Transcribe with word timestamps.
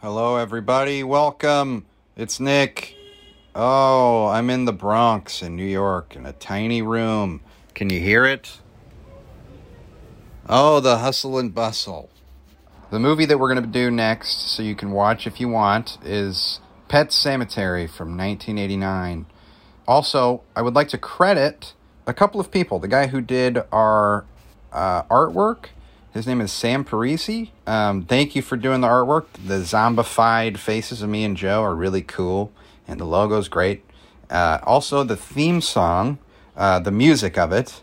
Hello, 0.00 0.36
everybody. 0.36 1.02
Welcome. 1.02 1.84
It's 2.16 2.38
Nick. 2.38 2.94
Oh, 3.52 4.28
I'm 4.28 4.48
in 4.48 4.64
the 4.64 4.72
Bronx 4.72 5.42
in 5.42 5.56
New 5.56 5.66
York 5.66 6.14
in 6.14 6.24
a 6.24 6.32
tiny 6.32 6.82
room. 6.82 7.40
Can 7.74 7.90
you 7.90 7.98
hear 7.98 8.24
it? 8.24 8.60
Oh, 10.48 10.78
the 10.78 10.98
hustle 10.98 11.36
and 11.36 11.52
bustle. 11.52 12.10
The 12.92 13.00
movie 13.00 13.24
that 13.24 13.40
we're 13.40 13.52
going 13.52 13.64
to 13.64 13.68
do 13.68 13.90
next, 13.90 14.54
so 14.54 14.62
you 14.62 14.76
can 14.76 14.92
watch 14.92 15.26
if 15.26 15.40
you 15.40 15.48
want, 15.48 15.98
is 16.04 16.60
Pet 16.86 17.08
Sematary 17.08 17.90
from 17.90 18.16
1989. 18.16 19.26
Also, 19.88 20.42
I 20.54 20.62
would 20.62 20.76
like 20.76 20.88
to 20.90 20.98
credit 20.98 21.74
a 22.06 22.14
couple 22.14 22.40
of 22.40 22.52
people. 22.52 22.78
The 22.78 22.86
guy 22.86 23.08
who 23.08 23.20
did 23.20 23.64
our 23.72 24.26
uh, 24.72 25.02
artwork, 25.10 25.70
his 26.12 26.26
name 26.26 26.40
is 26.40 26.52
Sam 26.52 26.84
Parisi. 26.84 27.50
Um, 27.66 28.02
thank 28.02 28.34
you 28.34 28.42
for 28.42 28.56
doing 28.56 28.80
the 28.80 28.88
artwork. 28.88 29.26
The 29.46 29.60
zombified 29.60 30.56
faces 30.56 31.02
of 31.02 31.08
me 31.08 31.24
and 31.24 31.36
Joe 31.36 31.62
are 31.62 31.74
really 31.74 32.02
cool, 32.02 32.52
and 32.86 32.98
the 32.98 33.04
logo's 33.04 33.48
great. 33.48 33.84
Uh, 34.30 34.58
also, 34.62 35.04
the 35.04 35.16
theme 35.16 35.60
song, 35.60 36.18
uh, 36.56 36.80
the 36.80 36.90
music 36.90 37.38
of 37.38 37.52
it, 37.52 37.82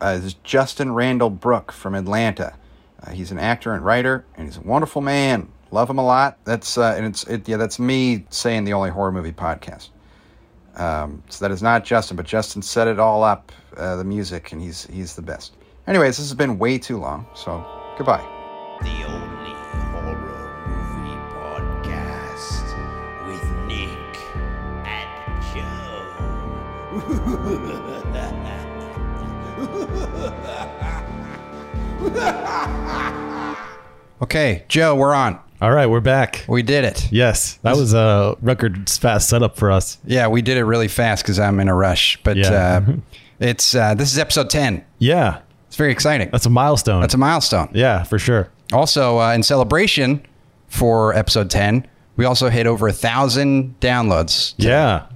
uh, 0.00 0.18
is 0.22 0.34
Justin 0.44 0.92
Randall 0.92 1.30
Brook 1.30 1.72
from 1.72 1.94
Atlanta. 1.94 2.54
Uh, 3.02 3.10
he's 3.12 3.30
an 3.30 3.38
actor 3.38 3.72
and 3.72 3.84
writer, 3.84 4.24
and 4.36 4.46
he's 4.46 4.56
a 4.56 4.62
wonderful 4.62 5.02
man. 5.02 5.48
Love 5.70 5.90
him 5.90 5.98
a 5.98 6.04
lot. 6.04 6.38
That's 6.44 6.78
uh, 6.78 6.94
and 6.96 7.06
it's 7.06 7.24
it, 7.24 7.48
yeah, 7.48 7.56
that's 7.56 7.78
me 7.78 8.26
saying 8.30 8.64
the 8.64 8.72
only 8.72 8.90
horror 8.90 9.12
movie 9.12 9.32
podcast. 9.32 9.88
Um, 10.76 11.22
so 11.28 11.44
that 11.44 11.52
is 11.52 11.62
not 11.62 11.84
Justin, 11.84 12.16
but 12.16 12.26
Justin 12.26 12.62
set 12.62 12.88
it 12.88 12.98
all 12.98 13.22
up, 13.22 13.52
uh, 13.76 13.96
the 13.96 14.04
music, 14.04 14.52
and 14.52 14.60
he's 14.60 14.86
he's 14.86 15.16
the 15.16 15.22
best. 15.22 15.54
Anyways, 15.86 16.16
this 16.16 16.26
has 16.28 16.34
been 16.34 16.58
way 16.58 16.78
too 16.78 16.96
long, 16.98 17.26
so 17.34 17.64
goodbye. 17.98 18.24
The 18.80 19.04
only 19.04 19.52
horror 19.92 20.64
movie 20.66 21.18
podcast 21.34 22.68
with 23.26 23.44
Nick 23.66 24.16
and 24.86 25.42
Joe. 25.52 26.00
Okay, 34.22 34.64
Joe, 34.68 34.94
we're 34.94 35.12
on. 35.14 35.38
All 35.60 35.70
right, 35.72 35.86
we're 35.86 36.00
back. 36.00 36.44
We 36.48 36.62
did 36.62 36.84
it. 36.84 37.10
Yes, 37.12 37.58
that 37.62 37.76
was 37.76 37.92
a 37.94 38.36
record 38.40 38.88
fast 38.88 39.28
setup 39.28 39.56
for 39.56 39.70
us. 39.70 39.98
Yeah, 40.04 40.28
we 40.28 40.40
did 40.42 40.56
it 40.56 40.64
really 40.64 40.88
fast 40.88 41.22
because 41.24 41.38
I'm 41.38 41.60
in 41.60 41.68
a 41.68 41.74
rush. 41.74 42.18
But 42.22 42.36
Yeah. 42.36 42.80
uh, 42.86 42.92
it's 43.40 43.74
uh, 43.74 43.94
this 43.94 44.12
is 44.12 44.18
episode 44.18 44.50
ten. 44.50 44.84
Yeah, 44.98 45.40
It's 45.74 45.78
very 45.80 45.90
exciting. 45.90 46.28
that's 46.30 46.46
a 46.46 46.50
milestone. 46.50 47.00
That's 47.00 47.14
a 47.14 47.18
milestone. 47.18 47.68
yeah, 47.74 48.04
for 48.04 48.16
sure. 48.16 48.48
Also, 48.72 49.18
uh, 49.18 49.32
in 49.32 49.42
celebration 49.42 50.24
for 50.68 51.12
episode 51.16 51.50
10, 51.50 51.88
we 52.16 52.24
also 52.24 52.48
hit 52.48 52.68
over 52.68 52.86
a 52.86 52.92
thousand 52.92 53.74
downloads, 53.80 54.54
Yeah, 54.56 55.06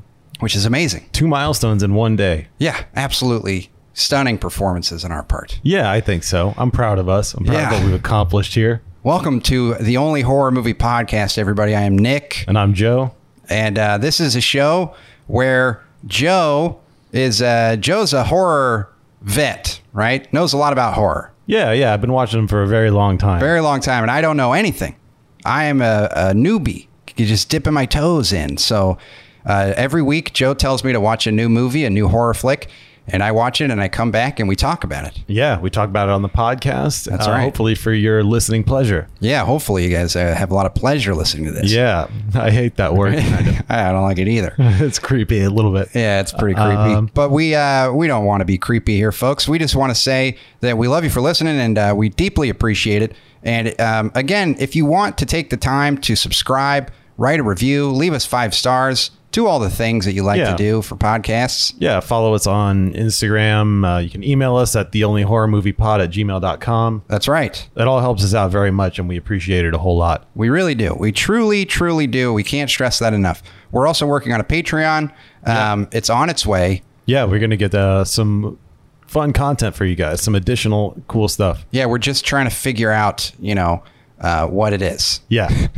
which 0.41 0.57
is 0.57 0.67
amazing. 0.67 1.11
two 1.13 1.29
milestones 1.29 1.85
in 1.85 1.95
one 1.95 2.17
day. 2.17 2.49
Yeah, 2.59 2.77
absolutely 2.97 3.71
stunning 3.95 4.37
performances 4.37 5.05
on 5.05 5.13
our 5.13 5.23
part. 5.23 5.61
Yeah, 5.63 5.89
I 5.93 6.01
think 6.01 6.25
so. 6.25 6.55
I'm 6.59 6.73
proud 6.73 6.99
of 6.99 7.09
us. 7.09 7.35
I'm 7.35 7.45
proud 7.45 7.55
Yeah. 7.55 7.67
of 7.69 7.75
what 7.75 7.85
we've 7.85 7.95
accomplished 7.95 8.55
here. 8.57 8.83
Welcome 9.05 9.41
to 9.43 9.75
the 9.75 9.97
only 9.97 10.23
horror 10.23 10.51
movie 10.51 10.75
podcast, 10.75 11.39
everybody. 11.39 11.77
I 11.77 11.83
am 11.83 11.97
Nick, 11.97 12.45
And 12.49 12.59
I'm 12.59 12.75
Joe. 12.75 13.13
and 13.49 13.79
uh, 13.79 13.99
this 13.99 14.19
is 14.19 14.35
a 14.35 14.41
show 14.41 14.93
where 15.29 15.85
Joe 16.05 16.81
is 17.13 17.41
uh, 17.43 17.77
Joe's 17.79 18.13
a 18.13 18.25
horror 18.25 18.89
vet, 19.23 19.81
right? 19.99 20.33
Knows 20.33 20.53
a 20.53 20.57
lot 20.57 20.73
about 20.73 20.95
horror. 20.95 21.33
Yeah, 21.47 21.73
yeah. 21.73 21.93
I've 21.93 22.01
been 22.01 22.13
watching 22.13 22.39
them 22.39 22.49
for 22.49 22.63
a 22.63 22.67
very 22.67 22.91
long 22.91 23.19
time. 23.19 23.41
very 23.41 23.61
long 23.61 23.81
time, 23.81 24.05
and 24.05 24.11
I 24.11 24.21
don't 24.21 24.37
know 24.37 24.53
anything. 24.53 24.97
I 25.45 25.65
am 25.65 25.83
a, 25.83 26.09
a 26.15 26.33
newbie. 26.33 26.87
Just 27.17 27.51
dipping 27.51 27.73
my 27.73 27.85
toes 27.87 28.33
in. 28.33 28.59
So 28.59 28.97
uh, 29.45 29.73
every 29.77 30.03
week, 30.03 30.33
Joe 30.35 30.55
tells 30.55 30.85
me 30.85 30.93
to 30.93 31.01
watch 31.01 31.27
a 31.27 31.33
new 31.33 31.49
movie, 31.49 31.85
a 31.85 31.91
new 31.91 32.09
horror 32.09 32.35
flick, 32.35 32.69
and 33.09 33.23
I 33.23 33.33
watch 33.33 33.61
it, 33.61 33.71
and 33.71 33.81
I 33.81 33.89
come 33.89 34.11
back 34.11 34.41
and 34.41 34.49
we 34.49 34.57
talk 34.57 34.85
about 34.85 35.07
it. 35.07 35.21
yeah, 35.27 35.59
we 35.59 35.71
talk 35.71 35.89
about 35.89 36.09
it 36.09 36.13
on 36.13 36.23
the 36.23 36.29
podcast. 36.29 37.05
That's 37.05 37.27
uh, 37.27 37.31
right. 37.31 37.43
Hopefully 37.43 37.75
for 37.75 37.93
your 37.93 38.23
listening 38.23 38.65
pleasure. 38.65 39.09
Yeah, 39.21 39.45
hopefully 39.45 39.85
you 39.85 39.91
guys 39.91 40.17
uh, 40.17 40.35
have 40.35 40.51
a 40.51 40.55
lot 40.55 40.67
of 40.67 40.75
pleasure 40.75 41.15
listening 41.15 41.47
to 41.47 41.53
this. 41.53 41.73
Yeah, 41.73 42.09
I 42.35 42.51
hate 42.51 42.77
that 42.77 42.95
word. 42.95 43.15
I 43.69 43.93
don't 43.93 44.03
like 44.03 44.19
it 44.19 44.29
either. 44.29 44.55
it's 44.59 44.99
creepy 44.99 45.43
a 45.43 45.51
little 45.51 45.73
bit. 45.73 45.89
Yeah, 45.95 46.21
it's 46.21 46.33
pretty 46.33 46.55
creepy. 46.55 46.73
Um, 46.73 47.11
but 47.15 47.31
we 47.31 47.55
uh, 47.55 47.93
we 47.93 48.07
don't 48.07 48.25
want 48.25 48.41
to 48.41 48.45
be 48.45 48.59
creepy 48.59 48.97
here, 48.97 49.13
folks. 49.13 49.49
We 49.49 49.59
just 49.59 49.77
want 49.77 49.91
to 49.91 50.01
say 50.01 50.37
that 50.61 50.79
we 50.79 50.89
love 50.89 51.05
you 51.05 51.11
for 51.11 51.21
listening, 51.21 51.59
and 51.59 51.79
uh, 51.79 51.95
we 51.97 52.09
deeply 52.09 52.49
appreciate 52.49 53.03
it. 53.03 53.15
And 53.43 53.81
um, 53.81 54.13
again, 54.15 54.57
if 54.59 54.75
you 54.75 54.85
want 54.85 55.19
to 55.19 55.27
take 55.27 55.51
the 55.51 55.57
time 55.57 55.99
to 55.99 56.17
subscribe, 56.17 56.91
write 57.17 57.41
a 57.41 57.43
review, 57.43 57.91
leave 57.91 58.13
us 58.13 58.25
five 58.25 58.55
stars, 58.55 59.11
do 59.31 59.47
all 59.47 59.59
the 59.59 59.69
things 59.71 60.05
that 60.07 60.13
you 60.15 60.23
like 60.23 60.39
Yeah. 60.39 60.53
to 60.53 60.57
do 60.57 60.81
for 60.83 60.97
podcasts. 60.97 61.75
Yeah, 61.79 62.01
follow 62.01 62.35
us 62.35 62.47
on 62.47 62.95
Instagram. 62.95 63.85
Uh, 63.85 63.99
you 63.99 64.09
can 64.09 64.25
email 64.25 64.57
us 64.57 64.75
at 64.75 64.93
the 64.93 65.05
only 65.05 65.23
horror 65.23 65.47
movie 65.47 65.73
pod 65.73 66.01
at 66.01 66.11
gmail.com. 66.11 67.03
That's 67.09 67.29
right. 67.29 67.69
That 67.75 67.87
all 67.87 68.01
helps 68.01 68.25
us 68.25 68.35
out 68.35 68.51
very 68.51 68.71
much, 68.71 68.99
and 68.99 69.09
we 69.09 69.17
appreciate 69.17 69.65
it 69.67 69.75
a 69.75 69.79
whole 69.79 69.97
lot. 69.97 70.27
We 70.35 70.49
really 70.49 70.75
do. 70.75 70.95
We 70.99 71.13
truly, 71.13 71.67
truly 71.67 72.07
do. 72.07 72.33
We 72.33 72.43
can't 72.43 72.71
stress 72.71 72.99
that 73.01 73.13
enough. 73.13 73.43
We're 73.71 73.87
also 73.87 74.07
working 74.07 74.33
on 74.33 74.41
a 74.41 74.45
Patreon. 74.45 75.13
Um, 75.45 75.89
It's 75.93 76.09
on 76.11 76.31
its 76.31 76.47
way. 76.47 76.83
Yeah, 77.05 77.25
we're 77.25 77.39
going 77.39 77.51
to 77.51 77.57
get 77.57 77.75
uh, 77.75 78.05
some 78.05 78.59
fun 79.07 79.33
content 79.33 79.75
for 79.75 79.85
you 79.85 79.95
guys, 79.95 80.21
some 80.23 80.35
additional 80.35 81.01
cool 81.09 81.29
stuff. 81.29 81.65
Yeah, 81.71 81.87
we're 81.87 81.99
just 81.99 82.25
trying 82.25 82.45
to 82.49 82.55
figure 82.55 82.91
out, 82.91 83.33
you 83.39 83.55
know, 83.55 83.83
uh, 84.21 84.47
what 84.47 84.73
it 84.73 84.83
is. 84.83 85.21
Yeah. 85.29 85.49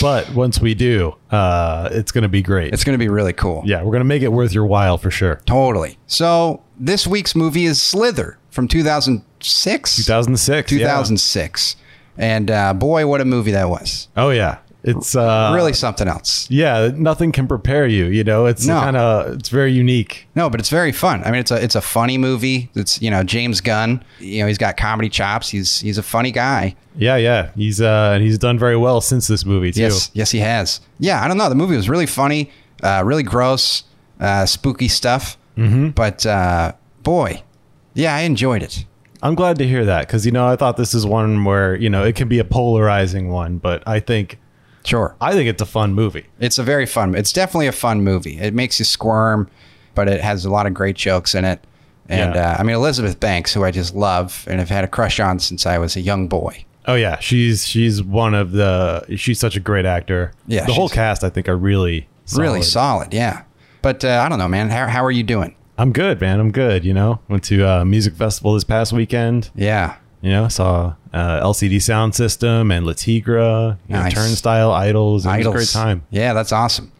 but 0.00 0.30
once 0.34 0.60
we 0.60 0.74
do, 0.74 1.14
uh, 1.30 1.88
it's 1.92 2.12
going 2.12 2.22
to 2.22 2.28
be 2.28 2.42
great. 2.42 2.72
It's 2.72 2.84
going 2.84 2.94
to 2.94 3.02
be 3.02 3.08
really 3.08 3.32
cool. 3.32 3.62
yeah, 3.64 3.78
we're 3.78 3.90
going 3.92 4.00
to 4.00 4.04
make 4.04 4.22
it 4.22 4.28
worth 4.32 4.52
your 4.52 4.66
while 4.66 4.98
for 4.98 5.10
sure. 5.10 5.40
Totally. 5.46 5.98
So 6.06 6.62
this 6.78 7.06
week's 7.06 7.34
movie 7.34 7.64
is 7.64 7.80
Slither 7.80 8.38
from 8.50 8.68
2006? 8.68 9.96
2006. 9.96 10.72
yeah. 10.72 10.78
2006. 10.78 11.76
And 12.18 12.50
uh, 12.50 12.74
boy, 12.74 13.06
what 13.06 13.20
a 13.20 13.24
movie 13.24 13.52
that 13.52 13.68
was. 13.68 14.08
Oh, 14.16 14.30
yeah. 14.30 14.58
It's 14.82 15.14
uh, 15.14 15.52
really 15.54 15.72
something 15.74 16.08
else. 16.08 16.46
Yeah, 16.50 16.90
nothing 16.94 17.32
can 17.32 17.46
prepare 17.46 17.86
you. 17.86 18.06
You 18.06 18.24
know, 18.24 18.46
it's 18.46 18.66
No. 18.66 18.80
kind 18.80 18.96
of 18.96 19.34
it's 19.34 19.48
very 19.50 19.72
unique. 19.72 20.26
No, 20.34 20.48
but 20.48 20.58
it's 20.58 20.70
very 20.70 20.90
fun. 20.92 21.22
I 21.24 21.30
mean, 21.30 21.40
it's 21.40 21.50
a 21.50 21.62
it's 21.62 21.74
a 21.74 21.80
funny 21.82 22.16
movie. 22.16 22.70
It's 22.74 23.00
you 23.02 23.10
know 23.10 23.22
James 23.22 23.60
Gunn. 23.60 24.02
You 24.20 24.40
know 24.40 24.46
he's 24.46 24.58
got 24.58 24.76
comedy 24.76 25.08
chops. 25.10 25.50
He's 25.50 25.80
he's 25.80 25.98
a 25.98 26.02
funny 26.02 26.30
guy. 26.30 26.76
Yeah, 26.96 27.16
yeah. 27.16 27.50
He's 27.54 27.80
uh, 27.80 28.12
and 28.14 28.22
he's 28.22 28.38
done 28.38 28.58
very 28.58 28.76
well 28.76 29.00
since 29.00 29.26
this 29.26 29.44
movie 29.44 29.72
too. 29.72 29.82
Yes, 29.82 30.10
yes 30.14 30.30
he 30.30 30.38
has. 30.38 30.80
Yeah, 30.98 31.22
I 31.22 31.28
don't 31.28 31.36
know. 31.36 31.48
The 31.48 31.54
movie 31.54 31.76
was 31.76 31.88
really 31.88 32.06
funny, 32.06 32.50
uh, 32.82 33.02
really 33.04 33.22
gross, 33.22 33.84
uh, 34.18 34.46
spooky 34.46 34.88
stuff. 34.88 35.36
Mm-hmm. 35.58 35.90
But 35.90 36.24
uh, 36.24 36.72
boy, 37.02 37.42
yeah, 37.94 38.14
I 38.16 38.20
enjoyed 38.20 38.62
it. 38.62 38.86
I'm 39.22 39.34
glad 39.34 39.58
to 39.58 39.66
hear 39.66 39.84
that 39.84 40.06
because 40.06 40.24
you 40.24 40.32
know 40.32 40.46
I 40.48 40.56
thought 40.56 40.78
this 40.78 40.94
is 40.94 41.04
one 41.04 41.44
where 41.44 41.74
you 41.76 41.90
know 41.90 42.02
it 42.02 42.16
can 42.16 42.28
be 42.28 42.38
a 42.38 42.44
polarizing 42.44 43.28
one, 43.28 43.58
but 43.58 43.82
I 43.86 44.00
think 44.00 44.38
Sure. 44.84 45.14
I 45.20 45.32
think 45.32 45.48
it's 45.48 45.60
a 45.62 45.66
fun 45.66 45.92
movie. 45.94 46.26
It's 46.38 46.58
a 46.58 46.62
very 46.62 46.86
fun. 46.86 47.14
It's 47.14 47.32
definitely 47.32 47.66
a 47.66 47.72
fun 47.72 48.02
movie. 48.02 48.38
It 48.38 48.54
makes 48.54 48.78
you 48.78 48.84
squirm, 48.84 49.48
but 49.94 50.08
it 50.08 50.20
has 50.20 50.44
a 50.44 50.50
lot 50.50 50.66
of 50.66 50.74
great 50.74 50.96
jokes 50.96 51.34
in 51.34 51.44
it. 51.44 51.64
And 52.08 52.34
Yeah. 52.34 52.52
uh, 52.52 52.56
I 52.58 52.62
mean 52.62 52.74
Elizabeth 52.76 53.20
Banks, 53.20 53.52
who 53.54 53.62
I 53.64 53.70
just 53.70 53.94
love 53.94 54.44
and 54.48 54.58
have 54.58 54.68
had 54.70 54.82
a 54.84 54.88
crush 54.88 55.20
on 55.20 55.38
since 55.38 55.66
I 55.66 55.78
was 55.78 55.96
a 55.96 56.00
young 56.00 56.28
boy. 56.28 56.64
Oh 56.86 56.94
yeah, 56.94 57.18
she's 57.20 57.66
she's 57.66 58.02
one 58.02 58.34
of 58.34 58.52
the 58.52 59.04
she's 59.16 59.38
such 59.38 59.54
a 59.54 59.60
great 59.60 59.84
actor. 59.84 60.32
Yeah, 60.46 60.64
the 60.64 60.72
whole 60.72 60.88
cast 60.88 61.22
I 61.22 61.28
think 61.30 61.48
are 61.48 61.56
really 61.56 62.08
solid. 62.24 62.42
Really 62.42 62.62
solid, 62.62 63.12
yeah. 63.14 63.42
But 63.82 64.04
uh, 64.04 64.22
I 64.24 64.28
don't 64.28 64.38
know, 64.38 64.48
man. 64.48 64.70
How 64.70 64.86
how 64.88 65.04
are 65.04 65.10
you 65.10 65.22
doing? 65.22 65.54
I'm 65.78 65.92
good, 65.92 66.20
man. 66.20 66.40
I'm 66.40 66.50
good. 66.50 66.84
You 66.84 66.94
know, 66.94 67.20
went 67.28 67.44
to 67.44 67.64
a 67.66 67.84
music 67.84 68.14
festival 68.14 68.54
this 68.54 68.64
past 68.64 68.92
weekend. 68.92 69.50
Yeah. 69.54 69.96
You 70.22 70.30
know, 70.30 70.44
I 70.44 70.48
saw 70.48 70.94
uh, 71.12 71.40
LCD 71.42 71.76
Soundsystem 71.76 72.72
and 72.76 72.84
Le 72.86 72.94
Tigre, 72.94 73.78
you 73.88 73.94
know, 73.96 74.08
Turnstile, 74.10 74.70
IDLES. 74.70 75.24
It 75.24 75.38
was 75.38 75.46
a 75.46 75.50
great 75.50 75.68
time. 75.68 76.02
Yeah, 76.10 76.32
that's 76.34 76.52
awesome. 76.52 76.92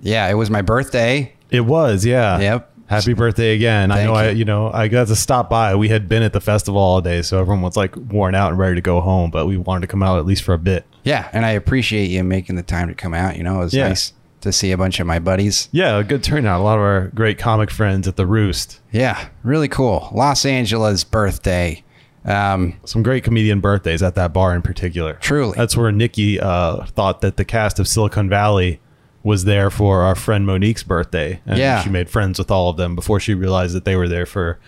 Yeah, 0.00 0.28
it 0.28 0.34
was 0.34 0.48
my 0.50 0.62
birthday. 0.62 1.32
It 1.50 1.62
was, 1.62 2.04
yeah. 2.04 2.38
Yep. 2.38 2.72
Happy 2.86 3.12
birthday 3.12 3.54
again. 3.54 3.90
I 3.90 3.96
Thank 3.96 4.08
know 4.08 4.14
I 4.14 4.28
you. 4.30 4.38
you 4.38 4.44
know, 4.46 4.70
I 4.72 4.88
got 4.88 5.08
to 5.08 5.16
stop 5.16 5.50
by. 5.50 5.74
We 5.74 5.88
had 5.88 6.08
been 6.08 6.22
at 6.22 6.32
the 6.32 6.40
festival 6.40 6.80
all 6.80 7.00
day, 7.02 7.20
so 7.20 7.38
everyone 7.38 7.60
was 7.62 7.76
like 7.76 7.94
worn 7.96 8.34
out 8.34 8.50
and 8.50 8.58
ready 8.58 8.76
to 8.76 8.80
go 8.80 9.00
home, 9.02 9.30
but 9.30 9.44
we 9.46 9.58
wanted 9.58 9.82
to 9.82 9.86
come 9.88 10.02
out 10.02 10.18
at 10.18 10.24
least 10.24 10.42
for 10.42 10.54
a 10.54 10.58
bit. 10.58 10.86
Yeah, 11.02 11.28
and 11.34 11.44
I 11.44 11.50
appreciate 11.50 12.06
you 12.06 12.24
making 12.24 12.56
the 12.56 12.62
time 12.62 12.88
to 12.88 12.94
come 12.94 13.12
out. 13.12 13.36
You 13.36 13.42
know, 13.42 13.56
it 13.60 13.64
was 13.64 13.74
Yeah. 13.74 13.88
nice 13.88 14.14
to 14.40 14.52
see 14.52 14.70
a 14.72 14.78
bunch 14.78 15.00
of 15.00 15.06
my 15.06 15.18
buddies. 15.18 15.68
Yeah, 15.72 15.98
a 15.98 16.04
good 16.04 16.22
turnout. 16.22 16.60
A 16.60 16.62
lot 16.62 16.76
of 16.76 16.80
our 16.80 17.08
great 17.08 17.38
comic 17.38 17.70
friends 17.70 18.08
at 18.08 18.16
the 18.16 18.24
Roost. 18.24 18.80
Yeah, 18.92 19.28
really 19.42 19.68
cool. 19.68 20.08
Los 20.14 20.46
Angeles 20.46 21.04
birthday. 21.04 21.82
Um, 22.24 22.74
Some 22.84 23.02
great 23.02 23.24
comedian 23.24 23.60
birthdays 23.60 24.02
at 24.02 24.14
that 24.16 24.32
bar 24.32 24.54
in 24.54 24.62
particular. 24.62 25.14
Truly. 25.20 25.54
That's 25.56 25.76
where 25.76 25.90
Nikki 25.92 26.38
uh, 26.40 26.84
thought 26.86 27.20
that 27.22 27.36
the 27.36 27.44
cast 27.44 27.78
of 27.78 27.88
Silicon 27.88 28.28
Valley 28.28 28.80
was 29.22 29.44
there 29.44 29.70
for 29.70 30.02
our 30.02 30.14
friend 30.14 30.46
Monique's 30.46 30.82
birthday. 30.82 31.40
And 31.46 31.58
Yeah. 31.58 31.82
she 31.82 31.90
made 31.90 32.08
friends 32.10 32.38
with 32.38 32.50
all 32.50 32.68
of 32.70 32.76
them 32.76 32.94
before 32.94 33.20
she 33.20 33.34
realized 33.34 33.74
that 33.74 33.84
they 33.84 33.96
were 33.96 34.08
there 34.08 34.26
for 34.26 34.58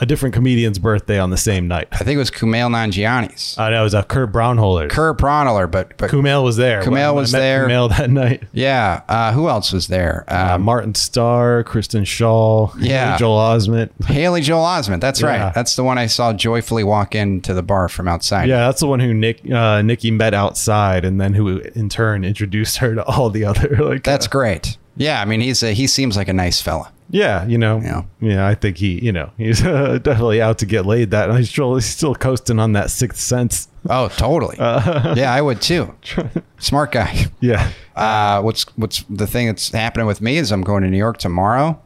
a 0.00 0.06
different 0.06 0.34
comedian's 0.34 0.78
birthday 0.78 1.18
on 1.18 1.30
the 1.30 1.36
same 1.36 1.66
night. 1.68 1.88
I 1.92 1.98
think 1.98 2.14
it 2.14 2.18
was 2.18 2.30
Kumail 2.30 2.70
Nanjiani's. 2.70 3.58
I 3.58 3.70
know 3.70 3.80
it 3.80 3.84
was 3.84 3.94
a 3.94 4.02
Kurt 4.04 4.32
Braunohler. 4.32 4.88
Kurt 4.90 5.18
Braunohler, 5.18 5.70
but 5.70 5.96
but 5.96 6.10
Kumail 6.10 6.44
was 6.44 6.56
there. 6.56 6.82
Kumail 6.82 7.14
was 7.14 7.32
there. 7.32 7.66
Kumail 7.68 7.88
that 7.96 8.08
night. 8.10 8.44
yeah. 8.52 9.02
Uh, 9.08 9.32
who 9.32 9.48
else 9.48 9.72
was 9.72 9.88
there? 9.88 10.24
Uh, 10.28 10.54
Um, 10.54 10.62
Martin 10.62 10.94
Starr, 10.94 11.64
Kristen 11.64 12.04
Schaal, 12.04 12.72
Yeah. 12.78 13.06
Haley 13.06 13.18
Joel 13.18 13.38
Osment. 13.38 14.04
Haley 14.06 14.40
Joel 14.40 14.64
Osment. 14.64 15.00
That's 15.00 15.20
Yeah. 15.20 15.44
right. 15.46 15.54
That's 15.54 15.74
the 15.76 15.82
one 15.84 15.98
I 15.98 16.06
saw 16.06 16.32
joyfully 16.32 16.84
walk 16.84 17.14
into 17.14 17.52
the 17.52 17.62
bar 17.62 17.88
from 17.88 18.06
outside. 18.08 18.48
Yeah, 18.48 18.66
that's 18.66 18.80
the 18.80 18.86
one 18.86 19.00
who 19.00 19.12
Nick 19.12 19.40
uh, 19.50 19.82
Nikki 19.82 20.10
met 20.10 20.32
outside, 20.34 21.04
and 21.04 21.20
then 21.20 21.34
who 21.34 21.58
in 21.74 21.88
turn 21.88 22.24
introduced 22.24 22.76
her 22.78 22.94
to 22.94 23.04
all 23.04 23.30
the 23.30 23.44
other 23.44 23.76
like. 23.80 24.04
That's 24.04 24.26
uh, 24.26 24.30
great. 24.30 24.76
Yeah, 24.96 25.20
I 25.20 25.24
mean 25.24 25.40
he's 25.40 25.62
a, 25.62 25.72
he 25.72 25.86
seems 25.86 26.16
like 26.16 26.28
a 26.28 26.32
nice 26.32 26.60
fella. 26.60 26.92
Yeah, 27.10 27.46
you 27.46 27.58
know, 27.58 27.80
Yeah. 27.80 28.02
yeah. 28.20 28.46
I 28.46 28.54
think 28.54 28.76
he, 28.78 29.04
you 29.04 29.12
know, 29.12 29.30
he's 29.38 29.64
uh, 29.64 29.98
definitely 29.98 30.40
out 30.42 30.58
to 30.58 30.66
get 30.66 30.86
laid. 30.86 31.10
That 31.10 31.28
and 31.30 31.38
he's 31.38 31.50
still 31.50 31.74
he's 31.74 31.86
still 31.86 32.14
coasting 32.14 32.58
on 32.58 32.72
that 32.72 32.90
sixth 32.90 33.20
sense. 33.20 33.68
Oh, 33.88 34.08
totally. 34.08 34.56
yeah, 34.60 35.32
I 35.32 35.40
would 35.40 35.60
too. 35.62 35.94
Smart 36.58 36.92
guy. 36.92 37.26
Yeah, 37.40 37.70
Uh, 37.96 38.42
what's 38.42 38.64
what's 38.76 39.04
the 39.08 39.26
thing 39.26 39.46
that's 39.46 39.70
happening 39.70 40.06
with 40.06 40.20
me 40.20 40.36
is 40.36 40.50
I'm 40.52 40.62
going 40.62 40.82
to 40.82 40.90
New 40.90 40.98
York 40.98 41.18
tomorrow 41.18 41.80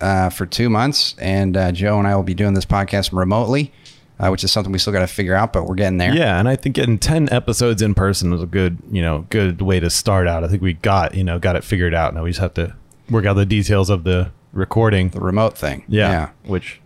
uh, 0.00 0.30
for 0.30 0.46
two 0.46 0.70
months, 0.70 1.14
and 1.18 1.56
uh, 1.56 1.72
Joe 1.72 1.98
and 1.98 2.06
I 2.06 2.14
will 2.16 2.22
be 2.22 2.34
doing 2.34 2.54
this 2.54 2.64
podcast 2.64 3.12
remotely, 3.12 3.72
uh, 4.20 4.28
which 4.28 4.44
is 4.44 4.52
something 4.52 4.72
we 4.72 4.78
still 4.78 4.92
got 4.92 5.00
to 5.00 5.06
figure 5.08 5.34
out, 5.34 5.52
but 5.52 5.66
we're 5.66 5.74
getting 5.74 5.98
there. 5.98 6.14
yeah, 6.14 6.38
and 6.38 6.48
I 6.48 6.56
think 6.56 6.76
getting 6.76 6.98
ten 6.98 7.28
episodes 7.32 7.82
in 7.82 7.94
person 7.94 8.30
was 8.30 8.42
a 8.42 8.46
good, 8.46 8.78
you 8.90 9.02
know, 9.02 9.26
good 9.30 9.60
way 9.60 9.80
to 9.80 9.90
start 9.90 10.26
out. 10.28 10.44
I 10.44 10.48
think 10.48 10.62
we 10.62 10.74
got, 10.74 11.14
you 11.14 11.24
know, 11.24 11.38
got 11.38 11.56
it 11.56 11.64
figured 11.64 11.94
out. 11.94 12.14
Now 12.14 12.22
we 12.24 12.30
just 12.30 12.40
have 12.40 12.54
to 12.54 12.74
work 13.10 13.26
out 13.26 13.34
the 13.34 13.44
details 13.46 13.90
of 13.90 14.04
the 14.04 14.30
recording. 14.58 15.10
The 15.10 15.20
remote 15.20 15.56
thing. 15.56 15.84
Yeah, 15.88 16.10
yeah. 16.10 16.30
which 16.44 16.80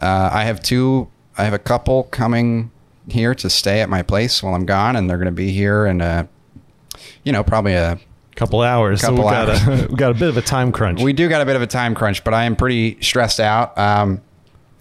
Uh, 0.00 0.30
I 0.32 0.44
have 0.44 0.62
two. 0.62 1.08
I 1.36 1.44
have 1.44 1.54
a 1.54 1.58
couple 1.58 2.04
coming 2.04 2.70
here 3.08 3.34
to 3.36 3.48
stay 3.48 3.80
at 3.80 3.88
my 3.88 4.02
place 4.02 4.42
while 4.42 4.54
I'm 4.54 4.66
gone, 4.66 4.96
and 4.96 5.08
they're 5.08 5.18
going 5.18 5.26
to 5.26 5.32
be 5.32 5.50
here 5.50 5.86
in 5.86 6.00
a, 6.00 6.28
you 7.24 7.32
know, 7.32 7.42
probably 7.44 7.74
a. 7.74 7.98
couple 8.36 8.60
hours. 8.62 9.00
Couple 9.00 9.18
so 9.18 9.24
we 9.24 9.30
got 9.30 9.48
a 9.48 9.86
we 9.90 9.96
got 9.96 10.10
a 10.10 10.14
bit 10.14 10.28
of 10.28 10.36
a 10.36 10.42
time 10.42 10.70
crunch. 10.72 11.02
We 11.02 11.12
do 11.12 11.28
got 11.28 11.40
a 11.40 11.46
bit 11.46 11.56
of 11.56 11.62
a 11.62 11.66
time 11.66 11.94
crunch, 11.94 12.22
but 12.24 12.34
I 12.34 12.44
am 12.44 12.54
pretty 12.56 12.98
stressed 13.00 13.40
out. 13.40 13.76
Um, 13.76 14.20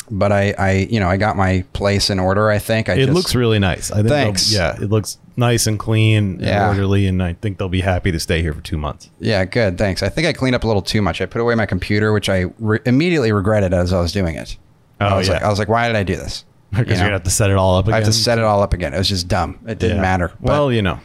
but 0.09 0.31
I, 0.31 0.53
I, 0.57 0.71
you 0.89 0.99
know, 0.99 1.07
I 1.09 1.17
got 1.17 1.35
my 1.35 1.63
place 1.73 2.09
in 2.09 2.19
order. 2.19 2.49
I 2.49 2.59
think. 2.59 2.89
I 2.89 2.93
it 2.93 3.05
just, 3.07 3.13
looks 3.13 3.35
really 3.35 3.59
nice. 3.59 3.91
I 3.91 3.97
think. 3.97 4.07
Thanks. 4.09 4.51
Yeah, 4.53 4.75
it 4.75 4.89
looks 4.89 5.17
nice 5.35 5.67
and 5.67 5.77
clean 5.77 6.39
Yeah. 6.39 6.61
and 6.69 6.69
orderly, 6.69 7.07
and 7.07 7.21
I 7.21 7.33
think 7.33 7.57
they'll 7.57 7.69
be 7.69 7.81
happy 7.81 8.11
to 8.11 8.19
stay 8.19 8.41
here 8.41 8.53
for 8.53 8.61
two 8.61 8.77
months. 8.77 9.09
Yeah, 9.19 9.43
good. 9.45 9.77
Thanks. 9.77 10.01
I 10.03 10.09
think 10.09 10.27
I 10.27 10.33
cleaned 10.33 10.55
up 10.55 10.63
a 10.63 10.67
little 10.67 10.81
too 10.81 11.01
much. 11.01 11.21
I 11.21 11.25
put 11.25 11.41
away 11.41 11.55
my 11.55 11.65
computer, 11.65 12.13
which 12.13 12.29
I 12.29 12.45
re- 12.59 12.79
immediately 12.85 13.31
regretted 13.31 13.73
as 13.73 13.93
I 13.93 13.99
was 14.01 14.11
doing 14.11 14.35
it. 14.35 14.57
Oh, 15.01 15.05
I 15.05 15.13
Oh, 15.13 15.17
was 15.17 15.27
yeah. 15.27 15.33
like, 15.35 15.43
I 15.43 15.49
was 15.49 15.59
like, 15.59 15.67
why 15.69 15.87
did 15.87 15.95
I 15.95 16.03
do 16.03 16.15
this? 16.15 16.43
Because 16.71 16.87
You 16.87 16.95
know? 16.95 17.01
are 17.01 17.05
gonna 17.05 17.11
have 17.13 17.23
to 17.23 17.29
set 17.29 17.49
it 17.49 17.55
all 17.55 17.77
up 17.77 17.85
again. 17.85 17.93
I 17.93 17.97
have 17.97 18.05
to 18.07 18.13
set 18.13 18.37
it 18.39 18.43
all 18.43 18.61
up 18.61 18.73
again. 18.73 18.93
It 18.93 18.97
was 18.97 19.07
just 19.07 19.27
dumb. 19.29 19.59
It 19.67 19.79
didn't 19.79 19.97
Yeah. 19.97 20.01
matter. 20.01 20.31
Well, 20.41 20.69
you 20.71 20.81
know, 20.81 20.99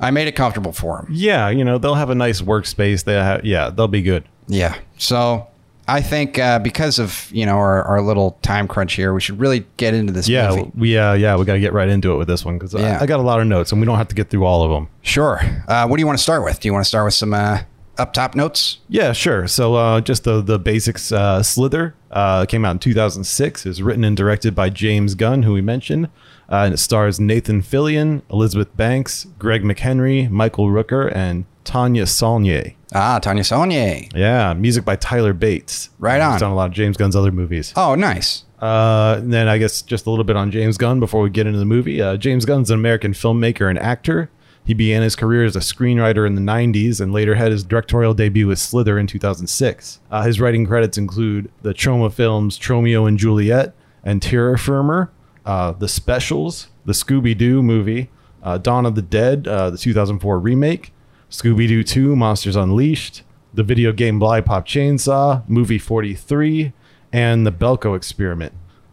I 0.00 0.10
made 0.10 0.26
it 0.26 0.32
comfortable 0.32 0.72
for 0.72 0.96
them. 1.02 1.08
yeah, 1.12 1.48
you 1.50 1.62
know, 1.64 1.78
they'll 1.78 1.94
have 1.94 2.10
a 2.10 2.14
nice 2.14 2.40
workspace. 2.40 3.04
They 3.04 3.12
have, 3.14 3.44
yeah, 3.44 3.70
they'll 3.70 3.86
be 3.86 4.02
good. 4.02 4.24
Yeah. 4.48 4.74
So 4.98 5.46
I 5.92 6.02
think 6.02 6.38
uh, 6.38 6.58
because 6.60 6.98
of 6.98 7.28
you 7.32 7.44
know 7.46 7.56
our, 7.56 7.82
our 7.84 8.00
little 8.02 8.38
time 8.42 8.68
crunch 8.68 8.94
here, 8.94 9.12
we 9.12 9.20
should 9.20 9.38
really 9.40 9.66
get 9.76 9.92
into 9.94 10.12
this 10.12 10.28
Yeah, 10.28 10.50
movie. 10.50 10.70
we 10.74 10.96
uh, 10.98 11.14
yeah, 11.14 11.36
we 11.36 11.44
got 11.44 11.54
to 11.54 11.60
get 11.60 11.72
right 11.72 11.88
into 11.88 12.12
it 12.12 12.16
with 12.16 12.28
this 12.28 12.44
one 12.44 12.58
because 12.58 12.74
Yeah. 12.74 12.98
I, 12.98 13.02
I 13.02 13.06
got 13.06 13.20
a 13.20 13.22
lot 13.22 13.40
of 13.40 13.46
notes, 13.46 13.72
and 13.72 13.80
we 13.80 13.86
don't 13.86 13.98
have 13.98 14.08
to 14.08 14.14
get 14.14 14.30
through 14.30 14.44
all 14.44 14.62
of 14.62 14.70
them. 14.70 14.88
Sure. 15.02 15.40
Uh, 15.68 15.86
what 15.86 15.96
do 15.96 16.00
you 16.00 16.06
want 16.06 16.18
to 16.18 16.22
start 16.22 16.44
with? 16.44 16.60
Do 16.60 16.68
you 16.68 16.72
want 16.72 16.84
to 16.84 16.88
start 16.88 17.04
with 17.06 17.14
some 17.14 17.34
uh, 17.34 17.60
up 17.98 18.12
top 18.12 18.34
notes? 18.34 18.78
Yeah, 18.88 19.12
sure. 19.12 19.46
So 19.48 19.74
uh, 19.74 20.00
just 20.00 20.24
the 20.24 20.40
the 20.40 20.58
basics. 20.58 21.10
Uh, 21.12 21.42
Slither 21.42 21.94
uh, 22.10 22.46
came 22.46 22.64
out 22.64 22.72
in 22.72 22.78
2006. 22.78 23.66
It 23.66 23.68
was 23.68 23.82
written 23.82 24.04
and 24.04 24.16
directed 24.16 24.54
by 24.54 24.70
James 24.70 25.14
Gunn, 25.14 25.42
who 25.42 25.52
we 25.54 25.60
mentioned, 25.60 26.06
uh, 26.48 26.62
and 26.66 26.74
it 26.74 26.78
stars 26.78 27.18
Nathan 27.18 27.62
Fillion, 27.62 28.22
Elizabeth 28.30 28.76
Banks, 28.76 29.26
Greg 29.38 29.62
McHenry, 29.62 30.30
Michael 30.30 30.68
Rooker, 30.68 31.10
and 31.14 31.46
Tania 31.64 32.06
Saulnier. 32.06 32.74
Ah, 32.94 33.18
Tania 33.18 33.44
Saulnier. 33.44 34.08
Yeah, 34.14 34.54
music 34.54 34.84
by 34.84 34.96
Tyler 34.96 35.32
Bates. 35.32 35.90
Right 35.98 36.20
on. 36.20 36.32
He's 36.32 36.42
on. 36.42 36.48
done 36.48 36.52
a 36.52 36.56
lot 36.56 36.66
of 36.66 36.72
James 36.72 36.96
Gunn's 36.96 37.14
other 37.16 37.32
movies. 37.32 37.72
Oh, 37.76 37.94
nice. 37.94 38.44
Uh, 38.60 39.16
and 39.18 39.32
then 39.32 39.48
I 39.48 39.58
guess 39.58 39.80
just 39.82 40.06
a 40.06 40.10
little 40.10 40.24
bit 40.24 40.36
on 40.36 40.50
James 40.50 40.76
Gunn 40.76 41.00
before 41.00 41.22
we 41.22 41.30
get 41.30 41.46
into 41.46 41.58
the 41.58 41.64
movie. 41.64 42.00
Uh, 42.02 42.16
James 42.16 42.44
Gunn's 42.44 42.70
an 42.70 42.78
American 42.78 43.12
filmmaker 43.12 43.68
and 43.68 43.78
actor. 43.78 44.30
He 44.64 44.74
began 44.74 45.02
his 45.02 45.16
career 45.16 45.44
as 45.44 45.56
a 45.56 45.60
screenwriter 45.60 46.26
in 46.26 46.34
the 46.34 46.42
90s 46.42 47.00
and 47.00 47.12
later 47.12 47.34
had 47.34 47.50
his 47.50 47.64
directorial 47.64 48.12
debut 48.12 48.46
with 48.46 48.58
Slither 48.58 48.98
in 48.98 49.06
2006. 49.06 50.00
Uh, 50.10 50.22
his 50.22 50.38
writing 50.38 50.66
credits 50.66 50.98
include 50.98 51.50
the 51.62 51.72
Troma 51.72 52.12
films 52.12 52.58
Tromeo 52.58 53.08
and 53.08 53.18
Juliet 53.18 53.74
and 54.04 54.20
Terror 54.20 54.58
Firmer, 54.58 55.10
uh, 55.46 55.72
The 55.72 55.88
Specials, 55.88 56.68
the 56.84 56.92
Scooby 56.92 57.36
Doo 57.36 57.62
movie, 57.62 58.10
uh, 58.42 58.58
Dawn 58.58 58.84
of 58.84 58.94
the 58.94 59.02
Dead, 59.02 59.48
uh, 59.48 59.70
the 59.70 59.78
2004 59.78 60.38
remake, 60.38 60.92
Scooby 61.30 61.68
Doo 61.68 61.82
2, 61.84 62.16
Monsters 62.16 62.56
Unleashed, 62.56 63.22
the 63.54 63.62
video 63.62 63.92
game 63.92 64.18
Lollipop 64.18 64.66
Chainsaw, 64.66 65.48
movie 65.48 65.78
43, 65.78 66.72
and 67.12 67.46
the 67.46 67.52
Belko 67.52 67.96
Experiment. 67.96 68.52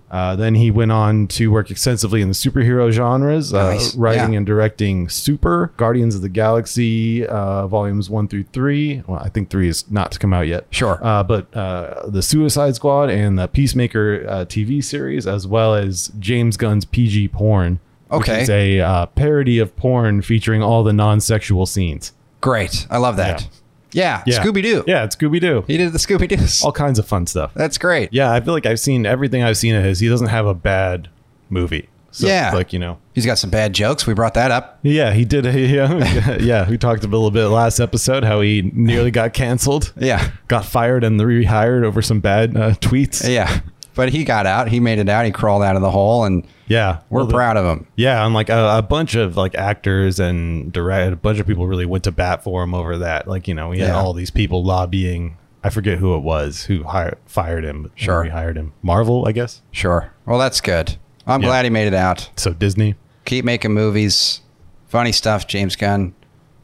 Uh, 0.10 0.38
then 0.38 0.56
he 0.56 0.72
went 0.72 0.90
on 0.90 1.28
to 1.28 1.52
work 1.52 1.70
extensively 1.70 2.22
in 2.22 2.30
the 2.30 2.34
superhero 2.34 2.90
genres, 2.90 3.54
uh, 3.54 3.72
Nice. 3.72 3.94
writing 3.96 4.32
Yeah. 4.32 4.38
and 4.38 4.46
directing 4.46 5.10
Super, 5.10 5.74
Guardians 5.76 6.16
of 6.16 6.22
the 6.22 6.30
Galaxy, 6.30 7.26
uh, 7.28 7.68
volumes 7.68 8.10
one 8.10 8.30
through 8.30 8.44
three. 8.54 9.04
Well, 9.06 9.20
I 9.22 9.28
think 9.28 9.50
three 9.50 9.68
is 9.68 9.84
not 9.92 10.14
to 10.14 10.20
come 10.20 10.32
out 10.32 10.48
yet. 10.48 10.66
Sure. 10.70 10.98
Uh, 11.04 11.24
but 11.24 11.54
uh, 11.58 12.08
the 12.08 12.22
Suicide 12.22 12.76
Squad 12.76 13.10
and 13.10 13.38
the 13.38 13.48
Peacemaker 13.50 14.26
uh, 14.30 14.46
TV 14.46 14.82
series, 14.82 15.28
as 15.28 15.46
well 15.46 15.76
as 15.76 16.10
James 16.20 16.56
Gunn's 16.56 16.86
PG 16.86 17.28
porn. 17.30 17.80
Okay. 18.10 18.32
Which 18.36 18.42
is 18.44 18.50
a 18.50 18.80
uh, 18.80 19.06
parody 19.08 19.60
of 19.60 19.76
porn 19.76 20.22
featuring 20.22 20.64
all 20.64 20.84
the 20.86 20.94
non 20.94 21.20
sexual 21.20 21.66
scenes. 21.66 22.14
Great. 22.42 22.88
I 22.90 22.98
love 22.98 23.18
that. 23.18 23.48
Yeah. 23.92 24.22
Yeah. 24.26 24.44
Scooby 24.44 24.62
Doo. 24.62 24.84
Yeah, 24.86 25.04
it's 25.06 25.16
Scooby 25.16 25.40
Doo. 25.40 25.64
He 25.68 25.78
did 25.78 25.92
the 25.94 25.98
Scooby 25.98 26.28
Doo's. 26.28 26.64
All 26.64 26.72
kinds 26.72 27.00
of 27.00 27.08
fun 27.08 27.26
stuff. 27.26 27.54
That's 27.56 27.78
great. 27.78 28.10
Yeah, 28.12 28.32
I 28.32 28.42
feel 28.42 28.54
like 28.54 28.66
I've 28.66 28.80
seen 28.80 29.06
everything 29.06 29.44
I've 29.44 29.58
seen 29.58 29.76
of 29.76 29.84
his. 29.84 30.00
He 30.00 30.10
doesn't 30.10 30.28
have 30.28 30.46
a 30.46 30.54
bad 30.54 31.10
movie. 31.50 31.90
So, 32.12 32.28
Yeah. 32.28 32.52
Like, 32.54 32.74
you 32.74 32.80
know. 32.80 32.98
He's 33.14 33.26
got 33.26 33.38
some 33.38 33.50
bad 33.50 33.74
jokes. 33.74 34.06
We 34.06 34.14
brought 34.14 34.34
that 34.36 34.52
up. 34.52 34.80
Yeah, 34.84 35.14
he 35.14 35.24
did. 35.26 35.46
Yeah, 35.56 36.38
yeah. 36.40 36.70
We 36.70 36.78
talked 36.78 37.04
a 37.04 37.08
little 37.08 37.32
bit 37.32 37.48
last 37.48 37.80
episode 37.80 38.24
how 38.24 38.42
he 38.42 38.70
nearly 38.74 39.10
got 39.12 39.34
canceled, 39.34 39.94
Yeah. 39.98 40.32
got 40.48 40.66
fired, 40.66 41.04
and 41.04 41.20
rehired 41.20 41.84
over 41.84 42.02
some 42.02 42.20
bad 42.20 42.56
uh, 42.58 42.72
tweets. 42.76 43.28
Yeah. 43.28 43.62
But 43.98 44.10
he 44.10 44.24
got 44.24 44.46
out. 44.46 44.70
He 44.70 44.80
made 44.80 45.00
it 45.00 45.10
out. 45.10 45.26
He 45.26 45.32
crawled 45.32 45.64
out 45.64 45.76
of 45.76 45.82
the 45.82 45.92
hole, 45.92 46.24
and 46.24 46.48
Yeah, 46.68 47.00
we're 47.10 47.24
Well, 47.24 47.32
proud 47.32 47.58
of 47.58 47.66
him. 47.66 47.88
Yeah, 47.98 48.24
and 48.26 48.34
like 48.34 48.48
a, 48.50 48.78
a 48.78 48.82
bunch 48.82 49.16
of 49.16 49.36
like 49.36 49.56
actors 49.56 50.20
and 50.20 50.72
direct, 50.72 51.12
a 51.12 51.16
bunch 51.18 51.40
of 51.40 51.48
people 51.48 51.68
really 51.68 51.86
went 51.86 52.04
to 52.06 52.12
bat 52.14 52.44
for 52.44 52.64
him 52.64 52.74
over 52.74 52.98
that. 53.00 53.28
Like 53.28 53.48
you 53.48 53.54
know, 53.54 53.70
we 53.70 53.80
had 53.80 53.90
Yeah. 53.90 53.96
all 54.00 54.14
these 54.14 54.32
people 54.32 54.64
lobbying. 54.64 55.36
I 55.64 55.70
forget 55.70 55.98
who 55.98 56.16
it 56.16 56.20
was 56.20 56.66
who 56.66 56.84
hired, 56.84 57.18
fired 57.26 57.66
him. 57.66 57.92
Sure, 57.96 58.24
we 58.24 58.30
hired 58.30 58.56
him. 58.56 58.72
Marvel, 58.82 59.26
I 59.28 59.32
guess. 59.34 59.62
Sure. 59.72 60.14
Well, 60.26 60.40
that's 60.40 60.62
good. 60.62 60.96
I'm 61.26 61.42
Yeah. 61.42 61.48
glad 61.50 61.66
he 61.66 61.70
made 61.72 61.88
it 61.88 61.94
out. 61.96 62.30
So 62.38 62.54
Disney. 62.54 62.96
Keep 63.26 63.44
making 63.44 63.74
movies. 63.74 64.42
Funny 64.88 65.12
stuff, 65.12 65.48
James 65.48 65.76
Gunn. 65.76 66.14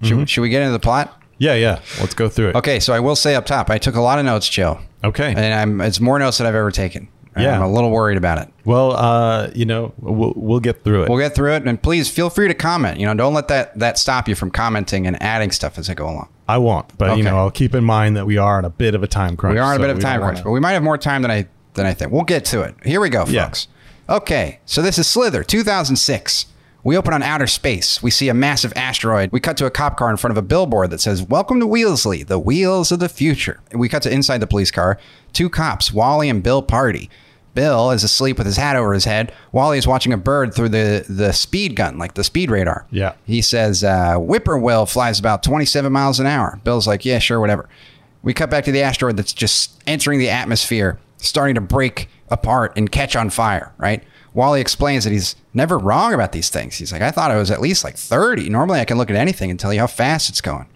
Should, 0.02 0.14
Mm-hmm. 0.18 0.24
should 0.26 0.42
we 0.42 0.50
get 0.50 0.62
into 0.62 0.72
the 0.72 0.80
plot? 0.80 1.20
Yeah, 1.38 1.56
yeah. 1.56 1.80
Let's 2.00 2.14
go 2.14 2.30
through 2.30 2.50
it. 2.50 2.56
Okay, 2.56 2.80
so 2.80 2.94
I 2.94 3.00
will 3.02 3.16
say 3.18 3.36
up 3.36 3.46
top, 3.46 3.70
I 3.70 3.78
took 3.78 3.96
a 3.96 4.02
lot 4.02 4.20
of 4.20 4.24
notes, 4.26 4.48
Joe, 4.48 4.80
Okay. 5.04 5.34
and 5.36 5.54
I'm 5.54 5.82
it's 5.82 6.00
more 6.00 6.18
notes 6.20 6.38
than 6.38 6.48
I've 6.48 6.56
ever 6.56 6.72
taken. 6.72 7.10
Yeah. 7.38 7.56
I'm 7.56 7.62
a 7.64 7.72
little 7.72 7.90
worried 7.90 8.18
about 8.18 8.38
it. 8.40 8.48
Well, 8.66 8.92
uh, 8.94 9.50
you 9.56 9.66
know, 9.66 9.94
we'll, 10.00 10.34
we'll 10.36 10.60
get 10.60 10.84
through 10.84 11.04
it. 11.04 11.10
We'll 11.10 11.18
get 11.18 11.34
through 11.36 11.54
it, 11.56 11.64
and 11.68 11.82
please 11.82 12.10
feel 12.10 12.30
free 12.30 12.48
to 12.48 12.54
comment. 12.54 13.00
You 13.00 13.06
know, 13.08 13.14
don't 13.16 13.34
let 13.34 13.48
that 13.48 13.78
that 13.80 13.98
stop 13.98 14.28
you 14.28 14.36
from 14.36 14.52
commenting 14.52 15.08
and 15.08 15.22
adding 15.22 15.52
stuff 15.52 15.78
as 15.78 15.90
I 15.90 15.94
go 15.94 16.06
along. 16.06 16.30
I 16.48 16.58
won't, 16.58 16.96
but 16.98 17.10
Okay. 17.12 17.18
you 17.20 17.24
know, 17.24 17.38
I'll 17.38 17.52
keep 17.52 17.74
in 17.74 17.84
mind 17.84 18.16
that 18.18 18.26
we 18.26 18.38
are 18.38 18.58
on 18.58 18.66
a 18.66 18.70
bit 18.70 18.96
of 18.96 19.02
a 19.04 19.08
time 19.08 19.36
crunch. 19.38 19.54
We 19.54 19.60
are 19.60 19.64
on 19.66 19.74
a 19.74 19.76
so 19.78 19.82
bit 19.82 19.90
of 19.90 19.98
a 19.98 20.02
time 20.02 20.20
crunch, 20.20 20.36
wanna- 20.38 20.44
but 20.44 20.52
we 20.52 20.60
might 20.60 20.74
have 20.74 20.84
more 20.84 20.98
time 20.98 21.22
than 21.22 21.32
I 21.32 21.48
than 21.74 21.86
I 21.86 21.94
think. 21.94 22.12
We'll 22.12 22.24
get 22.24 22.46
to 22.46 22.62
it. 22.62 22.76
Here 22.84 23.00
we 23.02 23.10
go, 23.10 23.26
Yeah. 23.28 23.52
Okay, 24.10 24.60
so 24.66 24.82
this 24.82 24.98
is 25.00 25.08
Slither, 25.08 25.44
2006. 25.44 26.46
We 26.86 26.98
open 26.98 27.14
on 27.14 27.24
outer 27.24 27.48
space. 27.48 28.04
We 28.04 28.12
see 28.12 28.28
a 28.28 28.34
massive 28.34 28.74
asteroid. 28.76 29.32
We 29.32 29.40
cut 29.40 29.56
to 29.58 29.66
a 29.66 29.72
cop 29.72 29.96
car 29.96 30.10
in 30.10 30.18
front 30.18 30.32
of 30.32 30.38
a 30.38 30.46
billboard 30.46 30.90
that 30.90 31.00
says, 31.00 31.24
Welcome 31.24 31.62
to 31.62 31.66
Wheelsy, 31.66 32.28
the 32.28 32.40
wheels 32.40 32.92
of 32.92 33.00
the 33.00 33.08
future. 33.08 33.62
We 33.72 33.88
cut 33.88 34.04
to 34.04 34.12
inside 34.12 34.40
the 34.40 34.48
police 34.48 34.70
car. 34.70 35.00
Two 35.32 35.50
cops, 35.50 35.94
Wally 35.94 36.28
and 36.30 36.44
Bill 36.44 36.62
Pardy. 36.62 37.08
Bill 37.54 37.92
is 37.92 38.04
asleep 38.04 38.38
with 38.38 38.48
his 38.48 38.58
hat 38.58 38.76
over 38.76 38.94
his 38.94 39.06
head. 39.06 39.32
Wally 39.54 39.78
is 39.78 39.88
watching 39.88 40.12
a 40.12 40.18
bird 40.18 40.54
through 40.54 40.70
the, 40.70 41.06
the 41.08 41.32
speed 41.32 41.76
gun, 41.76 41.98
like 41.98 42.16
the 42.16 42.24
speed 42.24 42.52
radar. 42.52 42.86
Yeah. 42.92 43.14
He 43.26 43.42
says, 43.42 43.84
uh, 43.84 44.16
Whippoorwill 44.16 44.88
flies 44.88 45.20
about 45.20 45.44
27 45.44 45.92
miles 45.92 46.20
an 46.20 46.26
hour. 46.26 46.60
Bill's 46.66 46.88
like, 46.88 47.06
Yeah, 47.06 47.20
sure, 47.20 47.40
whatever. 47.40 47.70
We 48.24 48.34
cut 48.34 48.50
back 48.50 48.66
to 48.66 48.72
the 48.74 48.82
asteroid 48.82 49.16
that's 49.16 49.34
just 49.34 49.82
entering 49.88 50.20
the 50.20 50.30
atmosphere, 50.30 51.00
starting 51.18 51.56
to 51.56 51.62
break 51.62 52.10
apart 52.30 52.74
and 52.76 52.92
catch 52.92 53.16
on 53.16 53.30
fire, 53.30 53.74
right? 53.78 54.04
Wally 54.34 54.62
explains 54.62 55.04
that 55.04 55.12
he's 55.12 55.36
never 55.54 55.78
wrong 55.78 56.14
about 56.14 56.32
these 56.32 56.50
things. 56.50 56.76
He's 56.76 56.92
like, 56.92 57.02
I 57.02 57.12
thought 57.12 57.32
it 57.32 57.38
was 57.38 57.52
at 57.52 57.62
least 57.62 57.84
like 57.84 57.98
30. 57.98 58.50
Normally 58.50 58.80
I 58.80 58.86
can 58.86 58.98
look 58.98 59.10
at 59.10 59.16
anything 59.16 59.52
and 59.52 59.60
tell 59.60 59.74
you 59.74 59.80
how 59.80 59.88
fast 59.88 60.30
it's 60.30 60.42
going. 60.42 60.68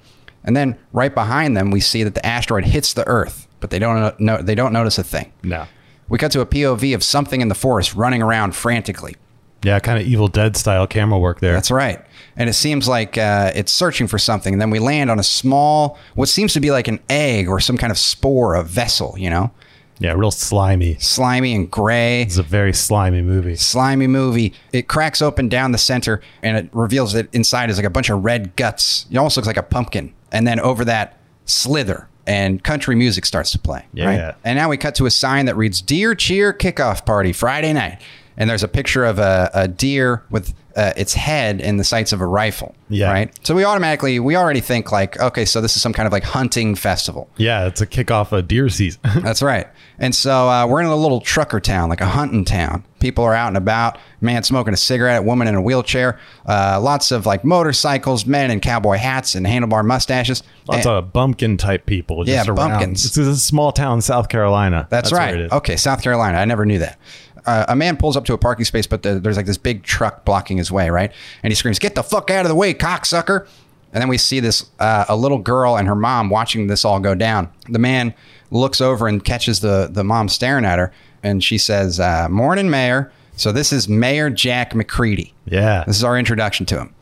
And 0.43 0.55
then 0.55 0.77
right 0.93 1.13
behind 1.13 1.57
them, 1.57 1.71
we 1.71 1.81
see 1.81 2.03
that 2.03 2.13
the 2.13 2.25
asteroid 2.25 2.65
hits 2.65 2.93
the 2.93 3.05
Earth, 3.07 3.47
but 3.59 3.69
they 3.69 3.79
don't 3.79 4.19
know, 4.19 4.37
they 4.41 4.55
don't 4.55 4.73
notice 4.73 4.97
a 4.97 5.03
thing. 5.03 5.31
No. 5.43 5.65
We 6.07 6.17
cut 6.17 6.31
to 6.33 6.41
a 6.41 6.45
POV 6.45 6.95
of 6.95 7.03
something 7.03 7.41
in 7.41 7.49
the 7.49 7.55
forest 7.55 7.95
running 7.95 8.21
around 8.21 8.55
frantically. 8.55 9.15
Yeah, 9.63 9.79
kind 9.79 9.99
of 9.99 10.07
Evil 10.07 10.27
Dead 10.27 10.55
style 10.55 10.87
camera 10.87 11.19
work 11.19 11.39
there. 11.39 11.53
That's 11.53 11.71
right. 11.71 11.99
And 12.35 12.49
it 12.49 12.53
seems 12.53 12.87
like 12.87 13.17
uh, 13.17 13.51
it's 13.55 13.71
searching 13.71 14.07
for 14.07 14.19
something. 14.19 14.53
And 14.53 14.61
then 14.61 14.69
we 14.69 14.79
land 14.79 15.09
on 15.09 15.19
a 15.19 15.23
small, 15.23 15.97
what 16.13 16.29
seems 16.29 16.53
to 16.53 16.59
be 16.59 16.71
like 16.71 16.87
an 16.87 16.99
egg 17.09 17.49
or 17.49 17.59
some 17.59 17.77
kind 17.77 17.91
of 17.91 17.97
spore, 17.97 18.55
a 18.55 18.63
vessel, 18.63 19.15
you 19.17 19.29
know? 19.29 19.51
Yeah, 19.99 20.13
real 20.13 20.31
slimy. 20.31 20.97
Slimy 20.99 21.55
and 21.55 21.69
gray. 21.69 22.21
It's 22.21 22.37
a 22.37 22.43
very 22.43 22.73
slimy 22.73 23.21
movie. 23.21 23.55
slimy 23.55 24.07
movie. 24.07 24.53
It 24.73 24.87
cracks 24.87 25.21
open 25.21 25.49
down 25.49 25.71
the 25.71 25.77
center 25.77 26.21
and 26.41 26.57
it 26.57 26.69
reveals 26.71 27.13
that 27.13 27.33
inside 27.33 27.69
is 27.69 27.77
like 27.77 27.85
a 27.85 27.89
bunch 27.89 28.09
of 28.09 28.23
red 28.23 28.55
guts. 28.55 29.05
It 29.11 29.17
almost 29.17 29.37
looks 29.37 29.47
like 29.47 29.57
a 29.57 29.63
pumpkin. 29.63 30.13
And 30.31 30.45
then 30.45 30.59
over 30.59 30.85
that, 30.85 31.17
slither 31.45 32.09
and 32.27 32.63
country 32.63 32.95
music 32.95 33.25
starts 33.25 33.51
to 33.51 33.59
play. 33.59 33.85
Yeah. 33.93 34.35
And 34.43 34.57
now 34.57 34.69
we 34.69 34.77
cut 34.77 34.95
to 34.95 35.05
a 35.05 35.11
sign 35.11 35.45
that 35.45 35.55
reads 35.55 35.81
Deer 35.81 36.13
Cheer 36.13 36.53
Kickoff 36.53 37.05
Party 37.05 37.31
Friday 37.31 37.73
night. 37.73 38.01
And 38.35 38.49
there's 38.49 38.63
a 38.63 38.67
picture 38.67 39.05
of 39.05 39.17
a, 39.17 39.49
a 39.53 39.67
deer 39.67 40.23
with 40.29 40.53
uh, 40.77 40.93
its 40.95 41.13
head 41.13 41.59
in 41.59 41.75
the 41.77 41.83
sights 41.83 42.13
of 42.13 42.21
a 42.21 42.25
rifle. 42.25 42.75
Yeah. 42.89 43.11
Right. 43.11 43.37
So 43.45 43.53
we 43.55 43.65
automatically, 43.65 44.19
we 44.19 44.37
already 44.37 44.61
think 44.61 44.91
like, 44.91 45.19
okay, 45.19 45.43
so 45.43 45.59
this 45.59 45.75
is 45.75 45.81
some 45.81 45.91
kind 45.91 46.07
of 46.07 46.13
like 46.13 46.23
hunting 46.23 46.75
festival. 46.75 47.29
Yeah, 47.35 47.65
it's 47.65 47.81
a 47.81 47.87
kickoff 47.87 48.31
of 48.31 48.47
deer 48.47 48.69
season. 48.69 49.01
That's 49.21 49.41
right. 49.41 49.67
And 49.99 50.13
so 50.15 50.47
uh, 50.47 50.67
we're 50.67 50.79
in 50.81 50.85
a 50.87 50.95
little 50.95 51.19
trucker 51.19 51.59
town, 51.59 51.89
like 51.89 51.99
a 52.01 52.05
hunting 52.05 52.45
town. 52.45 52.83
People 52.99 53.23
are 53.25 53.33
out 53.33 53.47
and 53.49 53.57
about. 53.57 53.97
Man 54.21 54.41
smoking 54.43 54.73
a 54.73 54.77
cigarette, 54.77 55.23
woman 55.23 55.47
in 55.47 55.55
a 55.55 55.61
wheelchair. 55.61 56.19
Uh, 56.47 56.79
lots 56.81 57.11
of 57.11 57.25
like 57.25 57.43
motorcycles, 57.43 58.25
men 58.25 58.49
in 58.51 58.59
cowboy 58.59 58.97
hats 58.97 59.35
and 59.35 59.45
handlebar 59.45 59.83
mustaches. 59.85 60.43
Lots 60.67 60.85
And- 60.85 60.95
of 60.95 61.13
bumpkin 61.13 61.57
type 61.57 61.85
people. 61.85 62.23
Just 62.23 62.47
Yeah, 62.47 62.51
around. 62.53 62.69
bumpkins. 62.69 63.05
It's 63.05 63.17
a 63.17 63.35
small 63.35 63.71
town, 63.71 64.01
South 64.01 64.29
Carolina. 64.29 64.87
That's, 64.89 65.11
where 65.11 65.19
right. 65.19 65.51
Okay, 65.51 65.75
South 65.75 66.01
Carolina. 66.01 66.37
I 66.37 66.45
never 66.45 66.65
knew 66.65 66.79
that. 66.79 66.97
Uh, 67.47 67.65
a 67.69 67.75
man 67.75 67.97
pulls 67.97 68.15
up 68.17 68.25
to 68.25 68.33
a 68.33 68.37
parking 68.37 68.65
space, 68.65 68.85
but 68.85 69.03
the, 69.03 69.19
there's 69.19 69.37
like 69.37 69.45
this 69.45 69.57
big 69.57 69.83
truck 69.83 70.25
blocking 70.25 70.57
his 70.57 70.71
way, 70.71 70.89
right? 70.89 71.11
And 71.41 71.51
he 71.51 71.55
screams, 71.55 71.79
"Get 71.79 71.95
the 71.95 72.03
fuck 72.03 72.29
out 72.29 72.45
of 72.45 72.49
the 72.49 72.55
way, 72.55 72.73
cocksucker!" 72.73 73.47
And 73.93 74.01
then 74.01 74.09
we 74.09 74.17
see 74.17 74.39
this 74.39 74.69
uh, 74.79 75.05
a 75.07 75.15
little 75.15 75.37
girl 75.39 75.77
and 75.77 75.87
her 75.87 75.95
mom 75.95 76.29
watching 76.29 76.67
this 76.67 76.83
all 76.85 76.99
go 76.99 77.15
down. 77.15 77.49
The 77.69 77.79
man 77.79 78.13
looks 78.51 78.81
over 78.81 79.07
and 79.07 79.23
catches 79.23 79.61
the 79.61 79.89
the 79.91 80.03
mom 80.03 80.29
staring 80.29 80.65
at 80.65 80.77
her, 80.77 80.91
and 81.23 81.43
she 81.43 81.57
says, 81.57 81.99
uh, 81.99 82.27
"Morning, 82.29 82.69
Mayor." 82.69 83.11
So 83.37 83.51
this 83.51 83.71
is 83.71 83.87
Mayor 83.87 84.31
Jack 84.31 84.73
MacReady. 84.73 85.31
Yeah. 85.45 85.83
This 85.85 85.95
is 85.95 86.03
our 86.03 86.17
introduction 86.17 86.65
to 86.67 86.79
him. 86.79 86.93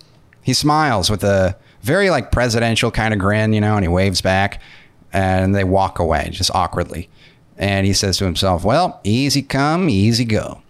He 0.43 0.53
smiles 0.53 1.09
with 1.09 1.23
a 1.23 1.57
very 1.81 2.09
like 2.09 2.31
presidential 2.31 2.91
kind 2.91 3.13
of 3.13 3.19
grin, 3.19 3.53
you 3.53 3.61
know, 3.61 3.75
and 3.75 3.83
he 3.83 3.87
waves 3.87 4.19
back 4.19 4.61
and 5.13 5.55
they 5.55 5.63
walk 5.63 5.97
away 5.97 6.27
just 6.31 6.51
awkwardly. 6.53 7.09
And 7.57 7.85
he 7.85 7.93
says 7.93 8.17
to 8.17 8.25
himself, 8.25 8.63
Well, 8.63 9.00
easy 9.03 9.41
come, 9.41 9.89
easy 9.89 10.25
go. 10.25 10.62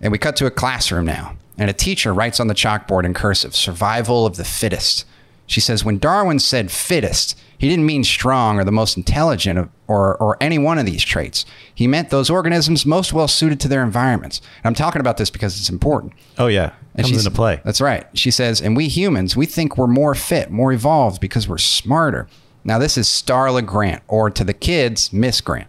And 0.00 0.12
we 0.12 0.18
cut 0.18 0.36
to 0.36 0.46
a 0.46 0.50
classroom 0.50 1.06
now, 1.06 1.36
and 1.56 1.70
a 1.70 1.72
teacher 1.72 2.12
writes 2.12 2.38
on 2.38 2.48
the 2.48 2.54
chalkboard 2.54 3.04
in 3.04 3.14
cursive, 3.14 3.56
survival 3.56 4.26
of 4.26 4.36
the 4.36 4.44
fittest. 4.44 5.06
She 5.46 5.60
says, 5.60 5.84
When 5.84 5.98
Darwin 5.98 6.38
said 6.38 6.70
fittest, 6.70 7.38
he 7.58 7.68
didn't 7.68 7.86
mean 7.86 8.04
strong 8.04 8.58
or 8.58 8.64
the 8.64 8.72
most 8.72 8.96
intelligent 8.96 9.70
or, 9.86 10.16
or 10.16 10.36
any 10.40 10.58
one 10.58 10.78
of 10.78 10.84
these 10.84 11.02
traits. 11.02 11.46
He 11.74 11.86
meant 11.86 12.10
those 12.10 12.28
organisms 12.28 12.84
most 12.84 13.12
well 13.12 13.28
suited 13.28 13.60
to 13.60 13.68
their 13.68 13.82
environments. 13.82 14.40
And 14.58 14.66
I'm 14.66 14.74
talking 14.74 15.00
about 15.00 15.16
this 15.16 15.30
because 15.30 15.58
it's 15.58 15.70
important. 15.70 16.12
Oh 16.38 16.48
yeah, 16.48 16.72
And 16.94 17.06
comes 17.06 17.24
into 17.24 17.34
play. 17.34 17.60
That's 17.64 17.80
right. 17.80 18.06
She 18.12 18.30
says, 18.30 18.60
and 18.60 18.76
we 18.76 18.88
humans, 18.88 19.36
we 19.36 19.46
think 19.46 19.78
we're 19.78 19.86
more 19.86 20.14
fit, 20.14 20.50
more 20.50 20.72
evolved 20.72 21.20
because 21.20 21.48
we're 21.48 21.58
smarter. 21.58 22.28
Now, 22.64 22.78
this 22.78 22.98
is 22.98 23.06
Starla 23.06 23.64
Grant, 23.64 24.02
or 24.08 24.28
to 24.28 24.42
the 24.42 24.52
kids, 24.52 25.12
Miss 25.12 25.40
Grant. 25.40 25.68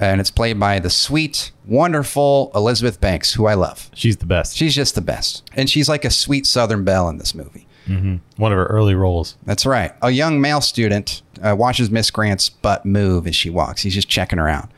And 0.00 0.20
it's 0.20 0.30
played 0.30 0.58
by 0.58 0.80
the 0.80 0.90
sweet, 0.90 1.52
wonderful 1.66 2.50
Elizabeth 2.54 3.00
Banks, 3.00 3.34
who 3.34 3.46
I 3.46 3.54
love. 3.54 3.90
She's 3.94 4.16
the 4.16 4.26
best. 4.26 4.56
She's 4.56 4.74
just 4.74 4.94
the 4.94 5.00
best. 5.00 5.48
And 5.54 5.70
she's 5.70 5.88
like 5.88 6.04
a 6.04 6.10
sweet 6.10 6.46
Southern 6.46 6.84
belle 6.84 7.08
in 7.08 7.18
this 7.18 7.34
movie. 7.34 7.66
One 7.86 8.50
of 8.52 8.56
her 8.56 8.66
early 8.66 8.94
roles. 8.94 9.36
That's 9.44 9.66
right. 9.66 9.92
A 10.02 10.10
young 10.10 10.40
male 10.40 10.62
student 10.62 11.22
uh, 11.42 11.54
watches 11.56 11.90
Miss 11.90 12.10
Grant's 12.10 12.48
butt 12.48 12.86
move 12.86 13.26
as 13.26 13.36
she 13.36 13.50
walks. 13.50 13.82
He's 13.82 13.94
just 13.94 14.08
checking 14.08 14.38
her 14.38 14.48
out. 14.48 14.70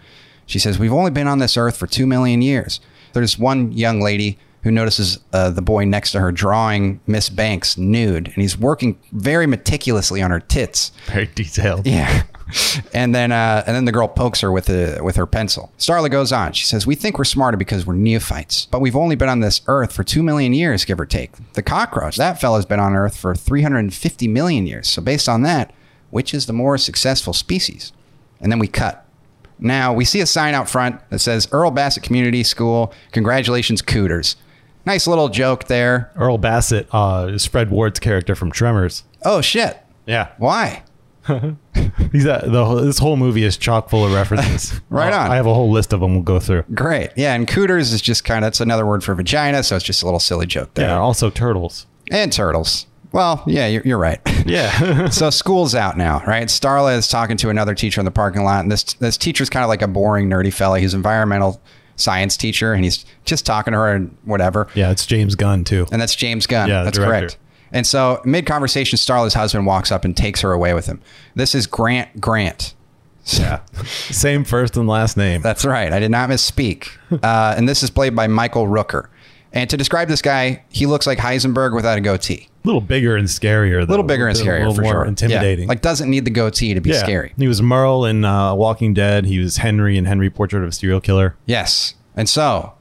She 0.44 0.58
says, 0.58 0.78
We've 0.78 0.92
only 0.92 1.11
been 1.12 1.28
on 1.28 1.38
this 1.38 1.56
earth 1.56 1.76
for 1.76 1.87
two 1.87 2.06
million 2.06 2.42
years. 2.42 2.80
There's 3.12 3.38
one 3.38 3.73
young 3.73 4.00
lady 4.00 4.38
who 4.66 4.73
notices 4.73 5.20
uh, 5.32 5.49
the 5.49 5.62
boy 5.62 5.85
next 5.85 6.11
to 6.11 6.18
her 6.18 6.32
drawing 6.32 6.99
Miss 7.06 7.28
Banks 7.28 7.78
nude, 7.78 8.26
and 8.26 8.35
he's 8.35 8.58
working 8.58 8.99
very 9.12 9.46
meticulously 9.46 10.20
on 10.20 10.32
her 10.32 10.40
tits. 10.40 10.90
Very 11.06 11.26
detailed. 11.26 11.87
Yeah. 11.87 12.25
And 12.94 13.12
then, 13.12 13.32
uh, 13.32 13.64
and 13.66 13.75
then 13.75 13.87
the 13.87 13.92
girl 13.92 14.06
pokes 14.06 14.40
her 14.40 14.52
with 14.52 14.70
a, 14.70 15.00
with 15.02 15.16
her 15.16 15.26
pencil. 15.26 15.73
Starla 15.78 16.08
goes 16.08 16.30
on. 16.30 16.52
She 16.52 16.64
says, 16.64 16.87
"We 16.87 16.94
think 16.94 17.18
we're 17.18 17.25
smarter 17.25 17.56
because 17.56 17.85
we're 17.85 17.94
neophytes, 17.94 18.66
but 18.66 18.80
we've 18.80 18.94
only 18.94 19.16
been 19.16 19.28
on 19.28 19.40
this 19.40 19.62
Earth 19.66 19.92
for 19.92 20.04
two 20.04 20.23
million 20.23 20.52
years, 20.52 20.85
give 20.85 21.00
or 21.00 21.06
take. 21.06 21.32
The 21.54 21.62
cockroach, 21.64 22.14
that 22.18 22.38
fella's 22.40 22.64
been 22.64 22.78
on 22.78 22.94
Earth 22.94 23.16
for 23.16 23.35
350 23.35 24.28
million 24.28 24.64
years. 24.64 24.88
So 24.88 25.02
based 25.02 25.28
on 25.28 25.42
that, 25.42 25.75
which 26.11 26.32
is 26.32 26.46
the 26.46 26.52
more 26.52 26.78
successful 26.78 27.32
species?" 27.32 27.92
And 28.40 28.52
then 28.52 28.61
we 28.61 28.68
cut. 28.68 29.04
Now 29.58 29.92
we 29.92 30.04
see 30.04 30.20
a 30.20 30.26
sign 30.26 30.54
out 30.54 30.70
front 30.70 31.00
that 31.11 31.18
says 31.18 31.49
Earl 31.50 31.73
Bassett 31.73 32.04
Community 32.04 32.44
School. 32.44 32.92
Congratulations, 33.11 33.82
Cooters. 33.82 34.37
Nice 34.87 35.07
little 35.07 35.28
joke 35.28 35.64
there. 35.64 36.12
Earl 36.16 36.38
Bassett 36.38 36.88
uh, 36.93 37.26
is 37.31 37.45
Fred 37.45 37.71
Ward's 37.71 37.99
character 38.00 38.35
from 38.37 38.52
Tremors. 38.52 39.02
Oh 39.25 39.40
shit! 39.40 39.78
Yeah, 40.07 40.28
Why? 40.38 40.85
he's 42.12 42.23
that. 42.23 42.45
The 42.52 42.64
whole, 42.64 42.76
this 42.76 42.99
whole 42.99 43.16
movie 43.16 43.43
is 43.43 43.57
chock 43.57 43.90
full 43.90 44.07
of 44.07 44.12
references. 44.12 44.81
Right 44.90 45.12
Uh, 45.12 45.16
on. 45.19 45.31
I 45.33 45.35
have 45.37 45.47
a 45.47 45.52
whole 45.55 45.73
list 45.73 45.93
of 45.93 45.99
them. 46.00 46.14
We'll 46.14 46.23
go 46.23 46.38
through. 46.38 46.62
Great. 46.73 47.11
Yeah, 47.16 47.35
and 47.35 47.49
Cooters 47.49 47.93
is 47.93 48.00
just 48.00 48.25
kind 48.25 48.45
of 48.45 48.50
it's 48.50 48.61
another 48.61 48.87
word 48.87 49.02
for 49.02 49.12
vagina, 49.16 49.64
so 49.64 49.75
it's 49.75 49.85
just 49.85 50.02
a 50.02 50.05
little 50.07 50.21
silly 50.21 50.47
joke 50.47 50.73
there. 50.75 50.87
Yeah. 50.88 50.99
Also 50.99 51.28
turtles. 51.31 51.87
And 52.12 52.33
turtles. 52.33 52.87
Well, 53.11 53.43
yeah, 53.49 53.66
you're, 53.66 53.83
you're 53.85 53.99
right. 53.99 54.21
Yeah. 54.47 55.09
so 55.09 55.31
school's 55.31 55.75
out 55.75 55.99
now, 55.99 56.23
right? 56.25 56.47
Starla 56.47 56.97
is 56.97 57.09
talking 57.09 57.37
to 57.38 57.49
another 57.50 57.75
teacher 57.75 58.00
in 58.00 58.05
the 58.05 58.12
parking 58.12 58.45
lot, 58.45 58.61
and 58.62 58.71
this 58.71 58.85
this 58.85 59.16
teacher's 59.16 59.50
kind 59.50 59.64
of 59.64 59.69
like 59.69 59.83
a 59.83 59.88
boring, 59.88 60.28
nerdy 60.31 60.52
fella. 60.55 60.78
He's 60.78 60.95
environmental 60.95 61.61
science 61.96 62.36
teacher, 62.36 62.72
and 62.72 62.84
he's 62.84 63.04
just 63.24 63.44
talking 63.44 63.72
to 63.72 63.78
her 63.78 63.94
and 63.94 64.16
whatever. 64.24 64.68
yeah. 64.74 64.90
It's 64.90 65.06
James 65.06 65.34
Gunn 65.34 65.64
too. 65.64 65.86
And 65.90 66.00
that's 66.00 66.14
James 66.14 66.46
Gunn. 66.46 66.68
Yeah, 66.68 66.84
that's 66.84 66.96
director. 66.98 67.20
correct. 67.20 67.38
And 67.72 67.86
so, 67.86 68.20
mid 68.24 68.46
conversation, 68.46 68.96
Starla's 68.96 69.34
husband 69.34 69.66
walks 69.66 69.90
up 69.90 70.04
and 70.04 70.16
takes 70.16 70.40
her 70.42 70.52
away 70.52 70.72
with 70.72 70.86
him. 70.86 71.00
This 71.34 71.54
is 71.54 71.66
Grant 71.66 72.20
Grant. 72.20 72.74
Yeah. 73.32 73.60
Same 73.84 74.44
first 74.44 74.76
and 74.76 74.86
last 74.86 75.16
name. 75.16 75.42
That's 75.42 75.64
right. 75.64 75.92
I 75.92 75.98
did 75.98 76.12
not 76.12 76.30
misspeak. 76.30 76.90
Uh, 77.10 77.54
and 77.56 77.68
this 77.68 77.82
is 77.82 77.90
played 77.90 78.14
by 78.14 78.28
Michael 78.28 78.66
Rooker. 78.68 79.08
And 79.56 79.70
to 79.70 79.76
describe 79.76 80.08
this 80.08 80.20
guy, 80.22 80.62
he 80.68 80.84
looks 80.86 81.06
like 81.06 81.18
Heisenberg 81.18 81.75
without 81.75 81.96
a 81.96 82.00
goatee. 82.02 82.48
a 82.62 82.66
little 82.66 82.80
bigger 82.82 83.16
and 83.16 83.26
scarier. 83.26 83.80
A 83.82 83.86
little 83.86 84.04
bigger 84.04 84.28
and 84.28 84.36
A 84.36 84.40
scarier 84.40 84.58
little 84.58 84.75
for 84.75 84.82
more 84.82 84.92
sure. 84.92 85.04
Intimidating. 85.06 85.64
Yeah. 85.64 85.68
Like 85.68 85.80
doesn't 85.82 86.10
need 86.10 86.25
the 86.26 86.30
goatee 86.30 86.75
to 86.75 86.80
be 86.80 86.90
Yeah. 86.90 86.98
scary. 86.98 87.32
He 87.38 87.48
was 87.48 87.62
Merle 87.62 88.04
in 88.04 88.25
uh, 88.25 88.54
Walking 88.54 88.92
Dead. 88.92 89.25
He 89.25 89.38
was 89.38 89.56
Henry 89.58 89.96
in 89.96 90.04
Henry 90.04 90.28
Portrait 90.30 90.62
of 90.62 90.68
a 90.68 90.72
Serial 90.72 91.00
Killer. 91.00 91.36
Yes. 91.46 91.94
And 92.16 92.28
so 92.28 92.75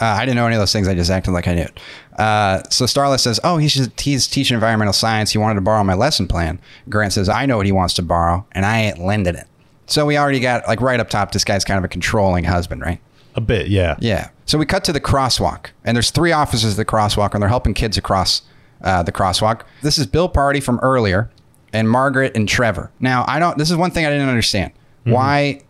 uh, 0.00 0.04
I 0.04 0.20
didn't 0.24 0.36
know 0.36 0.46
any 0.46 0.54
of 0.56 0.60
those 0.60 0.72
things. 0.72 0.88
I 0.88 0.94
just 0.94 1.10
acted 1.10 1.32
like 1.32 1.46
I 1.48 1.54
knew 1.54 1.62
it. 1.62 1.78
Uh, 2.18 2.62
so 2.70 2.84
Starla 2.86 3.18
says, 3.20 3.38
"Oh, 3.44 3.56
he's 3.58 3.74
just, 3.74 4.00
he's 4.00 4.26
teaching 4.26 4.54
environmental 4.54 4.92
science. 4.92 5.32
He 5.32 5.38
wanted 5.38 5.56
to 5.56 5.60
borrow 5.60 5.82
my 5.84 5.94
lesson 5.94 6.26
plan." 6.28 6.60
Grant 6.88 7.12
says, 7.12 7.28
"I 7.28 7.46
know 7.46 7.56
what 7.58 7.66
he 7.66 7.72
wants 7.72 7.94
to 7.94 8.02
borrow, 8.02 8.46
and 8.52 8.64
I 8.66 8.80
ain't 8.82 8.98
lending 8.98 9.34
it." 9.34 9.46
So 9.86 10.04
we 10.06 10.16
already 10.18 10.40
got 10.40 10.66
like 10.66 10.80
right 10.80 10.98
up 11.00 11.08
top. 11.10 11.32
This 11.32 11.44
guy's 11.44 11.64
kind 11.64 11.78
of 11.78 11.84
a 11.84 11.88
controlling 11.88 12.44
husband, 12.44 12.80
right? 12.82 13.00
A 13.34 13.40
bit, 13.40 13.68
yeah. 13.68 13.96
Yeah. 14.00 14.28
So 14.46 14.58
we 14.58 14.66
cut 14.66 14.84
to 14.84 14.92
the 14.92 15.00
crosswalk, 15.00 15.66
and 15.84 15.96
there's 15.96 16.10
three 16.10 16.32
officers 16.32 16.72
at 16.72 16.76
the 16.76 16.84
crosswalk, 16.84 17.34
and 17.34 17.42
they're 17.42 17.48
helping 17.48 17.74
kids 17.74 17.96
across 17.96 18.42
uh, 18.82 19.02
the 19.02 19.12
crosswalk. 19.12 19.62
This 19.82 19.98
is 19.98 20.06
Bill 20.06 20.28
Pardy 20.28 20.62
from 20.62 20.78
earlier, 20.80 21.30
and 21.72 21.88
Margaret 21.88 22.36
and 22.36 22.48
Trevor. 22.48 22.90
Now 23.00 23.24
I 23.28 23.38
don't. 23.38 23.56
This 23.58 23.70
is 23.70 23.76
one 23.76 23.90
thing 23.90 24.04
I 24.04 24.10
didn't 24.10 24.28
understand. 24.28 24.72
Why 25.04 25.62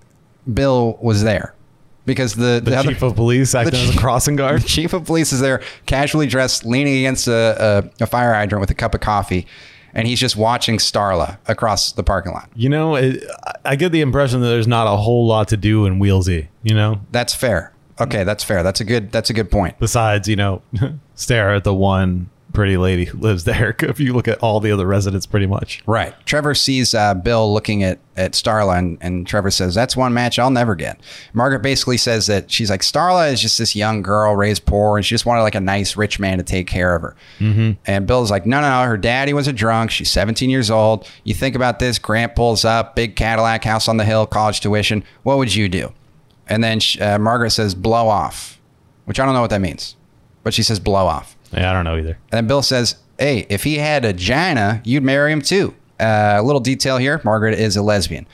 Bill 0.53 0.99
was 1.01 1.23
there? 1.23 1.55
Because 2.05 2.35
the 2.35 2.61
the, 2.63 2.71
The 2.73 2.77
other, 2.79 2.89
chief 2.91 3.03
of 3.03 3.15
police 3.15 3.55
acting 3.55 3.81
as 3.81 3.95
a 3.95 3.99
crossing 3.99 4.37
the 4.37 4.43
guard. 4.43 4.67
chief 4.67 4.93
of 4.93 5.05
police 5.05 5.33
is 5.33 5.41
there, 5.41 5.63
casually 5.87 6.27
dressed, 6.27 6.65
leaning 6.67 6.99
against 6.99 7.29
a, 7.29 7.85
a, 8.01 8.05
a 8.05 8.07
fire 8.07 8.35
hydrant 8.35 8.61
with 8.61 8.71
a 8.71 8.75
cup 8.75 8.95
of 8.95 9.01
coffee, 9.01 9.47
and 9.95 10.09
he's 10.09 10.19
just 10.19 10.35
watching 10.35 10.79
Starla 10.79 11.39
across 11.47 11.93
the 11.93 12.03
parking 12.03 12.33
lot. 12.33 12.51
You 12.57 12.69
know, 12.69 12.97
it, 12.97 13.23
I 13.65 13.77
get 13.77 13.93
the 13.93 14.01
impression 14.01 14.41
that 14.41 14.49
there's 14.49 14.67
not 14.67 14.93
a 14.93 14.97
whole 14.97 15.27
lot 15.27 15.49
to 15.49 15.57
do 15.57 15.87
in 15.87 16.01
Wheelsy. 16.01 16.49
You 16.65 16.75
know, 16.75 17.01
That's 17.13 17.35
fair. 17.35 17.73
Okay, 18.03 18.25
that's 18.25 18.45
fair. 18.45 18.63
That's 18.63 18.81
a 18.81 18.85
good. 18.85 19.13
That's 19.13 19.31
a 19.31 19.33
good 19.35 19.51
point. 19.51 19.79
besides 19.79 20.29
you 20.29 20.37
know, 20.37 20.63
stare 21.15 21.55
at 21.55 21.65
the 21.65 21.75
one 21.75 22.31
pretty 22.53 22.77
lady 22.77 23.07
who 23.07 23.19
lives 23.19 23.45
there. 23.45 23.75
If 23.93 24.01
you 24.01 24.15
look 24.15 24.29
at 24.29 24.39
all 24.39 24.61
the 24.61 24.71
other 24.71 24.87
residents, 24.87 25.27
pretty 25.27 25.47
much. 25.47 25.83
Right. 25.87 26.15
Trevor 26.25 26.55
sees 26.55 26.95
uh, 26.95 27.15
Bill 27.15 27.53
looking 27.53 27.83
at, 27.83 27.99
at 28.17 28.33
Starla, 28.33 28.79
and, 28.79 28.97
and 29.01 29.27
Trevor 29.27 29.51
says, 29.51 29.75
That's 29.75 29.97
one 29.97 30.15
match 30.15 30.39
I'll 30.39 30.51
never 30.51 30.75
get. 30.75 31.01
Margaret 31.35 31.61
basically 31.61 31.97
says 31.97 32.27
that 32.27 32.51
she's 32.51 32.71
like, 32.71 32.81
Starla 32.81 33.33
is 33.33 33.41
just 33.41 33.59
this 33.59 33.75
young 33.77 34.03
girl 34.03 34.35
raised 34.37 34.65
poor, 34.65 34.97
and 34.97 35.05
she 35.05 35.15
just 35.15 35.27
wanted 35.27 35.43
like 35.43 35.55
a 35.55 35.61
nice 35.61 35.97
rich 35.97 36.19
man 36.19 36.39
to 36.39 36.45
take 36.45 36.67
care 36.67 36.95
of 36.95 37.03
her. 37.03 37.17
Mm-hmm. 37.39 37.73
And 37.87 38.07
Bill's 38.07 38.31
like, 38.31 38.47
No, 38.47 38.61
no, 38.61 38.69
no. 38.83 38.87
Her 38.87 38.97
daddy 38.97 39.33
was 39.33 39.49
a 39.49 39.53
drunk. 39.53 39.91
She's 39.91 40.11
17 40.11 40.49
years 40.49 40.71
old. 40.71 41.09
You 41.25 41.35
think 41.35 41.55
about 41.55 41.81
this 41.81 41.99
Grant 41.99 42.35
pulls 42.35 42.65
up, 42.65 42.97
big 42.97 43.17
Cadillac, 43.17 43.65
house 43.65 43.89
on 43.89 43.97
the 43.97 44.05
hill, 44.05 44.27
college 44.27 44.61
tuition. 44.61 45.05
What 45.23 45.39
would 45.39 45.55
you 45.55 45.69
do? 45.69 45.93
And 46.49 46.63
then 46.63 46.81
sh 46.81 47.01
uh, 47.01 47.19
Margaret 47.19 47.51
says, 47.51 47.75
blow 47.75 48.09
off, 48.09 48.61
which 49.05 49.21
I 49.21 49.25
don't 49.25 49.35
know 49.35 49.41
what 49.41 49.51
that 49.51 49.61
means, 49.61 49.97
but 50.43 50.55
she 50.55 50.63
says, 50.63 50.81
blow 50.81 51.07
off. 51.07 51.37
Yeah, 51.53 51.71
I 51.71 51.73
don't 51.73 51.85
know 51.85 51.97
either. 51.97 52.19
And 52.31 52.39
then 52.39 52.47
Bill 52.47 52.63
says, 52.63 52.97
hey, 53.19 53.47
if 53.49 53.65
he 53.65 53.77
had 53.77 54.05
a 54.05 54.13
gina, 54.13 54.81
you'd 54.85 55.03
marry 55.03 55.33
him 55.33 55.43
too. 55.43 55.75
Uh, 56.01 56.37
a 56.39 56.43
little 56.43 56.61
detail 56.61 56.97
here 56.97 57.21
Margaret 57.25 57.59
is 57.59 57.77
a 57.77 57.83
lesbian. 57.83 58.27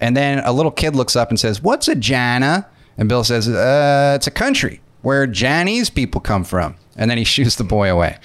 And 0.00 0.16
then 0.16 0.40
a 0.40 0.52
little 0.52 0.70
kid 0.70 0.94
looks 0.94 1.16
up 1.16 1.30
and 1.30 1.40
says, 1.40 1.62
what's 1.62 1.88
a 1.88 1.94
gina? 1.94 2.68
And 2.98 3.08
Bill 3.08 3.24
says, 3.24 3.48
uh, 3.48 4.12
it's 4.16 4.26
a 4.26 4.30
country 4.30 4.80
where 5.02 5.26
Chinese 5.26 5.90
people 5.90 6.20
come 6.20 6.44
from. 6.44 6.76
And 6.96 7.10
then 7.10 7.18
he 7.18 7.24
shoots 7.34 7.56
the 7.56 7.64
boy 7.64 7.90
away. 7.90 8.18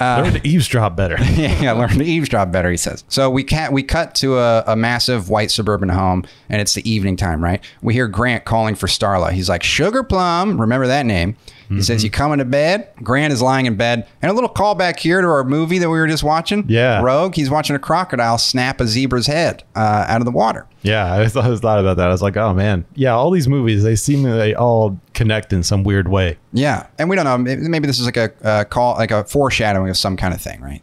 Uh, 0.00 0.22
learn 0.24 0.34
to 0.34 0.46
eavesdrop 0.46 0.96
better. 0.96 1.16
yeah, 1.34 1.72
learn 1.72 1.90
to 1.90 2.04
eavesdrop 2.04 2.50
better. 2.50 2.70
He 2.70 2.76
says. 2.76 3.04
So 3.08 3.30
we 3.30 3.44
can't. 3.44 3.72
We 3.72 3.82
cut 3.82 4.14
to 4.16 4.38
a, 4.38 4.64
a 4.66 4.76
massive 4.76 5.28
white 5.30 5.50
suburban 5.50 5.88
home, 5.88 6.24
and 6.48 6.60
it's 6.60 6.74
the 6.74 6.88
evening 6.88 7.16
time. 7.16 7.42
Right. 7.42 7.62
We 7.82 7.94
hear 7.94 8.08
Grant 8.08 8.44
calling 8.44 8.74
for 8.74 8.86
Starla. 8.86 9.30
He's 9.30 9.48
like 9.48 9.62
Sugar 9.62 10.02
Plum. 10.02 10.60
Remember 10.60 10.86
that 10.86 11.06
name. 11.06 11.36
He 11.68 11.82
says, 11.82 11.98
Mm-hmm. 11.98 12.04
"You 12.04 12.10
coming 12.10 12.38
to 12.38 12.44
bed?" 12.44 12.88
Grant 13.02 13.32
is 13.32 13.40
lying 13.42 13.66
in 13.66 13.76
bed, 13.76 14.06
and 14.22 14.30
a 14.30 14.34
little 14.34 14.48
callback 14.48 14.98
here 14.98 15.20
to 15.20 15.26
our 15.26 15.44
movie 15.44 15.78
that 15.78 15.88
we 15.88 15.98
were 15.98 16.06
just 16.06 16.22
watching. 16.24 16.64
Yeah. 16.68 17.00
Rogue. 17.02 17.34
He's 17.34 17.50
watching 17.50 17.74
a 17.76 17.78
crocodile 17.78 18.38
snap 18.38 18.80
a 18.80 18.86
zebra's 18.86 19.26
head 19.26 19.62
uh, 19.74 20.04
out 20.08 20.20
of 20.20 20.24
the 20.24 20.30
water. 20.30 20.66
Yeah, 20.82 21.14
I 21.14 21.26
thought, 21.28 21.44
I 21.44 21.56
thought 21.56 21.78
about 21.80 21.96
that. 21.96 22.08
I 22.08 22.10
was 22.12 22.20
like, 22.20 22.36
oh 22.36 22.52
man, 22.52 22.84
yeah, 22.94 23.12
all 23.14 23.30
these 23.30 23.48
movies 23.48 23.82
they 23.82 23.96
seem 23.96 24.22
they 24.22 24.54
all 24.54 25.00
connect 25.14 25.52
in 25.52 25.62
some 25.62 25.82
weird 25.82 26.08
way. 26.08 26.36
Yeah, 26.52 26.86
and 26.98 27.08
we 27.08 27.16
don't 27.16 27.24
know. 27.24 27.38
Maybe 27.38 27.68
maybe 27.68 27.86
this 27.86 27.98
is 27.98 28.04
like 28.04 28.18
a 28.18 28.32
uh, 28.46 28.64
call, 28.64 28.94
like 28.96 29.10
a 29.10 29.24
foreshadowing 29.24 29.88
of 29.88 29.96
some 29.96 30.16
kind 30.16 30.34
of 30.34 30.40
thing, 30.42 30.60
right? 30.60 30.82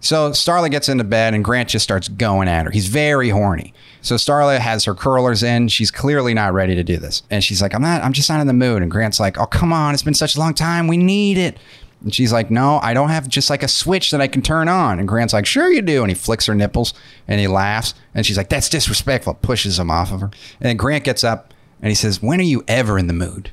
So 0.00 0.30
Starla 0.30 0.70
gets 0.70 0.88
into 0.88 1.04
bed, 1.04 1.34
and 1.34 1.44
Grant 1.44 1.68
just 1.68 1.82
starts 1.82 2.08
going 2.08 2.48
at 2.48 2.64
her. 2.64 2.70
He's 2.70 2.86
very 2.88 3.30
horny. 3.30 3.74
So 4.00 4.14
Starla 4.14 4.58
has 4.58 4.84
her 4.84 4.94
curlers 4.94 5.42
in. 5.42 5.68
She's 5.68 5.90
clearly 5.90 6.34
not 6.34 6.52
ready 6.52 6.74
to 6.76 6.84
do 6.84 6.98
this, 6.98 7.22
and 7.30 7.42
she's 7.42 7.60
like, 7.60 7.74
"I'm 7.74 7.82
not. 7.82 8.02
I'm 8.02 8.12
just 8.12 8.30
not 8.30 8.40
in 8.40 8.46
the 8.46 8.52
mood." 8.52 8.82
And 8.82 8.90
Grant's 8.90 9.18
like, 9.18 9.38
"Oh, 9.38 9.46
come 9.46 9.72
on! 9.72 9.94
It's 9.94 10.02
been 10.02 10.14
such 10.14 10.36
a 10.36 10.38
long 10.38 10.54
time. 10.54 10.86
We 10.86 10.96
need 10.96 11.36
it." 11.36 11.58
And 12.04 12.14
she's 12.14 12.32
like, 12.32 12.50
"No, 12.50 12.78
I 12.80 12.94
don't 12.94 13.08
have 13.08 13.28
just 13.28 13.50
like 13.50 13.64
a 13.64 13.68
switch 13.68 14.12
that 14.12 14.20
I 14.20 14.28
can 14.28 14.40
turn 14.40 14.68
on." 14.68 15.00
And 15.00 15.08
Grant's 15.08 15.32
like, 15.32 15.46
"Sure 15.46 15.70
you 15.70 15.82
do." 15.82 16.02
And 16.02 16.10
he 16.10 16.14
flicks 16.14 16.46
her 16.46 16.54
nipples, 16.54 16.94
and 17.26 17.40
he 17.40 17.48
laughs, 17.48 17.94
and 18.14 18.24
she's 18.24 18.36
like, 18.36 18.50
"That's 18.50 18.68
disrespectful." 18.68 19.34
Pushes 19.34 19.80
him 19.80 19.90
off 19.90 20.12
of 20.12 20.20
her, 20.20 20.30
and 20.60 20.78
Grant 20.78 21.02
gets 21.02 21.24
up, 21.24 21.52
and 21.82 21.88
he 21.88 21.96
says, 21.96 22.22
"When 22.22 22.38
are 22.38 22.44
you 22.44 22.62
ever 22.68 22.98
in 22.98 23.08
the 23.08 23.12
mood?" 23.12 23.50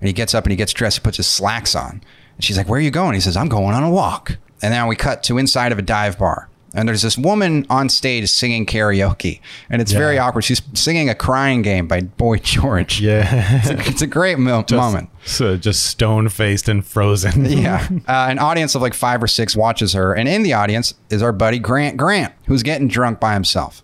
And 0.00 0.06
he 0.06 0.12
gets 0.12 0.34
up 0.34 0.44
and 0.44 0.52
he 0.52 0.56
gets 0.56 0.72
dressed 0.72 1.02
puts 1.02 1.16
his 1.16 1.26
slacks 1.26 1.74
on. 1.74 2.02
And 2.36 2.44
she's 2.44 2.56
like, 2.56 2.68
Where 2.68 2.78
are 2.78 2.82
you 2.82 2.90
going? 2.90 3.14
He 3.14 3.20
says, 3.20 3.36
I'm 3.36 3.48
going 3.48 3.74
on 3.74 3.82
a 3.82 3.90
walk. 3.90 4.38
And 4.62 4.72
then 4.72 4.86
we 4.86 4.96
cut 4.96 5.22
to 5.24 5.38
inside 5.38 5.72
of 5.72 5.78
a 5.78 5.82
dive 5.82 6.18
bar. 6.18 6.48
And 6.74 6.86
there's 6.86 7.00
this 7.00 7.16
woman 7.16 7.64
on 7.70 7.88
stage 7.88 8.28
singing 8.30 8.66
karaoke. 8.66 9.40
And 9.70 9.80
it's 9.80 9.90
very 9.92 10.18
awkward. 10.18 10.42
She's 10.42 10.60
singing 10.74 11.08
a 11.08 11.14
crying 11.14 11.62
game 11.62 11.88
by 11.88 12.02
Boy 12.02 12.36
George. 12.38 13.00
Yeah, 13.00 13.60
It's 13.64 14.02
a 14.02 14.06
great 14.06 14.38
mo- 14.38 14.64
moment. 14.70 15.08
so 15.24 15.56
just 15.56 15.86
stone 15.86 16.28
faced 16.28 16.68
and 16.68 16.84
frozen. 16.86 17.46
Yeah. 17.46 17.88
Uh, 18.06 18.26
an 18.30 18.38
audience 18.38 18.74
of 18.74 18.82
like 18.82 18.92
five 18.94 19.22
or 19.22 19.26
six 19.26 19.56
watches 19.56 19.94
her. 19.94 20.12
And 20.14 20.28
in 20.28 20.42
the 20.42 20.52
audience 20.52 20.92
is 21.10 21.22
our 21.22 21.32
buddy 21.32 21.58
Grant 21.58 21.96
Grant, 21.96 22.34
who's 22.46 22.62
getting 22.62 22.86
drunk 22.86 23.18
by 23.18 23.32
himself. 23.34 23.82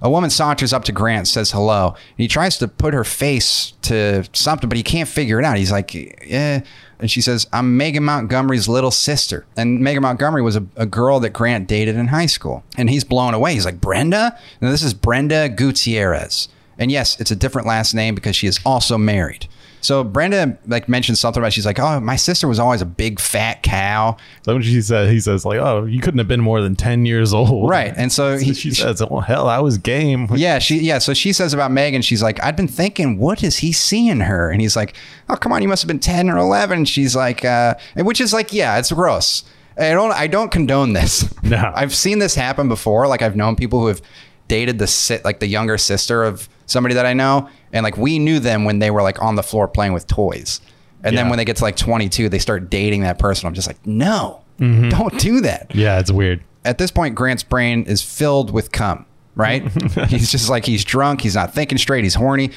A 0.00 0.10
woman 0.10 0.30
saunters 0.30 0.72
up 0.72 0.84
to 0.84 0.92
Grant, 0.92 1.28
says 1.28 1.52
hello. 1.52 1.88
And 1.90 1.98
he 2.16 2.28
tries 2.28 2.56
to 2.58 2.66
put 2.66 2.92
her 2.94 3.04
face 3.04 3.74
to 3.82 4.24
something, 4.32 4.68
but 4.68 4.76
he 4.76 4.82
can't 4.82 5.08
figure 5.08 5.38
it 5.38 5.44
out. 5.44 5.58
He's 5.58 5.70
like, 5.70 5.94
yeah. 5.94 6.62
And 7.02 7.10
she 7.10 7.20
says, 7.20 7.48
I'm 7.52 7.76
Megan 7.76 8.04
Montgomery's 8.04 8.68
little 8.68 8.92
sister. 8.92 9.44
And 9.56 9.80
Megan 9.80 10.02
Montgomery 10.02 10.40
was 10.40 10.54
a, 10.54 10.64
a 10.76 10.86
girl 10.86 11.18
that 11.18 11.30
Grant 11.30 11.66
dated 11.66 11.96
in 11.96 12.06
high 12.06 12.26
school. 12.26 12.62
And 12.78 12.88
he's 12.88 13.02
blown 13.02 13.34
away. 13.34 13.54
He's 13.54 13.64
like, 13.64 13.80
Brenda? 13.80 14.38
This 14.60 14.84
is 14.84 14.94
Brenda 14.94 15.48
Gutierrez. 15.48 16.48
And 16.78 16.92
yes, 16.92 17.20
it's 17.20 17.32
a 17.32 17.36
different 17.36 17.66
last 17.66 17.92
name 17.92 18.14
because 18.14 18.36
she 18.36 18.46
is 18.46 18.60
also 18.64 18.96
married. 18.98 19.48
So 19.82 20.02
Brenda 20.04 20.56
like 20.66 20.88
mentioned 20.88 21.18
something 21.18 21.42
about 21.42 21.52
she's 21.52 21.66
like, 21.66 21.78
oh, 21.78 22.00
my 22.00 22.16
sister 22.16 22.48
was 22.48 22.58
always 22.58 22.80
a 22.80 22.86
big 22.86 23.20
fat 23.20 23.62
cow, 23.62 24.16
So 24.42 24.54
when 24.54 24.62
she 24.62 24.80
said, 24.80 25.10
he 25.10 25.20
says 25.20 25.44
like, 25.44 25.58
"Oh, 25.58 25.84
you 25.84 26.00
couldn't 26.00 26.18
have 26.18 26.28
been 26.28 26.40
more 26.40 26.62
than 26.62 26.76
ten 26.76 27.04
years 27.04 27.34
old." 27.34 27.68
right? 27.68 27.92
And 27.96 28.10
so 28.10 28.38
So 28.38 28.44
he, 28.44 28.54
she 28.62 28.70
says, 28.70 29.02
"Oh 29.02 29.20
hell, 29.20 29.48
I 29.48 29.58
was 29.58 29.76
game." 29.76 30.28
yeah, 30.34 30.58
she 30.58 30.78
yeah. 30.78 30.98
So 30.98 31.12
she 31.12 31.32
says 31.32 31.52
about 31.52 31.70
Megan, 31.72 32.00
she's 32.00 32.22
like, 32.22 32.42
I've 32.42 32.56
been 32.56 32.68
thinking, 32.68 33.18
what 33.18 33.42
is 33.42 33.58
he 33.58 33.72
seeing 33.72 34.20
her? 34.20 34.50
And 34.50 34.60
he's 34.60 34.76
like, 34.76 34.94
Oh, 35.28 35.36
come 35.36 35.52
on, 35.52 35.62
you 35.62 35.68
must 35.68 35.82
have 35.82 35.88
been 35.88 35.98
ten 35.98 36.30
or 36.30 36.38
eleven. 36.38 36.78
And 36.78 36.88
she's 36.88 37.14
like, 37.16 37.44
uh, 37.44 37.74
which 37.96 38.20
is 38.20 38.32
like, 38.32 38.52
yeah, 38.52 38.78
it's 38.78 38.92
gross. 38.92 39.44
I 39.78 39.90
don't 39.90 40.12
I 40.12 40.26
don't 40.26 40.50
condone 40.50 40.92
this. 40.92 41.28
No. 41.42 41.72
I've 41.74 41.94
seen 41.94 42.18
this 42.18 42.34
happen 42.34 42.68
before. 42.68 43.08
Like 43.08 43.20
I've 43.20 43.36
known 43.36 43.56
people 43.56 43.80
who 43.80 43.88
have 43.88 44.00
dated 44.48 44.78
the 44.78 44.86
sit 44.86 45.24
like 45.24 45.40
the 45.40 45.46
younger 45.46 45.76
sister 45.78 46.22
of 46.24 46.48
somebody 46.66 46.94
that 46.94 47.06
I 47.06 47.12
know, 47.12 47.48
and 47.72 47.84
like 47.84 47.96
we 47.96 48.18
knew 48.18 48.38
them 48.38 48.64
when 48.64 48.78
they 48.78 48.90
were 48.90 49.02
like 49.02 49.20
on 49.22 49.34
the 49.36 49.42
floor 49.42 49.68
playing 49.68 49.92
with 49.92 50.06
toys. 50.06 50.60
And 51.04 51.16
then 51.18 51.28
when 51.28 51.36
they 51.36 51.44
get 51.44 51.56
to 51.56 51.64
like 51.64 51.74
22, 51.76 52.28
they 52.28 52.38
start 52.38 52.70
dating 52.70 53.00
that 53.02 53.18
person. 53.18 53.46
I'm 53.48 53.54
just 53.54 53.66
like, 53.66 53.84
no, 53.86 54.38
Mm-hmm. 54.60 54.90
don't 54.90 55.18
do 55.18 55.40
that 55.40 55.74
Yeah, 55.74 55.98
it's 55.98 56.12
weird. 56.12 56.40
at 56.64 56.78
this 56.78 56.90
point, 56.92 57.16
Grant's 57.16 57.42
brain 57.42 57.82
is 57.84 58.00
filled 58.02 58.52
with 58.52 58.70
cum, 58.70 59.06
right? 59.34 59.68
he's 60.08 60.30
just 60.30 60.48
like, 60.48 60.64
he's 60.66 60.84
drunk. 60.84 61.22
He's 61.22 61.34
not 61.34 61.52
thinking 61.54 61.78
straight. 61.78 62.04
He's 62.04 62.14
horny. 62.14 62.50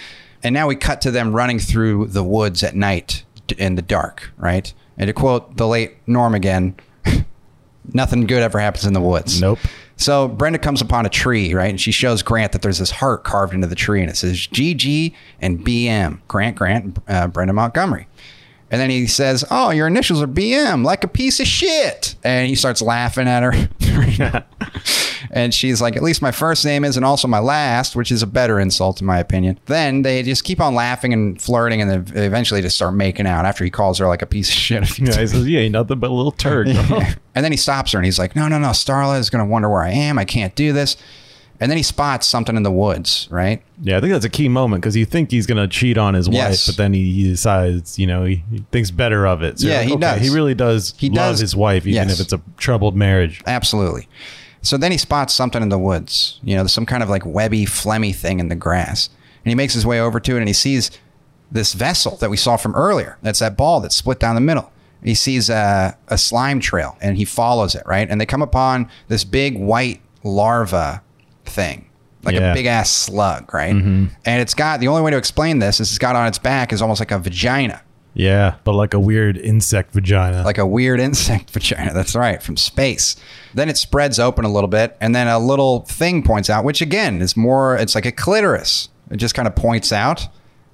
And 0.43 0.53
now 0.53 0.67
we 0.67 0.75
cut 0.75 1.01
to 1.01 1.09
them 1.11 1.33
running 1.33 1.57
through 1.57 2.07
the 2.07 2.23
woods 2.23 2.61
at 2.63 2.75
night 2.75 3.23
in 3.57 3.73
the 3.75 3.81
dark, 3.81 4.31
right? 4.37 4.71
And 4.97 5.07
to 5.07 5.13
quote 5.13 5.57
the 5.57 5.67
late 5.67 5.95
Norm 6.05 6.35
again, 6.35 6.75
nothing 7.93 8.25
good 8.25 8.41
ever 8.41 8.59
happens 8.59 8.85
in 8.85 8.93
the 8.93 9.01
woods. 9.01 9.41
Nope. 9.41 9.59
So 9.97 10.27
Brenda 10.27 10.59
comes 10.59 10.81
upon 10.81 11.05
a 11.05 11.09
tree, 11.09 11.53
right? 11.53 11.69
And 11.69 11.79
she 11.79 11.91
shows 11.91 12.21
Grant 12.21 12.51
that 12.51 12.61
there's 12.61 12.79
this 12.79 12.91
heart 12.91 13.23
carved 13.23 13.53
into 13.53 13.67
the 13.67 13.75
tree 13.75 14.01
and 14.01 14.09
it 14.09 14.17
says 14.17 14.35
GG 14.47 15.13
and 15.41 15.59
BM. 15.65 16.19
Grant, 16.27 16.57
Grant, 16.57 16.99
uh, 17.07 17.27
Brenda 17.27 17.53
Montgomery. 17.53 18.07
And 18.71 18.81
then 18.81 18.89
he 18.89 19.05
says, 19.07 19.45
Oh, 19.51 19.69
your 19.69 19.87
initials 19.87 20.21
are 20.21 20.27
BM, 20.27 20.83
like 20.83 21.03
a 21.03 21.07
piece 21.07 21.39
of 21.39 21.47
shit. 21.47 22.15
And 22.23 22.47
he 22.47 22.55
starts 22.55 22.81
laughing 22.81 23.27
at 23.27 23.43
her. 23.43 23.69
and 25.31 25.53
she's 25.53 25.81
like, 25.81 25.95
At 25.95 26.03
least 26.03 26.21
my 26.21 26.31
first 26.31 26.65
name 26.65 26.83
is, 26.83 26.97
and 26.97 27.05
also 27.05 27.27
my 27.27 27.39
last, 27.39 27.95
which 27.95 28.11
is 28.11 28.23
a 28.23 28.27
better 28.27 28.59
insult, 28.59 29.01
in 29.01 29.07
my 29.07 29.19
opinion. 29.19 29.59
Then 29.67 30.01
they 30.01 30.23
just 30.23 30.43
keep 30.43 30.59
on 30.59 30.73
laughing 30.73 31.13
and 31.13 31.39
flirting, 31.39 31.81
and 31.81 32.07
they 32.07 32.25
eventually 32.25 32.61
just 32.61 32.75
start 32.75 32.95
making 32.95 33.27
out 33.27 33.45
after 33.45 33.63
he 33.63 33.69
calls 33.69 33.99
her 33.99 34.07
like 34.07 34.21
a 34.23 34.27
piece 34.27 34.49
of 34.49 34.55
shit. 34.55 34.83
a 34.83 34.85
few 34.93 35.07
Yeah, 35.07 35.19
he 35.19 35.27
says, 35.27 35.47
"You 35.47 35.59
ain't 35.59 35.73
nothing 35.73 35.99
but 35.99 36.09
a 36.09 36.13
little 36.13 36.31
turd." 36.31 36.67
and 37.35 37.43
then 37.45 37.51
he 37.51 37.57
stops 37.57 37.91
her 37.91 37.99
and 37.99 38.05
he's 38.05 38.17
like, 38.17 38.35
no, 38.35 38.47
no, 38.47 38.57
no, 38.57 38.69
Starla 38.69 39.19
is 39.19 39.29
going 39.29 39.45
to 39.45 39.49
wonder 39.49 39.69
where 39.69 39.83
I 39.83 39.91
am. 39.91 40.17
I 40.17 40.25
can't 40.25 40.55
do 40.55 40.73
this. 40.73 40.97
And 41.59 41.71
then 41.71 41.77
he 41.77 41.83
spots 41.83 42.27
something 42.27 42.57
in 42.57 42.63
the 42.63 42.71
woods, 42.71 43.27
right? 43.31 43.61
Yeah, 43.81 43.97
I 43.97 44.01
think 44.01 44.11
that's 44.11 44.25
a 44.25 44.29
key 44.29 44.49
moment 44.49 44.81
because 44.81 44.95
you 44.97 45.05
think 45.05 45.31
he's 45.31 45.45
gonna 45.45 45.67
cheat 45.67 45.97
on 45.97 46.13
his 46.13 46.27
Yes. 46.27 46.67
wife, 46.67 46.73
but 46.75 46.77
then 46.77 46.93
he, 46.93 47.13
he 47.13 47.23
decides, 47.29 47.97
you 47.97 48.07
know, 48.07 48.25
he, 48.25 48.43
he 48.51 48.65
thinks 48.71 48.91
better 48.91 49.25
of 49.25 49.41
it. 49.41 49.59
So 49.59 49.67
Yeah, 49.67 49.77
like, 49.77 49.87
he 49.87 49.93
okay, 49.93 50.01
does. 50.01 50.21
He 50.21 50.29
really 50.29 50.53
does 50.53 50.93
He 50.97 51.07
love 51.09 51.33
does. 51.33 51.39
his 51.39 51.55
wife, 51.55 51.83
even 51.87 52.09
Yes. 52.09 52.13
if 52.19 52.19
it's 52.25 52.33
a 52.33 52.41
troubled 52.57 52.95
marriage. 52.95 53.41
Absolutely. 53.47 54.07
So 54.61 54.77
then 54.77 54.91
he 54.91 54.97
spots 54.97 55.33
something 55.33 55.61
in 55.61 55.69
the 55.69 55.79
woods, 55.79 56.39
you 56.43 56.55
know, 56.55 56.67
some 56.67 56.85
kind 56.85 57.01
of 57.03 57.09
like 57.09 57.25
webby, 57.25 57.65
phlegmy 57.65 58.13
thing 58.13 58.39
in 58.39 58.49
the 58.49 58.55
grass. 58.55 59.09
And 59.45 59.49
he 59.49 59.55
makes 59.55 59.73
his 59.75 59.85
way 59.85 59.99
over 60.01 60.19
to 60.19 60.35
it 60.35 60.39
and 60.39 60.47
he 60.47 60.53
sees 60.53 60.91
this 61.51 61.73
vessel 61.73 62.17
that 62.17 62.29
we 62.31 62.35
saw 62.37 62.57
from 62.57 62.75
earlier. 62.75 63.17
That's 63.21 63.39
that 63.39 63.55
ball 63.55 63.79
that's 63.79 63.95
split 63.95 64.19
down 64.19 64.35
the 64.35 64.41
middle. 64.41 64.71
He 65.03 65.13
sees 65.13 65.49
a, 65.51 65.95
a 66.07 66.17
slime 66.17 66.59
trail 66.59 66.97
and 66.99 67.15
he 67.15 67.23
follows 67.25 67.75
it, 67.75 67.83
right? 67.85 68.09
And 68.09 68.19
they 68.19 68.25
come 68.25 68.41
upon 68.41 68.89
this 69.07 69.23
big 69.23 69.57
white 69.57 70.01
larva 70.23 71.03
thing, 71.49 71.85
like 72.23 72.35
Yeah. 72.35 72.51
a 72.51 72.53
big 72.53 72.65
ass 72.65 72.89
slug, 72.89 73.53
right? 73.53 73.73
And 73.73 74.09
it's 74.25 74.53
got 74.53 74.79
the 74.79 74.87
only 74.87 75.01
way 75.01 75.11
to 75.11 75.17
explain 75.17 75.59
this 75.59 75.79
is 75.79 75.89
it's 75.89 75.97
got 75.99 76.15
on 76.15 76.27
its 76.27 76.37
back 76.39 76.71
is 76.73 76.81
almost 76.81 76.99
like 76.99 77.11
a 77.11 77.19
vagina. 77.19 77.81
Yeah, 78.17 78.55
but 78.63 78.73
like 78.75 78.93
a 78.93 78.99
weird 78.99 79.37
insect 79.37 79.93
vagina. 79.93 80.43
like 80.43 80.57
a 80.57 80.65
weird 80.65 80.99
insect 81.01 81.51
vagina. 81.51 81.93
That's 81.93 82.15
right, 82.15 82.41
from 82.41 82.55
space. 82.55 83.17
Then 83.53 83.67
it 83.67 83.77
spreads 83.77 84.19
open 84.19 84.45
a 84.45 84.49
little 84.51 84.69
bit, 84.69 84.95
and 85.01 85.13
then 85.13 85.27
a 85.27 85.37
little 85.37 85.81
thing 85.81 86.23
points 86.23 86.49
out, 86.49 86.63
which 86.63 86.81
again 86.81 87.21
is 87.21 87.35
more. 87.35 87.75
It's 87.75 87.93
like 87.93 88.05
a 88.05 88.11
clitoris. 88.13 88.87
It 89.11 89.17
just 89.17 89.35
kind 89.35 89.47
of 89.47 89.55
points 89.55 89.91
out. 89.91 90.27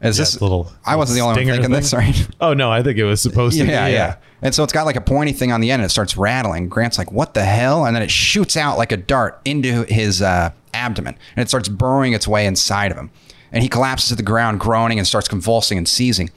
Is 0.04 0.18
Yeah, 0.18 0.22
this 0.24 0.42
little- 0.42 0.72
I 0.86 0.96
wasn't 0.96 1.16
the 1.18 1.22
only 1.22 1.46
one 1.46 1.54
thinking 1.56 1.72
this, 1.72 1.94
right? 1.94 2.28
oh 2.42 2.54
no, 2.54 2.72
I 2.72 2.82
think 2.84 2.98
it 2.98 3.04
was 3.06 3.22
supposed 3.22 3.58
to. 3.58 3.66
yeah, 3.66 3.86
be, 3.88 3.94
yeah, 3.94 4.16
And 4.44 4.54
so 4.54 4.64
it's 4.64 4.74
got 4.74 4.86
like 4.88 4.96
a 4.96 5.02
pointy 5.02 5.32
thing 5.32 5.52
on 5.52 5.62
the 5.62 5.70
end, 5.72 5.82
and 5.82 5.88
it 5.90 5.92
starts 5.92 6.16
rattling. 6.18 6.70
Grant's 6.70 6.98
like, 7.00 7.12
"What 7.12 7.34
the 7.36 7.44
hell?" 7.44 7.86
And 7.86 7.96
then 7.96 8.02
it 8.04 8.10
shoots 8.12 8.56
out 8.58 8.78
like 8.78 8.92
a 8.92 8.98
dart 8.98 9.40
into 9.46 9.84
his 9.84 10.22
uh, 10.22 10.52
abdomen, 10.82 11.15
and 11.36 11.44
it 11.44 11.50
starts 11.50 11.70
burrowing 11.70 12.13
its 12.13 12.28
way 12.28 12.46
inside 12.46 12.91
of 12.91 12.98
him. 12.98 13.12
And 13.52 13.63
he 13.63 13.70
collapses 13.70 14.10
to 14.10 14.15
the 14.15 14.24
ground, 14.24 14.60
groaning, 14.60 14.98
and 14.98 15.08
starts 15.08 15.28
convulsing 15.28 15.78
and 15.78 15.88
seizing. 15.88 16.30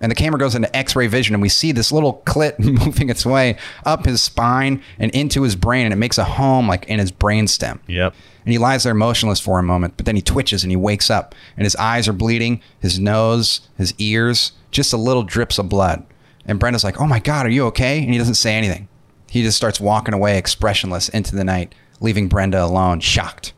And 0.00 0.12
the 0.12 0.16
camera 0.16 0.38
goes 0.38 0.54
into 0.54 0.74
X-ray 0.76 1.08
vision, 1.08 1.34
and 1.34 1.42
we 1.42 1.48
see 1.48 1.72
this 1.72 1.90
little 1.90 2.22
clit 2.24 2.58
moving 2.84 3.10
its 3.10 3.26
way 3.26 3.56
up 3.84 4.04
his 4.04 4.22
spine 4.22 4.82
and 4.98 5.10
into 5.12 5.42
his 5.42 5.56
brain, 5.56 5.86
and 5.86 5.92
it 5.92 5.96
makes 5.96 6.18
a 6.18 6.24
home 6.24 6.68
like 6.68 6.86
in 6.86 6.98
his 6.98 7.10
brainstem. 7.10 7.80
Yep. 7.88 8.14
And 8.44 8.52
he 8.52 8.58
lies 8.58 8.84
there 8.84 8.94
motionless 8.94 9.40
for 9.40 9.58
a 9.58 9.62
moment, 9.62 9.94
but 9.96 10.06
then 10.06 10.16
he 10.16 10.22
twitches 10.22 10.62
and 10.62 10.70
he 10.70 10.76
wakes 10.76 11.10
up, 11.10 11.34
and 11.56 11.64
his 11.64 11.76
eyes 11.76 12.06
are 12.06 12.12
bleeding, 12.12 12.62
his 12.80 12.98
nose, 12.98 13.62
his 13.76 13.92
ears, 13.98 14.52
just 14.70 14.92
a 14.92 14.96
little 14.96 15.22
drips 15.22 15.58
of 15.58 15.68
blood. 15.68 16.04
And 16.46 16.58
Brenda's 16.58 16.84
like, 16.84 17.00
Oh 17.00 17.06
my 17.06 17.18
God, 17.18 17.46
are 17.46 17.50
you 17.50 17.66
okay? 17.66 18.02
And 18.02 18.10
he 18.12 18.18
doesn't 18.18 18.34
say 18.34 18.54
anything. 18.54 18.88
He 19.28 19.42
just 19.42 19.56
starts 19.56 19.80
walking 19.80 20.14
away 20.14 20.38
expressionless 20.38 21.08
into 21.10 21.36
the 21.36 21.44
night, 21.44 21.74
leaving 22.00 22.28
Brenda 22.28 22.64
alone, 22.64 23.00
shocked. 23.00 23.52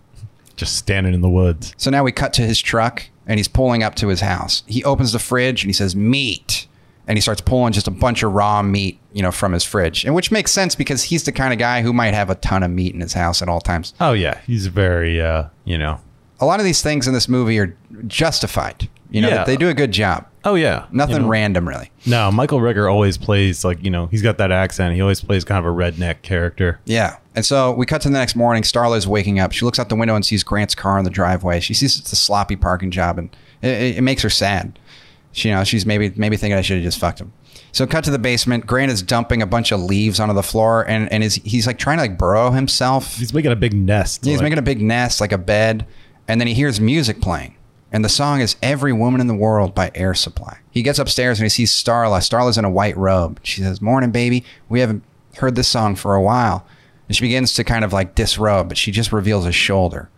Just 0.61 0.77
standing 0.77 1.15
in 1.15 1.21
the 1.23 1.29
woods. 1.31 1.75
So 1.79 1.91
now 1.91 2.05
we 2.05 2.13
cut 2.13 2.33
to 2.35 2.43
his 2.43 2.61
truck, 2.61 3.05
and 3.27 3.39
he's 3.39 3.49
pulling 3.49 3.83
up 3.83 3.95
to 3.97 4.09
his 4.09 4.21
house. 4.21 4.63
He 4.67 4.85
opens 4.85 5.13
the 5.13 5.19
fridge 5.19 5.63
and 5.65 5.69
he 5.71 5.73
says, 5.73 5.97
meat. 5.97 6.67
And 7.09 7.17
he 7.17 7.21
starts 7.23 7.41
pulling 7.41 7.73
just 7.73 7.89
a 7.89 7.91
bunch 7.91 8.23
of 8.23 8.33
raw 8.35 8.63
meat, 8.63 9.01
you 9.13 9.23
know, 9.23 9.33
from 9.33 9.53
his 9.53 9.65
fridge. 9.65 10.05
And 10.05 10.15
which 10.15 10.31
makes 10.31 10.53
sense 10.53 10.75
because 10.77 11.03
he's 11.05 11.25
the 11.25 11.33
kind 11.33 11.53
of 11.53 11.59
guy 11.59 11.83
who 11.83 11.93
might 11.93 12.15
have 12.15 12.31
a 12.31 12.35
ton 12.37 12.63
of 12.63 12.71
meat 12.71 12.95
in 12.95 13.01
his 13.01 13.15
house 13.15 13.41
at 13.43 13.49
all 13.49 13.61
times. 13.61 13.95
Oh 14.01 14.13
yeah, 14.13 14.39
he's 14.47 14.67
very 14.69 15.21
uh, 15.21 15.45
you 15.65 15.77
know. 15.79 15.99
A 16.39 16.47
lot 16.47 16.61
of 16.61 16.65
these 16.65 16.83
things 16.83 17.09
in 17.09 17.15
this 17.15 17.29
movie 17.29 17.59
are 17.59 17.77
justified. 18.07 18.89
You 19.11 19.23
know, 19.23 19.29
Yeah. 19.29 19.45
they 19.45 19.57
do 19.57 19.69
a 19.69 19.75
good 19.75 19.91
job. 19.93 20.27
Oh 20.45 20.55
yeah, 20.55 20.87
Nothing 20.93 21.17
You 21.17 21.23
know? 21.23 21.29
random 21.29 21.69
really. 21.69 21.91
No, 22.07 22.31
Michael 22.31 22.61
Rooker 22.61 22.91
always 22.91 23.19
plays 23.19 23.65
like 23.65 23.83
you 23.83 23.91
know 23.91 24.07
he's 24.07 24.23
got 24.23 24.39
that 24.39 24.53
accent. 24.53 24.95
He 24.95 25.01
always 25.01 25.21
plays 25.21 25.45
kind 25.45 25.59
of 25.59 25.71
a 25.71 25.75
redneck 25.75 26.23
character. 26.23 26.79
Yeah. 26.85 27.17
And 27.41 27.47
so 27.47 27.73
we 27.73 27.87
cut 27.87 28.03
to 28.03 28.09
the 28.11 28.19
next 28.19 28.37
morning. 28.37 28.63
Starla's 28.63 29.09
waking 29.09 29.39
up. 29.41 29.53
She 29.53 29.65
looks 29.65 29.79
out 29.79 29.89
the 29.89 29.97
window 29.97 30.15
and 30.15 30.27
sees 30.27 30.45
Grant's 30.45 30.75
car 30.75 30.99
in 30.99 31.05
the 31.07 31.11
driveway. 31.11 31.61
She 31.61 31.73
sees 31.73 31.99
it's 31.99 32.13
a 32.13 32.17
sloppy 32.17 32.55
parking 32.55 32.91
job, 32.91 33.19
and 33.19 33.35
it, 33.63 33.69
it, 33.71 33.97
it 33.97 34.01
makes 34.03 34.21
her 34.21 34.29
sad. 34.29 34.79
She, 35.33 35.49
you 35.49 35.55
know, 35.55 35.65
she's 35.65 35.87
maybe 35.87 36.13
maybe 36.17 36.37
thinking 36.37 36.59
I 36.59 36.61
should 36.61 36.77
have 36.77 36.85
just 36.85 36.99
fucked 36.99 37.19
him. 37.19 37.33
So 37.73 37.87
cut 37.87 38.05
to 38.05 38.11
the 38.11 38.19
basement. 38.19 38.67
Grant 38.67 38.93
is 38.93 39.03
dumping 39.03 39.41
a 39.41 39.47
bunch 39.47 39.73
of 39.73 39.81
leaves 39.81 40.21
onto 40.21 40.35
the 40.35 40.43
floor, 40.43 40.87
and 40.87 41.11
and 41.11 41.25
is 41.25 41.37
he's 41.37 41.67
like 41.67 41.79
trying 41.79 41.97
to 41.97 42.03
like 42.03 42.19
burrow 42.19 42.51
himself. 42.51 43.17
He's 43.17 43.33
making 43.33 43.53
a 43.53 43.57
big 43.57 43.73
nest. 43.73 44.23
He's 44.23 44.37
like- 44.37 44.43
making 44.43 44.59
a 44.59 44.63
big 44.63 44.83
nest, 44.83 45.19
like 45.19 45.33
a 45.33 45.39
bed, 45.39 45.87
and 46.29 46.43
then 46.43 46.47
he 46.47 46.53
hears 46.53 46.79
music 46.79 47.23
playing. 47.23 47.57
And 47.91 48.05
the 48.05 48.11
song 48.11 48.43
is 48.43 48.57
Every 48.63 48.93
Woman 48.93 49.19
in 49.23 49.29
the 49.29 49.35
World 49.35 49.75
by 49.75 49.91
Air 49.95 50.13
Supply. 50.13 50.59
He 50.73 50.83
gets 50.83 50.99
upstairs 50.99 51.39
and 51.39 51.47
he 51.47 51.49
sees 51.49 51.73
Starla. 51.73 52.19
Starla's 52.19 52.59
in 52.59 52.67
a 52.67 52.71
white 52.71 52.99
robe. 52.99 53.41
She 53.45 53.63
says, 53.63 53.81
Morning, 53.81 54.11
baby. 54.11 54.45
We 54.69 54.81
haven't 54.81 55.03
heard 55.37 55.55
this 55.57 55.69
song 55.69 55.97
for 55.97 56.15
a 56.15 56.23
while. 56.23 56.67
And 57.11 57.17
she 57.17 57.25
begins 57.25 57.55
to 57.55 57.65
kind 57.65 57.85
of 57.85 57.93
like 57.93 58.15
disrobe, 58.15 58.69
but 58.69 58.79
she 58.79 58.93
just 58.93 59.11
reveals 59.11 59.45
a 59.45 59.51
shoulder, 59.51 60.09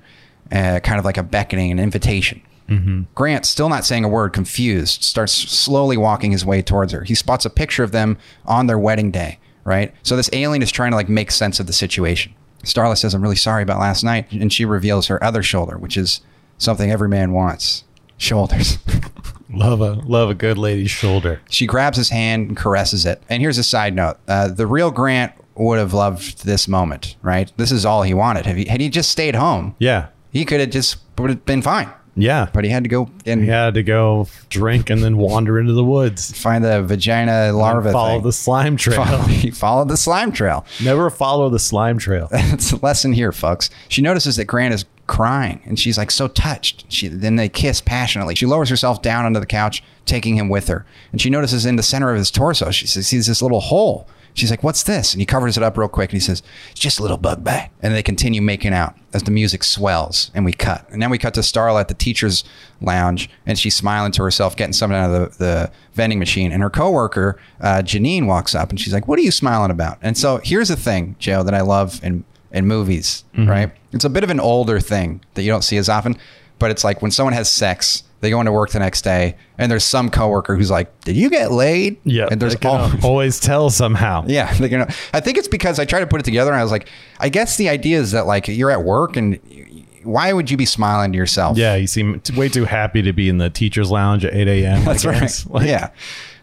uh, 0.53 0.79
kind 0.81 0.99
of 0.99 1.07
like 1.07 1.17
a 1.17 1.23
beckoning, 1.23 1.73
an 1.73 1.79
invitation. 1.79 2.43
Grant, 3.15 3.47
still 3.47 3.71
not 3.71 3.87
saying 3.87 4.05
a 4.05 4.09
word, 4.09 4.35
confused, 4.35 5.03
starts 5.03 5.33
slowly 5.33 5.97
walking 5.97 6.33
his 6.33 6.45
way 6.45 6.61
towards 6.61 6.93
her. 6.93 7.05
He 7.05 7.15
spots 7.15 7.47
a 7.47 7.51
picture 7.51 7.83
of 7.83 7.93
them 7.93 8.19
on 8.45 8.67
their 8.67 8.79
wedding 8.79 9.11
day, 9.11 9.39
right? 9.65 9.95
So 10.03 10.17
this 10.17 10.29
alien 10.35 10.63
is 10.63 10.71
trying 10.71 10.91
to 10.91 10.97
like 10.97 11.09
make 11.09 11.31
sense 11.31 11.59
of 11.59 11.67
the 11.67 11.73
situation. 11.73 12.35
Starla 12.63 12.99
says, 12.99 13.15
I'm 13.15 13.23
really 13.23 13.37
sorry 13.37 13.63
about 13.63 13.81
last 13.81 14.05
night. 14.05 14.31
And 14.31 14.53
she 14.53 14.67
reveals 14.67 15.07
her 15.07 15.23
other 15.25 15.43
shoulder, 15.43 15.79
which 15.79 15.97
is 15.97 16.21
something 16.59 16.91
every 16.91 17.09
man 17.09 17.33
wants 17.33 17.85
shoulders. 18.19 18.77
love 19.51 19.81
a 19.81 19.93
love 20.07 20.29
a 20.29 20.35
good 20.35 20.59
lady's 20.59 20.91
shoulder. 20.91 21.41
she 21.49 21.67
grabs 21.67 21.97
his 21.97 22.11
hand 22.11 22.49
and 22.49 22.57
caresses 22.59 23.07
it. 23.07 23.23
And 23.31 23.41
here's 23.41 23.57
a 23.57 23.65
side 23.65 23.95
note 23.95 24.19
uh, 24.29 24.49
the 24.49 24.67
real 24.67 24.91
Grant 24.91 25.33
would 25.55 25.79
have 25.79 25.93
loved 25.95 26.45
this 26.45 26.67
moment, 26.69 27.17
right? 27.23 27.53
This 27.57 27.71
is 27.73 27.85
all 27.85 28.03
he 28.03 28.15
wanted. 28.15 28.47
Had 28.47 28.57
he, 28.57 28.65
had 28.67 28.81
he 28.81 28.89
just 28.89 29.11
stayed 29.11 29.35
home, 29.35 29.75
Yeah, 29.79 30.09
he 30.31 30.45
could 30.45 30.61
have 30.61 30.71
just 30.71 30.97
would 31.19 31.31
have 31.31 31.45
been 31.45 31.63
fine. 31.63 31.91
yeah. 32.17 32.49
But 32.53 32.65
he 32.65 32.71
had 32.71 32.83
to 32.85 32.89
go 32.89 33.11
and 33.27 33.43
He 33.43 33.49
had 33.49 33.75
to 33.75 33.83
go 33.83 34.29
drink 34.51 34.91
and 34.91 35.03
then 35.03 35.17
wander 35.19 35.59
into 35.59 35.73
the 35.73 35.85
woods. 35.85 36.33
find 36.39 36.65
the 36.65 36.83
vagina 36.83 37.53
larva 37.53 37.93
follow 37.93 38.17
thing. 38.17 38.23
the 38.23 38.33
slime 38.33 38.77
trail. 38.85 39.05
Follow- 39.05 39.23
he 39.25 39.51
followed 39.51 39.89
the 39.89 39.97
slime 39.97 40.33
trail. 40.33 40.65
Never 40.83 41.11
follow 41.11 41.49
the 41.51 41.59
slime 41.59 41.99
trail. 41.99 42.29
That's 42.33 42.73
a 42.73 42.77
lesson 42.77 43.13
here, 43.13 43.33
folks. 43.33 43.71
She 43.89 44.03
notices 44.03 44.37
that 44.37 44.45
Grant 44.47 44.75
is 44.75 44.85
crying 45.07 45.61
and 45.67 45.79
she's 45.79 45.99
like 45.99 46.11
so 46.11 46.29
touched. 46.29 46.85
She 46.91 47.09
then 47.09 47.37
they 47.37 47.49
kiss 47.49 47.81
passionately. 47.81 48.35
She 48.35 48.47
lowers 48.47 48.69
herself 48.71 49.03
down 49.03 49.25
onto 49.27 49.41
the 49.41 49.47
couch, 49.47 49.83
taking 50.07 50.37
him 50.37 50.49
with 50.49 50.69
her. 50.69 50.87
And 51.13 51.21
she 51.21 51.29
notices 51.31 51.67
in 51.67 51.77
the 51.77 51.83
center 51.83 52.11
of 52.11 52.17
his 52.17 52.31
torso, 52.31 52.71
she 52.71 52.87
says, 52.87 53.07
sees 53.07 53.27
this 53.27 53.43
little 53.43 53.61
hole. 53.61 54.09
She's 54.35 54.51
like, 54.51 54.63
What's 54.63 54.83
this? 54.83 55.13
And 55.13 55.21
he 55.21 55.27
covers 55.27 55.57
it 55.57 55.63
up 55.63 55.77
real 55.77 55.89
quick 55.89 56.11
and 56.11 56.15
he 56.17 56.21
says, 56.21 56.43
It's 56.71 56.81
just 56.81 56.99
a 56.99 57.03
little 57.03 57.17
bug 57.17 57.45
bite. 57.45 57.71
And 57.83 57.95
they 57.95 58.03
continue 58.03 58.41
making 58.43 58.73
out 58.73 58.95
as 59.13 59.23
the 59.23 59.31
music 59.31 59.63
swells 59.65 60.31
and 60.35 60.45
we 60.45 60.53
cut. 60.53 60.89
And 60.91 61.03
then 61.03 61.11
we 61.11 61.19
cut 61.19 61.35
to 61.35 61.41
Starla 61.41 61.81
at 61.81 61.89
the 61.89 61.95
teacher's 61.95 62.45
lounge 62.81 63.29
and 63.47 63.59
she's 63.59 63.77
smiling 63.77 64.13
to 64.13 64.23
herself, 64.23 64.57
getting 64.57 64.73
something 64.73 64.97
out 64.99 65.11
of 65.11 65.39
the, 65.39 65.45
the 65.45 65.73
vending 65.95 66.19
machine. 66.19 66.53
And 66.53 66.63
her 66.63 66.71
coworker, 66.71 67.39
uh, 67.61 67.83
Janine, 67.85 68.27
walks 68.27 68.55
up 68.55 68.71
and 68.71 68.81
she's 68.81 68.93
like, 68.93 69.07
What 69.09 69.19
are 69.19 69.23
you 69.23 69.31
smiling 69.31 69.71
about? 69.71 69.99
And 70.03 70.17
so 70.17 70.41
here's 70.43 70.69
the 70.69 70.77
thing, 70.77 71.17
Joe, 71.19 71.43
that 71.43 71.55
I 71.55 71.61
love 71.61 72.03
in 72.03 72.25
in 72.51 72.67
movies, 72.67 73.25
right? 73.35 73.73
It's 73.93 74.05
a 74.05 74.11
bit 74.11 74.25
of 74.25 74.31
an 74.31 74.39
older 74.39 74.79
thing 74.79 75.23
that 75.35 75.43
you 75.43 75.51
don't 75.51 75.63
see 75.63 75.79
as 75.79 75.89
often, 75.89 76.19
but 76.59 76.71
it's 76.71 76.85
like 76.85 77.01
when 77.01 77.11
someone 77.11 77.33
has 77.33 77.51
sex, 77.51 78.05
they 78.23 78.31
go 78.31 78.41
into 78.41 78.53
work 78.53 78.71
the 78.71 78.79
next 78.79 79.03
day, 79.03 79.37
and 79.59 79.71
there's 79.71 79.85
some 79.85 80.09
coworker 80.09 80.57
who's 80.57 80.71
like, 80.71 80.99
"Did 81.03 81.17
you 81.17 81.29
get 81.29 81.53
laid?" 81.53 81.99
Yeah, 82.05 82.29
and 82.31 82.41
there's 82.41 82.57
all. 82.65 82.91
always 83.05 83.39
tell 83.39 83.69
somehow. 83.69 84.25
Yeah, 84.29 84.53
they 84.55 84.71
can, 84.71 84.83
I 85.13 85.21
think 85.21 85.37
it's 85.37 85.49
because 85.49 85.79
I 85.79 85.85
tried 85.85 86.01
to 86.01 86.07
put 86.07 86.21
it 86.21 86.25
together, 86.25 86.51
and 86.53 86.59
I 86.59 86.63
was 86.63 86.73
like, 86.73 86.89
I 87.21 87.29
guess 87.29 87.57
the 87.59 87.69
idea 87.69 87.99
is 88.01 88.13
that 88.13 88.27
like 88.27 88.49
you're 88.49 88.71
at 88.71 88.83
work, 88.85 89.17
and 89.17 89.39
why 90.05 90.33
would 90.33 90.51
you 90.51 90.57
be 90.57 90.65
smiling 90.67 91.13
to 91.13 91.19
yourself? 91.19 91.59
Yeah, 91.59 91.75
you 91.75 91.87
seem 91.87 92.21
t- 92.21 92.35
way 92.37 92.49
too 92.49 92.65
happy 92.65 93.03
to 93.03 93.13
be 93.13 93.29
in 93.29 93.39
the 93.39 93.51
teacher's 93.51 93.91
lounge 93.91 94.25
at 94.25 94.35
8 94.35 94.49
a.m. 94.49 94.85
That's 94.85 95.05
right. 95.05 95.45
Like- 95.51 95.67
yeah. 95.69 95.91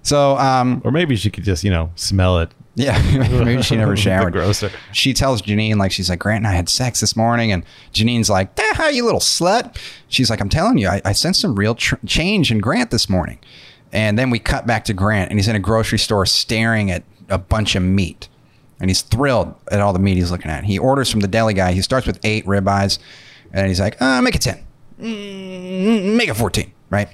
So, 0.01 0.37
um, 0.37 0.81
Or 0.85 0.91
maybe 0.91 1.15
she 1.17 1.29
could 1.29 1.43
just, 1.43 1.63
you 1.65 1.69
know, 1.71 1.91
smell 1.95 2.39
it. 2.39 2.51
Yeah, 2.79 2.97
maybe 3.43 3.61
she 3.69 3.75
never 3.75 3.97
showered. 3.97 4.31
grocer. 4.31 4.71
She 4.93 5.13
tells 5.13 5.41
Janine 5.41 5.75
like 5.75 5.91
she's 5.91 6.09
like 6.09 6.19
Grant 6.19 6.45
and 6.45 6.47
I 6.47 6.53
had 6.55 6.69
sex 6.69 7.01
this 7.01 7.13
morning, 7.15 7.51
and 7.51 7.65
Janine's 7.93 8.29
like, 8.29 8.49
"Ah, 8.57 8.87
you 8.87 9.03
little 9.03 9.19
slut." 9.19 9.75
She's 10.07 10.29
like, 10.29 10.39
"I'm 10.39 10.47
telling 10.47 10.77
you, 10.77 10.87
I, 10.87 11.01
I 11.03 11.11
sensed 11.11 11.41
some 11.41 11.55
real 11.55 11.75
tr- 11.75 11.95
change 12.05 12.51
in 12.51 12.59
Grant 12.59 12.89
this 12.89 13.09
morning." 13.09 13.37
And 13.91 14.17
then 14.17 14.29
we 14.29 14.39
cut 14.39 14.65
back 14.65 14.85
to 14.85 14.93
Grant, 14.93 15.29
and 15.29 15.37
he's 15.37 15.47
in 15.49 15.55
a 15.57 15.59
grocery 15.59 15.99
store 15.99 16.25
staring 16.25 16.89
at 16.89 17.03
a 17.27 17.37
bunch 17.37 17.75
of 17.75 17.83
meat, 17.83 18.29
and 18.79 18.89
he's 18.89 19.01
thrilled 19.01 19.55
at 19.71 19.81
all 19.81 19.91
the 19.91 19.99
meat 19.99 20.15
he's 20.15 20.31
looking 20.31 20.49
at. 20.49 20.63
He 20.63 20.79
orders 20.79 21.11
from 21.11 21.19
the 21.19 21.27
deli 21.27 21.53
guy. 21.55 21.73
He 21.73 21.81
starts 21.81 22.07
with 22.07 22.17
eight 22.23 22.45
ribeyes, 22.45 22.97
and 23.51 23.67
he's 23.67 23.81
like, 23.81 24.01
uh, 24.01 24.21
"Make 24.21 24.35
it 24.35 24.41
ten, 24.41 24.63
mm, 25.01 26.15
make 26.15 26.29
it 26.29 26.35
14, 26.35 26.71
right?" 26.89 27.09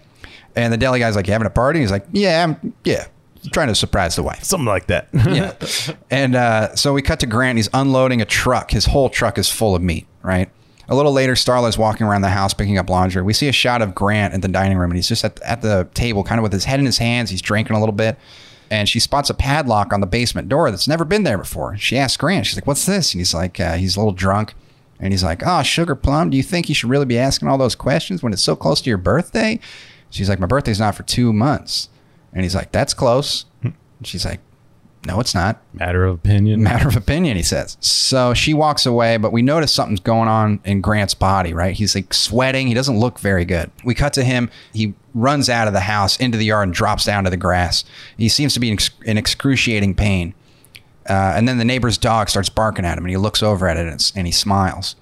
And 0.56 0.72
the 0.72 0.78
deli 0.78 1.00
guy's 1.00 1.16
like, 1.16 1.26
"You 1.26 1.34
having 1.34 1.48
a 1.48 1.50
party?" 1.50 1.80
He's 1.80 1.92
like, 1.92 2.06
"Yeah, 2.12 2.44
I'm, 2.44 2.74
yeah." 2.84 3.08
Trying 3.52 3.68
to 3.68 3.76
surprise 3.76 4.16
the 4.16 4.24
wife 4.24 4.44
Something 4.44 4.66
like 4.66 4.88
that. 4.88 5.10
yeah. 5.14 5.54
And 6.12 6.36
uh, 6.36 6.76
so 6.76 6.94
we 6.94 7.02
cut 7.02 7.20
to 7.22 7.26
Grant. 7.26 7.58
He's 7.58 7.70
unloading 7.74 8.22
a 8.22 8.26
truck. 8.26 8.72
His 8.72 8.86
whole 8.86 9.10
truck 9.10 9.38
is 9.38 9.50
full 9.50 9.76
of 9.76 9.82
meat, 9.82 10.08
right? 10.24 10.50
A 10.88 10.96
little 10.96 11.12
later, 11.12 11.34
Starla's 11.34 11.78
walking 11.78 12.06
around 12.06 12.22
the 12.22 12.30
house 12.30 12.54
picking 12.54 12.78
up 12.78 12.90
laundry. 12.90 13.22
We 13.24 13.34
see 13.34 13.48
a 13.48 13.52
shot 13.52 13.82
of 13.82 13.96
Grant 13.96 14.34
in 14.34 14.42
the 14.42 14.48
dining 14.48 14.78
room, 14.78 14.92
and 14.92 14.98
he's 14.98 15.08
just 15.08 15.26
at, 15.26 15.42
at 15.42 15.62
the 15.62 15.88
table, 15.94 16.24
kind 16.24 16.38
of 16.40 16.44
with 16.44 16.54
his 16.54 16.66
head 16.66 16.80
in 16.80 16.86
his 16.86 17.00
hands. 17.00 17.32
He's 17.32 17.42
drinking 17.42 17.76
a 17.76 17.80
little 17.80 17.94
bit. 17.94 18.18
And 18.70 18.90
she 18.90 19.00
spots 19.00 19.30
a 19.30 19.34
padlock 19.34 19.94
on 19.94 20.02
the 20.02 20.08
basement 20.08 20.50
door 20.50 20.72
that's 20.72 20.88
never 20.88 21.06
been 21.06 21.24
there 21.24 21.38
before. 21.38 21.78
She 21.78 21.98
asks 21.98 22.18
Grant, 22.18 22.46
she's 22.48 22.56
like, 22.58 22.68
What's 22.68 22.86
this? 22.86 23.14
And 23.14 23.20
he's 23.20 23.34
like, 23.34 23.60
uh, 23.60 23.74
He's 23.76 23.96
a 23.96 24.00
little 24.00 24.14
drunk. 24.14 24.54
And 25.00 25.14
he's 25.14 25.24
like, 25.24 25.42
Oh, 25.46 25.62
Sugar 25.62 25.96
Plum, 25.96 26.30
do 26.30 26.38
you 26.38 26.44
think 26.44 26.70
you 26.70 26.76
should 26.76 26.90
really 26.90 27.06
be 27.06 27.18
asking 27.18 27.48
all 27.48 27.58
those 27.58 27.76
questions 27.76 28.24
when 28.24 28.34
it's 28.34 28.42
so 28.42 28.56
close 28.56 28.82
to 28.82 28.90
your 28.90 28.98
birthday? 28.98 29.60
She's 30.10 30.30
like, 30.30 30.40
My 30.40 30.48
birthday's 30.48 30.80
not 30.80 30.96
for 30.96 31.04
two 31.04 31.32
months. 31.32 31.90
And 32.36 32.44
he's 32.44 32.54
like, 32.54 32.72
That's 32.72 32.94
close. 32.94 33.46
And 33.64 33.74
she's 34.04 34.26
like, 34.26 34.42
No, 35.08 35.20
it's 35.20 35.34
not 35.34 35.62
Matter 35.74 36.06
of 36.06 36.16
opinion. 36.16 36.62
matter 36.62 36.88
of 36.88 36.96
opinion, 36.96 37.38
he 37.38 37.44
says. 37.44 37.78
So 37.80 38.34
she 38.34 38.54
walks 38.54 38.86
away, 38.86 39.18
but 39.18 39.32
we 39.32 39.42
notice 39.42 39.72
something's 39.74 40.00
going 40.02 40.28
on 40.28 40.60
in 40.66 40.82
Grant's 40.82 41.14
body, 41.16 41.54
right? 41.54 41.74
He's 41.74 41.96
like 41.96 42.14
sweating. 42.14 42.68
He 42.68 42.74
doesn't 42.74 43.00
look 43.00 43.18
very 43.20 43.46
good. 43.46 43.72
We 43.84 43.96
cut 43.96 44.14
to 44.14 44.24
him. 44.24 44.52
He 44.74 44.94
runs 45.14 45.50
out 45.50 45.68
of 45.68 45.74
the 45.74 45.80
house 45.80 46.18
into 46.18 46.38
the 46.38 46.46
yard 46.46 46.68
and 46.68 46.74
drops 46.76 47.06
down 47.06 47.24
to 47.24 47.30
the 47.30 47.38
grass. 47.38 47.84
He 48.18 48.28
seems 48.30 48.54
to 48.54 48.60
be 48.60 48.68
in, 48.68 48.74
ex- 48.74 48.90
in 49.06 49.18
excruciating 49.18 49.96
pain. 49.96 50.34
Uh, 51.08 51.34
and 51.36 51.48
then 51.48 51.58
the 51.58 51.66
neighbor's 51.66 51.98
dog 51.98 52.30
starts 52.30 52.50
barking 52.50 52.84
at 52.84 52.98
him, 52.98 53.06
and 53.06 53.12
he 53.12 53.18
looks 53.18 53.42
over 53.44 53.68
at 53.70 53.78
it 53.78 53.88
and, 53.88 54.12
and 54.16 54.28
he 54.28 54.32
smiles. 54.34 54.96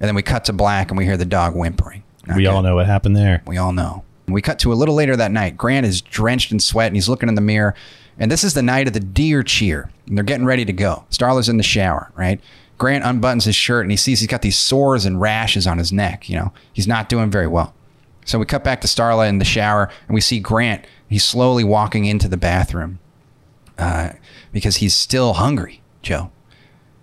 And 0.00 0.08
then 0.08 0.14
we 0.16 0.22
cut 0.22 0.44
to 0.46 0.52
black, 0.52 0.90
and 0.90 0.98
we 0.98 1.04
hear 1.04 1.16
the 1.16 1.24
dog 1.24 1.54
whimpering. 1.54 2.02
Not 2.26 2.36
we 2.36 2.42
good. 2.42 2.48
all 2.50 2.62
know 2.62 2.74
what 2.74 2.86
happened 2.86 3.16
there. 3.16 3.42
We 3.46 3.56
all 3.56 3.72
know. 3.72 4.03
We 4.26 4.42
cut 4.42 4.58
to 4.60 4.72
a 4.72 4.74
little 4.74 4.94
later 4.94 5.16
that 5.16 5.32
night. 5.32 5.56
Grant 5.56 5.86
is 5.86 6.00
drenched 6.00 6.50
in 6.52 6.60
sweat 6.60 6.88
and 6.88 6.96
he's 6.96 7.08
looking 7.08 7.28
in 7.28 7.34
the 7.34 7.40
mirror. 7.40 7.74
And 8.18 8.30
this 8.30 8.44
is 8.44 8.54
the 8.54 8.62
night 8.62 8.86
of 8.86 8.92
the 8.92 9.00
deer 9.00 9.42
cheer. 9.42 9.90
And 10.06 10.16
they're 10.16 10.24
getting 10.24 10.46
ready 10.46 10.64
to 10.64 10.72
go. 10.72 11.04
Starla's 11.10 11.48
in 11.48 11.56
the 11.56 11.62
shower, 11.62 12.10
right? 12.16 12.40
Grant 12.78 13.04
unbuttons 13.04 13.44
his 13.44 13.56
shirt 13.56 13.84
and 13.84 13.90
he 13.90 13.96
sees 13.96 14.20
he's 14.20 14.28
got 14.28 14.42
these 14.42 14.56
sores 14.56 15.04
and 15.04 15.20
rashes 15.20 15.66
on 15.66 15.78
his 15.78 15.92
neck. 15.92 16.28
You 16.28 16.36
know, 16.36 16.52
he's 16.72 16.88
not 16.88 17.08
doing 17.08 17.30
very 17.30 17.46
well. 17.46 17.74
So 18.24 18.38
we 18.38 18.46
cut 18.46 18.64
back 18.64 18.80
to 18.80 18.86
Starla 18.86 19.28
in 19.28 19.38
the 19.38 19.44
shower 19.44 19.90
and 20.08 20.14
we 20.14 20.20
see 20.20 20.40
Grant. 20.40 20.86
He's 21.06 21.24
slowly 21.24 21.62
walking 21.62 22.06
into 22.06 22.26
the 22.26 22.36
bathroom 22.36 22.98
uh, 23.78 24.10
because 24.52 24.76
he's 24.76 24.94
still 24.94 25.34
hungry, 25.34 25.82
Joe. 26.02 26.30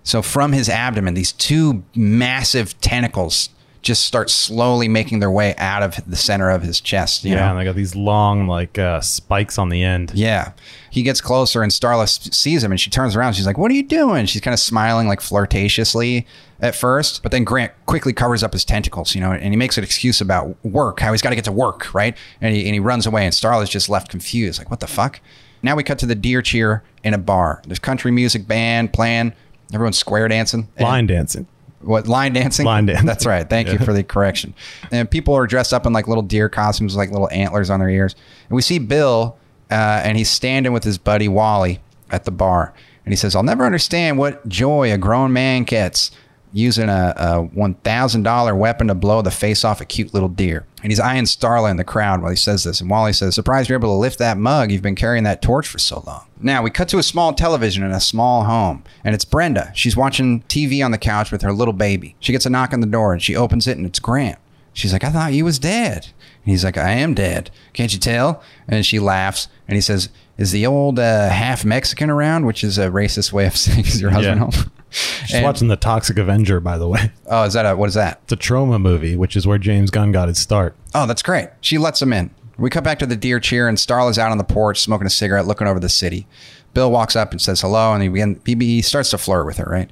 So 0.04 0.22
from 0.22 0.52
his 0.52 0.68
abdomen, 0.68 1.14
these 1.14 1.32
two 1.32 1.84
massive 1.96 2.80
tentacles 2.82 3.50
just 3.82 4.06
start 4.06 4.30
slowly 4.30 4.88
making 4.88 5.20
their 5.20 5.32
way 5.32 5.56
out 5.58 5.82
of 5.82 6.00
the 6.10 6.16
center 6.16 6.50
of 6.50 6.62
his 6.62 6.80
chest. 6.80 7.24
You 7.24 7.32
yeah, 7.32 7.38
know? 7.38 7.52
and 7.52 7.60
they 7.60 7.64
got 7.64 7.76
these 7.76 7.96
long, 7.96 8.48
like, 8.48 8.78
uh, 8.78 9.02
spikes 9.02 9.58
on 9.58 9.70
the 9.70 9.84
end. 9.84 10.12
Yeah. 10.14 10.52
He 10.92 11.02
gets 11.04 11.20
closer 11.20 11.64
and 11.64 11.72
Starla 11.72 12.08
sees 12.34 12.64
him 12.64 12.72
and 12.72 12.80
she 12.80 12.90
turns 12.90 13.16
around. 13.16 13.34
She's 13.34 13.46
like, 13.46 13.58
What 13.58 13.72
are 13.72 13.74
you 13.74 13.84
doing? 13.84 14.26
She's 14.26 14.42
kind 14.42 14.54
of 14.54 14.60
smiling 14.60 15.08
like 15.08 15.20
flirtatiously 15.20 16.26
at 16.60 16.76
first. 16.76 17.24
But 17.24 17.32
then 17.32 17.44
Grant 17.44 17.72
quickly 17.86 18.14
covers 18.14 18.44
up 18.44 18.54
his 18.54 18.66
tentacles, 18.66 19.16
you 19.16 19.22
know, 19.22 19.32
and 19.32 19.52
he 19.54 19.58
makes 19.58 19.78
an 19.78 19.84
excuse 19.84 20.22
about 20.22 20.64
work, 20.64 21.00
how 21.00 21.12
he's 21.12 21.22
got 21.22 21.30
to 21.30 21.36
get 21.36 21.46
to 21.46 21.52
work, 21.52 21.94
right? 21.94 22.16
And 22.40 22.56
he, 22.56 22.66
and 22.66 22.74
he 22.74 22.80
runs 22.80 23.06
away 23.08 23.26
and 23.26 23.34
Starla's 23.34 23.70
just 23.70 23.90
left 23.90 24.10
confused. 24.10 24.60
Like, 24.60 24.70
what 24.70 24.80
the 24.80 24.88
fuck? 24.88 25.20
Now 25.64 25.76
we 25.76 25.84
cut 25.84 26.00
to 26.00 26.06
the 26.06 26.16
deer 26.16 26.42
cheer 26.42 26.84
in 27.04 27.14
a 27.14 27.18
bar. 27.18 27.62
There's 27.66 27.80
country 27.80 28.12
music 28.12 28.48
band 28.48 28.94
playing. 28.94 29.34
Everyone's 29.74 29.98
square 29.98 30.28
dancing. 30.28 30.68
Line 30.80 31.08
dancing. 31.08 31.48
What 31.84 32.08
line 32.08 32.34
dancing? 32.34 32.66
Line 32.66 32.86
dancing. 32.86 33.06
That's 33.06 33.26
right. 33.26 33.50
Thank 33.50 33.70
you 33.70 33.80
for 33.80 33.94
the 33.94 34.04
correction. 34.04 34.54
And 34.92 35.10
people 35.10 35.34
are 35.36 35.48
dressed 35.48 35.74
up 35.74 35.86
in 35.86 35.94
like 35.94 36.08
little 36.08 36.24
deer 36.24 36.50
costumes, 36.50 36.94
with, 36.94 36.98
like 36.98 37.12
little 37.12 37.30
antlers 37.32 37.70
on 37.70 37.80
their 37.80 37.90
ears. 37.90 38.16
And 38.50 38.56
we 38.56 38.62
see 38.62 38.80
Bill, 38.80 39.38
uh, 39.70 40.02
and 40.04 40.18
he's 40.18 40.30
standing 40.30 40.74
with 40.74 40.84
his 40.84 40.98
buddy 40.98 41.28
Wally 41.28 41.80
at 42.10 42.26
the 42.26 42.32
bar, 42.32 42.74
and 43.06 43.12
he 43.12 43.16
says, 43.16 43.36
"I'll 43.36 43.44
never 43.44 43.66
understand 43.66 44.18
what 44.18 44.48
joy 44.48 44.92
a 44.92 44.98
grown 44.98 45.34
man 45.34 45.64
gets." 45.64 46.12
Using 46.54 46.90
a, 46.90 47.14
a 47.16 47.42
one 47.42 47.76
thousand 47.76 48.24
dollar 48.24 48.54
weapon 48.54 48.88
to 48.88 48.96
blow 48.96 49.22
the 49.22 49.32
face 49.32 49.64
off 49.64 49.80
a 49.80 49.86
cute 49.86 50.14
little 50.14 50.28
deer, 50.28 50.66
and 50.84 50.92
he's 50.92 51.00
eyeing 51.00 51.24
Starla 51.24 51.72
in 51.72 51.78
the 51.78 51.86
crowd 51.86 52.22
while 52.22 52.30
he 52.30 52.36
says 52.36 52.66
this. 52.66 52.82
And 52.82 52.90
Wally 52.90 53.14
says, 53.14 53.36
"Surprised 53.36 53.70
you're 53.70 53.80
able 53.80 53.94
to 53.96 54.00
lift 54.00 54.20
that 54.20 54.38
mug. 54.38 54.70
You've 54.70 54.82
been 54.82 54.96
carrying 54.96 55.24
that 55.24 55.42
torch 55.42 55.66
for 55.68 55.80
so 55.80 56.04
long." 56.06 56.26
Now 56.42 56.62
we 56.62 56.70
cut 56.70 56.90
to 56.90 56.98
a 56.98 57.04
small 57.04 57.32
television 57.34 57.84
in 57.84 57.92
a 57.92 58.02
small 58.02 58.44
home, 58.44 58.84
and 59.06 59.16
it's 59.16 59.24
Brenda. 59.24 59.72
She's 59.76 59.96
watching 59.96 60.42
TV 60.50 60.84
on 60.84 60.92
the 60.92 60.98
couch 60.98 61.32
with 61.32 61.42
her 61.42 61.54
little 61.54 61.74
baby. 61.74 62.16
She 62.20 62.34
gets 62.34 62.46
a 62.46 62.50
knock 62.50 62.74
on 62.74 62.82
the 62.82 62.86
door, 62.88 63.14
and 63.14 63.22
she 63.24 63.34
opens 63.36 63.66
it, 63.66 63.78
and 63.78 63.86
it's 63.86 64.00
Grant. 64.00 64.38
She's 64.74 64.92
like, 64.92 65.04
I 65.06 65.10
thought 65.10 65.34
you 65.34 65.46
was 65.46 65.58
dead. 65.60 66.08
And 66.44 66.52
he's 66.52 66.64
like, 66.66 66.78
I 66.78 66.92
am 66.92 67.14
dead. 67.14 67.50
Can't 67.74 67.94
you 67.94 68.00
tell? 68.00 68.42
And 68.68 68.86
she 68.86 69.00
laughs, 69.00 69.48
and 69.68 69.76
he 69.76 69.82
says, 69.82 70.10
Is 70.38 70.52
the 70.52 70.66
old 70.66 70.98
uh, 71.00 71.30
half 71.30 71.64
Mexican 71.64 72.10
around? 72.10 72.46
Which 72.46 72.64
is 72.64 72.78
a 72.78 72.88
racist 72.88 73.32
way 73.32 73.46
of 73.46 73.56
saying, 73.58 73.86
Is 73.86 74.02
your 74.02 74.12
husband 74.12 74.40
Yeah. 74.42 74.46
home? 74.52 74.72
Just 74.92 75.34
And- 75.34 75.44
watching 75.46 75.68
The 75.70 75.76
Toxic 75.78 76.18
Avenger, 76.18 76.60
by 76.60 76.78
the 76.78 76.88
way. 76.88 77.12
Oh, 77.34 77.44
is 77.44 77.54
that 77.54 77.66
a, 77.66 77.76
what 77.78 77.88
is 77.88 77.94
that? 77.96 78.20
It's 78.24 78.34
a 78.34 78.38
Troma 78.38 78.80
movie, 78.82 79.16
which 79.16 79.38
is 79.38 79.48
where 79.48 79.58
James 79.58 79.90
Gunn 79.90 80.12
got 80.12 80.28
his 80.28 80.38
start. 80.38 80.76
Oh, 80.94 81.06
that's 81.08 81.24
great. 81.24 81.48
She 81.62 81.78
lets 81.78 82.02
him 82.02 82.12
in. 82.12 82.30
We 82.58 82.70
cut 82.70 82.84
back 82.84 83.00
to 83.00 83.06
the 83.06 83.16
deer 83.16 83.40
cheer, 83.40 83.70
and 83.70 83.78
Starla's 83.78 84.20
out 84.20 84.32
on 84.32 84.38
the 84.38 84.44
porch 84.44 84.82
smoking 84.82 85.08
a 85.08 85.10
cigarette, 85.10 85.48
looking 85.48 85.66
over 85.68 85.80
the 85.80 85.88
city. 85.90 86.28
Bill 86.74 86.92
walks 86.92 87.16
up 87.16 87.32
and 87.32 87.42
says 87.42 87.62
hello, 87.62 87.94
and 87.94 88.04
he, 88.04 88.10
begin, 88.10 88.42
he, 88.46 88.56
he 88.56 88.82
starts 88.82 89.10
to 89.12 89.18
flirt 89.18 89.46
with 89.46 89.58
her, 89.58 89.66
right? 89.72 89.90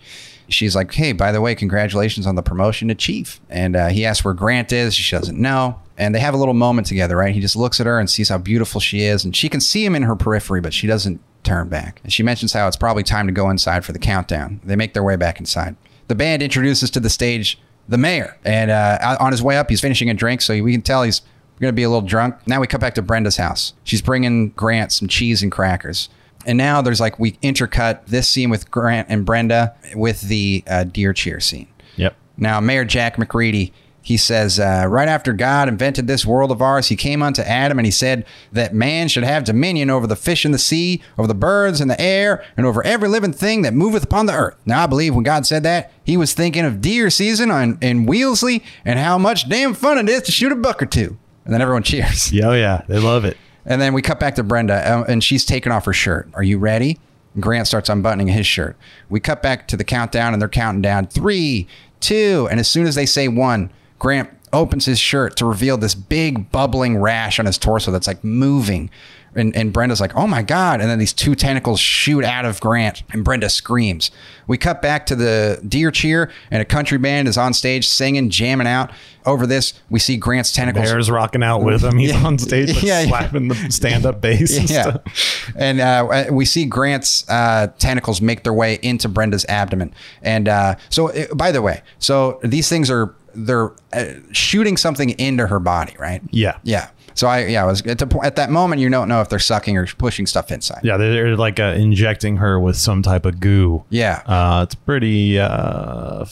She's 0.49 0.75
like, 0.75 0.93
hey, 0.93 1.13
by 1.13 1.31
the 1.31 1.39
way, 1.41 1.55
congratulations 1.55 2.27
on 2.27 2.35
the 2.35 2.41
promotion 2.43 2.88
to 2.89 2.95
chief. 2.95 3.39
And 3.49 3.75
uh, 3.75 3.88
he 3.89 4.05
asks 4.05 4.25
where 4.25 4.33
Grant 4.33 4.71
is. 4.73 4.95
She 4.95 5.15
doesn't 5.15 5.39
know. 5.39 5.79
And 5.97 6.13
they 6.13 6.19
have 6.19 6.33
a 6.33 6.38
little 6.38 6.53
moment 6.55 6.88
together, 6.88 7.15
right? 7.17 7.33
He 7.33 7.39
just 7.39 7.55
looks 7.55 7.79
at 7.79 7.85
her 7.85 7.99
and 7.99 8.09
sees 8.09 8.29
how 8.29 8.39
beautiful 8.39 8.81
she 8.81 9.01
is. 9.01 9.23
And 9.23 9.35
she 9.35 9.47
can 9.47 9.62
see 9.62 9.85
him 9.85 9.95
in 9.95 10.03
her 10.03 10.15
periphery, 10.15 10.59
but 10.59 10.73
she 10.73 10.88
doesn't 10.88 11.21
turn 11.43 11.69
back. 11.69 11.99
And 12.04 12.12
she 12.12 12.23
mentions 12.23 12.54
how 12.54 12.67
it's 12.67 12.78
probably 12.78 13.04
time 13.04 13.28
to 13.28 13.34
go 13.34 13.49
inside 13.49 13.86
for 13.86 13.91
the 13.91 13.99
countdown. 13.99 14.60
They 14.63 14.75
make 14.75 14.93
their 14.93 15.04
way 15.04 15.15
back 15.15 15.39
inside. 15.39 15.75
The 16.08 16.15
band 16.15 16.41
introduces 16.41 16.89
to 16.91 16.99
the 16.99 17.10
stage 17.10 17.60
the 17.88 17.97
mayor. 17.97 18.38
And 18.45 18.71
uh, 18.71 19.17
on 19.19 19.32
his 19.32 19.41
way 19.41 19.58
up, 19.58 19.69
he's 19.69 19.82
finishing 19.82 20.10
a 20.10 20.13
drink, 20.13 20.41
so 20.41 20.62
we 20.62 20.71
can 20.71 20.82
tell 20.82 21.04
he's 21.04 21.21
going 21.60 21.69
to 21.69 21.75
be 21.75 21.84
a 21.84 21.89
little 21.89 22.08
drunk. 22.08 22.36
Now 22.47 22.62
we 22.62 22.67
cut 22.67 22.80
back 22.80 22.95
to 22.95 23.02
Brenda's 23.02 23.38
house. 23.38 23.73
She's 23.84 24.02
bringing 24.02 24.49
Grant 24.49 24.91
some 24.91 25.08
cheese 25.08 25.43
and 25.43 25.52
crackers. 25.52 26.10
And 26.45 26.58
now 26.58 26.82
there's 26.82 27.02
like, 27.02 27.19
we 27.19 27.34
intercut 27.43 28.06
this 28.06 28.30
scene 28.30 28.49
with 28.49 28.71
Grant 28.71 29.10
and 29.10 29.25
Brenda 29.25 29.75
with 29.93 30.21
the 30.21 30.63
uh, 30.67 30.86
deer 30.86 31.13
cheer 31.13 31.39
scene. 31.39 31.67
Yep. 31.97 32.15
Now, 32.38 32.62
Mayor 32.62 32.86
Jack 32.86 33.17
MacReady, 33.17 33.73
he 34.10 34.17
says, 34.17 34.60
uh, 34.60 34.86
right 34.89 35.08
after 35.08 35.34
God 35.34 35.67
invented 35.67 36.08
this 36.08 36.26
world 36.26 36.50
of 36.50 36.63
ours, 36.63 36.88
he 36.88 36.95
came 36.95 37.22
unto 37.22 37.43
Adam 37.43 37.78
and 37.78 37.86
he 37.86 37.91
said 37.91 38.26
that 38.52 38.74
man 38.74 39.08
should 39.08 39.24
have 39.24 39.43
dominion 39.43 39.91
over 39.91 40.08
the 40.08 40.15
fish 40.15 40.45
in 40.45 40.52
the 40.52 40.58
sea, 40.58 41.00
over 41.15 41.28
the 41.28 41.36
birds 41.36 41.80
in 41.80 41.89
the 41.89 42.02
air, 42.02 42.43
and 42.58 42.65
over 42.65 42.84
every 42.84 43.08
living 43.08 43.32
thing 43.32 43.62
that 43.62 43.76
moveth 43.76 44.02
upon 44.02 44.26
the 44.26 44.34
earth. 44.34 44.56
Now, 44.65 44.82
I 44.84 44.88
believe 44.88 45.13
when 45.13 45.24
God 45.24 45.45
said 45.45 45.62
that, 45.62 45.91
he 46.04 46.17
was 46.17 46.34
thinking 46.34 46.65
of 46.65 46.82
deer 46.82 47.12
season 47.12 47.52
on, 47.52 47.78
in 47.82 48.08
Wheelsy 48.08 48.63
and 48.84 48.98
how 48.98 49.19
much 49.19 49.48
damn 49.48 49.76
fun 49.76 50.00
it 50.00 50.10
is 50.10 50.24
to 50.24 50.32
shoot 50.32 50.52
a 50.52 50.56
buck 50.56 50.82
or 50.82 50.88
two. 50.88 51.15
And 51.45 51.54
then 51.54 51.62
everyone 51.62 51.84
cheers. 51.84 52.34
Yeah, 52.34 52.48
oh 52.48 52.54
yeah, 52.54 52.82
they 52.88 52.98
love 52.98 53.26
it. 53.26 53.38
And 53.63 53.80
then 53.80 53.93
we 53.93 54.02
cut 54.02 54.19
back 54.19 54.34
to 54.38 54.43
Brenda, 54.43 54.74
uh, 54.74 55.04
and 55.08 55.24
she's 55.24 55.45
taking 55.45 55.72
off 55.72 55.86
her 55.86 55.93
shirt. 55.93 56.28
Are 56.34 56.41
you 56.41 56.58
ready? 56.58 56.98
Grant 57.39 57.67
starts 57.67 57.89
unbuttoning 57.89 58.30
his 58.30 58.48
shirt. 58.48 58.76
We 59.08 59.19
cut 59.19 59.43
back 59.43 59.67
to 59.67 59.78
the 59.78 59.84
countdown, 59.84 60.34
and 60.34 60.41
they're 60.41 60.50
counting 60.50 60.82
down 60.82 61.06
three, 61.06 61.67
two, 62.00 62.48
and 62.50 62.60
as 62.60 62.67
soon 62.67 62.88
as 62.88 62.95
they 62.95 63.06
say 63.06 63.28
one, 63.28 63.72
Grant 63.99 64.29
opens 64.51 64.85
his 64.85 64.97
shirt 64.99 65.35
to 65.38 65.45
reveal 65.45 65.77
this 65.77 65.93
big 65.93 66.51
bubbling 66.51 66.97
rash 66.97 67.39
on 67.39 67.45
his 67.45 67.57
torso 67.57 67.91
that's 67.91 68.07
like 68.07 68.23
moving. 68.23 68.89
And, 69.35 69.55
and 69.55 69.71
Brenda's 69.71 70.01
like, 70.01 70.15
oh 70.15 70.25
my 70.25 70.41
God. 70.41 70.81
And 70.81 70.89
then 70.89 70.97
these 70.97 71.13
two 71.13 71.35
tentacles 71.35 71.79
shoot 71.79 72.23
out 72.25 72.45
of 72.45 72.59
Grant, 72.59 73.03
and 73.12 73.23
Brenda 73.23 73.47
screams. 73.47 74.09
We 74.47 74.57
cut 74.57 74.81
back 74.81 75.05
to 75.05 75.15
the 75.15 75.62
deer 75.67 75.91
cheer, 75.91 76.31
and 76.49 76.63
a 76.63 76.65
country 76.65 76.97
band 76.97 77.27
is 77.27 77.38
on 77.38 77.53
stage 77.53 77.88
singing, 77.88 78.31
jamming 78.31 78.65
out. 78.65 78.91
Over 79.27 79.45
this, 79.45 79.73
we 79.91 79.99
see 79.99 80.17
Grant's 80.17 80.51
tentacles 80.51 80.89
Bear's 80.89 81.12
rocking 81.12 81.43
out 81.43 81.62
with 81.62 81.83
him. 81.83 81.99
He's 81.99 82.09
Yeah. 82.13 82.25
on 82.25 82.39
stage 82.39 82.73
like, 82.73 82.81
Yeah, 82.83 83.01
yeah. 83.01 83.07
slapping 83.09 83.49
the 83.49 83.55
stand-up 83.69 84.19
bass. 84.19 84.57
and 84.57 84.67
yeah. 84.67 84.81
stuff. 84.81 85.51
And 85.55 85.79
uh, 85.79 86.25
we 86.31 86.45
see 86.45 86.65
Grant's 86.65 87.29
uh, 87.29 87.67
tentacles 87.77 88.21
make 88.21 88.43
their 88.43 88.53
way 88.53 88.79
into 88.81 89.07
Brenda's 89.07 89.45
abdomen. 89.47 89.93
And 90.23 90.47
uh, 90.49 90.75
so, 90.89 91.09
uh, 91.12 91.31
by 91.35 91.51
the 91.51 91.62
way, 91.62 91.83
so 91.99 92.39
these 92.43 92.67
things 92.67 92.89
are 92.89 93.13
they're 93.45 93.71
uh, 93.93 94.06
shooting 94.32 94.78
something 94.78 95.10
into 95.12 95.47
her 95.47 95.60
body, 95.60 95.95
right? 95.99 96.21
Yeah. 96.32 96.58
Yeah. 96.63 96.89
So 97.13 97.28
I 97.28 97.47
yeah, 97.47 97.63
I 97.63 97.65
was 97.65 97.82
at, 97.86 97.97
the, 97.97 98.19
at 98.23 98.36
that 98.38 98.49
moment 98.49 98.82
you 98.82 98.89
don't 98.89 99.10
know 99.10 99.21
if 99.21 99.30
they're 99.30 99.39
sucking 99.39 99.78
or 99.78 99.86
pushing 99.86 100.25
stuff 100.25 100.52
inside. 100.52 100.82
Yeah, 100.84 100.97
they're 100.97 101.36
like 101.36 101.60
uh, 101.60 101.73
injecting 101.78 102.38
her 102.38 102.60
with 102.60 102.78
some 102.78 103.02
type 103.02 103.25
of 103.25 103.39
goo. 103.39 103.84
Yeah. 103.89 104.21
Uh, 104.25 104.63
it's 104.63 104.75
pretty 104.75 105.39
uh, 105.39 106.25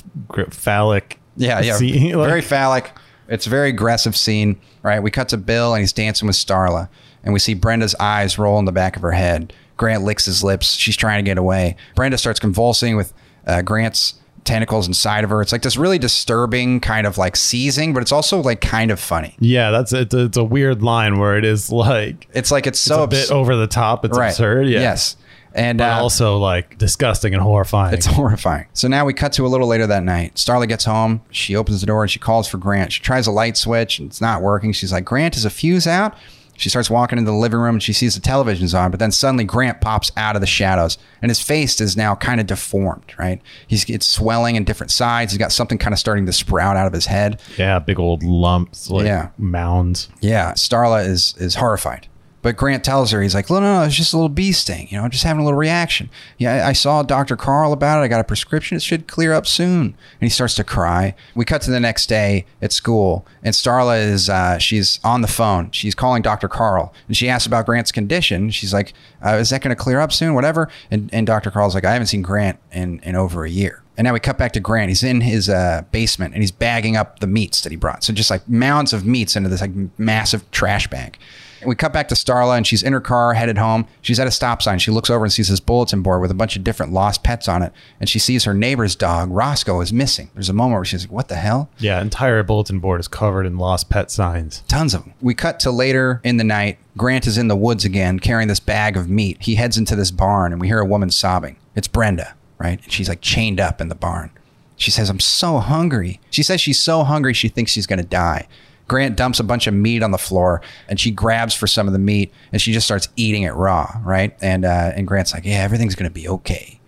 phallic. 0.50 1.20
Yeah, 1.36 1.62
yeah. 1.62 1.76
See, 1.76 2.16
like- 2.16 2.28
very 2.30 2.42
phallic. 2.42 2.92
It's 3.28 3.46
a 3.46 3.50
very 3.50 3.70
aggressive 3.70 4.16
scene, 4.16 4.60
right? 4.84 5.02
We 5.02 5.12
cut 5.12 5.30
to 5.30 5.38
Bill 5.38 5.74
and 5.74 5.82
he's 5.82 5.92
dancing 5.92 6.28
with 6.28 6.38
Starla, 6.38 6.88
and 7.24 7.34
we 7.34 7.40
see 7.40 7.54
Brenda's 7.54 7.94
eyes 8.00 8.38
roll 8.40 8.58
in 8.58 8.64
the 8.66 8.72
back 8.72 8.96
of 8.96 9.02
her 9.02 9.12
head. 9.12 9.52
Grant 9.76 10.04
licks 10.04 10.26
his 10.26 10.44
lips. 10.44 10.72
She's 10.74 10.96
trying 10.96 11.24
to 11.24 11.30
get 11.30 11.38
away. 11.38 11.76
Brenda 11.96 12.18
starts 12.18 12.40
convulsing 12.40 12.96
with 12.96 13.14
uh, 13.46 13.62
Grant's 13.62 14.16
tentacles 14.44 14.88
inside 14.88 15.24
of 15.24 15.30
her. 15.30 15.42
It's 15.42 15.52
like 15.52 15.62
this 15.62 15.78
really 15.78 16.00
disturbing 16.00 16.80
kind 16.80 17.06
of 17.08 17.18
like 17.18 17.36
seizing, 17.36 17.94
but 17.94 18.02
it's 18.02 18.12
also 18.12 18.42
like 18.42 18.62
kind 18.62 18.92
of 18.92 19.00
funny. 19.00 19.36
Yeah, 19.40 19.72
that's 19.72 19.94
it's 19.94 20.14
a, 20.14 20.26
it's 20.26 20.38
a 20.38 20.44
weird 20.44 20.82
line 20.82 21.20
where 21.20 21.38
it 21.38 21.46
is 21.46 21.72
like 21.72 22.28
It's 22.34 22.52
like 22.52 22.66
it's 22.68 22.78
it's 22.78 22.82
so 22.86 23.02
a 23.02 23.04
abs- 23.04 23.28
bit 23.30 23.32
over 23.32 23.56
the 23.56 23.68
top. 23.68 24.06
It's 24.06 24.18
right. 24.18 24.30
absurd. 24.30 24.68
Yeah. 24.68 24.80
Yes. 24.82 25.18
And 25.54 25.82
uh, 25.82 25.98
also 26.02 26.38
like 26.38 26.78
disgusting 26.78 27.34
and 27.34 27.42
horrifying. 27.42 27.94
It's 27.96 28.06
horrifying. 28.18 28.68
So 28.74 28.88
now 28.88 29.06
we 29.06 29.14
cut 29.14 29.34
to 29.34 29.46
a 29.46 29.50
little 29.50 29.68
later 29.68 29.88
that 29.88 30.04
night. 30.04 30.36
Starla 30.36 30.68
gets 30.68 30.86
home. 30.86 31.22
She 31.32 31.56
opens 31.56 31.82
the 31.82 31.88
door 31.88 32.04
and 32.04 32.12
she 32.12 32.20
calls 32.20 32.48
for 32.48 32.58
Grant. 32.60 32.94
She 32.94 33.02
tries 33.02 33.26
a 33.26 33.32
light 33.32 33.58
switch 33.58 33.98
and 33.98 34.08
it's 34.08 34.22
not 34.22 34.42
working. 34.44 34.72
She's 34.72 34.92
like, 34.94 35.06
Grant, 35.06 35.36
is 35.36 35.46
a 35.46 35.50
fuse 35.50 35.88
out? 35.88 36.16
She 36.58 36.70
starts 36.70 36.90
walking 36.90 37.18
into 37.20 37.30
the 37.32 37.38
living 37.38 37.60
room 37.60 37.76
and 37.76 37.84
she 37.84 37.94
sees 37.94 38.16
the 38.16 38.22
television's 38.22 38.74
on, 38.74 38.92
but 38.92 39.00
then 39.00 39.12
suddenly 39.12 39.44
Grant 39.44 39.80
pops 39.80 40.12
out 40.18 40.36
of 40.36 40.42
the 40.42 40.48
shadows 40.48 40.98
and 41.22 41.30
his 41.30 41.40
face 41.42 41.80
is 41.80 41.96
now 41.96 42.16
kind 42.16 42.42
of 42.42 42.48
deformed, 42.48 43.14
right? 43.18 43.42
He's 43.68 43.90
it's 43.90 44.08
swelling 44.08 44.56
in 44.56 44.64
different 44.64 44.92
sides. 44.92 45.32
He's 45.32 45.38
got 45.40 45.52
something 45.52 45.78
kind 45.78 45.94
of 45.94 46.00
starting 46.00 46.26
to 46.26 46.34
sprout 46.34 46.76
out 46.76 46.88
of 46.88 46.94
his 46.94 47.06
head. 47.06 47.40
yeah, 47.58 47.80
big 47.80 48.00
old 48.00 48.24
lumps, 48.24 48.90
like 48.90 49.06
Yeah. 49.06 49.30
mounds. 49.38 50.10
Yeah, 50.20 50.54
Starla 50.54 51.06
is 51.08 51.36
is 51.38 51.56
horrified. 51.56 52.08
But 52.48 52.56
Grant 52.56 52.86
tells 52.86 53.12
her, 53.12 53.22
he's 53.22 53.36
like, 53.36 53.50
no, 53.50 53.60
no, 53.60 53.82
no, 53.82 53.84
it's 53.84 53.98
just 53.98 54.14
a 54.14 54.16
little 54.16 54.30
bee 54.30 54.54
sting. 54.54 54.88
You 54.90 54.98
know, 54.98 55.04
I'm 55.04 55.10
just 55.10 55.26
having 55.26 55.42
a 55.42 55.44
little 55.44 55.60
reaction. 55.60 56.10
Yeah, 56.38 56.66
I, 56.66 56.72
saw 56.72 57.04
Dr. 57.04 57.36
Carl 57.36 57.74
about 57.74 58.00
it. 58.00 58.06
I 58.06 58.08
got 58.08 58.22
a 58.22 58.24
prescription. 58.24 58.78
It 58.78 58.84
should 58.84 59.06
clear 59.06 59.34
up 59.34 59.46
soon. 59.46 59.82
And 59.82 60.22
he 60.22 60.30
starts 60.30 60.56
to 60.56 60.64
cry. 60.64 61.14
We 61.36 61.44
cut 61.44 61.62
to 61.64 61.72
the 61.72 61.82
next 61.82 62.08
day 62.08 62.46
at 62.62 62.72
school, 62.72 63.28
and 63.44 63.54
Starla 63.54 64.02
is, 64.02 64.30
uh, 64.30 64.60
she's 64.60 65.02
on 65.04 65.24
the 65.24 65.28
phone. 65.28 65.72
She's 65.72 65.94
calling 65.94 66.22
Dr. 66.22 66.48
Carl, 66.48 66.94
and 67.10 67.18
she 67.18 67.28
asks 67.28 67.46
about 67.46 67.66
Grant's 67.66 67.92
condition. 67.92 68.50
She's 68.50 68.72
like, 68.72 68.94
uh, 69.22 69.32
is 69.32 69.50
that 69.50 69.62
going 69.62 69.76
to 69.76 69.84
clear 69.84 70.00
up 70.00 70.14
soon? 70.14 70.34
Whatever. 70.34 70.70
And, 70.90 71.10
and 71.12 71.28
Dr. 71.28 71.52
Carl's 71.52 71.76
like, 71.76 71.84
I 71.84 71.92
haven't 71.92 72.08
seen 72.08 72.22
Grant 72.22 72.60
in, 72.72 73.02
in 73.02 73.18
over 73.18 73.44
a 73.44 73.50
year. 73.50 73.84
And 73.98 74.06
now 74.06 74.14
we 74.14 74.22
cut 74.22 74.38
back 74.38 74.54
to 74.54 74.62
Grant. 74.62 74.88
He's 74.88 75.04
in 75.04 75.20
his 75.20 75.50
uh, 75.50 75.84
basement 75.92 76.34
and 76.34 76.42
he's 76.42 76.52
bagging 76.52 76.96
up 76.96 77.20
the 77.20 77.28
meats 77.28 77.60
that 77.62 77.72
he 77.72 77.76
brought. 77.76 78.06
So 78.06 78.14
just 78.14 78.30
like 78.30 78.48
mounds 78.48 78.94
of 78.94 79.06
meats 79.06 79.36
into 79.36 79.50
this 79.50 79.60
like 79.60 79.74
massive 79.98 80.50
trash 80.52 80.88
bag. 80.88 81.18
We 81.66 81.76
cut 81.76 81.94
back 81.94 82.08
to 82.10 82.16
Starla 82.16 82.58
and 82.58 82.66
she's 82.66 82.84
in 82.84 82.94
her 82.94 83.02
car 83.02 83.34
headed 83.34 83.58
home. 83.58 83.88
She's 84.02 84.20
at 84.20 84.28
a 84.28 84.32
stop 84.32 84.62
sign. 84.62 84.80
She 84.80 84.92
looks 84.92 85.10
over 85.10 85.24
and 85.26 85.32
sees 85.34 85.48
this 85.48 85.60
bulletin 85.60 86.02
board 86.02 86.22
with 86.22 86.32
a 86.32 86.36
bunch 86.36 86.56
of 86.56 86.64
different 86.64 86.92
lost 86.92 87.24
pets 87.24 87.48
on 87.48 87.62
it. 87.62 87.74
And 88.00 88.10
she 88.10 88.20
sees 88.20 88.44
her 88.44 88.54
neighbor's 88.54 88.96
dog, 88.96 89.32
Roscoe, 89.32 89.82
is 89.82 89.92
missing. 89.94 90.30
There's 90.34 90.50
a 90.50 90.54
moment 90.54 90.78
where 90.78 90.86
she's 90.86 91.04
like, 91.06 91.12
what 91.12 91.28
the 91.28 91.36
hell? 91.36 91.70
Yeah, 91.78 92.02
entire 92.02 92.44
bulletin 92.44 92.80
board 92.80 93.00
is 93.00 93.08
covered 93.08 93.46
in 93.46 93.58
lost 93.58 93.90
pet 93.90 94.12
signs. 94.12 94.62
Tons 94.68 94.94
of 94.94 95.04
them. 95.04 95.14
We 95.22 95.34
cut 95.34 95.60
to 95.62 95.72
later 95.72 96.22
in 96.24 96.38
the 96.38 96.44
night. 96.44 96.80
Grant 96.96 97.28
is 97.28 97.38
in 97.38 97.48
the 97.48 97.56
woods 97.56 97.86
again 97.86 98.20
carrying 98.20 98.48
this 98.48 98.60
bag 98.60 98.98
of 98.98 99.10
meat. 99.10 99.38
He 99.42 99.56
heads 99.56 99.78
into 99.78 99.96
this 99.96 100.12
barn 100.12 100.52
and 100.52 100.60
we 100.60 100.68
hear 100.68 100.80
a 100.80 100.86
woman 100.86 101.12
sobbing. 101.12 101.58
It's 101.76 101.88
Brenda, 101.88 102.36
right? 102.58 102.82
And 102.84 102.92
she's 102.92 103.10
like 103.10 103.22
chained 103.22 103.60
up 103.60 103.80
in 103.80 103.88
the 103.88 103.96
barn. 103.96 104.32
She 104.78 104.92
says, 104.92 105.10
I'm 105.10 105.20
so 105.20 105.58
hungry. 105.58 106.20
She 106.30 106.44
says 106.44 106.62
she's 106.62 106.80
so 106.80 107.04
hungry 107.04 107.34
she 107.34 107.50
thinks 107.50 107.72
she's 107.72 107.88
going 107.88 108.00
to 108.00 108.06
die. 108.06 108.48
Grant 108.88 109.16
dumps 109.18 109.40
a 109.40 109.44
bunch 109.44 109.68
of 109.68 109.74
meat 109.74 110.02
on 110.02 110.12
the 110.12 110.18
floor 110.18 110.62
and 110.88 111.00
she 111.00 111.12
grabs 111.12 111.54
for 111.54 111.68
some 111.68 111.88
of 111.88 111.94
the 111.94 112.00
meat 112.00 112.34
and 112.52 112.62
she 112.62 112.72
just 112.72 112.86
starts 112.86 113.10
eating 113.16 113.44
it 113.44 113.52
raw, 113.54 113.92
right? 114.04 114.36
And 114.42 114.64
uh, 114.66 114.92
and 114.96 115.08
Grant's 115.08 115.34
like, 115.34 115.46
yeah, 115.46 115.62
everything's 115.64 115.96
going 115.96 116.10
to 116.10 116.14
be 116.14 116.28
okay. 116.30 116.80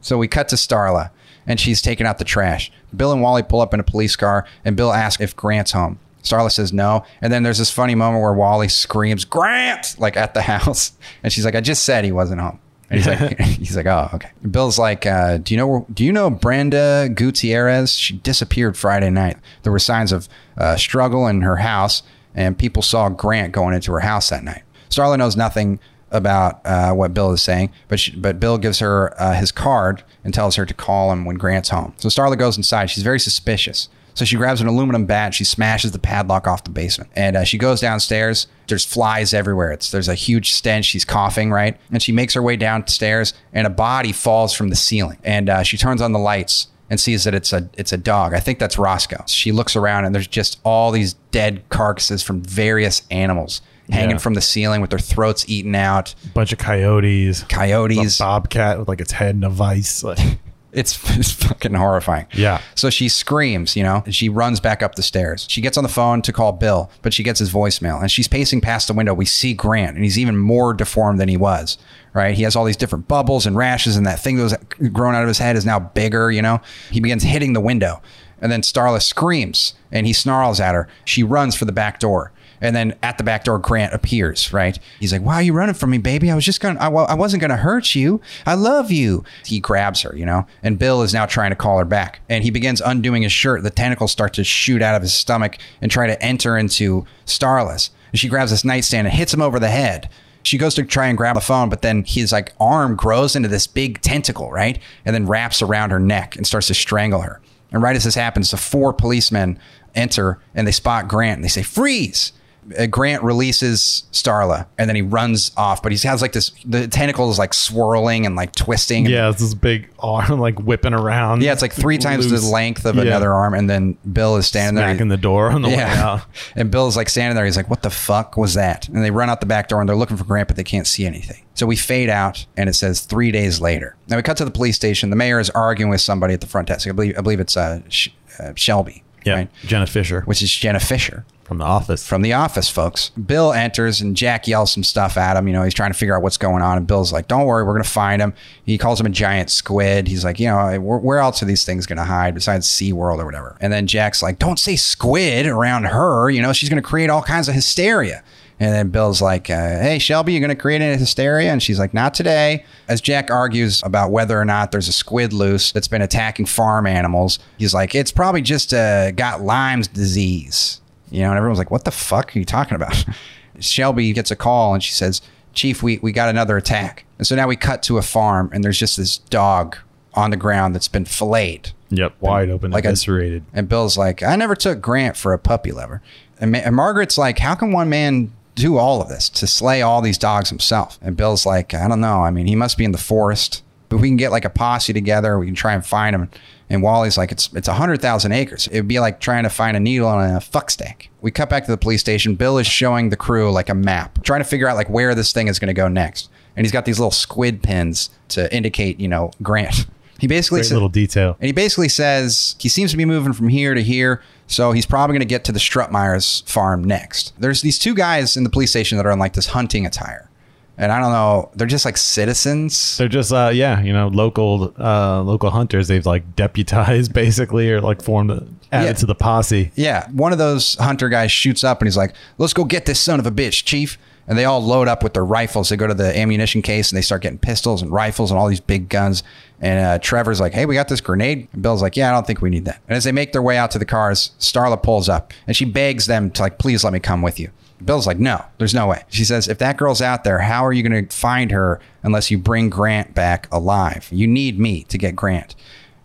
So 0.00 0.18
we 0.18 0.28
cut 0.28 0.48
to 0.50 0.56
Starla, 0.56 1.10
and 1.46 1.58
she's 1.58 1.82
taking 1.82 2.06
out 2.06 2.18
the 2.18 2.24
trash. 2.24 2.70
Bill 2.96 3.12
and 3.12 3.20
Wally 3.20 3.42
pull 3.42 3.60
up 3.60 3.74
in 3.74 3.80
a 3.80 3.84
police 3.84 4.14
car, 4.16 4.46
and 4.64 4.76
Bill 4.76 4.92
asks 4.92 5.20
if 5.20 5.34
Grant's 5.34 5.72
home. 5.72 5.98
Starla 6.22 6.50
says 6.52 6.72
no, 6.72 7.04
and 7.20 7.32
then 7.32 7.42
there's 7.42 7.58
this 7.58 7.70
funny 7.70 7.94
moment 7.94 8.22
where 8.22 8.32
Wally 8.32 8.68
screams 8.68 9.24
"Grant!" 9.24 9.96
like 9.98 10.16
at 10.16 10.34
the 10.34 10.42
house, 10.52 10.92
and 11.22 11.32
she's 11.32 11.44
like, 11.44 11.54
"I 11.54 11.60
just 11.60 11.84
said 11.84 12.04
he 12.04 12.12
wasn't 12.12 12.40
home." 12.40 12.60
And 12.94 13.04
he's 13.04 13.20
like, 13.20 13.40
he's 13.58 13.76
like, 13.76 13.86
oh, 13.86 14.10
okay. 14.14 14.30
Bill's 14.48 14.78
like, 14.78 15.06
uh, 15.06 15.38
do 15.38 15.54
you 15.54 15.58
know, 15.58 15.86
do 15.92 16.04
you 16.04 16.12
know 16.12 16.30
Brenda 16.30 17.08
Gutierrez? 17.12 17.92
She 17.92 18.14
disappeared 18.14 18.76
Friday 18.76 19.10
night. 19.10 19.36
There 19.62 19.72
were 19.72 19.78
signs 19.78 20.12
of 20.12 20.28
uh, 20.56 20.76
struggle 20.76 21.26
in 21.26 21.42
her 21.42 21.56
house, 21.56 22.02
and 22.34 22.56
people 22.56 22.82
saw 22.82 23.08
Grant 23.08 23.52
going 23.52 23.74
into 23.74 23.92
her 23.92 24.00
house 24.00 24.30
that 24.30 24.44
night. 24.44 24.62
Starla 24.90 25.18
knows 25.18 25.36
nothing 25.36 25.80
about 26.10 26.64
uh, 26.64 26.92
what 26.92 27.12
Bill 27.12 27.32
is 27.32 27.42
saying, 27.42 27.72
but 27.88 27.98
she, 27.98 28.14
but 28.14 28.38
Bill 28.38 28.58
gives 28.58 28.78
her 28.78 29.20
uh, 29.20 29.34
his 29.34 29.50
card 29.50 30.04
and 30.22 30.32
tells 30.32 30.54
her 30.54 30.64
to 30.64 30.74
call 30.74 31.10
him 31.10 31.24
when 31.24 31.36
Grant's 31.36 31.70
home. 31.70 31.94
So 31.96 32.08
Starla 32.08 32.38
goes 32.38 32.56
inside. 32.56 32.90
She's 32.90 33.02
very 33.02 33.18
suspicious. 33.18 33.88
So 34.14 34.24
she 34.24 34.36
grabs 34.36 34.60
an 34.60 34.66
aluminum 34.68 35.06
bat. 35.06 35.34
She 35.34 35.44
smashes 35.44 35.92
the 35.92 35.98
padlock 35.98 36.46
off 36.46 36.64
the 36.64 36.70
basement, 36.70 37.10
and 37.16 37.36
uh, 37.36 37.44
she 37.44 37.58
goes 37.58 37.80
downstairs. 37.80 38.46
There's 38.68 38.84
flies 38.84 39.34
everywhere. 39.34 39.72
It's 39.72 39.90
there's 39.90 40.08
a 40.08 40.14
huge 40.14 40.52
stench. 40.52 40.84
She's 40.86 41.04
coughing, 41.04 41.50
right? 41.50 41.78
And 41.90 42.02
she 42.02 42.12
makes 42.12 42.34
her 42.34 42.42
way 42.42 42.56
downstairs, 42.56 43.34
and 43.52 43.66
a 43.66 43.70
body 43.70 44.12
falls 44.12 44.54
from 44.54 44.68
the 44.68 44.76
ceiling. 44.76 45.18
And 45.24 45.50
uh, 45.50 45.62
she 45.64 45.76
turns 45.76 46.00
on 46.00 46.12
the 46.12 46.18
lights 46.18 46.68
and 46.90 47.00
sees 47.00 47.24
that 47.24 47.34
it's 47.34 47.52
a 47.52 47.68
it's 47.74 47.92
a 47.92 47.96
dog. 47.96 48.34
I 48.34 48.40
think 48.40 48.58
that's 48.58 48.78
Roscoe. 48.78 49.24
She 49.26 49.50
looks 49.52 49.74
around, 49.74 50.04
and 50.04 50.14
there's 50.14 50.28
just 50.28 50.60
all 50.64 50.90
these 50.92 51.14
dead 51.32 51.64
carcasses 51.68 52.22
from 52.22 52.40
various 52.42 53.02
animals 53.10 53.60
hanging 53.90 54.12
Yeah. 54.12 54.18
from 54.18 54.32
the 54.34 54.40
ceiling 54.40 54.80
with 54.80 54.90
their 54.90 54.98
throats 54.98 55.44
eaten 55.48 55.74
out. 55.74 56.14
bunch 56.34 56.52
of 56.52 56.58
coyotes. 56.58 57.42
Coyotes. 57.44 58.20
A 58.20 58.22
bobcat 58.22 58.78
with 58.78 58.88
like 58.88 59.00
its 59.00 59.12
head 59.12 59.34
in 59.34 59.44
a 59.44 59.50
vice. 59.50 60.02
Like, 60.04 60.18
It's, 60.74 60.98
it's 61.18 61.32
fucking 61.32 61.74
horrifying. 61.74 62.26
Yeah. 62.32 62.60
So 62.74 62.90
she 62.90 63.08
screams, 63.08 63.76
you 63.76 63.82
know, 63.82 64.02
and 64.04 64.14
she 64.14 64.28
runs 64.28 64.60
back 64.60 64.82
up 64.82 64.94
the 64.94 65.02
stairs. 65.02 65.46
She 65.48 65.60
gets 65.60 65.76
on 65.78 65.84
the 65.84 65.90
phone 65.90 66.22
to 66.22 66.32
call 66.32 66.52
Bill, 66.52 66.90
but 67.02 67.14
she 67.14 67.22
gets 67.22 67.38
his 67.38 67.52
voicemail 67.52 68.00
and 68.00 68.10
she's 68.10 68.28
pacing 68.28 68.60
past 68.60 68.88
the 68.88 68.94
window. 68.94 69.14
We 69.14 69.24
see 69.24 69.54
Grant 69.54 69.96
and 69.96 70.04
he's 70.04 70.18
even 70.18 70.36
more 70.36 70.74
deformed 70.74 71.20
than 71.20 71.28
he 71.28 71.36
was, 71.36 71.78
right? 72.12 72.34
He 72.34 72.42
has 72.42 72.56
all 72.56 72.64
these 72.64 72.76
different 72.76 73.08
bubbles 73.08 73.46
and 73.46 73.56
rashes 73.56 73.96
and 73.96 74.06
that 74.06 74.20
thing 74.20 74.36
that 74.36 74.42
was 74.42 74.90
growing 74.90 75.16
out 75.16 75.22
of 75.22 75.28
his 75.28 75.38
head 75.38 75.56
is 75.56 75.64
now 75.64 75.78
bigger, 75.78 76.30
you 76.30 76.42
know? 76.42 76.60
He 76.90 77.00
begins 77.00 77.22
hitting 77.22 77.52
the 77.52 77.60
window 77.60 78.02
and 78.40 78.52
then 78.52 78.60
Starla 78.60 79.00
screams 79.00 79.74
and 79.90 80.06
he 80.06 80.12
snarls 80.12 80.60
at 80.60 80.74
her. 80.74 80.88
She 81.04 81.22
runs 81.22 81.54
for 81.54 81.64
the 81.64 81.72
back 81.72 81.98
door. 81.98 82.32
And 82.64 82.74
then 82.74 82.96
at 83.02 83.18
the 83.18 83.24
back 83.24 83.44
door, 83.44 83.58
Grant 83.58 83.92
appears, 83.92 84.50
right? 84.50 84.78
He's 84.98 85.12
like, 85.12 85.20
Why 85.20 85.34
are 85.34 85.42
you 85.42 85.52
running 85.52 85.74
from 85.74 85.90
me, 85.90 85.98
baby? 85.98 86.30
I 86.30 86.34
was 86.34 86.46
just 86.46 86.60
going 86.60 86.76
to, 86.76 86.82
I 86.82 87.14
wasn't 87.14 87.42
going 87.42 87.50
to 87.50 87.56
hurt 87.56 87.94
you. 87.94 88.22
I 88.46 88.54
love 88.54 88.90
you. 88.90 89.22
He 89.44 89.60
grabs 89.60 90.00
her, 90.00 90.16
you 90.16 90.24
know? 90.24 90.46
And 90.62 90.78
Bill 90.78 91.02
is 91.02 91.12
now 91.12 91.26
trying 91.26 91.50
to 91.50 91.56
call 91.56 91.78
her 91.78 91.84
back. 91.84 92.20
And 92.30 92.42
he 92.42 92.50
begins 92.50 92.80
undoing 92.80 93.22
his 93.22 93.32
shirt. 93.32 93.62
The 93.62 93.70
tentacles 93.70 94.12
start 94.12 94.32
to 94.34 94.44
shoot 94.44 94.80
out 94.80 94.94
of 94.94 95.02
his 95.02 95.12
stomach 95.14 95.58
and 95.82 95.90
try 95.90 96.06
to 96.06 96.20
enter 96.22 96.56
into 96.56 97.04
Starla's. 97.26 97.90
And 98.12 98.18
she 98.18 98.28
grabs 98.28 98.50
this 98.50 98.64
nightstand 98.64 99.06
and 99.06 99.14
hits 99.14 99.34
him 99.34 99.42
over 99.42 99.58
the 99.58 99.68
head. 99.68 100.08
She 100.42 100.56
goes 100.56 100.74
to 100.76 100.84
try 100.84 101.08
and 101.08 101.18
grab 101.18 101.34
the 101.34 101.42
phone, 101.42 101.68
but 101.68 101.82
then 101.82 102.02
his 102.04 102.32
like 102.32 102.54
arm 102.58 102.96
grows 102.96 103.36
into 103.36 103.48
this 103.48 103.66
big 103.66 104.00
tentacle, 104.00 104.50
right? 104.50 104.78
And 105.04 105.14
then 105.14 105.26
wraps 105.26 105.60
around 105.60 105.90
her 105.90 106.00
neck 106.00 106.34
and 106.34 106.46
starts 106.46 106.68
to 106.68 106.74
strangle 106.74 107.20
her. 107.20 107.42
And 107.72 107.82
right 107.82 107.96
as 107.96 108.04
this 108.04 108.14
happens, 108.14 108.52
the 108.52 108.56
four 108.56 108.94
policemen 108.94 109.58
enter 109.94 110.38
and 110.54 110.66
they 110.66 110.72
spot 110.72 111.08
Grant 111.08 111.36
and 111.36 111.44
they 111.44 111.48
say, 111.48 111.62
freeze. 111.62 112.32
Uh, 112.78 112.86
Grant 112.86 113.22
releases 113.22 114.04
Starla 114.12 114.66
and 114.78 114.88
then 114.88 114.96
he 114.96 115.02
runs 115.02 115.50
off, 115.56 115.82
but 115.82 115.92
he 115.92 115.98
has 116.08 116.22
like 116.22 116.32
this, 116.32 116.50
the 116.64 116.86
tentacle 116.88 117.30
is 117.30 117.38
like 117.38 117.52
swirling 117.54 118.26
and 118.26 118.36
like 118.36 118.52
twisting. 118.54 119.06
yeah, 119.06 119.28
it's 119.30 119.40
this 119.40 119.54
big 119.54 119.88
arm 119.98 120.38
like 120.40 120.58
whipping 120.60 120.94
around. 120.94 121.42
Yeah, 121.42 121.52
it's 121.52 121.62
like 121.62 121.72
three 121.72 121.98
times 121.98 122.30
Loose. 122.30 122.42
the 122.44 122.48
length 122.50 122.84
of 122.86 122.96
Yeah. 122.96 123.02
another 123.02 123.32
arm. 123.32 123.54
And 123.54 123.68
then 123.68 123.96
Bill 124.10 124.36
is 124.36 124.46
standing 124.46 124.76
there. 124.76 124.88
Smacking 124.88 125.08
the 125.08 125.16
door 125.16 125.50
on 125.50 125.62
the 125.62 125.68
way 125.68 125.80
out. 125.82 126.22
And 126.56 126.70
Bill's 126.70 126.96
like 126.96 127.08
standing 127.08 127.34
there. 127.36 127.44
He's 127.44 127.56
like, 127.56 127.68
what 127.70 127.82
the 127.82 127.90
fuck 127.90 128.36
was 128.36 128.54
that? 128.54 128.88
And 128.88 129.02
they 129.04 129.10
run 129.10 129.28
out 129.30 129.40
the 129.40 129.46
back 129.46 129.68
door 129.68 129.80
and 129.80 129.88
they're 129.88 129.96
looking 129.96 130.16
for 130.16 130.24
Grant, 130.24 130.48
but 130.48 130.56
they 130.56 130.64
can't 130.64 130.86
see 130.86 131.04
anything. 131.06 131.42
So 131.54 131.66
we 131.66 131.76
fade 131.76 132.08
out 132.08 132.46
and 132.56 132.68
it 132.68 132.74
says 132.74 133.00
three 133.00 133.30
days 133.30 133.60
later. 133.60 133.96
Now 134.08 134.16
we 134.16 134.22
cut 134.22 134.36
to 134.38 134.44
the 134.44 134.50
police 134.50 134.76
station. 134.76 135.10
The 135.10 135.16
mayor 135.16 135.38
is 135.40 135.50
arguing 135.50 135.90
with 135.90 136.00
somebody 136.00 136.34
at 136.34 136.40
the 136.40 136.46
front 136.46 136.68
desk. 136.68 136.86
I 136.88 136.92
believe, 136.92 137.18
I 137.18 137.20
believe 137.20 137.40
it's 137.40 137.56
uh, 137.56 137.80
Sh- 137.88 138.08
uh, 138.40 138.52
Shelby. 138.56 139.02
Yeah, 139.24 139.34
right? 139.34 139.50
Jenna 139.64 139.86
Fischer 139.86 140.20
Which 140.26 140.42
is 140.42 140.50
Jenna 140.50 140.80
Fischer 140.80 141.24
from 141.44 141.58
The 141.58 141.64
Office. 141.64 142.06
from 142.06 142.22
the 142.22 142.32
office, 142.32 142.68
folks. 142.68 143.10
Bill 143.10 143.52
enters 143.52 144.00
and 144.00 144.16
Jack 144.16 144.48
yells 144.48 144.72
some 144.72 144.82
stuff 144.82 145.16
at 145.16 145.36
him. 145.36 145.46
You 145.46 145.52
know, 145.52 145.62
he's 145.62 145.74
trying 145.74 145.92
to 145.92 145.98
figure 145.98 146.16
out 146.16 146.22
what's 146.22 146.38
going 146.38 146.62
on. 146.62 146.78
And 146.78 146.86
Bill's 146.86 147.12
like, 147.12 147.28
don't 147.28 147.46
worry, 147.46 147.64
we're 147.64 147.72
going 147.72 147.84
to 147.84 147.88
find 147.88 148.20
him. 148.20 148.32
He 148.64 148.78
calls 148.78 148.98
him 148.98 149.06
a 149.06 149.10
giant 149.10 149.50
squid. 149.50 150.08
He's 150.08 150.24
like, 150.24 150.40
you 150.40 150.48
know, 150.48 150.80
where, 150.80 151.18
else 151.18 151.42
are 151.42 151.46
these 151.46 151.64
things 151.64 151.86
going 151.86 151.98
to 151.98 152.04
hide 152.04 152.34
besides 152.34 152.66
SeaWorld 152.66 153.18
or 153.18 153.24
whatever? 153.24 153.56
And 153.60 153.72
then 153.72 153.86
Jack's 153.86 154.22
like, 154.22 154.38
don't 154.38 154.58
say 154.58 154.76
squid 154.76 155.46
around 155.46 155.84
her. 155.84 156.30
You 156.30 156.42
know, 156.42 156.52
she's 156.52 156.68
going 156.68 156.82
to 156.82 156.88
create 156.88 157.10
all 157.10 157.22
kinds 157.22 157.48
of 157.48 157.54
hysteria. 157.54 158.24
And 158.60 158.72
then 158.72 158.90
Bill's 158.90 159.20
like, 159.20 159.50
uh, 159.50 159.80
hey, 159.80 159.98
Shelby, 159.98 160.32
you're 160.32 160.40
going 160.40 160.48
to 160.48 160.60
create 160.60 160.80
any 160.80 160.96
hysteria? 160.96 161.50
And 161.50 161.62
she's 161.62 161.78
like, 161.78 161.92
not 161.92 162.14
today. 162.14 162.64
As 162.88 163.00
Jack 163.00 163.30
argues 163.30 163.82
about 163.84 164.12
whether 164.12 164.40
or 164.40 164.44
not 164.44 164.70
there's 164.70 164.88
a 164.88 164.92
squid 164.92 165.32
loose 165.32 165.72
that's 165.72 165.88
been 165.88 166.02
attacking 166.02 166.46
farm 166.46 166.86
animals, 166.86 167.38
he's 167.58 167.74
like, 167.74 167.94
it's 167.94 168.12
probably 168.12 168.42
just 168.42 168.72
uh, 168.72 169.10
got 169.10 169.42
Lyme's 169.42 169.88
disease. 169.88 170.80
You 171.14 171.20
know, 171.22 171.28
and 171.30 171.36
everyone's 171.36 171.58
like, 171.58 171.70
what 171.70 171.84
the 171.84 171.90
fuck 171.92 172.34
are 172.34 172.38
you 172.38 172.44
talking 172.44 172.74
about? 172.74 173.04
Shelby 173.60 174.12
gets 174.12 174.30
a 174.30 174.36
call 174.36 174.74
and 174.74 174.82
she 174.82 174.92
says, 174.92 175.22
Chief, 175.52 175.82
we, 175.82 175.98
we 175.98 176.10
got 176.10 176.28
another 176.28 176.56
attack. 176.56 177.04
And 177.18 177.26
so 177.26 177.36
now 177.36 177.46
we 177.46 177.54
cut 177.54 177.82
to 177.84 177.98
a 177.98 178.02
farm 178.02 178.50
and 178.52 178.64
there's 178.64 178.78
just 178.78 178.96
this 178.96 179.18
dog 179.18 179.76
on 180.14 180.30
the 180.30 180.36
ground 180.36 180.74
that's 180.74 180.88
been 180.88 181.04
filleted. 181.04 181.72
Yep, 181.90 182.14
wide 182.20 182.50
open, 182.50 182.72
Like 182.72 182.78
like 182.78 182.84
a- 182.86 182.88
eviscerated. 182.88 183.44
And 183.52 183.68
Bill's 183.68 183.96
like, 183.96 184.22
I 184.24 184.34
never 184.34 184.56
took 184.56 184.80
Grant 184.80 185.16
for 185.16 185.32
a 185.32 185.38
puppy 185.38 185.70
lover. 185.70 186.02
And, 186.40 186.50
Ma- 186.50 186.58
and 186.58 186.74
Margaret's 186.74 187.16
like, 187.16 187.38
how 187.38 187.54
can 187.54 187.70
one 187.70 187.88
man 187.88 188.32
do 188.56 188.76
all 188.76 189.00
of 189.00 189.08
this 189.08 189.28
to 189.28 189.46
slay 189.46 189.82
all 189.82 190.02
these 190.02 190.18
dogs 190.18 190.48
himself? 190.48 190.98
And 191.00 191.16
Bill's 191.16 191.46
like, 191.46 191.72
I 191.74 191.86
don't 191.86 192.00
know. 192.00 192.22
I 192.22 192.32
mean, 192.32 192.46
he 192.46 192.56
must 192.56 192.76
be 192.76 192.84
in 192.84 192.90
the 192.92 192.98
forest. 192.98 193.62
But 193.88 193.98
we 193.98 194.08
can 194.08 194.16
get 194.16 194.32
like 194.32 194.44
a 194.44 194.50
posse 194.50 194.92
together. 194.92 195.38
We 195.38 195.46
can 195.46 195.54
try 195.54 195.74
and 195.74 195.86
find 195.86 196.16
him. 196.16 196.28
And 196.70 196.82
Wally's 196.82 197.18
like, 197.18 197.30
it's 197.30 197.52
it's 197.52 197.68
a 197.68 197.74
hundred 197.74 198.00
thousand 198.00 198.32
acres. 198.32 198.68
It'd 198.72 198.88
be 198.88 198.98
like 199.00 199.20
trying 199.20 199.42
to 199.44 199.50
find 199.50 199.76
a 199.76 199.80
needle 199.80 200.08
on 200.08 200.30
a 200.36 200.40
fuck 200.40 200.70
stack. 200.70 201.10
We 201.20 201.30
cut 201.30 201.50
back 201.50 201.64
to 201.66 201.70
the 201.70 201.76
police 201.76 202.00
station. 202.00 202.34
Bill 202.36 202.58
is 202.58 202.66
showing 202.66 203.10
the 203.10 203.16
crew 203.16 203.50
like 203.52 203.68
a 203.68 203.74
map, 203.74 204.22
trying 204.24 204.40
to 204.40 204.44
figure 204.48 204.66
out 204.68 204.76
like 204.76 204.88
where 204.88 205.14
this 205.14 205.32
thing 205.32 205.48
is 205.48 205.58
going 205.58 205.68
to 205.68 205.74
go 205.74 205.88
next. 205.88 206.30
And 206.56 206.64
he's 206.64 206.72
got 206.72 206.84
these 206.84 206.98
little 206.98 207.10
squid 207.10 207.62
pins 207.62 208.10
to 208.28 208.52
indicate, 208.54 208.98
you 209.00 209.08
know, 209.08 209.30
Grant. 209.42 209.86
He 210.20 210.28
basically 210.28 210.58
Great 210.58 210.66
said, 210.68 210.74
little 210.74 210.88
detail. 210.88 211.36
and 211.40 211.46
he 211.46 211.52
basically 211.52 211.88
says 211.88 212.54
he 212.60 212.68
seems 212.68 212.92
to 212.92 212.96
be 212.96 213.04
moving 213.04 213.32
from 213.32 213.48
here 213.48 213.74
to 213.74 213.82
here. 213.82 214.22
So 214.46 214.70
he's 214.70 214.86
probably 214.86 215.14
going 215.14 215.20
to 215.20 215.26
get 215.26 215.44
to 215.46 215.52
the 215.52 215.58
Strutemyer's 215.58 216.42
farm 216.46 216.84
next. 216.84 217.34
There's 217.38 217.62
these 217.62 217.80
two 217.80 217.94
guys 217.94 218.36
in 218.36 218.44
the 218.44 218.48
police 218.48 218.70
station 218.70 218.96
that 218.96 219.06
are 219.06 219.10
in 219.10 219.18
like 219.18 219.32
this 219.32 219.46
hunting 219.48 219.84
attire. 219.84 220.30
And 220.76 220.90
I 220.90 221.00
don't 221.00 221.12
know, 221.12 221.50
they're 221.54 221.66
just 221.68 221.84
like 221.84 221.96
citizens. 221.96 222.96
They're 222.98 223.08
just 223.08 223.32
uh 223.32 223.50
yeah, 223.54 223.80
you 223.80 223.92
know, 223.92 224.08
local 224.08 224.74
uh 224.78 225.22
local 225.22 225.50
hunters. 225.50 225.88
They've 225.88 226.04
like 226.04 226.34
deputized 226.36 227.12
basically 227.14 227.70
or 227.70 227.80
like 227.80 228.02
formed 228.02 228.30
added 228.72 228.86
Yeah. 228.86 228.92
to 228.94 229.06
the 229.06 229.14
posse. 229.14 229.70
Yeah. 229.76 230.08
One 230.10 230.32
of 230.32 230.38
those 230.38 230.74
hunter 230.76 231.08
guys 231.08 231.30
shoots 231.30 231.62
up 231.64 231.80
and 231.80 231.86
he's 231.86 231.96
like, 231.96 232.14
let's 232.38 232.52
go 232.52 232.64
get 232.64 232.86
this 232.86 232.98
son 233.00 233.20
of 233.20 233.26
a 233.26 233.30
bitch, 233.30 233.64
chief. 233.64 233.98
And 234.26 234.38
they 234.38 234.46
all 234.46 234.60
load 234.64 234.88
up 234.88 235.02
with 235.02 235.12
their 235.12 235.24
rifles. 235.24 235.68
They 235.68 235.76
go 235.76 235.86
to 235.86 235.92
the 235.92 236.18
ammunition 236.18 236.62
case 236.62 236.90
and 236.90 236.96
they 236.96 237.02
start 237.02 237.20
getting 237.20 237.36
pistols 237.38 237.82
and 237.82 237.90
rifles 237.92 238.30
and 238.30 238.40
all 238.40 238.48
these 238.48 238.58
big 238.58 238.88
guns. 238.88 239.22
And 239.60 239.84
uh, 239.84 239.98
Trevor's 239.98 240.40
like, 240.40 240.54
hey, 240.54 240.64
we 240.64 240.74
got 240.74 240.88
this 240.88 241.02
grenade. 241.02 241.46
And 241.52 241.62
Bill's 241.62 241.82
like, 241.82 241.94
yeah, 241.94 242.08
I 242.08 242.12
don't 242.14 242.26
think 242.26 242.40
we 242.40 242.48
need 242.48 242.64
that. 242.64 242.80
And 242.88 242.96
as 242.96 243.04
they 243.04 243.12
make 243.12 243.32
their 243.32 243.42
way 243.42 243.58
out 243.58 243.70
to 243.72 243.78
the 243.78 243.84
cars, 243.84 244.30
Starla 244.40 244.82
pulls 244.82 245.10
up 245.10 245.34
and 245.46 245.54
she 245.54 245.66
begs 245.66 246.06
them 246.06 246.30
to, 246.30 246.42
like, 246.42 246.56
please 246.58 246.82
let 246.84 246.94
me 246.94 247.00
come 247.00 247.20
with 247.20 247.38
you. 247.38 247.50
Bill's 247.82 248.06
like, 248.06 248.18
no, 248.18 248.44
there's 248.58 248.74
no 248.74 248.86
way. 248.86 249.04
She 249.08 249.24
says, 249.24 249.48
if 249.48 249.58
that 249.58 249.76
girl's 249.76 250.02
out 250.02 250.24
there, 250.24 250.40
how 250.40 250.64
are 250.64 250.72
you 250.72 250.82
going 250.82 251.06
to 251.06 251.16
find 251.16 251.50
her 251.50 251.80
unless 252.02 252.30
you 252.30 252.38
bring 252.38 252.70
Grant 252.70 253.14
back 253.14 253.48
alive? 253.52 254.08
You 254.10 254.26
need 254.26 254.58
me 254.58 254.84
to 254.84 254.98
get 254.98 255.16
Grant. 255.16 255.54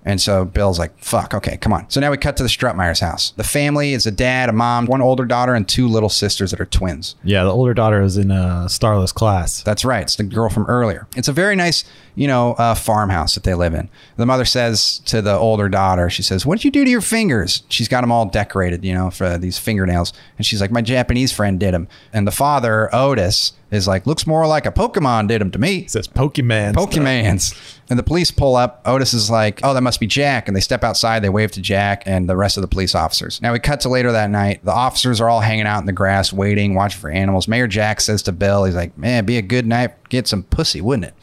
And 0.09 0.19
so 0.19 0.43
Bill's 0.43 0.79
like, 0.79 0.97
fuck, 0.97 1.35
okay, 1.35 1.57
come 1.57 1.71
on. 1.71 1.87
So 1.87 2.01
now 2.01 2.09
we 2.09 2.17
cut 2.17 2.35
to 2.37 2.43
the 2.43 2.49
Strutemyer's 2.49 2.99
house. 2.99 3.29
The 3.37 3.43
family 3.43 3.93
is 3.93 4.07
a 4.07 4.11
dad, 4.11 4.49
a 4.49 4.53
mom, 4.53 4.87
one 4.87 5.03
older 5.03 5.23
daughter, 5.23 5.53
and 5.53 5.69
two 5.69 5.87
little 5.87 6.09
sisters 6.09 6.49
that 6.49 6.59
are 6.59 6.65
twins. 6.65 7.15
Yeah, 7.23 7.43
the 7.43 7.51
older 7.51 7.75
daughter 7.75 8.01
is 8.01 8.17
in 8.17 8.31
a 8.31 8.65
Starla's 8.65 9.11
class. 9.11 9.61
That's 9.61 9.85
right. 9.85 10.01
It's 10.01 10.15
the 10.15 10.23
girl 10.23 10.49
from 10.49 10.65
earlier. 10.65 11.07
It's 11.15 11.27
a 11.27 11.31
very 11.31 11.55
nice, 11.55 11.83
you 12.15 12.27
know, 12.27 12.53
uh, 12.53 12.73
farmhouse 12.73 13.35
that 13.35 13.43
they 13.43 13.53
live 13.53 13.75
in. 13.75 13.87
The 14.17 14.25
mother 14.25 14.45
says 14.45 14.97
to 15.05 15.21
the 15.21 15.35
older 15.35 15.69
daughter, 15.69 16.09
she 16.09 16.23
says, 16.23 16.43
"What 16.43 16.57
did 16.57 16.65
you 16.65 16.71
do 16.71 16.85
to 16.85 16.89
your 16.89 17.01
fingers?" 17.01 17.61
She's 17.69 17.87
got 17.87 18.01
them 18.01 18.11
all 18.11 18.25
decorated, 18.25 18.83
you 18.83 18.95
know, 18.95 19.11
for 19.11 19.37
these 19.37 19.59
fingernails. 19.59 20.11
And 20.37 20.45
she's 20.45 20.59
like, 20.59 20.71
"My 20.71 20.81
Japanese 20.81 21.31
friend 21.31 21.59
did 21.59 21.75
them." 21.75 21.87
And 22.11 22.25
the 22.25 22.31
father, 22.31 22.89
Otis, 22.95 23.53
is 23.69 23.87
like, 23.87 24.07
"Looks 24.07 24.25
more 24.25 24.47
like 24.47 24.65
a 24.65 24.71
Pokemon 24.71 25.27
did 25.27 25.39
them 25.39 25.51
to 25.51 25.59
me." 25.59 25.81
It 25.81 25.91
says 25.91 26.07
Pokemon. 26.07 26.73
Pokemans. 26.73 27.53
And 27.89 27.97
the 27.97 28.03
police 28.03 28.29
pull 28.29 28.55
up. 28.55 28.81
Otis 28.85 29.15
is 29.15 29.31
like, 29.31 29.61
oh, 29.63 29.73
that 29.73 29.81
must 29.81 29.99
be 29.99 30.05
Jack. 30.05 30.47
And 30.47 30.55
they 30.55 30.61
step 30.61 30.83
outside. 30.83 31.23
They 31.23 31.29
wave 31.29 31.51
to 31.53 31.61
Jack 31.61 32.03
and 32.05 32.29
the 32.29 32.37
rest 32.37 32.55
of 32.55 32.61
the 32.61 32.67
police 32.67 32.93
officers. 32.93 33.41
Now 33.41 33.51
we 33.51 33.59
cut 33.59 33.81
to 33.81 33.89
later 33.89 34.11
that 34.11 34.29
night. 34.29 34.63
The 34.63 34.71
officers 34.71 35.19
are 35.19 35.27
all 35.27 35.39
hanging 35.39 35.65
out 35.65 35.79
in 35.79 35.87
the 35.87 35.91
grass, 35.91 36.31
waiting, 36.31 36.75
watching 36.75 37.01
for 37.01 37.09
animals. 37.09 37.47
Mayor 37.47 37.65
Jack 37.67 37.99
says 38.01 38.21
to 38.23 38.31
Bill, 38.31 38.65
he's 38.65 38.75
like, 38.75 38.95
man, 38.95 39.25
be 39.25 39.37
a 39.37 39.41
good 39.41 39.65
night. 39.65 39.95
Get 40.09 40.27
some 40.27 40.43
pussy, 40.43 40.81
wouldn't 40.81 41.05
it? 41.05 41.13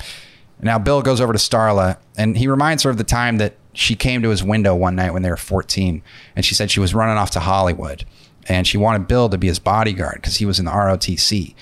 Now 0.60 0.78
Bill 0.78 1.02
goes 1.02 1.20
over 1.20 1.32
to 1.32 1.38
Starla 1.38 1.98
and 2.16 2.36
he 2.36 2.48
reminds 2.48 2.82
her 2.82 2.90
of 2.90 2.98
the 2.98 3.04
time 3.04 3.36
that 3.38 3.54
she 3.72 3.94
came 3.94 4.22
to 4.22 4.30
his 4.30 4.42
window 4.42 4.74
one 4.74 4.96
night 4.96 5.12
when 5.12 5.22
they 5.22 5.30
were 5.30 5.36
14. 5.36 6.02
And 6.34 6.44
she 6.44 6.54
said 6.54 6.70
she 6.70 6.80
was 6.80 6.94
running 6.94 7.16
off 7.16 7.30
to 7.32 7.40
Hollywood. 7.40 8.04
And 8.48 8.66
she 8.66 8.78
wanted 8.78 9.08
Bill 9.08 9.28
to 9.28 9.38
be 9.38 9.48
his 9.48 9.58
bodyguard 9.58 10.16
because 10.16 10.36
he 10.36 10.46
was 10.46 10.58
in 10.58 10.64
the 10.64 10.70
ROTC. 10.70 11.54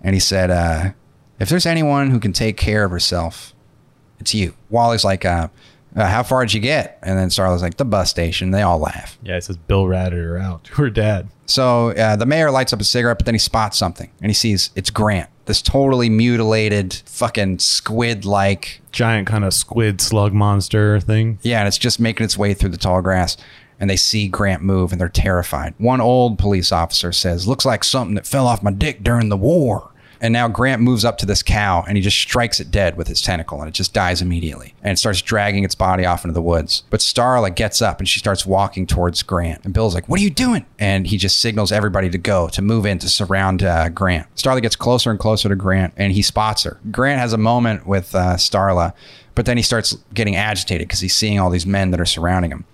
And 0.00 0.14
he 0.14 0.20
said, 0.20 0.50
uh, 0.50 0.92
if 1.38 1.48
there's 1.48 1.66
anyone 1.66 2.10
who 2.10 2.18
can 2.18 2.32
take 2.32 2.56
care 2.56 2.84
of 2.84 2.90
herself, 2.90 3.54
it's 4.20 4.34
you. 4.34 4.54
Wally's 4.68 5.04
like, 5.04 5.24
uh, 5.24 5.48
uh, 5.96 6.06
how 6.06 6.22
far 6.22 6.44
did 6.44 6.54
you 6.54 6.60
get? 6.60 6.98
And 7.02 7.18
then 7.18 7.28
Starla's 7.28 7.62
like, 7.62 7.76
the 7.76 7.84
bus 7.84 8.10
station. 8.10 8.52
They 8.52 8.62
all 8.62 8.78
laugh. 8.78 9.18
Yeah, 9.22 9.36
it 9.36 9.44
says 9.44 9.56
Bill 9.56 9.86
ratted 9.88 10.18
her 10.18 10.38
out 10.38 10.64
to 10.64 10.74
her 10.74 10.90
dad. 10.90 11.28
So 11.46 11.90
uh, 11.90 12.14
the 12.14 12.26
mayor 12.26 12.50
lights 12.50 12.72
up 12.72 12.80
a 12.80 12.84
cigarette, 12.84 13.18
but 13.18 13.26
then 13.26 13.34
he 13.34 13.40
spots 13.40 13.76
something 13.76 14.08
and 14.20 14.30
he 14.30 14.34
sees 14.34 14.70
it's 14.76 14.90
Grant, 14.90 15.28
this 15.46 15.60
totally 15.60 16.08
mutilated, 16.08 17.02
fucking 17.06 17.58
squid 17.58 18.24
like. 18.24 18.80
Giant 18.92 19.26
kind 19.26 19.44
of 19.44 19.52
squid 19.52 20.00
slug 20.00 20.32
monster 20.32 21.00
thing. 21.00 21.40
Yeah, 21.42 21.58
and 21.58 21.68
it's 21.68 21.78
just 21.78 21.98
making 21.98 22.24
its 22.24 22.38
way 22.38 22.54
through 22.54 22.70
the 22.70 22.76
tall 22.76 23.02
grass. 23.02 23.36
And 23.80 23.88
they 23.88 23.96
see 23.96 24.28
Grant 24.28 24.62
move 24.62 24.92
and 24.92 25.00
they're 25.00 25.08
terrified. 25.08 25.74
One 25.78 26.02
old 26.02 26.38
police 26.38 26.70
officer 26.70 27.12
says, 27.12 27.48
Looks 27.48 27.64
like 27.64 27.82
something 27.82 28.14
that 28.14 28.26
fell 28.26 28.46
off 28.46 28.62
my 28.62 28.70
dick 28.70 29.02
during 29.02 29.30
the 29.30 29.38
war. 29.38 29.90
And 30.20 30.32
now 30.32 30.48
Grant 30.48 30.82
moves 30.82 31.04
up 31.04 31.18
to 31.18 31.26
this 31.26 31.42
cow 31.42 31.84
and 31.86 31.96
he 31.96 32.02
just 32.02 32.18
strikes 32.18 32.60
it 32.60 32.70
dead 32.70 32.96
with 32.96 33.08
his 33.08 33.22
tentacle 33.22 33.60
and 33.60 33.68
it 33.68 33.74
just 33.74 33.94
dies 33.94 34.20
immediately. 34.20 34.74
And 34.82 34.92
it 34.92 34.98
starts 34.98 35.22
dragging 35.22 35.64
its 35.64 35.74
body 35.74 36.04
off 36.04 36.24
into 36.24 36.34
the 36.34 36.42
woods. 36.42 36.82
But 36.90 37.00
Starla 37.00 37.54
gets 37.54 37.80
up 37.80 37.98
and 37.98 38.08
she 38.08 38.18
starts 38.18 38.44
walking 38.44 38.86
towards 38.86 39.22
Grant. 39.22 39.64
And 39.64 39.72
Bill's 39.72 39.94
like, 39.94 40.08
What 40.08 40.20
are 40.20 40.22
you 40.22 40.30
doing? 40.30 40.66
And 40.78 41.06
he 41.06 41.16
just 41.16 41.40
signals 41.40 41.72
everybody 41.72 42.10
to 42.10 42.18
go, 42.18 42.48
to 42.48 42.62
move 42.62 42.86
in, 42.86 42.98
to 42.98 43.08
surround 43.08 43.62
uh, 43.62 43.88
Grant. 43.88 44.26
Starla 44.36 44.62
gets 44.62 44.76
closer 44.76 45.10
and 45.10 45.18
closer 45.18 45.48
to 45.48 45.56
Grant 45.56 45.94
and 45.96 46.12
he 46.12 46.22
spots 46.22 46.64
her. 46.64 46.78
Grant 46.90 47.20
has 47.20 47.32
a 47.32 47.38
moment 47.38 47.86
with 47.86 48.14
uh, 48.14 48.36
Starla, 48.36 48.92
but 49.34 49.46
then 49.46 49.56
he 49.56 49.62
starts 49.62 49.96
getting 50.12 50.36
agitated 50.36 50.86
because 50.86 51.00
he's 51.00 51.16
seeing 51.16 51.38
all 51.38 51.50
these 51.50 51.66
men 51.66 51.90
that 51.92 52.00
are 52.00 52.06
surrounding 52.06 52.50
him. 52.50 52.64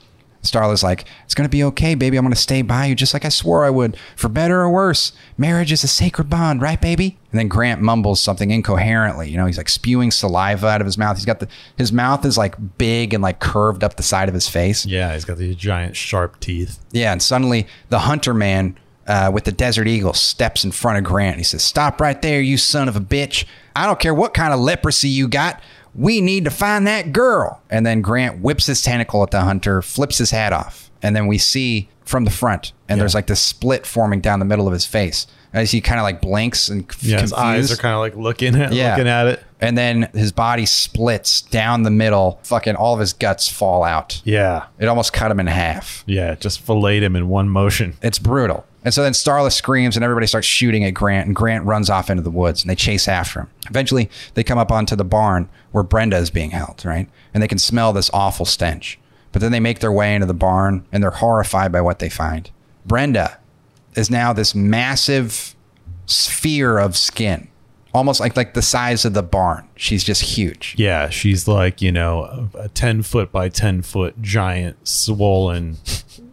Starla's 0.47 0.83
like, 0.83 1.05
it's 1.25 1.35
going 1.35 1.49
to 1.49 1.51
be 1.51 1.65
okay, 1.65 1.95
baby. 1.95 2.17
I'm 2.17 2.25
going 2.25 2.35
to 2.35 2.41
stay 2.41 2.63
by 2.63 2.87
you 2.87 2.95
just 2.95 3.13
like 3.13 3.25
I 3.25 3.29
swore 3.29 3.65
I 3.65 3.71
would, 3.71 3.97
for 4.17 4.29
better 4.29 4.61
or 4.61 4.71
worse. 4.71 5.13
Marriage 5.37 5.73
is 5.73 5.85
a 5.85 5.89
sacred 5.89 6.31
bond, 6.31 6.63
right, 6.63 6.81
baby? 6.81 7.19
And 7.31 7.39
then 7.39 7.49
Grant 7.49 7.83
mumbles 7.83 8.21
something 8.21 8.51
incoherently. 8.51 9.29
You 9.29 9.37
know, 9.37 9.47
he's 9.47 9.59
like 9.59 9.69
spewing 9.69 10.11
saliva 10.11 10.67
out 10.69 10.81
of 10.81 10.87
his 10.87 10.97
mouth. 10.97 11.17
He's 11.17 11.27
got 11.27 11.41
the, 11.41 11.49
his 11.77 11.93
mouth 11.93 12.25
is 12.25 12.39
like 12.39 12.55
big 12.79 13.13
and 13.13 13.23
like 13.23 13.41
curved 13.41 13.85
up 13.85 13.97
the 13.97 14.03
side 14.03 14.29
of 14.29 14.35
his 14.35 14.49
face. 14.49 14.87
Yeah, 14.87 15.13
he's 15.13 15.25
got 15.25 15.39
these 15.39 15.57
giant 15.57 15.97
sharp 15.97 16.41
teeth. 16.41 16.79
Yeah. 16.93 17.13
And 17.13 17.23
suddenly 17.23 17.67
the 17.91 18.01
hunter 18.01 18.33
man 18.33 18.79
uh, 19.07 19.31
with 19.33 19.45
the 19.45 19.53
Desert 19.53 19.87
Eagle 19.87 20.15
steps 20.15 20.65
in 20.65 20.73
front 20.73 20.99
of 20.99 21.05
Grant. 21.05 21.37
He 21.37 21.45
says, 21.45 21.63
Stop 21.63 22.01
right 22.01 22.21
there, 22.21 22.41
you 22.41 22.57
son 22.57 22.89
of 22.89 22.97
a 22.97 23.01
bitch. 23.01 23.45
I 23.75 23.87
don't 23.87 24.01
care 24.01 24.15
what 24.15 24.35
kind 24.35 24.53
of 24.53 24.61
leprosy 24.61 25.09
you 25.09 25.29
got. 25.29 25.61
We 25.97 26.21
need 26.21 26.45
to 26.45 26.51
find 26.51 26.87
that 26.87 27.13
girl. 27.13 27.63
And 27.71 27.87
then 27.87 28.03
Grant 28.03 28.41
whips 28.41 28.67
his 28.67 28.83
tentacle 28.83 29.23
at 29.23 29.31
the 29.31 29.41
hunter, 29.41 29.81
flips 29.83 30.19
his 30.19 30.31
hat 30.31 30.53
off. 30.53 30.91
And 31.03 31.15
then 31.17 31.27
we 31.27 31.39
see 31.39 31.89
from 32.05 32.25
the 32.25 32.31
front, 32.31 32.73
and 32.89 33.01
there's 33.01 33.15
like 33.15 33.27
this 33.27 33.41
split 33.41 33.85
forming 33.87 34.21
down 34.21 34.39
the 34.39 34.45
middle 34.45 34.67
of 34.69 34.73
his 34.73 34.85
face. 34.87 35.27
As 35.53 35.71
he 35.71 35.81
kind 35.81 35.99
of 35.99 36.05
like 36.05 36.21
blinks 36.21 36.69
and 36.69 36.87
Yeah, 37.01 37.21
his 37.21 37.33
eyes 37.33 37.73
are 37.73 37.77
kind 37.77 37.95
of 37.95 38.01
like 38.01 38.15
looking 38.15 38.55
at 38.61 38.73
Yeah. 38.73 38.91
looking 38.93 39.09
at 39.09 39.27
it. 39.27 39.43
and 39.61 39.77
then 39.77 40.09
his 40.13 40.31
body 40.33 40.67
splits 40.67 41.41
down 41.41 41.83
the 41.83 41.91
middle. 41.91 42.39
Fucking 42.43 42.77
all 42.77 42.93
of 42.95 43.01
his 43.01 43.13
guts 43.15 43.49
fall 43.49 43.83
out. 43.83 44.21
Yeah, 44.25 44.65
It 44.79 44.87
almost 44.87 45.13
cut 45.15 45.31
him 45.31 45.41
in 45.41 45.47
half. 45.47 46.05
yeah, 46.07 46.35
just 46.35 46.61
filleted 46.61 47.03
him 47.05 47.17
in 47.17 47.29
one 47.29 47.49
motion. 47.49 47.95
It's 48.03 48.19
brutal. 48.19 48.67
And 48.87 48.95
so 48.95 49.03
then 49.03 49.15
Starla 49.15 49.51
screams 49.51 49.97
and 49.97 50.05
everybody 50.05 50.29
starts 50.29 50.47
shooting 50.47 50.85
at 50.85 50.95
Grant 50.95 51.27
and 51.27 51.35
Grant 51.35 51.65
runs 51.65 51.91
off 51.91 52.09
into 52.09 52.23
the 52.23 52.31
woods 52.31 52.63
and 52.63 52.71
they 52.71 52.77
chase 52.77 53.09
after 53.09 53.41
him. 53.41 53.51
Eventually 53.69 54.09
they 54.35 54.45
come 54.45 54.59
up 54.59 54.71
onto 54.71 54.95
the 54.95 55.05
barn 55.05 55.49
where 55.73 55.83
Brenda 55.83 56.17
is 56.19 56.31
being 56.31 56.51
held, 56.51 56.85
right? 56.85 57.09
And 57.35 57.43
they 57.43 57.49
can 57.49 57.59
smell 57.59 57.93
this 57.93 58.13
awful 58.15 58.47
stench. 58.47 59.01
But 59.33 59.43
then 59.43 59.51
they 59.51 59.59
make 59.59 59.81
their 59.81 59.91
way 59.91 60.15
into 60.15 60.29
the 60.29 60.35
barn 60.35 60.87
and 60.93 61.03
they're 61.03 61.11
horrified 61.11 61.73
by 61.73 61.81
what 61.81 61.99
they 61.99 62.09
find. 62.09 62.49
Brenda 62.87 63.41
is 63.97 64.09
now 64.09 64.33
this 64.33 64.55
massive 64.55 65.57
sphere 66.07 66.79
of 66.79 66.97
skin, 66.97 67.49
almost 67.93 68.21
like 68.21 68.37
like 68.37 68.55
the 68.55 68.63
size 68.63 69.05
of 69.05 69.15
the 69.15 69.23
barn. 69.25 69.69
She's 69.75 70.05
just 70.05 70.23
huge. 70.23 70.77
Yeah, 70.79 71.09
she's 71.09 71.49
like 71.49 71.83
you 71.83 71.91
know 71.91 72.51
a 72.55 72.69
ten 72.69 73.03
foot 73.03 73.33
by 73.33 73.49
ten 73.49 73.83
foot 73.83 74.23
giant 74.23 74.87
swollen 74.87 75.79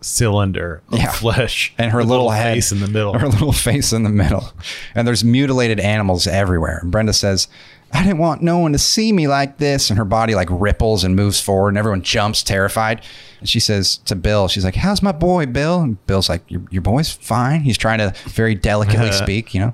cylinder 0.04 0.82
of 0.92 1.00
Yeah. 1.00 1.12
flesh, 1.12 1.74
and 1.78 1.92
her 1.92 2.00
a 2.00 2.04
little, 2.04 2.30
head 2.32 2.54
face 2.54 2.72
in 2.72 2.80
the 2.80 2.88
middle. 2.88 3.18
Her 3.18 3.28
little 3.28 3.52
face 3.54 3.92
in 3.94 4.04
the 4.04 4.10
middle, 4.10 4.52
and 4.96 5.08
there's 5.08 5.24
mutilated 5.24 5.80
animals 5.80 6.28
everywhere. 6.28 6.80
And 6.82 6.92
Brenda 6.92 7.14
says, 7.14 7.48
"I 7.92 8.04
didn't 8.04 8.18
want 8.20 8.42
no 8.42 8.58
one 8.60 8.72
to 8.74 8.78
see 8.80 9.12
me 9.12 9.28
like 9.28 9.58
this." 9.58 9.90
And 9.90 9.98
her 9.98 10.06
body 10.06 10.36
like 10.36 10.48
ripples 10.52 11.04
and 11.04 11.16
moves 11.16 11.40
forward, 11.40 11.70
and 11.70 11.78
everyone 11.78 12.02
jumps 12.02 12.44
terrified. 12.44 13.02
And 13.40 13.50
she 13.50 13.60
says 13.60 13.98
to 14.06 14.16
Bill, 14.16 14.48
"She's 14.48 14.64
like, 14.66 14.76
how's 14.76 15.02
my 15.02 15.12
boy, 15.12 15.46
Bill?" 15.48 15.82
And 15.82 16.06
Bill's 16.08 16.30
like, 16.30 16.44
"Your, 16.50 16.62
your 16.70 16.82
boy's 16.82 17.12
fine." 17.12 17.62
He's 17.62 17.78
trying 17.78 18.00
to 18.00 18.14
very 18.26 18.56
delicately 18.56 19.12
speak, 19.24 19.54
you 19.54 19.60
know. 19.60 19.74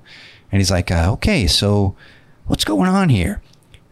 And 0.52 0.60
he's 0.60 0.72
like, 0.72 0.90
uh, 0.92 1.12
"Okay, 1.14 1.46
so 1.48 1.96
what's 2.48 2.64
going 2.66 2.90
on 2.90 3.10
here?" 3.10 3.42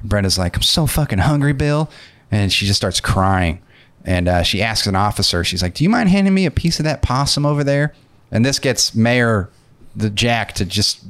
And 0.02 0.10
Brenda's 0.10 0.38
like, 0.38 0.56
"I'm 0.56 0.62
so 0.62 0.88
fucking 0.88 1.20
hungry, 1.20 1.54
Bill," 1.54 1.90
and 2.32 2.52
she 2.52 2.66
just 2.66 2.78
starts 2.78 3.00
crying. 3.00 3.60
And 4.08 4.30
uh, 4.30 4.42
she 4.42 4.64
asks 4.64 4.88
an 4.88 4.96
officer, 4.96 5.44
she's 5.44 5.62
like, 5.62 5.74
"Do 5.74 5.84
you 5.84 5.90
mind 5.90 6.08
handing 6.10 6.34
me 6.34 6.46
a 6.46 6.52
piece 6.52 6.80
of 6.80 6.86
that 6.86 7.02
possum 7.02 7.46
over 7.46 7.62
there?" 7.64 7.94
And 8.32 8.46
this 8.46 8.58
gets 8.58 8.96
Mayor 8.96 9.50
the 9.96 10.10
Jack 10.10 10.54
to 10.54 10.66
just 10.66 11.04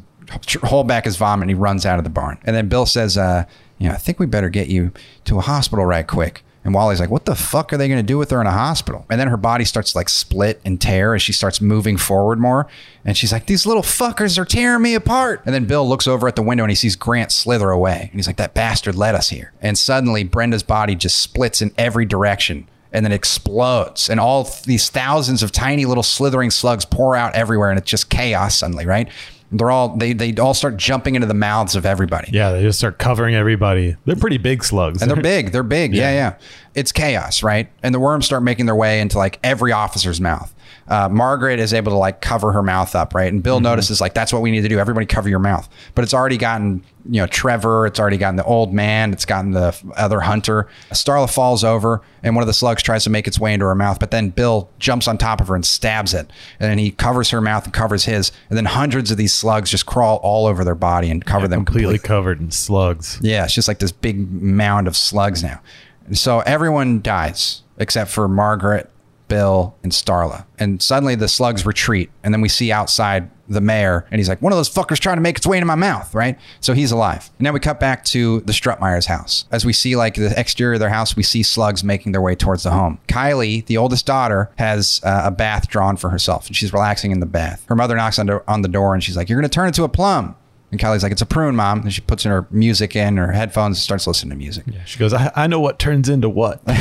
hold 0.63 0.87
back 0.87 1.05
his 1.05 1.15
vomit. 1.15 1.43
and 1.43 1.51
He 1.51 1.55
runs 1.55 1.85
out 1.85 1.99
of 1.99 2.03
the 2.03 2.09
barn, 2.09 2.39
and 2.43 2.55
then 2.55 2.67
Bill 2.67 2.87
says, 2.87 3.15
uh, 3.15 3.45
"You 3.77 3.87
know, 3.87 3.93
I 3.93 3.97
think 3.97 4.19
we 4.19 4.25
better 4.25 4.49
get 4.49 4.67
you 4.67 4.91
to 5.25 5.37
a 5.37 5.41
hospital 5.41 5.85
right 5.85 6.07
quick." 6.07 6.43
And 6.63 6.73
Wally's 6.73 6.99
like, 6.99 7.11
"What 7.11 7.25
the 7.25 7.35
fuck 7.35 7.71
are 7.71 7.77
they 7.77 7.87
going 7.87 7.99
to 7.99 8.03
do 8.03 8.17
with 8.17 8.31
her 8.31 8.41
in 8.41 8.47
a 8.47 8.51
hospital?" 8.51 9.05
And 9.11 9.21
then 9.21 9.27
her 9.27 9.37
body 9.37 9.63
starts 9.63 9.91
to, 9.91 9.99
like 9.99 10.09
split 10.09 10.59
and 10.65 10.81
tear 10.81 11.13
as 11.13 11.21
she 11.21 11.33
starts 11.33 11.61
moving 11.61 11.97
forward 11.97 12.39
more. 12.39 12.65
And 13.05 13.15
she's 13.15 13.31
like, 13.31 13.45
"These 13.45 13.67
little 13.67 13.83
fuckers 13.83 14.39
are 14.39 14.43
tearing 14.45 14.81
me 14.81 14.95
apart." 14.95 15.43
And 15.45 15.53
then 15.53 15.65
Bill 15.65 15.87
looks 15.87 16.07
over 16.07 16.27
at 16.27 16.35
the 16.35 16.41
window 16.41 16.63
and 16.63 16.71
he 16.71 16.75
sees 16.75 16.95
Grant 16.95 17.31
slither 17.31 17.69
away. 17.69 18.09
And 18.11 18.19
he's 18.19 18.25
like, 18.25 18.37
"That 18.37 18.55
bastard 18.55 18.95
led 18.95 19.13
us 19.13 19.29
here." 19.29 19.53
And 19.61 19.77
suddenly 19.77 20.23
Brenda's 20.23 20.63
body 20.63 20.95
just 20.95 21.17
splits 21.17 21.61
in 21.61 21.71
every 21.77 22.05
direction 22.05 22.67
and 22.97 23.05
then 23.05 23.11
explodes 23.11 24.09
and 24.09 24.19
all 24.19 24.49
these 24.65 24.89
thousands 24.89 25.43
of 25.43 25.51
tiny 25.51 25.85
little 25.85 26.01
slithering 26.01 26.49
slugs 26.49 26.83
pour 26.83 27.15
out 27.15 27.33
everywhere 27.35 27.69
and 27.69 27.77
it's 27.77 27.89
just 27.89 28.09
chaos 28.09 28.57
suddenly 28.57 28.85
right? 28.85 29.07
They're 29.51 29.71
all 29.71 29.95
they 29.95 30.11
they 30.11 30.35
all 30.35 30.53
start 30.53 30.75
jumping 30.75 31.15
into 31.15 31.27
the 31.27 31.33
mouths 31.33 31.75
of 31.75 31.85
everybody. 31.85 32.31
Yeah, 32.33 32.51
they 32.51 32.63
just 32.63 32.79
start 32.79 32.97
covering 32.97 33.33
everybody. 33.33 33.95
They're 34.03 34.17
pretty 34.17 34.39
big 34.39 34.61
slugs, 34.61 35.01
and 35.01 35.09
they're 35.09 35.21
big 35.21 35.53
they're 35.53 35.63
big. 35.63 35.93
Yeah. 35.93 36.11
yeah. 36.11 36.35
It's 36.75 36.91
chaos 36.91 37.43
right? 37.43 37.69
And 37.81 37.95
the 37.95 37.99
worms 37.99 38.25
start 38.25 38.43
making 38.43 38.65
their 38.65 38.75
way 38.75 38.99
into 38.99 39.17
like 39.17 39.39
every 39.43 39.71
officer's 39.71 40.19
mouth 40.19 40.53
uh, 40.87 41.09
margaret 41.09 41.59
is 41.59 41.73
able 41.73 41.91
to 41.91 41.97
like 41.97 42.21
cover 42.21 42.51
her 42.51 42.63
mouth 42.63 42.95
up 42.95 43.13
right? 43.13 43.31
And 43.31 43.41
bill 43.43 43.59
notices 43.59 43.99
like 44.01 44.13
that's 44.13 44.31
what 44.33 44.41
we 44.41 44.51
need 44.51 44.61
to 44.61 44.69
do. 44.69 44.79
Everybody 44.79 45.05
cover 45.05 45.29
your 45.29 45.39
mouth. 45.39 45.67
But 45.95 46.03
it's 46.03 46.13
already 46.13 46.37
gotten 46.37 46.83
you 47.09 47.21
know 47.21 47.27
trevor 47.27 47.85
it's 47.85 47.99
already 47.99 48.17
gotten 48.17 48.35
the 48.35 48.43
old 48.43 48.73
man 48.73 49.13
it's 49.13 49.25
gotten 49.25 49.51
the 49.51 49.75
other 49.95 50.19
hunter. 50.19 50.67
Starla 50.91 51.33
falls 51.33 51.63
over 51.63 52.01
and 52.23 52.35
one 52.35 52.43
of 52.43 52.47
the 52.47 52.53
slugs 52.53 52.83
tries 52.83 53.03
to 53.05 53.09
make 53.09 53.27
its 53.27 53.39
way 53.39 53.53
into 53.53 53.65
her 53.65 53.75
mouth 53.75 53.99
but 53.99 54.11
then 54.11 54.29
bill 54.29 54.69
jumps 54.79 55.07
on 55.07 55.17
top 55.17 55.39
of 55.41 55.47
her 55.47 55.55
and 55.55 55.65
stabs 55.65 56.13
it. 56.13 56.29
And 56.59 56.69
then 56.71 56.77
he 56.77 56.91
covers 56.91 57.29
her 57.29 57.41
mouth 57.41 57.65
and 57.65 57.73
covers 57.73 58.05
his 58.05 58.31
and 58.49 58.57
then 58.57 58.65
hundreds 58.65 59.11
of 59.11 59.17
these 59.17 59.33
slugs 59.33 59.71
just 59.71 59.85
crawl 59.85 60.17
all 60.17 60.45
over 60.45 60.63
their 60.63 60.75
body 60.75 61.09
and 61.09 61.25
cover 61.25 61.47
them 61.47 61.63
completely 61.65 61.99
covered 61.99 62.39
in 62.39 62.51
slugs. 62.51 63.19
yeah, 63.21 63.45
it's 63.45 63.53
just 63.53 63.67
like 63.67 63.79
this 63.79 63.91
big 63.91 64.29
mound 64.31 64.87
of 64.87 64.95
slugs 64.97 65.43
now. 65.43 65.61
And 66.05 66.17
So 66.17 66.39
everyone 66.41 67.01
dies 67.01 67.63
except 67.77 68.09
for 68.09 68.27
Margaret, 68.27 68.89
Bill, 69.27 69.75
and 69.83 69.91
Starla. 69.91 70.45
And 70.59 70.81
suddenly 70.81 71.15
the 71.15 71.27
slugs 71.27 71.65
retreat. 71.65 72.09
And 72.23 72.33
then 72.33 72.41
we 72.41 72.49
see 72.49 72.71
outside 72.71 73.29
the 73.49 73.61
mayor, 73.61 74.05
and 74.11 74.19
he's 74.19 74.27
like, 74.27 74.41
one 74.41 74.51
of 74.51 74.57
those 74.57 74.69
fuckers 74.69 74.99
trying 74.99 75.15
to 75.15 75.21
make 75.21 75.37
its 75.37 75.47
way 75.47 75.57
into 75.57 75.65
my 75.65 75.75
mouth, 75.75 76.13
right? 76.13 76.37
So 76.59 76.73
he's 76.73 76.91
alive. 76.91 77.29
And 77.37 77.45
now 77.45 77.53
we 77.53 77.61
cut 77.61 77.79
back 77.79 78.03
to 78.05 78.41
the 78.41 78.51
Strutemyer's 78.51 79.05
house. 79.05 79.45
As 79.51 79.65
we 79.65 79.71
see 79.71 79.95
like 79.95 80.15
the 80.15 80.37
exterior 80.37 80.73
of 80.73 80.79
their 80.81 80.89
house, 80.89 81.15
we 81.15 81.23
see 81.23 81.43
slugs 81.43 81.81
making 81.83 82.11
their 82.11 82.21
way 82.21 82.35
towards 82.35 82.63
the 82.63 82.71
home. 82.71 82.99
Kylie, 83.07 83.65
the 83.65 83.77
oldest 83.77 84.05
daughter, 84.05 84.51
has 84.57 84.99
uh, 85.03 85.21
a 85.25 85.31
bath 85.31 85.69
drawn 85.69 85.95
for 85.95 86.09
herself, 86.09 86.47
and 86.47 86.55
she's 86.57 86.73
relaxing 86.73 87.11
in 87.11 87.21
the 87.21 87.25
bath. 87.25 87.63
Her 87.69 87.75
mother 87.75 87.95
knocks 87.95 88.19
on, 88.19 88.29
on 88.29 88.63
the 88.63 88.67
door, 88.67 88.93
and 88.93 89.01
she's 89.01 89.15
like, 89.15 89.29
you're 89.29 89.39
going 89.39 89.49
to 89.49 89.53
turn 89.55 89.67
into 89.67 89.85
a 89.85 89.89
plum. 89.89 90.35
And 90.69 90.79
Kylie's 90.79 91.01
like, 91.01 91.13
it's 91.13 91.21
a 91.21 91.25
prune, 91.25 91.55
mom. 91.55 91.81
And 91.83 91.93
she 91.93 92.01
puts 92.01 92.25
in 92.25 92.31
her 92.31 92.45
music 92.51 92.93
in, 92.95 93.15
her 93.15 93.31
headphones, 93.31 93.77
and 93.77 93.81
starts 93.81 94.05
listening 94.05 94.31
to 94.31 94.35
music. 94.35 94.65
Yeah, 94.67 94.83
She 94.83 94.99
goes, 94.99 95.13
I, 95.13 95.31
I 95.35 95.47
know 95.47 95.61
what 95.61 95.79
turns 95.79 96.09
into 96.09 96.27
what. 96.29 96.61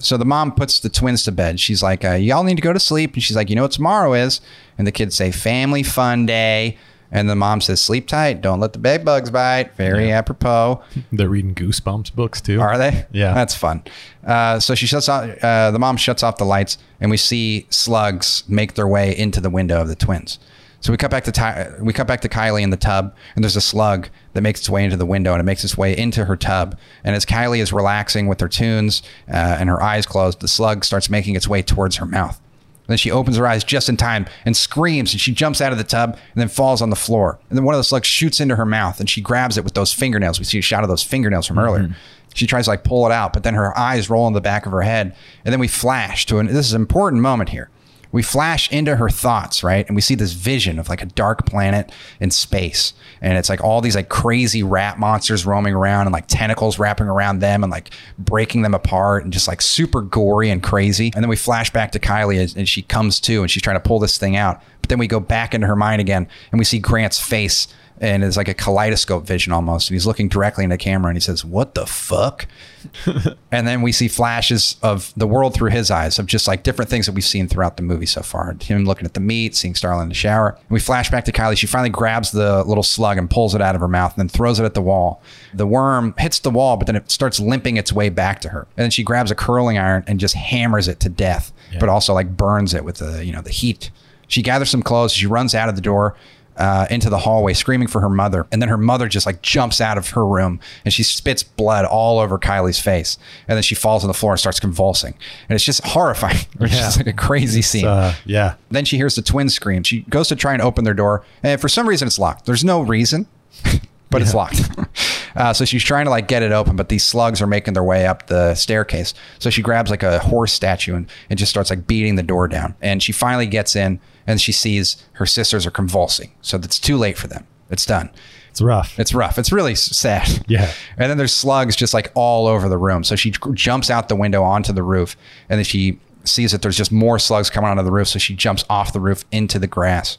So 0.00 0.16
the 0.16 0.24
mom 0.24 0.52
puts 0.56 0.80
the 0.80 0.88
twins 0.88 1.22
to 1.24 1.32
bed. 1.32 1.60
She's 1.60 1.80
like, 1.80 2.04
uh, 2.04 2.14
y'all 2.14 2.42
need 2.42 2.56
to 2.56 2.60
go 2.62 2.72
to 2.72 2.80
sleep. 2.80 3.14
And 3.14 3.22
she's 3.22 3.36
like, 3.36 3.48
you 3.48 3.54
know 3.54 3.62
what 3.62 3.70
tomorrow 3.70 4.14
is? 4.14 4.40
And 4.76 4.84
the 4.84 4.90
kids 4.90 5.14
say, 5.14 5.30
family 5.30 5.84
fun 5.84 6.26
day. 6.26 6.76
And 7.12 7.30
the 7.30 7.36
mom 7.36 7.60
says, 7.60 7.80
sleep 7.80 8.08
tight. 8.08 8.40
Don't 8.40 8.58
let 8.58 8.72
the 8.72 8.80
bed 8.80 9.04
bugs 9.04 9.30
bite. 9.30 9.76
Very 9.76 10.10
apropos. 10.10 10.82
They're 11.12 11.28
reading 11.28 11.54
Goosebumps 11.54 12.14
books 12.16 12.40
too. 12.40 12.60
Are 12.60 12.76
they? 12.78 13.06
Yeah. 13.12 13.32
That's 13.32 13.54
fun. 13.54 13.84
Uh, 14.26 14.58
so 14.58 14.74
she 14.74 14.86
shuts 14.86 15.08
off, 15.08 15.30
uh, 15.44 15.70
the 15.70 15.78
mom 15.78 15.96
shuts 15.98 16.24
off 16.24 16.38
the 16.38 16.44
lights 16.44 16.78
and 17.00 17.10
we 17.10 17.16
see 17.16 17.66
slugs 17.70 18.42
make 18.48 18.74
their 18.74 18.88
way 18.88 19.16
into 19.16 19.40
the 19.40 19.50
window 19.50 19.80
of 19.80 19.86
the 19.88 19.94
twins. 19.94 20.40
So 20.82 20.92
we 20.92 20.96
cut 20.96 21.12
back 21.12 21.24
to 21.24 21.32
Ty- 21.32 21.70
we 21.80 21.92
cut 21.92 22.08
back 22.08 22.20
to 22.22 22.28
Kylie 22.28 22.62
in 22.62 22.70
the 22.70 22.76
tub, 22.76 23.14
and 23.34 23.44
there's 23.44 23.56
a 23.56 23.60
slug 23.60 24.08
that 24.34 24.42
makes 24.42 24.60
its 24.60 24.68
way 24.68 24.84
into 24.84 24.96
the 24.96 25.06
window, 25.06 25.32
and 25.32 25.40
it 25.40 25.44
makes 25.44 25.62
its 25.62 25.78
way 25.78 25.96
into 25.96 26.24
her 26.24 26.36
tub. 26.36 26.76
And 27.04 27.14
as 27.14 27.24
Kylie 27.24 27.60
is 27.60 27.72
relaxing 27.72 28.26
with 28.26 28.40
her 28.40 28.48
tunes 28.48 29.00
uh, 29.28 29.56
and 29.60 29.68
her 29.68 29.80
eyes 29.80 30.06
closed, 30.06 30.40
the 30.40 30.48
slug 30.48 30.84
starts 30.84 31.08
making 31.08 31.36
its 31.36 31.46
way 31.46 31.62
towards 31.62 31.96
her 31.96 32.04
mouth. 32.04 32.40
Then 32.88 32.98
she 32.98 33.12
opens 33.12 33.36
her 33.36 33.46
eyes 33.46 33.62
just 33.62 33.88
in 33.88 33.96
time 33.96 34.26
and 34.44 34.56
screams, 34.56 35.12
and 35.12 35.20
she 35.20 35.32
jumps 35.32 35.60
out 35.60 35.70
of 35.70 35.78
the 35.78 35.84
tub 35.84 36.14
and 36.14 36.40
then 36.40 36.48
falls 36.48 36.82
on 36.82 36.90
the 36.90 36.96
floor. 36.96 37.38
And 37.48 37.56
then 37.56 37.64
one 37.64 37.76
of 37.76 37.78
the 37.78 37.84
slugs 37.84 38.08
shoots 38.08 38.40
into 38.40 38.56
her 38.56 38.66
mouth, 38.66 38.98
and 38.98 39.08
she 39.08 39.20
grabs 39.20 39.56
it 39.56 39.62
with 39.62 39.74
those 39.74 39.92
fingernails. 39.92 40.40
We 40.40 40.44
see 40.44 40.58
a 40.58 40.62
shot 40.62 40.82
of 40.82 40.88
those 40.88 41.04
fingernails 41.04 41.46
from 41.46 41.60
earlier. 41.60 41.94
She 42.34 42.46
tries 42.46 42.64
to 42.64 42.70
like 42.70 42.82
pull 42.82 43.06
it 43.06 43.12
out, 43.12 43.34
but 43.34 43.44
then 43.44 43.54
her 43.54 43.76
eyes 43.78 44.10
roll 44.10 44.26
in 44.26 44.32
the 44.32 44.40
back 44.40 44.66
of 44.66 44.72
her 44.72 44.82
head. 44.82 45.14
And 45.44 45.52
then 45.52 45.60
we 45.60 45.68
flash 45.68 46.26
to 46.26 46.38
an 46.38 46.46
this 46.46 46.66
is 46.66 46.72
an 46.72 46.80
important 46.80 47.22
moment 47.22 47.50
here. 47.50 47.70
We 48.12 48.22
flash 48.22 48.70
into 48.70 48.96
her 48.96 49.08
thoughts, 49.08 49.64
right? 49.64 49.86
And 49.86 49.96
we 49.96 50.02
see 50.02 50.14
this 50.14 50.32
vision 50.32 50.78
of 50.78 50.88
like 50.88 51.02
a 51.02 51.06
dark 51.06 51.46
planet 51.46 51.90
in 52.20 52.30
space. 52.30 52.92
And 53.20 53.38
it's 53.38 53.48
like 53.48 53.62
all 53.64 53.80
these 53.80 53.96
like 53.96 54.08
crazy 54.08 54.62
rat 54.62 54.98
monsters 54.98 55.46
roaming 55.46 55.74
around 55.74 56.06
and 56.06 56.12
like 56.12 56.26
tentacles 56.28 56.78
wrapping 56.78 57.06
around 57.08 57.38
them 57.38 57.62
and 57.62 57.70
like 57.70 57.90
breaking 58.18 58.62
them 58.62 58.74
apart 58.74 59.24
and 59.24 59.32
just 59.32 59.48
like 59.48 59.62
super 59.62 60.02
gory 60.02 60.50
and 60.50 60.62
crazy. 60.62 61.10
And 61.14 61.24
then 61.24 61.28
we 61.30 61.36
flash 61.36 61.70
back 61.70 61.92
to 61.92 61.98
Kylie 61.98 62.54
and 62.56 62.68
she 62.68 62.82
comes 62.82 63.18
to 63.20 63.40
and 63.40 63.50
she's 63.50 63.62
trying 63.62 63.76
to 63.76 63.80
pull 63.80 63.98
this 63.98 64.18
thing 64.18 64.36
out. 64.36 64.62
But 64.82 64.90
then 64.90 64.98
we 64.98 65.06
go 65.06 65.20
back 65.20 65.54
into 65.54 65.66
her 65.66 65.76
mind 65.76 66.00
again 66.00 66.28
and 66.50 66.58
we 66.58 66.64
see 66.64 66.78
Grant's 66.78 67.20
face 67.20 67.68
and 68.02 68.24
it's 68.24 68.36
like 68.36 68.48
a 68.48 68.54
kaleidoscope 68.54 69.24
vision 69.24 69.52
almost. 69.52 69.88
And 69.88 69.94
he's 69.94 70.06
looking 70.06 70.28
directly 70.28 70.64
into 70.64 70.74
the 70.74 70.78
camera 70.78 71.08
and 71.08 71.16
he 71.16 71.20
says, 71.20 71.44
What 71.44 71.74
the 71.74 71.86
fuck? 71.86 72.48
and 73.52 73.66
then 73.68 73.80
we 73.80 73.92
see 73.92 74.08
flashes 74.08 74.76
of 74.82 75.12
the 75.16 75.26
world 75.26 75.54
through 75.54 75.70
his 75.70 75.88
eyes 75.88 76.18
of 76.18 76.26
just 76.26 76.48
like 76.48 76.64
different 76.64 76.90
things 76.90 77.06
that 77.06 77.12
we've 77.12 77.22
seen 77.22 77.46
throughout 77.46 77.76
the 77.76 77.82
movie 77.84 78.06
so 78.06 78.20
far. 78.20 78.56
Him 78.60 78.84
looking 78.84 79.04
at 79.04 79.14
the 79.14 79.20
meat, 79.20 79.54
seeing 79.54 79.74
Starla 79.74 80.02
in 80.02 80.08
the 80.08 80.16
shower. 80.16 80.58
And 80.58 80.70
we 80.70 80.80
flash 80.80 81.12
back 81.12 81.24
to 81.26 81.32
Kylie. 81.32 81.56
She 81.56 81.68
finally 81.68 81.90
grabs 81.90 82.32
the 82.32 82.64
little 82.64 82.82
slug 82.82 83.18
and 83.18 83.30
pulls 83.30 83.54
it 83.54 83.62
out 83.62 83.76
of 83.76 83.80
her 83.80 83.88
mouth 83.88 84.14
and 84.14 84.18
then 84.18 84.28
throws 84.28 84.58
it 84.58 84.64
at 84.64 84.74
the 84.74 84.82
wall. 84.82 85.22
The 85.54 85.66
worm 85.66 86.14
hits 86.18 86.40
the 86.40 86.50
wall, 86.50 86.76
but 86.76 86.86
then 86.86 86.96
it 86.96 87.08
starts 87.08 87.38
limping 87.38 87.76
its 87.76 87.92
way 87.92 88.08
back 88.08 88.40
to 88.40 88.48
her. 88.48 88.66
And 88.76 88.82
then 88.82 88.90
she 88.90 89.04
grabs 89.04 89.30
a 89.30 89.36
curling 89.36 89.78
iron 89.78 90.02
and 90.08 90.18
just 90.18 90.34
hammers 90.34 90.88
it 90.88 90.98
to 91.00 91.08
death, 91.08 91.52
but 91.78 91.88
also 91.88 92.14
like 92.14 92.36
burns 92.36 92.74
it 92.74 92.84
with 92.84 92.96
the, 92.96 93.24
you 93.24 93.32
know, 93.32 93.42
the 93.42 93.50
heat. 93.50 93.92
She 94.32 94.42
gathers 94.42 94.70
some 94.70 94.82
clothes. 94.82 95.12
She 95.12 95.26
runs 95.26 95.54
out 95.54 95.68
of 95.68 95.74
the 95.76 95.80
door 95.82 96.16
uh, 96.56 96.86
into 96.90 97.08
the 97.08 97.18
hallway, 97.18 97.54
screaming 97.54 97.88
for 97.88 98.00
her 98.00 98.08
mother. 98.10 98.46
And 98.52 98.60
then 98.60 98.68
her 98.68 98.76
mother 98.76 99.08
just 99.08 99.24
like 99.26 99.40
jumps 99.42 99.80
out 99.80 99.96
of 99.98 100.10
her 100.10 100.26
room 100.26 100.60
and 100.84 100.92
she 100.92 101.02
spits 101.02 101.42
blood 101.42 101.84
all 101.86 102.18
over 102.18 102.38
Kylie's 102.38 102.78
face. 102.78 103.16
And 103.48 103.56
then 103.56 103.62
she 103.62 103.74
falls 103.74 104.04
on 104.04 104.08
the 104.08 104.14
floor 104.14 104.32
and 104.32 104.40
starts 104.40 104.60
convulsing. 104.60 105.14
And 105.48 105.54
it's 105.56 105.64
just 105.64 105.82
horrifying. 105.84 106.36
It's 106.60 106.72
Yeah. 106.74 106.80
just 106.80 106.96
like 106.98 107.06
a 107.06 107.12
crazy 107.12 107.62
scene. 107.62 107.86
Uh, 107.86 108.14
yeah. 108.26 108.54
Then 108.70 108.84
she 108.84 108.96
hears 108.96 109.14
the 109.14 109.22
twins 109.22 109.54
scream. 109.54 109.82
She 109.82 110.00
goes 110.10 110.28
to 110.28 110.36
try 110.36 110.52
and 110.52 110.60
open 110.62 110.84
their 110.84 110.94
door, 110.94 111.24
and 111.42 111.60
for 111.60 111.68
some 111.68 111.88
reason 111.88 112.06
it's 112.06 112.18
locked. 112.18 112.44
There's 112.46 112.64
no 112.64 112.82
reason, 112.82 113.26
but 114.10 114.20
it's 114.22 114.34
locked. 114.34 114.60
uh, 115.36 115.52
so 115.54 115.64
she's 115.64 115.82
trying 115.82 116.04
to 116.04 116.10
like 116.10 116.28
get 116.28 116.42
it 116.42 116.52
open, 116.52 116.76
but 116.76 116.88
these 116.90 117.02
slugs 117.02 117.40
are 117.42 117.46
making 117.46 117.74
their 117.74 117.82
way 117.82 118.06
up 118.06 118.26
the 118.28 118.54
staircase. 118.54 119.14
So 119.38 119.48
she 119.50 119.62
grabs 119.62 119.90
like 119.90 120.02
a 120.02 120.18
horse 120.20 120.52
statue 120.52 120.94
and, 120.96 121.06
and 121.30 121.38
just 121.38 121.50
starts 121.50 121.70
like 121.70 121.86
beating 121.86 122.16
the 122.16 122.22
door 122.22 122.46
down. 122.46 122.74
And 122.82 123.02
she 123.02 123.12
finally 123.12 123.46
gets 123.46 123.74
in, 123.74 124.00
and 124.26 124.40
she 124.40 124.52
sees 124.52 125.04
her 125.14 125.26
sisters 125.26 125.66
are 125.66 125.70
convulsing. 125.70 126.32
So 126.40 126.56
it's 126.58 126.78
too 126.78 126.96
late 126.96 127.18
for 127.18 127.26
them. 127.26 127.46
It's 127.70 127.86
done. 127.86 128.10
It's 128.50 128.60
rough. 128.60 128.98
It's 128.98 129.14
rough. 129.14 129.38
It's 129.38 129.50
really 129.50 129.74
sad. 129.74 130.44
Yeah. 130.46 130.70
And 130.98 131.10
then 131.10 131.16
there's 131.16 131.32
slugs 131.32 131.74
just 131.74 131.94
like 131.94 132.12
all 132.14 132.46
over 132.46 132.68
the 132.68 132.76
room. 132.76 133.02
So 133.02 133.16
she 133.16 133.32
jumps 133.54 133.90
out 133.90 134.08
the 134.08 134.16
window 134.16 134.42
onto 134.42 134.72
the 134.72 134.82
roof, 134.82 135.16
and 135.48 135.58
then 135.58 135.64
she 135.64 135.98
sees 136.24 136.52
that 136.52 136.62
there's 136.62 136.76
just 136.76 136.92
more 136.92 137.18
slugs 137.18 137.50
coming 137.50 137.70
onto 137.70 137.82
the 137.82 137.90
roof. 137.90 138.08
So 138.08 138.18
she 138.18 138.36
jumps 138.36 138.64
off 138.68 138.92
the 138.92 139.00
roof 139.00 139.24
into 139.32 139.58
the 139.58 139.66
grass. 139.66 140.18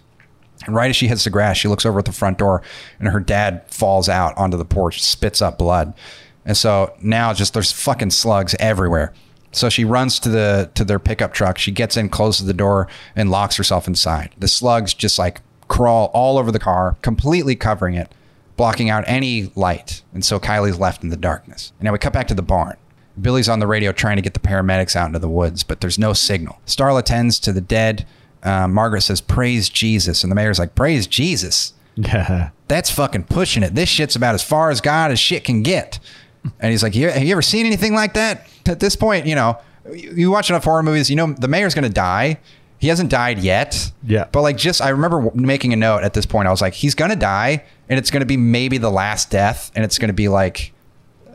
And 0.65 0.75
right 0.75 0.89
as 0.89 0.95
she 0.95 1.07
hits 1.07 1.25
the 1.25 1.29
grass, 1.29 1.57
she 1.57 1.67
looks 1.67 1.85
over 1.85 1.99
at 1.99 2.05
the 2.05 2.11
front 2.11 2.39
door, 2.39 2.63
and 2.99 3.07
her 3.07 3.19
dad 3.19 3.63
falls 3.67 4.09
out 4.09 4.35
onto 4.37 4.57
the 4.57 4.65
porch, 4.65 5.01
spits 5.01 5.41
up 5.41 5.57
blood. 5.57 5.93
And 6.45 6.57
so 6.57 6.93
now 7.01 7.33
just 7.33 7.53
there's 7.53 7.71
fucking 7.71 8.11
slugs 8.11 8.55
everywhere. 8.59 9.13
So 9.55 9.69
she 9.69 9.85
runs 9.85 10.19
to 10.19 10.29
the 10.29 10.71
to 10.75 10.83
their 10.83 10.99
pickup 10.99 11.33
truck. 11.33 11.57
She 11.57 11.71
gets 11.71 11.97
in, 11.97 12.09
closes 12.09 12.47
the 12.47 12.53
door, 12.53 12.87
and 13.15 13.29
locks 13.29 13.55
herself 13.55 13.87
inside. 13.87 14.33
The 14.37 14.47
slugs 14.47 14.93
just 14.93 15.19
like 15.19 15.41
crawl 15.67 16.11
all 16.13 16.37
over 16.37 16.51
the 16.51 16.59
car, 16.59 16.97
completely 17.01 17.55
covering 17.55 17.95
it, 17.95 18.11
blocking 18.57 18.89
out 18.89 19.03
any 19.07 19.51
light. 19.55 20.01
And 20.13 20.23
so 20.23 20.39
Kylie's 20.39 20.79
left 20.79 21.03
in 21.03 21.09
the 21.09 21.17
darkness. 21.17 21.71
And 21.79 21.85
now 21.85 21.91
we 21.91 21.99
cut 21.99 22.13
back 22.13 22.27
to 22.27 22.33
the 22.33 22.41
barn. 22.41 22.77
Billy's 23.19 23.49
on 23.49 23.59
the 23.59 23.67
radio 23.67 23.91
trying 23.91 24.15
to 24.15 24.23
get 24.23 24.33
the 24.33 24.39
paramedics 24.39 24.95
out 24.95 25.07
into 25.07 25.19
the 25.19 25.29
woods, 25.29 25.63
but 25.63 25.81
there's 25.81 25.99
no 25.99 26.13
signal. 26.13 26.59
Starla 26.65 27.03
tends 27.03 27.39
to 27.41 27.53
the 27.53 27.61
dead. 27.61 28.07
Uh, 28.41 28.67
Margaret 28.67 29.01
says, 29.01 29.21
Praise 29.21 29.69
Jesus. 29.69 30.23
And 30.23 30.31
the 30.31 30.35
mayor's 30.35 30.59
like, 30.59 30.75
Praise 30.75 31.05
Jesus 31.07 31.73
that's 32.67 32.89
fucking 32.89 33.25
pushing 33.25 33.63
it. 33.63 33.75
This 33.75 33.89
shit's 33.89 34.15
about 34.15 34.33
as 34.33 34.43
far 34.43 34.71
as 34.71 34.81
God 34.81 35.11
as 35.11 35.19
shit 35.19 35.43
can 35.43 35.61
get. 35.61 35.99
And 36.59 36.71
he's 36.71 36.83
like, 36.83 36.93
have 36.95 37.23
you 37.23 37.31
ever 37.31 37.41
seen 37.41 37.65
anything 37.65 37.93
like 37.93 38.13
that? 38.13 38.47
At 38.65 38.79
this 38.79 38.95
point, 38.95 39.25
you 39.25 39.35
know, 39.35 39.57
you 39.91 40.31
watch 40.31 40.49
enough 40.49 40.63
horror 40.63 40.83
movies, 40.83 41.09
you 41.09 41.15
know, 41.15 41.33
the 41.33 41.47
mayor's 41.47 41.73
going 41.73 41.83
to 41.83 41.89
die. 41.89 42.39
He 42.79 42.89
hasn't 42.89 43.09
died 43.09 43.39
yet. 43.39 43.91
Yeah. 44.03 44.27
But 44.31 44.41
like, 44.41 44.57
just, 44.57 44.81
I 44.81 44.89
remember 44.89 45.31
making 45.33 45.71
a 45.71 45.77
note 45.77 46.03
at 46.03 46.13
this 46.13 46.25
point. 46.25 46.47
I 46.47 46.51
was 46.51 46.61
like, 46.61 46.73
he's 46.73 46.95
going 46.95 47.11
to 47.11 47.17
die 47.17 47.63
and 47.87 47.97
it's 47.97 48.11
going 48.11 48.21
to 48.21 48.25
be 48.25 48.37
maybe 48.37 48.77
the 48.77 48.89
last 48.89 49.31
death. 49.31 49.71
And 49.75 49.85
it's 49.85 49.97
going 49.97 50.09
to 50.09 50.13
be 50.13 50.27
like, 50.27 50.73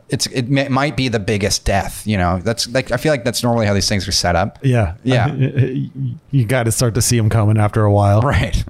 it's, 0.09 0.27
it 0.27 0.49
may, 0.49 0.67
might 0.67 0.95
be 0.97 1.07
the 1.07 1.19
biggest 1.19 1.65
death, 1.65 2.05
you 2.07 2.17
know, 2.17 2.39
that's 2.39 2.67
like, 2.69 2.91
I 2.91 2.97
feel 2.97 3.11
like 3.11 3.23
that's 3.23 3.43
normally 3.43 3.67
how 3.67 3.75
these 3.75 3.87
things 3.87 4.07
are 4.07 4.11
set 4.11 4.35
up. 4.35 4.57
Yeah. 4.63 4.95
Yeah. 5.03 5.31
you 6.31 6.45
got 6.45 6.63
to 6.63 6.71
start 6.71 6.95
to 6.95 7.01
see 7.01 7.17
them 7.17 7.29
coming 7.29 7.57
after 7.57 7.83
a 7.83 7.91
while. 7.91 8.21
Right. 8.21 8.63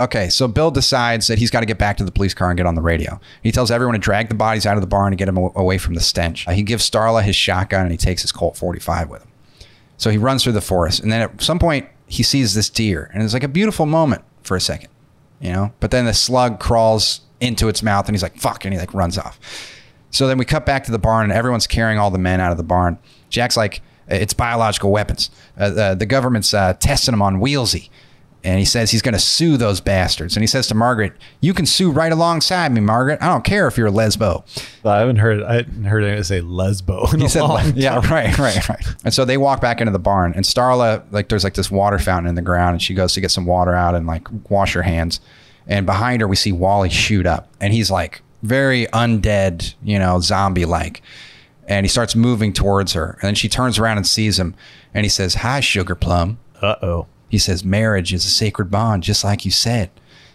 Okay, 0.00 0.28
so 0.28 0.48
Bill 0.48 0.72
decides 0.72 1.28
that 1.28 1.38
he's 1.38 1.50
got 1.50 1.60
to 1.60 1.66
get 1.66 1.78
back 1.78 1.96
to 1.98 2.04
the 2.04 2.10
police 2.10 2.34
car 2.34 2.50
and 2.50 2.56
get 2.56 2.66
on 2.66 2.74
the 2.74 2.82
radio. 2.82 3.20
He 3.42 3.52
tells 3.52 3.70
everyone 3.70 3.94
to 3.94 4.00
drag 4.00 4.28
the 4.28 4.34
bodies 4.34 4.66
out 4.66 4.76
of 4.76 4.80
the 4.80 4.88
barn 4.88 5.12
and 5.12 5.18
get 5.18 5.26
them 5.26 5.36
away 5.36 5.78
from 5.78 5.94
the 5.94 6.00
stench. 6.00 6.48
Uh, 6.48 6.50
he 6.50 6.62
gives 6.62 6.88
Starla 6.88 7.22
his 7.22 7.36
shotgun 7.36 7.82
and 7.82 7.92
he 7.92 7.96
takes 7.96 8.22
his 8.22 8.32
Colt 8.32 8.56
45 8.56 9.08
with 9.08 9.22
him. 9.22 9.30
So 9.96 10.10
he 10.10 10.18
runs 10.18 10.42
through 10.42 10.54
the 10.54 10.60
forest, 10.60 11.00
and 11.00 11.12
then 11.12 11.22
at 11.22 11.40
some 11.40 11.60
point 11.60 11.88
he 12.06 12.24
sees 12.24 12.54
this 12.54 12.68
deer, 12.68 13.10
and 13.14 13.22
it's 13.22 13.32
like 13.32 13.44
a 13.44 13.48
beautiful 13.48 13.86
moment 13.86 14.22
for 14.42 14.56
a 14.56 14.60
second, 14.60 14.90
you 15.40 15.52
know. 15.52 15.72
But 15.78 15.92
then 15.92 16.04
the 16.04 16.12
slug 16.12 16.58
crawls 16.58 17.20
into 17.40 17.68
its 17.68 17.82
mouth, 17.82 18.06
and 18.08 18.14
he's 18.14 18.22
like, 18.22 18.36
"Fuck!" 18.36 18.64
and 18.64 18.74
he 18.74 18.80
like 18.80 18.92
runs 18.92 19.16
off. 19.16 19.38
So 20.10 20.26
then 20.26 20.36
we 20.36 20.44
cut 20.44 20.66
back 20.66 20.84
to 20.84 20.92
the 20.92 20.98
barn, 20.98 21.24
and 21.24 21.32
everyone's 21.32 21.68
carrying 21.68 21.98
all 22.00 22.10
the 22.10 22.18
men 22.18 22.40
out 22.40 22.50
of 22.50 22.56
the 22.56 22.64
barn. 22.64 22.98
Jack's 23.30 23.56
like, 23.56 23.82
"It's 24.08 24.34
biological 24.34 24.90
weapons. 24.90 25.30
Uh, 25.56 25.70
the, 25.70 25.94
the 25.94 26.06
government's 26.06 26.52
uh, 26.52 26.74
testing 26.74 27.12
them 27.12 27.22
on 27.22 27.40
Wheelsy." 27.40 27.88
And 28.44 28.58
he 28.58 28.64
says 28.66 28.90
he's 28.90 29.00
going 29.02 29.14
to 29.14 29.18
sue 29.18 29.56
those 29.56 29.80
bastards. 29.80 30.36
And 30.36 30.42
he 30.42 30.46
says 30.46 30.66
to 30.68 30.74
Margaret, 30.74 31.14
"You 31.40 31.54
can 31.54 31.64
sue 31.64 31.90
right 31.90 32.12
alongside 32.12 32.70
me, 32.72 32.80
Margaret. 32.82 33.22
I 33.22 33.26
don't 33.28 33.42
care 33.44 33.66
if 33.66 33.78
you're 33.78 33.86
a 33.86 33.90
lesbo." 33.90 34.44
I 34.84 34.98
haven't 34.98 35.16
heard. 35.16 35.42
I 35.42 35.54
haven't 35.56 35.84
heard 35.84 36.04
anyone 36.04 36.24
say 36.24 36.40
lesbo. 36.42 37.12
In 37.14 37.20
He 37.20 37.26
a 37.26 37.28
said, 37.30 37.74
"Yeah, 37.74 37.96
right, 38.10 38.36
right, 38.38 38.68
right." 38.68 38.86
And 39.02 39.14
so 39.14 39.24
they 39.24 39.38
walk 39.38 39.62
back 39.62 39.80
into 39.80 39.92
the 39.92 39.98
barn, 39.98 40.34
and 40.36 40.44
Starla, 40.44 41.02
like, 41.10 41.30
there's 41.30 41.42
like 41.42 41.54
this 41.54 41.70
water 41.70 41.98
fountain 41.98 42.28
in 42.28 42.34
the 42.34 42.42
ground, 42.42 42.72
and 42.74 42.82
she 42.82 42.92
goes 42.92 43.14
to 43.14 43.20
get 43.22 43.30
some 43.30 43.46
water 43.46 43.72
out 43.74 43.94
and 43.94 44.06
like 44.06 44.28
wash 44.50 44.74
her 44.74 44.82
hands. 44.82 45.20
And 45.66 45.86
behind 45.86 46.20
her, 46.20 46.28
we 46.28 46.36
see 46.36 46.52
Wally 46.52 46.90
shoot 46.90 47.26
up, 47.26 47.48
and 47.60 47.72
he's 47.72 47.90
like 47.90 48.20
very 48.42 48.86
undead, 48.88 49.72
you 49.82 49.98
know, 49.98 50.20
zombie 50.20 50.66
like. 50.66 51.00
And 51.66 51.86
he 51.86 51.88
starts 51.88 52.14
moving 52.14 52.52
towards 52.52 52.92
her, 52.92 53.16
and 53.22 53.28
then 53.28 53.34
she 53.34 53.48
turns 53.48 53.78
around 53.78 53.96
and 53.96 54.06
sees 54.06 54.38
him, 54.38 54.54
and 54.92 55.06
he 55.06 55.08
says, 55.08 55.36
"Hi, 55.36 55.60
Sugar 55.60 55.94
Plum." 55.94 56.36
Uh 56.60 56.74
oh. 56.82 57.06
He 57.28 57.38
says, 57.38 57.64
marriage 57.64 58.12
is 58.12 58.24
a 58.24 58.30
sacred 58.30 58.70
bond, 58.70 59.02
just 59.02 59.24
like 59.24 59.44
you 59.44 59.50
said. 59.50 59.90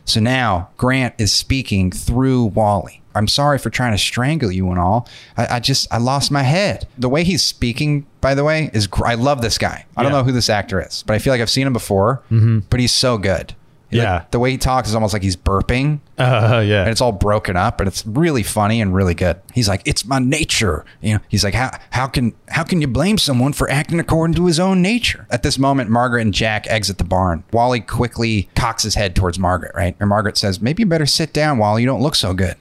So 0.06 0.20
now 0.20 0.70
Grant 0.78 1.14
is 1.18 1.32
speaking 1.32 1.92
through 1.92 2.46
Wally. 2.46 3.02
I'm 3.16 3.28
sorry 3.28 3.58
for 3.58 3.70
trying 3.70 3.92
to 3.92 3.98
strangle 3.98 4.52
you 4.52 4.70
and 4.70 4.80
all. 4.80 5.08
I, 5.38 5.56
I 5.56 5.60
just, 5.60 5.92
I 5.92 5.98
lost 5.98 6.32
my 6.32 6.44
head. 6.44 6.88
The 6.98 7.10
way 7.10 7.24
he's 7.24 7.44
speaking, 7.44 8.06
by 8.22 8.34
the 8.36 8.44
way, 8.44 8.70
is, 8.74 8.88
gr- 8.88 9.06
I 9.08 9.16
love 9.16 9.42
this 9.42 9.58
guy. 9.58 9.86
I 9.98 10.04
don't 10.04 10.12
Yeah. 10.12 10.20
know 10.20 10.24
who 10.24 10.32
this 10.32 10.50
actor 10.50 10.82
is, 10.82 11.04
but 11.06 11.14
I 11.14 11.20
feel 11.20 11.34
like 11.34 11.42
I've 11.42 11.50
seen 11.50 11.68
him 11.68 11.74
before, 11.74 12.22
mm-hmm. 12.32 12.60
but 12.70 12.80
he's 12.80 12.92
so 12.94 13.18
good. 13.18 13.54
Like, 13.92 14.02
Yeah. 14.04 14.24
the 14.32 14.40
way 14.40 14.52
he 14.52 14.58
talks 14.58 14.88
is 14.90 14.94
almost 14.96 15.14
like 15.14 15.24
he's 15.24 15.36
burping 15.36 16.00
Uh, 16.18 16.62
yeah. 16.66 16.82
and 16.82 16.90
it's 16.90 17.02
all 17.02 17.12
broken 17.12 17.56
up 17.58 17.80
and 17.82 17.88
it's 17.88 18.06
really 18.06 18.44
funny 18.44 18.82
and 18.82 18.94
really 18.94 19.16
good. 19.16 19.38
He's 19.54 19.68
like, 19.68 19.82
"It's 19.86 20.06
my 20.06 20.20
nature." 20.20 20.86
You 21.02 21.16
know, 21.16 21.20
he's 21.28 21.44
like, 21.44 21.56
"How 21.56 21.72
how 21.92 22.06
can 22.08 22.34
how 22.50 22.64
can 22.64 22.82
you 22.82 22.88
blame 22.88 23.18
someone 23.18 23.52
for 23.54 23.70
acting 23.72 24.00
according 24.00 24.36
to 24.36 24.46
his 24.46 24.60
own 24.60 24.82
nature?" 24.82 25.26
At 25.32 25.42
this 25.44 25.58
moment, 25.58 25.90
Margaret 25.90 26.22
and 26.22 26.34
Jack 26.34 26.68
exit 26.70 26.98
the 27.00 27.04
barn. 27.04 27.44
Wally 27.52 27.80
quickly 27.80 28.48
cocks 28.56 28.84
his 28.84 28.96
head 28.96 29.16
towards 29.16 29.40
Margaret, 29.40 29.72
right? 29.76 29.96
And 30.00 30.08
Margaret 30.10 30.38
says, 30.38 30.62
"Maybe 30.62 30.84
you 30.84 30.88
better 30.88 31.06
sit 31.08 31.34
down, 31.34 31.58
Wally. 31.58 31.82
You 31.82 31.88
don't 31.88 32.02
look 32.02 32.16
so 32.16 32.34
good." 32.34 32.58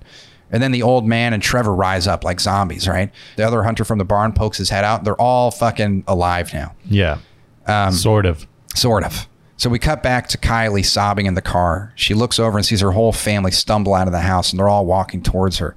And 0.51 0.63
then 0.63 0.73
the 0.73 0.83
old 0.83 1.07
man 1.07 1.35
and 1.35 1.43
Trevor 1.43 1.75
rise 1.75 2.07
up 2.07 2.25
like 2.25 2.41
zombies, 2.41 2.89
right? 2.89 3.11
The 3.37 3.47
other 3.47 3.65
hunter 3.65 3.85
from 3.85 3.99
the 3.99 4.05
barn 4.07 4.33
pokes 4.33 4.57
his 4.57 4.71
head 4.71 4.83
out. 4.83 5.05
They're 5.05 5.21
all 5.21 5.51
fucking 5.51 6.05
alive 6.09 6.55
now. 6.55 6.73
yeah. 6.89 7.19
Um, 7.67 7.93
sort 7.93 8.25
of. 8.25 8.47
Sort 8.75 9.05
of. 9.05 9.29
So 9.59 9.69
we 9.69 9.81
cut 9.81 10.05
back 10.05 10.29
to 10.29 10.39
Kylie 10.39 10.87
sobbing 10.87 11.27
in 11.27 11.35
the 11.35 11.43
car. 11.43 11.93
She 11.97 12.15
looks 12.15 12.39
over 12.39 12.57
and 12.57 12.65
sees 12.65 12.81
her 12.81 12.93
whole 12.93 13.13
family 13.13 13.51
stumble 13.51 13.93
out 13.93 14.07
of 14.07 14.13
the 14.13 14.21
house, 14.21 14.53
and 14.53 14.59
they're 14.59 14.69
all 14.69 14.87
walking 14.87 15.21
towards 15.21 15.59
her. 15.59 15.75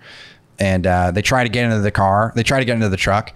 And 0.60 0.86
uh, 0.86 1.10
they 1.10 1.24
try 1.24 1.44
to 1.44 1.50
get 1.50 1.66
into 1.66 1.80
the 1.80 1.90
car. 1.90 2.32
They 2.36 2.44
try 2.44 2.60
to 2.60 2.66
get 2.66 2.76
into 2.76 2.90
the 2.90 2.96
truck, 2.96 3.34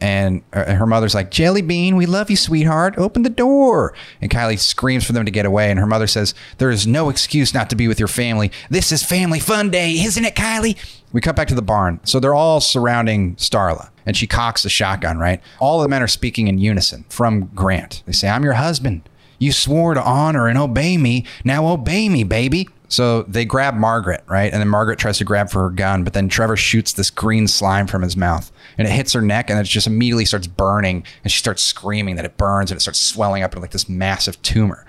and 0.00 0.44
uh, 0.52 0.74
her 0.74 0.86
mother's 0.86 1.12
like, 1.12 1.32
"Jelly 1.32 1.60
Bean, 1.60 1.96
we 1.96 2.06
love 2.06 2.30
you, 2.30 2.36
sweetheart. 2.36 2.94
Open 2.98 3.22
the 3.22 3.30
door." 3.30 3.92
And 4.20 4.30
Kylie 4.30 4.60
screams 4.60 5.04
for 5.04 5.12
them 5.12 5.24
to 5.24 5.30
get 5.32 5.44
away, 5.44 5.72
and 5.72 5.80
her 5.80 5.88
mother 5.88 6.06
says, 6.06 6.34
"There 6.58 6.70
is 6.70 6.86
no 6.86 7.08
excuse 7.08 7.52
not 7.52 7.68
to 7.70 7.76
be 7.76 7.88
with 7.88 7.98
your 7.98 8.06
family. 8.06 8.52
This 8.70 8.92
is 8.92 9.02
Family 9.02 9.40
Fun 9.40 9.70
Day, 9.70 9.94
isn't 9.94 10.24
it, 10.24 10.36
Kylie?" 10.36 10.76
We 11.12 11.20
cut 11.20 11.34
back 11.34 11.48
to 11.48 11.56
the 11.56 11.62
barn. 11.62 11.98
So 12.04 12.20
they're 12.20 12.32
all 12.32 12.60
surrounding 12.60 13.34
Starla, 13.34 13.90
and 14.06 14.16
she 14.16 14.28
cocks 14.28 14.62
the 14.62 14.70
shotgun. 14.70 15.18
Right, 15.18 15.40
all 15.58 15.82
the 15.82 15.88
men 15.88 16.00
are 16.00 16.06
speaking 16.06 16.46
in 16.46 16.58
unison 16.58 17.06
from 17.08 17.50
Grant. 17.56 18.04
They 18.06 18.12
say, 18.12 18.28
"I'm 18.28 18.44
your 18.44 18.52
husband." 18.52 19.08
You 19.40 19.50
swore 19.50 19.94
to 19.94 20.02
honor 20.02 20.46
and 20.46 20.56
obey 20.56 20.96
me. 20.96 21.24
Now 21.44 21.66
obey 21.66 22.08
me, 22.08 22.22
baby. 22.22 22.68
So 22.88 23.22
they 23.22 23.44
grab 23.44 23.74
Margaret, 23.74 24.22
right? 24.28 24.52
And 24.52 24.60
then 24.60 24.68
Margaret 24.68 24.98
tries 24.98 25.18
to 25.18 25.24
grab 25.24 25.48
for 25.50 25.62
her 25.62 25.70
gun, 25.70 26.02
but 26.04 26.12
then 26.12 26.28
Trevor 26.28 26.56
shoots 26.56 26.92
this 26.92 27.08
green 27.10 27.46
slime 27.48 27.86
from 27.86 28.02
his 28.02 28.16
mouth 28.16 28.50
and 28.78 28.86
it 28.86 28.90
hits 28.90 29.12
her 29.12 29.22
neck 29.22 29.48
and 29.50 29.58
it 29.58 29.64
just 29.64 29.86
immediately 29.86 30.24
starts 30.24 30.46
burning 30.48 31.04
and 31.24 31.30
she 31.32 31.38
starts 31.38 31.62
screaming 31.62 32.16
that 32.16 32.24
it 32.24 32.36
burns 32.36 32.70
and 32.70 32.78
it 32.78 32.80
starts 32.82 33.00
swelling 33.00 33.42
up 33.42 33.52
into 33.52 33.60
like 33.60 33.70
this 33.70 33.88
massive 33.88 34.40
tumor. 34.42 34.84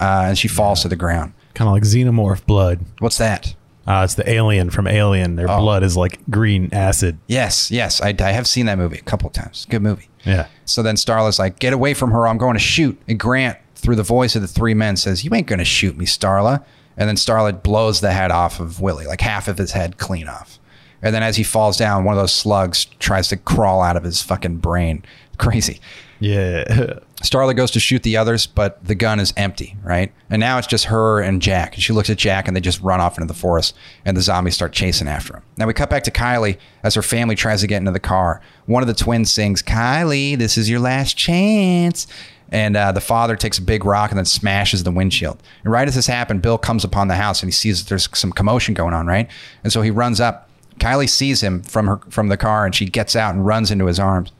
Uh, 0.00 0.26
and 0.28 0.38
she 0.38 0.48
falls 0.48 0.82
to 0.82 0.88
the 0.88 0.96
ground. 0.96 1.32
Kind 1.54 1.68
of 1.68 1.72
like 1.72 1.84
xenomorph 1.84 2.44
blood. 2.46 2.80
What's 2.98 3.18
that? 3.18 3.54
Uh, 3.86 4.02
it's 4.04 4.14
the 4.16 4.28
alien 4.28 4.68
from 4.68 4.88
Alien. 4.88 5.36
Their 5.36 5.48
Oh. 5.48 5.60
blood 5.60 5.84
is 5.84 5.96
like 5.96 6.18
green 6.28 6.68
acid. 6.72 7.18
Yes, 7.28 7.70
yes. 7.70 8.00
I, 8.00 8.08
I 8.18 8.32
have 8.32 8.48
seen 8.48 8.66
that 8.66 8.76
movie 8.76 8.98
a 8.98 9.02
couple 9.02 9.28
of 9.28 9.32
times. 9.32 9.64
Good 9.70 9.80
movie. 9.82 10.08
Yeah. 10.24 10.48
So 10.64 10.82
then 10.82 10.96
Starla's 10.96 11.38
like, 11.38 11.60
get 11.60 11.72
away 11.72 11.94
from 11.94 12.10
her. 12.10 12.26
I'm 12.26 12.36
going 12.38 12.54
to 12.54 12.58
shoot. 12.60 13.00
And 13.06 13.18
Grant, 13.20 13.56
through 13.86 13.94
the 13.94 14.02
voice 14.02 14.34
of 14.34 14.42
the 14.42 14.48
three 14.48 14.74
men, 14.74 14.96
says, 14.96 15.24
You 15.24 15.32
ain't 15.32 15.46
going 15.46 15.60
to 15.60 15.64
shoot 15.64 15.96
me, 15.96 16.06
Starla. 16.06 16.64
And 16.96 17.08
then 17.08 17.14
Starla 17.14 17.62
blows 17.62 18.00
the 18.00 18.12
head 18.12 18.32
off 18.32 18.58
of 18.58 18.80
Willie, 18.80 19.06
like 19.06 19.20
half 19.20 19.46
of 19.46 19.58
his 19.58 19.70
head 19.70 19.96
clean 19.96 20.26
off. 20.26 20.58
And 21.02 21.14
then 21.14 21.22
as 21.22 21.36
he 21.36 21.44
falls 21.44 21.76
down, 21.76 22.02
one 22.02 22.16
of 22.16 22.20
those 22.20 22.34
slugs 22.34 22.86
tries 22.98 23.28
to 23.28 23.36
crawl 23.36 23.82
out 23.82 23.96
of 23.96 24.02
his 24.02 24.20
fucking 24.22 24.56
brain. 24.56 25.04
Crazy. 25.38 25.80
Yeah. 26.18 26.64
Starla 27.22 27.54
goes 27.56 27.70
to 27.72 27.80
shoot 27.80 28.02
the 28.02 28.16
others, 28.16 28.46
but 28.46 28.84
the 28.84 28.94
gun 28.94 29.20
is 29.20 29.32
empty, 29.36 29.76
right? 29.84 30.12
And 30.30 30.40
now 30.40 30.58
it's 30.58 30.66
just 30.66 30.86
her 30.86 31.20
and 31.20 31.40
Jack. 31.40 31.74
And 31.74 31.82
she 31.82 31.92
looks 31.92 32.10
at 32.10 32.18
Jack 32.18 32.48
and 32.48 32.56
they 32.56 32.60
just 32.60 32.80
run 32.80 33.00
off 33.00 33.16
into 33.16 33.26
the 33.26 33.38
forest 33.38 33.74
and 34.04 34.16
the 34.16 34.20
zombies 34.20 34.54
start 34.54 34.72
chasing 34.72 35.06
after 35.06 35.36
him. 35.36 35.42
Now 35.56 35.66
we 35.66 35.74
cut 35.74 35.90
back 35.90 36.02
to 36.04 36.10
Kylie 36.10 36.58
as 36.82 36.94
her 36.94 37.02
family 37.02 37.36
tries 37.36 37.60
to 37.60 37.66
get 37.66 37.78
into 37.78 37.92
the 37.92 38.00
car. 38.00 38.42
One 38.66 38.82
of 38.82 38.86
the 38.86 38.94
twins 38.94 39.32
sings, 39.32 39.62
Kylie, 39.62 40.36
this 40.36 40.58
is 40.58 40.68
your 40.68 40.80
last 40.80 41.16
chance. 41.16 42.06
And 42.52 42.76
uh, 42.76 42.92
the 42.92 43.00
father 43.00 43.34
takes 43.34 43.58
a 43.58 43.62
big 43.62 43.84
rock 43.84 44.10
and 44.10 44.18
then 44.18 44.24
smashes 44.24 44.84
the 44.84 44.92
windshield. 44.92 45.42
And 45.64 45.72
right 45.72 45.88
as 45.88 45.96
this 45.96 46.06
happened, 46.06 46.42
Bill 46.42 46.58
comes 46.58 46.84
upon 46.84 47.08
the 47.08 47.16
house 47.16 47.42
and 47.42 47.48
he 47.48 47.52
sees 47.52 47.82
that 47.82 47.88
there's 47.88 48.08
some 48.16 48.30
commotion 48.32 48.72
going 48.74 48.94
on, 48.94 49.06
right? 49.06 49.28
And 49.64 49.72
so 49.72 49.82
he 49.82 49.90
runs 49.90 50.20
up. 50.20 50.48
Kylie 50.78 51.08
sees 51.08 51.42
him 51.42 51.62
from 51.62 51.86
her 51.86 52.00
from 52.10 52.28
the 52.28 52.36
car 52.36 52.66
and 52.66 52.74
she 52.74 52.86
gets 52.86 53.16
out 53.16 53.34
and 53.34 53.44
runs 53.46 53.70
into 53.70 53.86
his 53.86 53.98
arms. 53.98 54.30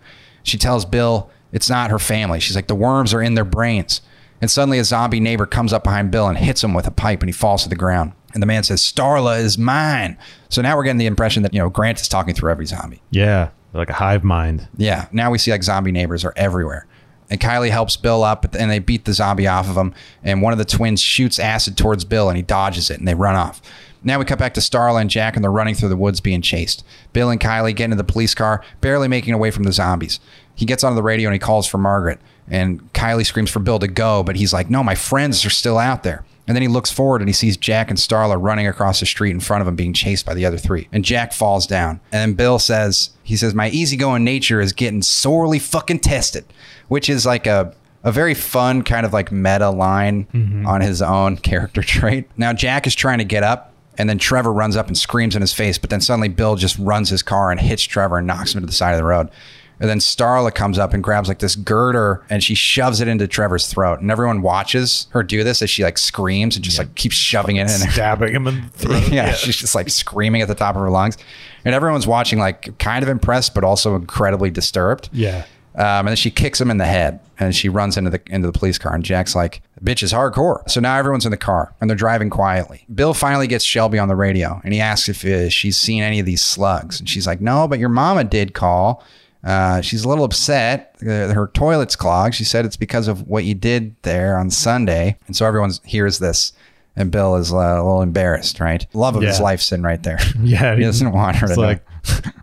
She 0.42 0.58
tells 0.58 0.84
Bill 0.84 1.30
it's 1.52 1.70
not 1.70 1.90
her 1.90 1.98
family. 1.98 2.38
She's 2.40 2.54
like, 2.54 2.66
the 2.68 2.74
worms 2.74 3.12
are 3.14 3.22
in 3.22 3.34
their 3.34 3.44
brains. 3.44 4.02
And 4.40 4.50
suddenly 4.50 4.78
a 4.78 4.84
zombie 4.84 5.18
neighbor 5.18 5.46
comes 5.46 5.72
up 5.72 5.82
behind 5.82 6.10
Bill 6.10 6.28
and 6.28 6.36
hits 6.36 6.62
him 6.62 6.74
with 6.74 6.86
a 6.86 6.90
pipe 6.90 7.20
and 7.22 7.28
he 7.28 7.32
falls 7.32 7.62
to 7.62 7.68
the 7.68 7.74
ground. 7.76 8.12
And 8.34 8.42
the 8.42 8.46
man 8.46 8.62
says, 8.64 8.82
Starla 8.82 9.40
is 9.40 9.56
mine. 9.56 10.18
So 10.50 10.60
now 10.60 10.76
we're 10.76 10.84
getting 10.84 10.98
the 10.98 11.06
impression 11.06 11.42
that, 11.42 11.54
you 11.54 11.58
know, 11.58 11.70
Grant 11.70 12.00
is 12.00 12.06
talking 12.08 12.34
through 12.34 12.50
every 12.50 12.66
zombie. 12.66 13.02
yeah. 13.10 13.50
Like 13.72 13.90
a 13.90 13.94
hive 13.94 14.24
mind. 14.24 14.68
Yeah. 14.78 15.06
Now 15.12 15.30
we 15.30 15.36
see 15.36 15.50
like 15.50 15.62
zombie 15.62 15.92
neighbors 15.92 16.24
are 16.24 16.32
everywhere. 16.34 16.86
And 17.28 17.40
Kylie 17.40 17.70
helps 17.70 17.96
Bill 17.96 18.22
up 18.22 18.54
and 18.54 18.70
they 18.70 18.78
beat 18.78 19.04
the 19.04 19.12
zombie 19.12 19.48
off 19.48 19.68
of 19.68 19.76
him. 19.76 19.94
And 20.22 20.42
one 20.42 20.52
of 20.52 20.58
the 20.58 20.64
twins 20.64 21.00
shoots 21.00 21.38
acid 21.38 21.76
towards 21.76 22.04
Bill 22.04 22.28
and 22.28 22.36
he 22.36 22.42
dodges 22.42 22.90
it 22.90 22.98
and 22.98 23.08
they 23.08 23.14
run 23.14 23.34
off. 23.34 23.60
Now 24.04 24.18
we 24.18 24.24
cut 24.24 24.38
back 24.38 24.54
to 24.54 24.60
Starla 24.60 25.00
and 25.00 25.10
Jack 25.10 25.34
and 25.34 25.42
they're 25.42 25.50
running 25.50 25.74
through 25.74 25.88
the 25.88 25.96
woods 25.96 26.20
being 26.20 26.42
chased. 26.42 26.84
Bill 27.12 27.30
and 27.30 27.40
Kylie 27.40 27.74
get 27.74 27.86
into 27.86 27.96
the 27.96 28.04
police 28.04 28.34
car, 28.34 28.62
barely 28.80 29.08
making 29.08 29.34
away 29.34 29.50
from 29.50 29.64
the 29.64 29.72
zombies. 29.72 30.20
He 30.54 30.64
gets 30.66 30.84
onto 30.84 30.94
the 30.94 31.02
radio 31.02 31.28
and 31.28 31.34
he 31.34 31.40
calls 31.40 31.66
for 31.66 31.78
Margaret. 31.78 32.20
And 32.48 32.92
Kylie 32.92 33.26
screams 33.26 33.50
for 33.50 33.58
Bill 33.58 33.80
to 33.80 33.88
go, 33.88 34.22
but 34.22 34.36
he's 34.36 34.52
like, 34.52 34.70
no, 34.70 34.84
my 34.84 34.94
friends 34.94 35.44
are 35.44 35.50
still 35.50 35.78
out 35.78 36.04
there. 36.04 36.24
And 36.46 36.54
then 36.54 36.62
he 36.62 36.68
looks 36.68 36.90
forward 36.90 37.20
and 37.20 37.28
he 37.28 37.32
sees 37.32 37.56
Jack 37.56 37.90
and 37.90 37.98
Starla 37.98 38.36
running 38.40 38.66
across 38.66 39.00
the 39.00 39.06
street 39.06 39.32
in 39.32 39.40
front 39.40 39.62
of 39.62 39.68
him, 39.68 39.76
being 39.76 39.92
chased 39.92 40.24
by 40.24 40.34
the 40.34 40.46
other 40.46 40.58
three. 40.58 40.88
And 40.92 41.04
Jack 41.04 41.32
falls 41.32 41.66
down. 41.66 42.00
And 42.12 42.20
then 42.20 42.32
Bill 42.34 42.58
says, 42.58 43.10
he 43.22 43.36
says, 43.36 43.54
my 43.54 43.68
easygoing 43.70 44.22
nature 44.22 44.60
is 44.60 44.72
getting 44.72 45.02
sorely 45.02 45.58
fucking 45.58 46.00
tested, 46.00 46.44
which 46.88 47.08
is 47.08 47.26
like 47.26 47.46
a 47.46 47.74
a 48.04 48.12
very 48.12 48.34
fun 48.34 48.82
kind 48.82 49.04
of 49.04 49.12
like 49.12 49.32
meta 49.32 49.68
line 49.68 50.26
mm-hmm. 50.32 50.64
on 50.64 50.80
his 50.80 51.02
own 51.02 51.36
character 51.48 51.82
trait. 51.82 52.30
Now 52.36 52.52
Jack 52.52 52.86
is 52.86 52.94
trying 52.94 53.18
to 53.18 53.24
get 53.24 53.42
up. 53.42 53.72
And 53.98 54.10
then 54.10 54.18
Trevor 54.18 54.52
runs 54.52 54.76
up 54.76 54.88
and 54.88 54.96
screams 54.96 55.34
in 55.34 55.40
his 55.40 55.54
face, 55.54 55.78
but 55.78 55.88
then 55.88 56.02
suddenly 56.02 56.28
Bill 56.28 56.54
just 56.56 56.78
runs 56.78 57.08
his 57.08 57.22
car 57.22 57.50
and 57.50 57.58
hits 57.58 57.82
Trevor 57.82 58.18
and 58.18 58.26
knocks 58.26 58.54
him 58.54 58.60
to 58.60 58.66
the 58.66 58.72
side 58.72 58.92
of 58.92 58.98
the 58.98 59.04
road. 59.04 59.30
And 59.78 59.90
then 59.90 59.98
Starla 59.98 60.54
comes 60.54 60.78
up 60.78 60.94
and 60.94 61.02
grabs 61.02 61.28
like 61.28 61.40
this 61.40 61.54
girder 61.54 62.24
and 62.30 62.42
she 62.42 62.54
shoves 62.54 63.00
it 63.00 63.08
into 63.08 63.26
Trevor's 63.28 63.66
throat. 63.66 64.00
And 64.00 64.10
everyone 64.10 64.40
watches 64.42 65.06
her 65.10 65.22
do 65.22 65.44
this 65.44 65.60
as 65.60 65.68
she 65.68 65.84
like 65.84 65.98
screams 65.98 66.56
and 66.56 66.64
just 66.64 66.78
like 66.78 66.94
keeps 66.94 67.14
shoving 67.16 67.56
it 67.56 67.62
in. 67.62 67.68
Stabbing 67.68 68.34
him 68.34 68.46
in 68.46 68.62
the 68.62 68.68
throat. 68.72 69.08
yeah, 69.12 69.32
she's 69.32 69.56
just 69.56 69.74
like 69.74 69.90
screaming 69.90 70.40
at 70.40 70.48
the 70.48 70.54
top 70.54 70.76
of 70.76 70.80
her 70.80 70.90
lungs. 70.90 71.18
And 71.64 71.74
everyone's 71.74 72.06
watching 72.06 72.38
like 72.38 72.78
kind 72.78 73.02
of 73.02 73.08
impressed, 73.08 73.54
but 73.54 73.64
also 73.64 73.96
incredibly 73.96 74.50
disturbed. 74.50 75.10
Yeah. 75.12 75.44
Um, 75.74 75.82
and 76.06 76.08
then 76.08 76.16
she 76.16 76.30
kicks 76.30 76.58
him 76.58 76.70
in 76.70 76.78
the 76.78 76.86
head 76.86 77.20
and 77.38 77.54
she 77.54 77.68
runs 77.68 77.98
into 77.98 78.08
the 78.08 78.22
into 78.28 78.50
the 78.50 78.58
police 78.58 78.78
car. 78.78 78.94
And 78.94 79.04
Jack's 79.04 79.34
like, 79.34 79.60
bitch 79.84 80.02
is 80.02 80.10
hardcore. 80.10 80.66
So 80.70 80.80
now 80.80 80.96
everyone's 80.96 81.26
in 81.26 81.32
the 81.32 81.36
car 81.36 81.74
and 81.82 81.90
they're 81.90 81.96
driving 81.98 82.30
quietly. 82.30 82.86
Bill 82.94 83.12
finally 83.12 83.46
gets 83.46 83.62
Shelby 83.62 83.98
on 83.98 84.08
the 84.08 84.16
radio 84.16 84.58
and 84.64 84.72
he 84.72 84.80
asks 84.80 85.10
if 85.10 85.22
uh, 85.26 85.50
she's 85.50 85.76
seen 85.76 86.02
any 86.02 86.18
of 86.18 86.24
these 86.24 86.40
slugs. 86.40 86.98
And 86.98 87.06
she's 87.06 87.26
like, 87.26 87.42
no, 87.42 87.68
but 87.68 87.78
your 87.78 87.90
mama 87.90 88.24
did 88.24 88.54
call. 88.54 89.04
Uh, 89.46 89.80
she's 89.80 90.04
a 90.04 90.08
little 90.08 90.24
upset. 90.24 90.96
Uh, 91.00 91.32
her 91.32 91.50
toilet's 91.54 91.94
clogged. 91.96 92.34
She 92.34 92.44
said 92.44 92.64
it's 92.66 92.76
because 92.76 93.06
of 93.08 93.28
what 93.28 93.44
you 93.44 93.54
did 93.54 93.94
there 94.02 94.36
on 94.36 94.50
Sunday. 94.50 95.16
And 95.28 95.36
so 95.36 95.46
everyone 95.46 95.70
hears 95.84 96.18
this. 96.18 96.52
And 96.96 97.10
Bill 97.12 97.36
is 97.36 97.52
uh, 97.52 97.56
a 97.56 97.76
little 97.84 98.02
embarrassed, 98.02 98.58
right? 98.58 98.84
Love 98.92 99.16
of 99.16 99.22
his 99.22 99.38
Yeah. 99.38 99.44
life 99.44 99.60
sitting 99.60 99.84
right 99.84 100.02
there. 100.02 100.18
Yeah. 100.42 100.74
he 100.74 100.82
doesn't 100.82 101.12
want 101.12 101.36
her 101.36 101.46
to 101.46 101.52
It's 101.52 101.60
know. 101.60 101.66
like, 101.66 101.84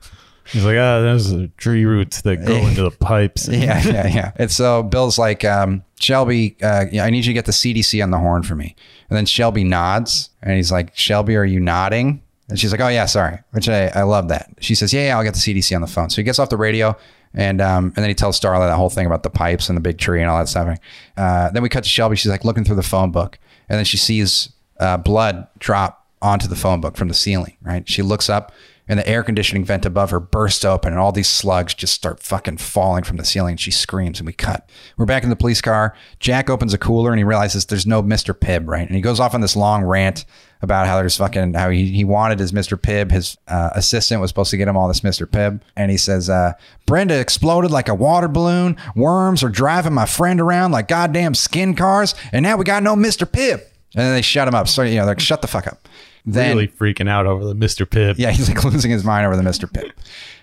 he's 0.46 0.64
like, 0.64 0.78
ah, 0.78 1.02
there's 1.02 1.32
a 1.32 1.48
tree 1.58 1.86
roots 1.86 2.22
that 2.22 2.46
go 2.46 2.56
into 2.56 2.84
the 2.84 2.92
pipes. 2.92 3.48
yeah, 3.52 3.82
yeah, 3.84 4.08
yeah. 4.08 4.32
And 4.38 4.52
so 4.52 4.84
Bill's 4.84 5.18
like, 5.18 5.44
um, 5.44 5.84
Shelby, 6.00 6.56
uh, 6.62 6.86
I 7.02 7.10
need 7.10 7.26
you 7.26 7.32
to 7.32 7.34
get 7.34 7.46
the 7.46 7.52
CDC 7.52 8.02
on 8.04 8.12
the 8.12 8.20
horn 8.20 8.44
for 8.44 8.56
me. 8.56 8.76
And 9.10 9.18
then 9.18 9.26
Shelby 9.26 9.64
nods, 9.64 10.30
and 10.42 10.56
he's 10.56 10.72
like, 10.72 10.96
Shelby, 10.96 11.36
are 11.36 11.46
you 11.46 11.60
nodding? 11.60 12.22
And 12.50 12.60
she's 12.60 12.72
like, 12.72 12.82
Oh 12.82 12.88
yeah, 12.88 13.06
sorry. 13.06 13.40
Which 13.52 13.70
I, 13.70 13.88
I 13.88 14.04
love 14.04 14.28
that. 14.28 14.50
She 14.60 14.76
says, 14.76 14.94
Yeah, 14.94 15.08
yeah, 15.08 15.18
I'll 15.18 15.24
get 15.24 15.34
the 15.34 15.40
CDC 15.40 15.76
on 15.76 15.82
the 15.82 15.88
phone. 15.88 16.10
So 16.10 16.18
he 16.18 16.24
gets 16.24 16.40
off 16.40 16.50
the 16.50 16.58
radio, 16.58 16.96
and 17.34 17.62
um, 17.62 17.86
and 17.86 17.96
then 17.96 18.10
he 18.10 18.14
tells 18.14 18.40
Starla 18.40 18.70
that 18.70 18.76
whole 18.76 18.90
thing 18.90 19.06
about 19.06 19.24
the 19.24 19.30
pipes 19.30 19.70
and 19.70 19.78
the 19.78 19.82
big 19.82 19.98
tree 19.98 20.22
and 20.22 20.30
all 20.30 20.38
that 20.40 20.48
stuff. 20.48 20.78
Uh, 21.18 21.50
then 21.52 21.64
we 21.64 21.70
cut 21.70 21.84
to 21.84 21.90
Shelby. 21.90 22.16
She's 22.16 22.32
like 22.32 22.46
looking 22.46 22.64
through 22.64 22.76
the 22.76 22.84
phone 22.84 23.12
book, 23.12 23.40
and 23.70 23.78
then 23.78 23.86
she 23.86 23.98
sees 23.98 24.50
uh, 24.80 24.98
blood 24.98 25.48
drop 25.60 26.08
onto 26.22 26.48
the 26.48 26.56
phone 26.56 26.80
book 26.80 26.96
from 26.96 27.08
the 27.08 27.14
ceiling. 27.14 27.58
Right? 27.62 27.88
She 27.90 28.02
looks 28.02 28.30
up, 28.30 28.52
and 28.88 29.00
the 29.00 29.08
air 29.08 29.24
conditioning 29.24 29.66
vent 29.66 29.86
above 29.86 30.12
her 30.12 30.20
bursts 30.20 30.64
open, 30.64 30.94
and 30.94 31.00
all 31.00 31.12
these 31.12 31.30
slugs 31.30 31.74
just 31.74 31.94
start 31.94 32.22
fucking 32.22 32.58
falling 32.58 33.04
from 33.04 33.18
the 33.18 33.26
ceiling. 33.26 33.58
She 33.58 33.72
screams, 33.72 34.20
and 34.20 34.28
we 34.28 34.34
cut. 34.34 34.70
We're 34.98 35.06
back 35.06 35.24
in 35.24 35.30
the 35.30 35.36
police 35.36 35.62
car. 35.62 35.96
Jack 36.20 36.50
opens 36.50 36.74
a 36.74 36.78
cooler, 36.78 37.12
and 37.12 37.20
he 37.20 37.24
realizes 37.24 37.66
there's 37.66 37.88
no 37.88 38.04
Mr. 38.04 38.34
Pibb, 38.38 38.68
right? 38.68 38.86
And 38.86 38.96
he 38.96 39.02
goes 39.02 39.20
off 39.20 39.34
on 39.34 39.42
this 39.42 39.56
long 39.56 39.84
rant 39.84 40.26
about 40.64 40.88
how 40.88 40.96
there's 40.96 41.18
fucking 41.18 41.54
how 41.54 41.70
he, 41.70 41.86
he 41.88 42.04
wanted 42.04 42.40
his 42.40 42.52
Mr. 42.52 42.78
Pibb. 42.78 43.12
His 43.12 43.38
uh, 43.48 43.70
assistant 43.76 44.22
was 44.22 44.30
supposed 44.30 44.50
to 44.52 44.58
get 44.58 44.68
him 44.68 44.78
all 44.78 44.88
this 44.88 45.02
Mr. 45.02 45.28
Pibb, 45.28 45.62
and 45.76 45.92
he 45.92 45.98
says, 45.98 46.30
uh, 46.30 46.54
"Brenda 46.86 47.20
exploded 47.20 47.70
like 47.70 47.90
a 47.90 47.94
water 47.96 48.28
balloon. 48.28 48.78
Worms 48.96 49.44
are 49.44 49.50
driving 49.50 49.94
my 49.94 50.06
friend 50.06 50.42
around 50.42 50.72
like 50.72 50.88
goddamn 50.88 51.36
skin 51.36 51.76
cars, 51.76 52.16
and 52.32 52.44
now 52.44 52.58
we 52.58 52.64
got 52.64 52.82
no 52.82 52.96
Mr. 52.96 53.30
Pibb." 53.30 53.62
And 53.96 54.06
then 54.06 54.16
they 54.16 54.24
shut 54.24 54.48
him 54.48 54.56
up. 54.56 54.68
So 54.68 54.82
you 54.82 54.96
know, 54.96 55.06
they're 55.06 55.14
like, 55.14 55.20
"Shut 55.20 55.42
the 55.42 55.48
fuck 55.48 55.68
up." 55.68 55.88
Then 56.26 56.56
really 56.56 56.70
freaking 56.70 57.10
out 57.10 57.26
over 57.26 57.44
the 57.44 57.54
Mr. 57.54 57.86
Pibb. 57.86 58.16
yeah, 58.18 58.32
he's 58.32 58.48
like 58.48 58.64
losing 58.74 58.92
his 58.92 59.04
mind 59.04 59.28
over 59.28 59.36
the 59.36 59.44
Mr. 59.44 59.70
Pibb. 59.70 59.92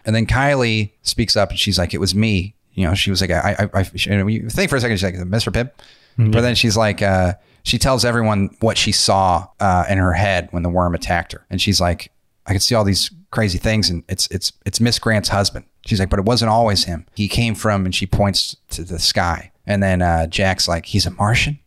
And 0.04 0.14
then 0.14 0.26
Kylie 0.26 0.90
speaks 1.02 1.36
up 1.36 1.50
and 1.50 1.58
she's 1.58 1.78
like, 1.78 1.94
it 1.94 1.98
was 1.98 2.14
me. 2.14 2.54
You 2.74 2.86
know, 2.86 2.94
she 2.94 3.10
was 3.10 3.20
like, 3.20 3.30
I, 3.30 3.56
I, 3.58 3.80
I 3.80 3.90
and 4.08 4.30
you 4.30 4.48
think 4.50 4.70
for 4.70 4.76
a 4.76 4.80
second, 4.80 4.96
she's 4.98 5.04
like, 5.04 5.14
Mr. 5.14 5.52
Pibb. 5.52 5.70
But 6.18 6.42
then 6.42 6.54
she's 6.54 6.76
like, 6.76 7.00
uh, 7.00 7.32
she 7.62 7.78
tells 7.78 8.04
everyone 8.04 8.56
what 8.61 8.76
she 8.78 8.92
saw 8.92 9.46
uh, 9.61 9.84
in 9.88 9.98
her 9.98 10.12
head 10.12 10.48
when 10.50 10.62
the 10.62 10.68
worm 10.70 10.94
attacked 10.94 11.32
her. 11.32 11.44
And 11.50 11.61
she's 11.61 11.80
like, 11.80 12.11
I 12.46 12.52
could 12.52 12.62
see 12.62 12.74
all 12.74 12.84
these 12.84 13.11
crazy 13.30 13.58
things 13.58 13.90
and 13.90 14.02
it's, 14.08 14.26
it's, 14.28 14.52
it's 14.66 14.80
Miss 14.80 14.98
Grant's 14.98 15.28
husband. 15.28 15.64
She's 15.86 15.98
like, 16.00 16.11
but 16.11 16.18
it 16.18 16.24
wasn't 16.24 16.50
always 16.50 16.84
him. 16.84 17.06
He 17.14 17.26
came 17.28 17.54
from, 17.54 17.86
and 17.86 17.94
she 17.94 18.06
points 18.06 18.54
to 18.70 18.82
the 18.84 18.98
sky. 18.98 19.50
And 19.66 19.82
then 19.82 20.02
uh, 20.02 20.26
Jack's 20.26 20.68
like, 20.68 20.84
he's 20.86 21.06
a 21.06 21.11
Martian. 21.11 21.58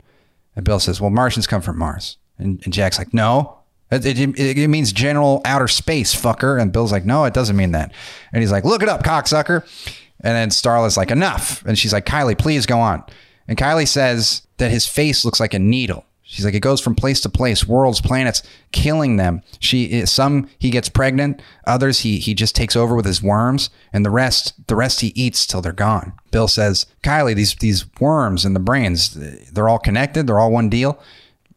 And 0.55 0.63
Bill 0.63 0.79
says, 0.79 1.01
well, 1.01 1.09
Martians 1.09 1.47
come 1.47 1.61
from 1.63 1.79
Mars. 1.79 2.17
And, 2.37 2.61
and 2.63 2.71
Jack's 2.73 2.99
like, 2.99 3.11
no, 3.13 3.57
it, 3.91 4.05
it, 4.05 4.19
it- 4.39 4.67
means 4.67 4.93
general 4.93 5.41
outer 5.45 5.67
space, 5.67 6.13
fucker. 6.13 6.61
And 6.61 6.71
Bill's 6.71 6.91
like, 6.91 7.05
no, 7.05 7.25
it 7.25 7.33
doesn't 7.33 7.55
mean 7.55 7.71
that. 7.71 7.91
And 8.31 8.41
he's 8.43 8.51
like, 8.51 8.65
look 8.65 8.83
it 8.83 8.89
up, 8.89 9.03
cocksucker. 9.03 9.63
And 10.21 10.35
then 10.35 10.49
Starla's 10.49 10.95
like, 10.95 11.09
enough. 11.11 11.63
And 11.65 11.77
she's 11.77 11.91
like, 11.93 12.05
Kylie, 12.05 12.37
please 12.37 12.65
go 12.67 12.79
on. 12.79 13.03
And 13.53 13.59
Kylie 13.59 13.87
says 13.87 14.47
that 14.57 14.71
his 14.71 14.87
face 14.87 15.23
looks 15.23 15.39
like 15.39 15.53
a 15.53 15.59
needle. 15.59 16.07
She's 16.23 16.43
like, 16.43 16.55
it 16.55 16.61
goes 16.61 16.81
from 16.81 16.95
place 16.95 17.21
to 17.21 17.29
place, 17.29 17.67
worlds, 17.67 18.01
planets, 18.01 18.41
killing 18.71 19.17
them. 19.17 19.43
She 19.59 20.07
some 20.07 20.49
he 20.57 20.71
gets 20.71 20.89
pregnant, 20.89 21.39
others 21.67 21.99
he 21.99 22.17
he 22.17 22.33
just 22.33 22.55
takes 22.55 22.75
over 22.75 22.95
with 22.95 23.05
his 23.05 23.21
worms, 23.21 23.69
and 23.93 24.03
the 24.03 24.09
rest 24.09 24.55
the 24.65 24.75
rest 24.75 25.01
he 25.01 25.09
eats 25.09 25.45
till 25.45 25.61
they're 25.61 25.71
gone. 25.71 26.13
Bill 26.31 26.47
says, 26.47 26.87
Kylie, 27.03 27.35
these 27.35 27.53
these 27.57 27.85
worms 27.99 28.43
in 28.43 28.55
the 28.55 28.59
brains, 28.59 29.13
they're 29.51 29.69
all 29.69 29.77
connected, 29.77 30.25
they're 30.25 30.39
all 30.39 30.51
one 30.51 30.69
deal. 30.69 30.99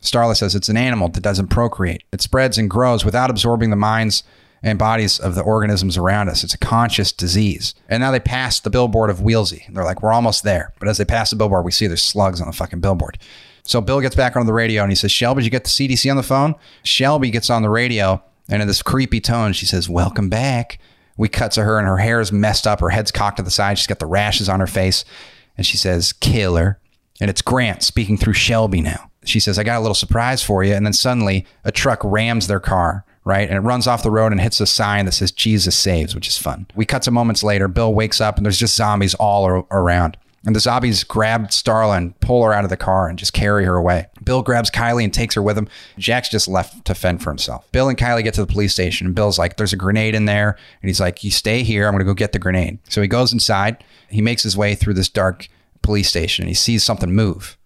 Starla 0.03 0.37
says 0.37 0.55
it's 0.55 0.69
an 0.69 0.77
animal 0.77 1.09
that 1.09 1.23
doesn't 1.23 1.49
procreate. 1.49 2.03
It 2.13 2.21
spreads 2.21 2.59
and 2.59 2.69
grows 2.69 3.07
without 3.07 3.31
absorbing 3.31 3.71
the 3.71 3.77
minds 3.77 4.23
and 4.63 4.79
bodies 4.79 5.19
of 5.19 5.35
the 5.35 5.43
organisms 5.43 5.97
around 5.97 6.29
us. 6.29 6.43
It's 6.43 6.55
a 6.55 6.59
conscious 6.59 7.13
disease. 7.13 7.75
And 7.89 8.01
now 8.01 8.11
they 8.11 8.21
pass 8.21 8.59
the 8.61 8.71
billboard 8.71 9.11
of 9.11 9.21
Wheelsy. 9.21 9.73
They're 9.73 9.85
like, 9.85 10.03
we're 10.03 10.13
almost 10.13 10.43
there. 10.43 10.73
But 10.79 10.89
as 10.89 10.99
they 10.99 11.05
pass 11.05 11.31
the 11.31 11.37
billboard, 11.37 11.65
we 11.65 11.73
see 11.73 11.87
there's 11.87 12.03
slugs 12.03 12.41
on 12.41 12.47
the 12.47 12.53
fucking 12.53 12.81
billboard. 12.81 13.19
So 13.63 13.81
Bill 13.81 14.01
gets 14.01 14.17
back 14.17 14.37
on 14.37 14.47
the 14.47 14.53
radio 14.53 14.83
and 14.83 14.91
he 14.91 14.97
says, 14.97 15.13
Shelby, 15.13 15.41
did 15.41 15.47
you 15.47 15.51
get 15.51 15.65
the 15.65 15.71
CDC 15.71 16.11
on 16.11 16.17
the 16.17 16.23
phone? 16.23 16.55
Shelby 16.85 17.31
gets 17.31 17.51
on 17.51 17.63
the 17.63 17.71
radio 17.71 18.23
and 18.49 18.63
in 18.63 18.69
this 18.69 18.83
creepy 18.83 19.21
tone, 19.21 19.53
she 19.53 19.67
says, 19.67 19.89
Welcome 19.89 20.29
back. 20.29 20.79
We 21.17 21.29
cut 21.29 21.53
to 21.53 21.65
her 21.65 21.79
and 21.79 21.89
her 21.89 21.97
hair 21.97 22.21
is 22.21 22.31
messed 22.31 22.67
up. 22.67 22.81
Her 22.81 22.91
head's 22.91 23.11
cocked 23.11 23.39
to 23.39 23.43
the 23.43 23.51
side. 23.51 23.79
She's 23.79 23.87
got 23.87 23.99
the 23.99 24.07
rashes 24.07 24.49
on 24.49 24.61
her 24.61 24.67
face. 24.67 25.05
And 25.57 25.67
she 25.67 25.77
says, 25.77 26.13
Killer. 26.13 26.79
And 27.21 27.31
it's 27.31 27.41
Grant 27.41 27.83
speaking 27.83 28.19
through 28.19 28.35
Shelby 28.35 28.83
now. 28.83 29.11
She 29.25 29.41
says, 29.41 29.59
I 29.59 29.65
got 29.65 29.79
a 29.79 29.81
little 29.81 29.95
surprise 29.95 30.43
for 30.43 30.63
you. 30.63 30.75
And 30.75 30.85
then 30.85 30.93
suddenly 30.93 31.47
a 31.65 31.73
truck 31.73 32.01
rams 32.05 32.47
their 32.47 32.61
car, 32.61 33.06
right? 33.27 33.49
And 33.49 33.59
it 33.59 33.61
runs 33.61 33.87
off 33.87 34.05
the 34.05 34.11
road 34.11 34.31
and 34.31 34.41
hits 34.41 34.61
a 34.61 34.67
sign 34.67 35.05
that 35.05 35.13
says 35.13 35.33
Jesus 35.33 35.77
saves, 35.77 36.15
which 36.15 36.29
is 36.29 36.39
fun. 36.39 36.67
We 36.77 36.87
cut 36.87 37.03
to 37.03 37.11
moments 37.11 37.43
later. 37.43 37.67
Bill 37.67 37.93
wakes 37.93 38.21
up 38.21 38.37
and 38.37 38.47
there's 38.47 38.59
just 38.59 38.77
zombies 38.77 39.15
all 39.15 39.45
ar- 39.45 39.67
around. 39.71 40.17
And 40.47 40.55
the 40.55 40.61
zombies 40.61 41.03
grab 41.03 41.49
Starla 41.49 41.97
and 41.97 42.19
pull 42.21 42.45
her 42.45 42.53
out 42.53 42.63
of 42.63 42.71
the 42.71 42.77
car 42.77 43.09
and 43.09 43.19
just 43.19 43.33
carry 43.33 43.65
her 43.65 43.75
away. 43.75 44.07
Bill 44.23 44.43
grabs 44.43 44.71
Kylie 44.71 45.03
and 45.03 45.13
takes 45.13 45.35
her 45.35 45.43
with 45.43 45.59
him. 45.59 45.67
Jack's 45.99 46.29
just 46.29 46.47
left 46.47 46.85
to 46.85 46.95
fend 46.95 47.21
for 47.21 47.31
himself. 47.31 47.71
Bill 47.73 47.89
and 47.89 47.99
Kylie 47.99 48.23
get 48.23 48.35
to 48.35 48.47
the 48.47 48.53
police 48.53 48.73
station, 48.73 49.09
and 49.09 49.17
Bill's 49.17 49.41
like, 49.41 49.57
There's 49.57 49.73
a 49.73 49.77
grenade 49.77 50.15
in 50.15 50.27
there. 50.27 50.51
And 50.81 50.89
he's 50.89 51.01
like, 51.01 51.25
You 51.25 51.33
stay 51.33 51.65
here. 51.65 51.87
I'm 51.87 51.95
going 51.95 51.99
to 51.99 52.05
go 52.05 52.15
get 52.15 52.31
the 52.31 52.39
grenade. 52.39 52.79
So 52.89 53.03
he 53.03 53.09
goes 53.09 53.33
inside. 53.33 53.83
He 54.09 54.23
makes 54.23 54.45
his 54.45 54.57
way 54.57 54.77
through 54.77 54.95
this 54.95 55.09
dark 55.09 55.49
police 55.83 56.09
station 56.09 56.45
and 56.45 56.49
he 56.49 56.55
sees 56.55 56.85
something 56.85 57.13
move. 57.13 57.59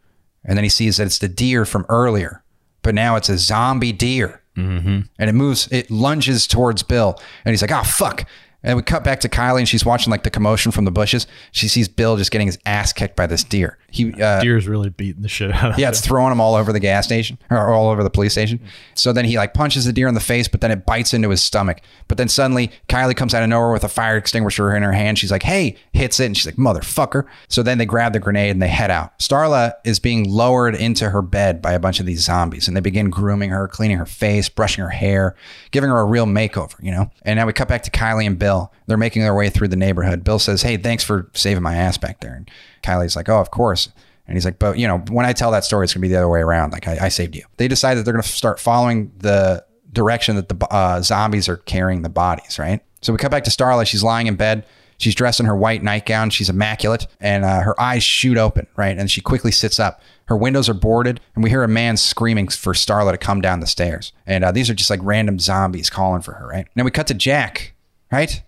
And 0.42 0.56
then 0.56 0.64
he 0.64 0.70
sees 0.70 0.96
that 0.96 1.06
it's 1.06 1.18
the 1.18 1.28
deer 1.28 1.66
from 1.66 1.84
earlier, 1.90 2.42
but 2.80 2.94
now 2.94 3.16
it's 3.16 3.28
a 3.28 3.36
zombie 3.36 3.92
deer. 3.92 4.39
Mm-hmm. 4.56 5.00
And 5.18 5.30
it 5.30 5.32
moves, 5.32 5.68
it 5.70 5.90
lunges 5.90 6.46
towards 6.46 6.82
Bill. 6.82 7.20
And 7.44 7.52
he's 7.52 7.62
like, 7.62 7.72
Oh, 7.72 7.84
fuck. 7.84 8.26
And 8.62 8.76
we 8.76 8.82
cut 8.82 9.04
back 9.04 9.20
to 9.20 9.28
Kylie 9.28 9.60
and 9.60 9.68
she's 9.68 9.86
watching 9.86 10.10
like 10.10 10.22
the 10.22 10.30
commotion 10.30 10.70
from 10.70 10.84
the 10.84 10.90
bushes. 10.90 11.26
She 11.50 11.66
sees 11.66 11.88
Bill 11.88 12.16
just 12.16 12.30
getting 12.30 12.46
his 12.46 12.58
ass 12.66 12.92
kicked 12.92 13.16
by 13.16 13.26
this 13.26 13.42
deer. 13.42 13.78
He, 13.90 14.12
uh, 14.22 14.40
Deer's 14.40 14.68
really 14.68 14.88
beating 14.90 15.22
the 15.22 15.28
shit 15.28 15.50
out 15.52 15.70
of 15.70 15.74
him. 15.74 15.80
yeah, 15.80 15.88
it's 15.88 16.00
throwing 16.00 16.32
him 16.32 16.40
all 16.40 16.54
over 16.54 16.72
the 16.72 16.80
gas 16.80 17.04
station 17.04 17.38
or 17.50 17.72
all 17.72 17.88
over 17.90 18.02
the 18.02 18.10
police 18.10 18.32
station. 18.32 18.60
So 18.94 19.12
then 19.12 19.24
he 19.24 19.36
like 19.36 19.54
punches 19.54 19.84
the 19.84 19.92
deer 19.92 20.08
in 20.08 20.14
the 20.14 20.20
face, 20.20 20.48
but 20.48 20.60
then 20.60 20.70
it 20.70 20.86
bites 20.86 21.12
into 21.12 21.30
his 21.30 21.42
stomach. 21.42 21.80
But 22.08 22.18
then 22.18 22.28
suddenly 22.28 22.70
Kylie 22.88 23.16
comes 23.16 23.34
out 23.34 23.42
of 23.42 23.48
nowhere 23.48 23.72
with 23.72 23.84
a 23.84 23.88
fire 23.88 24.16
extinguisher 24.16 24.74
in 24.74 24.82
her 24.82 24.92
hand. 24.92 25.18
She's 25.18 25.30
like, 25.30 25.42
hey, 25.42 25.76
hits 25.92 26.20
it. 26.20 26.26
And 26.26 26.36
she's 26.36 26.46
like, 26.46 26.56
motherfucker. 26.56 27.26
So 27.48 27.62
then 27.62 27.78
they 27.78 27.86
grab 27.86 28.12
the 28.12 28.20
grenade 28.20 28.50
and 28.50 28.62
they 28.62 28.68
head 28.68 28.90
out. 28.90 29.18
Starla 29.18 29.72
is 29.84 29.98
being 29.98 30.28
lowered 30.28 30.74
into 30.74 31.10
her 31.10 31.22
bed 31.22 31.60
by 31.60 31.72
a 31.72 31.80
bunch 31.80 32.00
of 32.00 32.06
these 32.06 32.24
zombies 32.24 32.68
and 32.68 32.76
they 32.76 32.80
begin 32.80 33.10
grooming 33.10 33.50
her, 33.50 33.68
cleaning 33.68 33.98
her 33.98 34.06
face, 34.06 34.48
brushing 34.48 34.82
her 34.84 34.90
hair, 34.90 35.34
giving 35.70 35.90
her 35.90 35.98
a 35.98 36.04
real 36.04 36.26
makeover, 36.26 36.76
you 36.80 36.92
know? 36.92 37.10
And 37.22 37.36
now 37.36 37.46
we 37.46 37.52
cut 37.52 37.68
back 37.68 37.82
to 37.82 37.90
Kylie 37.90 38.26
and 38.26 38.38
Bill. 38.38 38.72
They're 38.86 38.96
making 38.96 39.22
their 39.22 39.34
way 39.34 39.50
through 39.50 39.68
the 39.68 39.76
neighborhood. 39.76 40.24
Bill 40.24 40.38
says, 40.38 40.62
hey, 40.62 40.76
thanks 40.76 41.04
for 41.04 41.30
saving 41.32 41.62
my 41.62 41.74
ass 41.76 41.96
back 41.96 42.20
there. 42.20 42.34
And 42.34 42.50
Kylie's 42.82 43.16
like, 43.16 43.28
oh, 43.28 43.40
of 43.40 43.50
course. 43.50 43.88
And 44.26 44.36
he's 44.36 44.44
like, 44.44 44.58
but 44.58 44.78
you 44.78 44.86
know, 44.86 44.98
when 45.10 45.26
I 45.26 45.32
tell 45.32 45.50
that 45.50 45.64
story, 45.64 45.84
it's 45.84 45.92
gonna 45.92 46.02
be 46.02 46.08
the 46.08 46.16
other 46.16 46.28
way 46.28 46.40
around. 46.40 46.72
Like 46.72 46.86
I, 46.86 47.06
I 47.06 47.08
saved 47.08 47.34
you. 47.34 47.44
They 47.56 47.66
decide 47.66 47.96
that 47.96 48.04
they're 48.04 48.14
gonna 48.14 48.22
start 48.22 48.60
following 48.60 49.12
the 49.18 49.64
direction 49.92 50.36
that 50.36 50.48
the 50.48 50.66
uh, 50.72 51.02
zombies 51.02 51.48
are 51.48 51.56
carrying 51.56 52.02
the 52.02 52.08
bodies. 52.08 52.58
Right. 52.58 52.80
So 53.02 53.12
we 53.12 53.18
cut 53.18 53.30
back 53.30 53.44
to 53.44 53.50
Starla. 53.50 53.86
She's 53.86 54.04
lying 54.04 54.26
in 54.26 54.36
bed. 54.36 54.64
She's 54.98 55.14
dressed 55.14 55.40
in 55.40 55.46
her 55.46 55.56
white 55.56 55.82
nightgown. 55.82 56.28
She's 56.28 56.50
immaculate, 56.50 57.06
and 57.20 57.42
uh, 57.42 57.62
her 57.62 57.80
eyes 57.80 58.04
shoot 58.04 58.36
open. 58.36 58.66
Right, 58.76 58.96
and 58.98 59.10
she 59.10 59.22
quickly 59.22 59.50
sits 59.50 59.80
up. 59.80 60.02
Her 60.26 60.36
windows 60.36 60.68
are 60.68 60.74
boarded, 60.74 61.20
and 61.34 61.42
we 61.42 61.48
hear 61.48 61.64
a 61.64 61.68
man 61.68 61.96
screaming 61.96 62.48
for 62.48 62.74
Starla 62.74 63.12
to 63.12 63.18
come 63.18 63.40
down 63.40 63.60
the 63.60 63.66
stairs. 63.66 64.12
And 64.26 64.44
uh, 64.44 64.52
these 64.52 64.68
are 64.68 64.74
just 64.74 64.90
like 64.90 65.00
random 65.02 65.38
zombies 65.38 65.88
calling 65.88 66.20
for 66.20 66.34
her. 66.34 66.46
Right. 66.46 66.68
Now 66.76 66.84
we 66.84 66.90
cut 66.90 67.06
to 67.06 67.14
Jack. 67.14 67.74
Right. 68.12 68.42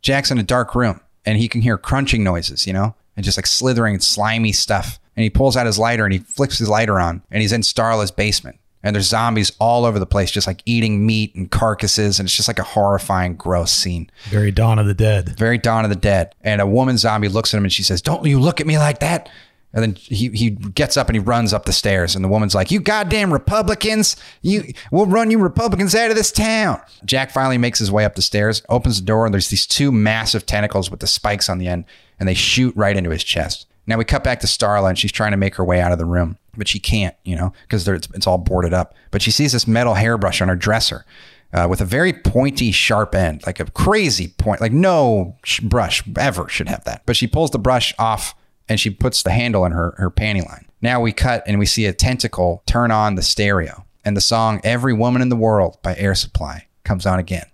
Jack's 0.00 0.30
in 0.30 0.38
a 0.38 0.42
dark 0.42 0.74
room, 0.74 1.00
and 1.26 1.36
he 1.36 1.46
can 1.46 1.60
hear 1.60 1.76
crunching 1.76 2.24
noises. 2.24 2.66
You 2.66 2.72
know, 2.72 2.96
and 3.18 3.24
just 3.24 3.36
like 3.36 3.48
slithering 3.48 3.94
and 3.94 4.02
slimy 4.02 4.52
stuff. 4.52 5.00
And 5.16 5.24
he 5.24 5.28
pulls 5.28 5.56
out 5.56 5.66
his 5.66 5.76
lighter 5.76 6.04
and 6.04 6.12
he 6.12 6.20
flips 6.20 6.56
his 6.58 6.68
lighter 6.68 7.00
on, 7.00 7.20
and 7.32 7.42
he's 7.42 7.52
in 7.52 7.62
Starla's 7.62 8.12
basement. 8.12 8.60
And 8.80 8.94
there's 8.94 9.08
zombies 9.08 9.50
all 9.58 9.84
over 9.84 9.98
the 9.98 10.06
place, 10.06 10.30
just 10.30 10.46
like 10.46 10.62
eating 10.64 11.04
meat 11.04 11.34
and 11.34 11.50
carcasses. 11.50 12.20
And 12.20 12.28
it's 12.28 12.36
just 12.36 12.46
like 12.46 12.60
a 12.60 12.62
horrifying, 12.62 13.34
gross 13.34 13.72
scene. 13.72 14.08
Very 14.26 14.52
Dawn 14.52 14.78
of 14.78 14.86
the 14.86 14.94
Dead. 14.94 15.30
Very 15.36 15.58
Dawn 15.58 15.82
of 15.82 15.90
the 15.90 15.96
Dead. 15.96 16.32
And 16.42 16.60
a 16.60 16.66
woman 16.66 16.96
zombie 16.96 17.26
looks 17.26 17.52
at 17.52 17.58
him 17.58 17.64
and 17.64 17.72
she 17.72 17.82
says, 17.82 18.00
Don't 18.00 18.24
you 18.24 18.38
look 18.38 18.60
at 18.60 18.68
me 18.68 18.78
like 18.78 19.00
that. 19.00 19.28
And 19.72 19.82
then 19.82 19.94
he, 19.96 20.28
he 20.30 20.50
gets 20.50 20.96
up 20.96 21.08
and 21.08 21.16
he 21.16 21.20
runs 21.20 21.52
up 21.52 21.66
the 21.66 21.72
stairs. 21.72 22.16
And 22.16 22.24
the 22.24 22.28
woman's 22.28 22.54
like, 22.54 22.70
You 22.70 22.80
goddamn 22.80 23.32
Republicans. 23.32 24.16
You 24.40 24.72
we'll 24.90 25.06
run 25.06 25.30
you 25.30 25.38
Republicans 25.38 25.94
out 25.94 26.10
of 26.10 26.16
this 26.16 26.32
town. 26.32 26.80
Jack 27.04 27.30
finally 27.30 27.58
makes 27.58 27.78
his 27.78 27.92
way 27.92 28.04
up 28.04 28.14
the 28.14 28.22
stairs, 28.22 28.62
opens 28.68 28.98
the 28.98 29.06
door, 29.06 29.26
and 29.26 29.34
there's 29.34 29.48
these 29.48 29.66
two 29.66 29.92
massive 29.92 30.46
tentacles 30.46 30.90
with 30.90 31.00
the 31.00 31.06
spikes 31.06 31.48
on 31.48 31.58
the 31.58 31.68
end, 31.68 31.84
and 32.18 32.28
they 32.28 32.34
shoot 32.34 32.74
right 32.76 32.96
into 32.96 33.10
his 33.10 33.22
chest. 33.22 33.66
Now 33.88 33.96
we 33.96 34.04
cut 34.04 34.22
back 34.22 34.40
to 34.40 34.46
Starla 34.46 34.90
and 34.90 34.98
she's 34.98 35.12
trying 35.12 35.30
to 35.30 35.38
make 35.38 35.54
her 35.54 35.64
way 35.64 35.80
out 35.80 35.92
of 35.92 35.98
the 35.98 36.04
room, 36.04 36.36
but 36.56 36.68
she 36.68 36.78
can't, 36.78 37.16
you 37.24 37.34
know, 37.34 37.54
because 37.62 37.88
it's, 37.88 38.06
it's 38.14 38.26
all 38.26 38.36
boarded 38.36 38.74
up. 38.74 38.94
But 39.10 39.22
she 39.22 39.30
sees 39.30 39.52
this 39.52 39.66
metal 39.66 39.94
hairbrush 39.94 40.42
on 40.42 40.48
her 40.48 40.56
dresser 40.56 41.06
uh, 41.54 41.66
with 41.70 41.80
a 41.80 41.86
very 41.86 42.12
pointy, 42.12 42.70
sharp 42.70 43.14
end, 43.14 43.46
like 43.46 43.60
a 43.60 43.64
crazy 43.64 44.28
point. 44.28 44.60
Like 44.60 44.72
no 44.72 45.36
sh- 45.42 45.60
brush 45.60 46.02
ever 46.18 46.48
should 46.48 46.68
have 46.68 46.84
that. 46.84 47.02
But 47.06 47.16
she 47.16 47.26
pulls 47.26 47.50
the 47.50 47.58
brush 47.58 47.94
off 47.98 48.34
and 48.68 48.78
she 48.80 48.90
puts 48.90 49.22
the 49.22 49.30
handle 49.30 49.64
in 49.64 49.72
her, 49.72 49.94
her 49.98 50.10
panty 50.10 50.44
line. 50.46 50.66
Now 50.80 51.00
we 51.00 51.12
cut 51.12 51.42
and 51.46 51.58
we 51.58 51.66
see 51.66 51.86
a 51.86 51.92
tentacle 51.92 52.62
turn 52.66 52.90
on 52.90 53.14
the 53.16 53.22
stereo 53.22 53.84
and 54.04 54.16
the 54.16 54.20
song 54.20 54.60
Every 54.64 54.92
Woman 54.92 55.22
in 55.22 55.28
the 55.28 55.36
World 55.36 55.78
by 55.82 55.96
Air 55.96 56.14
Supply 56.14 56.66
comes 56.84 57.04
on 57.06 57.18
again. 57.18 57.46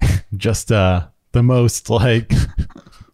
Just 0.36 0.70
uh 0.70 1.06
the 1.32 1.42
most 1.42 1.90
like 1.90 2.32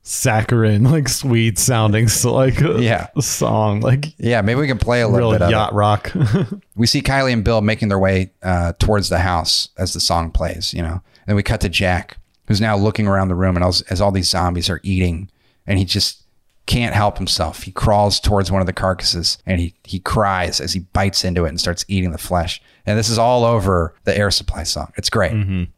saccharine, 0.03 0.85
like 0.85 1.09
sweet 1.09 1.59
sounding 1.59 2.09
so 2.09 2.33
like 2.35 2.61
uh, 2.63 2.77
Yeah. 2.79 3.09
song. 3.21 3.81
Like 3.81 4.07
Yeah, 4.19 4.41
maybe 4.43 4.61
we 4.61 4.67
can 4.67 4.79
play 4.79 5.01
a 5.03 5.09
little 5.09 5.31
bit 5.33 5.43
of 5.43 5.49
it. 5.49 5.53
yacht 5.53 5.73
rock. 5.75 6.13
we 6.77 6.87
see 6.87 7.01
Kylie 7.03 7.33
and 7.33 7.45
Bill 7.45 7.61
making 7.61 7.89
their 7.89 7.99
way 7.99 8.33
uh, 8.43 8.73
towards 8.79 9.09
the 9.09 9.19
house 9.21 9.69
as 9.79 9.93
the 9.95 10.01
song 10.01 10.31
plays, 10.31 10.75
you 10.75 10.83
know. 10.83 11.03
Then 11.27 11.37
we 11.37 11.43
cut 11.43 11.61
to 11.63 11.69
Jack, 11.69 12.17
who's 12.49 12.61
now 12.61 12.77
looking 12.77 13.07
around 13.07 13.29
the 13.29 13.35
room 13.35 13.57
and 13.57 13.65
as, 13.65 13.83
as 13.83 14.01
all 14.01 14.11
these 14.11 14.29
zombies 14.29 14.69
are 14.69 14.81
eating, 14.83 15.31
and 15.67 15.79
he 15.79 15.85
just 15.85 16.20
can't 16.67 16.95
help 16.95 17.19
himself. 17.19 17.63
He 17.65 17.73
crawls 17.73 18.21
towards 18.21 18.53
one 18.53 18.61
of 18.61 18.67
the 18.67 18.73
carcasses 18.73 19.39
and 19.45 19.61
he 19.61 19.75
he 19.85 19.99
cries 19.99 20.61
as 20.61 20.73
he 20.73 20.81
bites 20.81 21.25
into 21.25 21.45
it 21.45 21.49
and 21.49 21.61
starts 21.61 21.85
eating 21.89 22.13
the 22.13 22.19
flesh. 22.19 22.63
And 22.87 22.99
this 22.99 23.09
is 23.09 23.19
all 23.19 23.45
over 23.45 23.95
the 24.05 24.17
air 24.17 24.31
supply 24.31 24.63
song. 24.63 24.93
It's 24.97 25.11
great. 25.11 25.33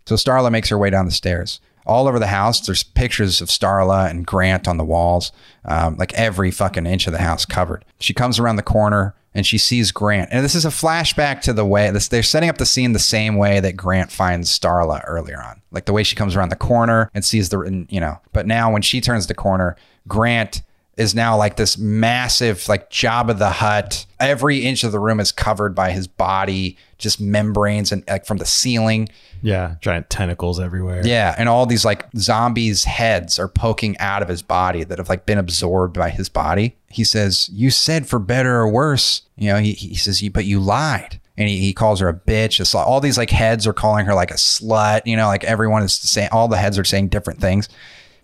So 0.06 0.16
Starla 0.16 0.50
makes 0.52 0.68
her 0.68 0.78
way 0.78 0.90
down 0.90 1.06
the 1.06 1.12
stairs. 1.12 1.60
All 1.84 2.06
over 2.06 2.18
the 2.18 2.28
house, 2.28 2.60
there's 2.60 2.84
pictures 2.84 3.40
of 3.40 3.48
Starla 3.48 4.08
and 4.08 4.24
Grant 4.24 4.68
on 4.68 4.76
the 4.76 4.84
walls, 4.84 5.32
um, 5.64 5.96
like 5.96 6.14
every 6.14 6.52
fucking 6.52 6.86
inch 6.86 7.06
of 7.08 7.12
the 7.12 7.18
house 7.18 7.44
covered. 7.44 7.84
She 7.98 8.14
comes 8.14 8.38
around 8.38 8.56
the 8.56 8.62
corner 8.62 9.16
and 9.34 9.46
she 9.46 9.58
sees 9.58 9.90
Grant. 9.90 10.28
And 10.30 10.44
this 10.44 10.54
is 10.54 10.64
a 10.64 10.68
flashback 10.68 11.40
to 11.42 11.52
the 11.52 11.64
way 11.64 11.90
this, 11.90 12.08
they're 12.08 12.22
setting 12.22 12.48
up 12.48 12.58
the 12.58 12.66
scene 12.66 12.92
the 12.92 12.98
same 12.98 13.36
way 13.36 13.58
that 13.60 13.76
Grant 13.76 14.12
finds 14.12 14.56
Starla 14.56 15.02
earlier 15.06 15.42
on, 15.42 15.62
like 15.70 15.86
the 15.86 15.92
way 15.92 16.02
she 16.02 16.14
comes 16.16 16.36
around 16.36 16.50
the 16.50 16.56
corner 16.56 17.10
and 17.14 17.24
sees 17.24 17.48
the, 17.48 17.86
you 17.88 17.98
know. 17.98 18.20
But 18.32 18.46
now 18.46 18.70
when 18.70 18.82
she 18.82 19.00
turns 19.00 19.26
the 19.26 19.34
corner, 19.34 19.76
Grant 20.06 20.62
is 20.96 21.14
now 21.14 21.36
like 21.36 21.56
this 21.56 21.78
massive, 21.78 22.68
like 22.68 22.90
Jabba 22.90 23.38
the 23.38 23.50
Hutt. 23.50 24.06
Every 24.20 24.58
inch 24.64 24.84
of 24.84 24.92
the 24.92 25.00
room 25.00 25.20
is 25.20 25.32
covered 25.32 25.74
by 25.74 25.90
his 25.90 26.06
body, 26.06 26.76
just 26.98 27.20
membranes 27.20 27.92
and 27.92 28.04
like 28.08 28.26
from 28.26 28.38
the 28.38 28.46
ceiling. 28.46 29.08
yeah, 29.40 29.76
giant 29.80 30.10
tentacles 30.10 30.60
everywhere. 30.60 31.02
Yeah, 31.04 31.34
and 31.38 31.48
all 31.48 31.66
these 31.66 31.84
like 31.84 32.06
zombies' 32.16 32.84
heads 32.84 33.38
are 33.38 33.48
poking 33.48 33.96
out 33.98 34.22
of 34.22 34.28
his 34.28 34.42
body 34.42 34.84
that 34.84 34.98
have 34.98 35.08
like 35.08 35.26
been 35.26 35.38
absorbed 35.38 35.94
by 35.94 36.10
his 36.10 36.28
body. 36.28 36.76
He 36.88 37.04
says, 37.04 37.48
"You 37.52 37.70
said 37.70 38.06
for 38.06 38.18
better 38.18 38.56
or 38.56 38.68
worse." 38.68 39.22
You 39.36 39.48
know, 39.48 39.58
he, 39.58 39.72
he 39.72 39.96
says, 39.96 40.22
"You 40.22 40.30
but 40.30 40.44
you 40.44 40.60
lied." 40.60 41.20
And 41.38 41.48
he, 41.48 41.56
he 41.56 41.72
calls 41.72 42.00
her 42.00 42.10
a 42.10 42.14
bitch. 42.14 42.60
Slut. 42.60 42.86
All 42.86 43.00
these 43.00 43.16
like 43.16 43.30
heads 43.30 43.66
are 43.66 43.72
calling 43.72 44.04
her 44.04 44.14
like 44.14 44.30
a 44.30 44.34
slut. 44.34 45.00
You 45.06 45.16
know, 45.16 45.28
like 45.28 45.44
everyone 45.44 45.82
is 45.82 45.94
saying. 45.94 46.28
All 46.30 46.46
the 46.46 46.58
heads 46.58 46.78
are 46.78 46.84
saying 46.84 47.08
different 47.08 47.40
things. 47.40 47.70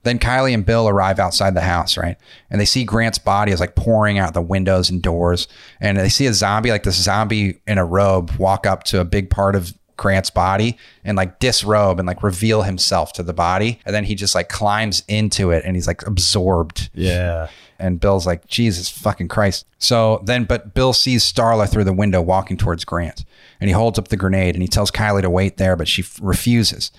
Then 0.03 0.19
Kylie 0.19 0.55
and 0.55 0.65
Bill 0.65 0.89
arrive 0.89 1.19
outside 1.19 1.55
the 1.55 1.61
house, 1.61 1.97
right? 1.97 2.17
And 2.51 2.61
they 2.61 2.65
see 2.65 2.85
Grant's 2.85 3.19
body 3.19 3.53
is 3.53 3.61
like 3.61 3.75
pouring 3.75 4.19
out 4.19 4.35
the 4.35 4.43
windows 4.43 4.91
and 4.91 5.03
doors. 5.03 5.49
And 5.81 5.99
they 5.99 6.09
see 6.09 6.27
a 6.27 6.35
zombie, 6.35 6.71
like 6.71 6.85
this 6.85 7.03
zombie 7.03 7.61
in 7.67 7.79
a 7.79 7.85
robe, 7.85 8.31
walk 8.33 8.67
up 8.67 8.85
to 8.85 9.01
a 9.01 9.05
big 9.05 9.29
part 9.31 9.55
of 9.55 9.75
Grant's 9.97 10.31
body 10.31 10.79
and 11.05 11.17
like 11.17 11.41
disrobe 11.41 11.99
and 11.99 12.07
like 12.07 12.23
reveal 12.23 12.63
himself 12.63 13.13
to 13.15 13.23
the 13.23 13.35
body. 13.35 13.81
And 13.85 13.95
then 13.95 14.05
he 14.05 14.15
just 14.15 14.35
like 14.35 14.49
climbs 14.49 15.03
into 15.09 15.51
it 15.51 15.65
and 15.67 15.77
he's 15.77 15.87
like 15.87 16.07
absorbed. 16.07 16.89
Yeah. 16.95 17.49
And 17.79 18.01
Bill's 18.01 18.27
like, 18.27 18.47
Jesus 18.47 18.89
fucking 18.89 19.29
Christ. 19.29 19.67
So 19.79 20.23
then, 20.25 20.45
but 20.45 20.75
Bill 20.75 20.93
sees 20.93 21.31
Starla 21.31 21.69
through 21.69 21.85
the 21.85 21.93
window 21.93 22.23
walking 22.23 22.57
towards 22.57 22.85
Grant 22.85 23.25
and 23.61 23.69
he 23.69 23.75
holds 23.75 23.99
up 23.99 24.09
the 24.09 24.17
grenade 24.17 24.55
and 24.55 24.63
he 24.63 24.69
tells 24.69 24.91
Kylie 24.91 25.23
to 25.23 25.31
wait 25.31 25.59
there, 25.59 25.77
but 25.77 25.89
she 25.89 26.03
f- 26.03 26.19
refuses. 26.23 26.91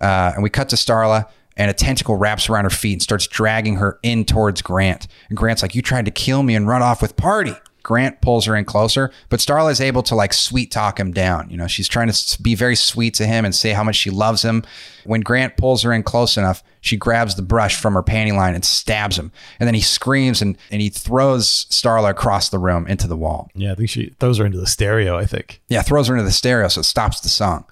Uh, 0.00 0.32
and 0.34 0.42
we 0.42 0.50
cut 0.50 0.68
to 0.70 0.76
Starla 0.76 1.28
and 1.58 1.70
a 1.70 1.74
tentacle 1.74 2.16
wraps 2.16 2.48
around 2.48 2.64
her 2.64 2.70
feet 2.70 2.94
and 2.94 3.02
starts 3.02 3.26
dragging 3.26 3.76
her 3.76 3.98
in 4.02 4.24
towards 4.24 4.62
Grant. 4.62 5.08
And 5.28 5.36
Grant's 5.36 5.60
like, 5.60 5.74
You 5.74 5.82
tried 5.82 6.06
to 6.06 6.10
kill 6.10 6.42
me 6.42 6.54
and 6.54 6.66
run 6.66 6.82
off 6.82 7.02
with 7.02 7.16
Pardy. 7.16 7.60
Grant 7.82 8.20
pulls 8.20 8.44
her 8.44 8.54
in 8.54 8.66
closer, 8.66 9.10
but 9.30 9.40
Starla 9.40 9.70
is 9.70 9.80
able 9.80 10.02
to 10.02 10.14
like 10.14 10.34
sweet 10.34 10.70
talk 10.70 11.00
him 11.00 11.10
down. 11.10 11.48
You 11.48 11.56
know, 11.56 11.66
she's 11.66 11.88
trying 11.88 12.10
to 12.10 12.42
be 12.42 12.54
very 12.54 12.76
sweet 12.76 13.14
to 13.14 13.26
him 13.26 13.46
and 13.46 13.54
say 13.54 13.70
how 13.70 13.82
much 13.82 13.96
she 13.96 14.10
loves 14.10 14.42
him. 14.42 14.62
When 15.04 15.22
Grant 15.22 15.56
pulls 15.56 15.82
her 15.84 15.92
in 15.92 16.02
close 16.02 16.36
enough, 16.36 16.62
she 16.80 16.96
grabs 16.96 17.34
the 17.34 17.42
brush 17.42 17.80
from 17.80 17.94
her 17.94 18.02
panty 18.02 18.34
line 18.34 18.54
and 18.54 18.64
stabs 18.64 19.18
him. 19.18 19.32
And 19.58 19.66
then 19.66 19.74
he 19.74 19.80
screams 19.80 20.42
and, 20.42 20.56
and 20.70 20.80
he 20.80 20.88
throws 20.88 21.66
Starla 21.66 22.10
across 22.10 22.48
the 22.48 22.58
room 22.58 22.86
into 22.86 23.06
the 23.06 23.16
wall. 23.16 23.50
Yeah, 23.54 23.72
I 23.72 23.74
think 23.74 23.90
she 23.90 24.14
throws 24.20 24.38
her 24.38 24.46
into 24.46 24.58
the 24.58 24.66
stereo. 24.66 25.16
I 25.16 25.26
think. 25.26 25.60
Yeah, 25.68 25.82
throws 25.82 26.08
her 26.08 26.14
into 26.14 26.24
the 26.24 26.32
stereo, 26.32 26.68
so 26.68 26.80
it 26.80 26.84
stops 26.84 27.20
the 27.20 27.28
song. 27.28 27.64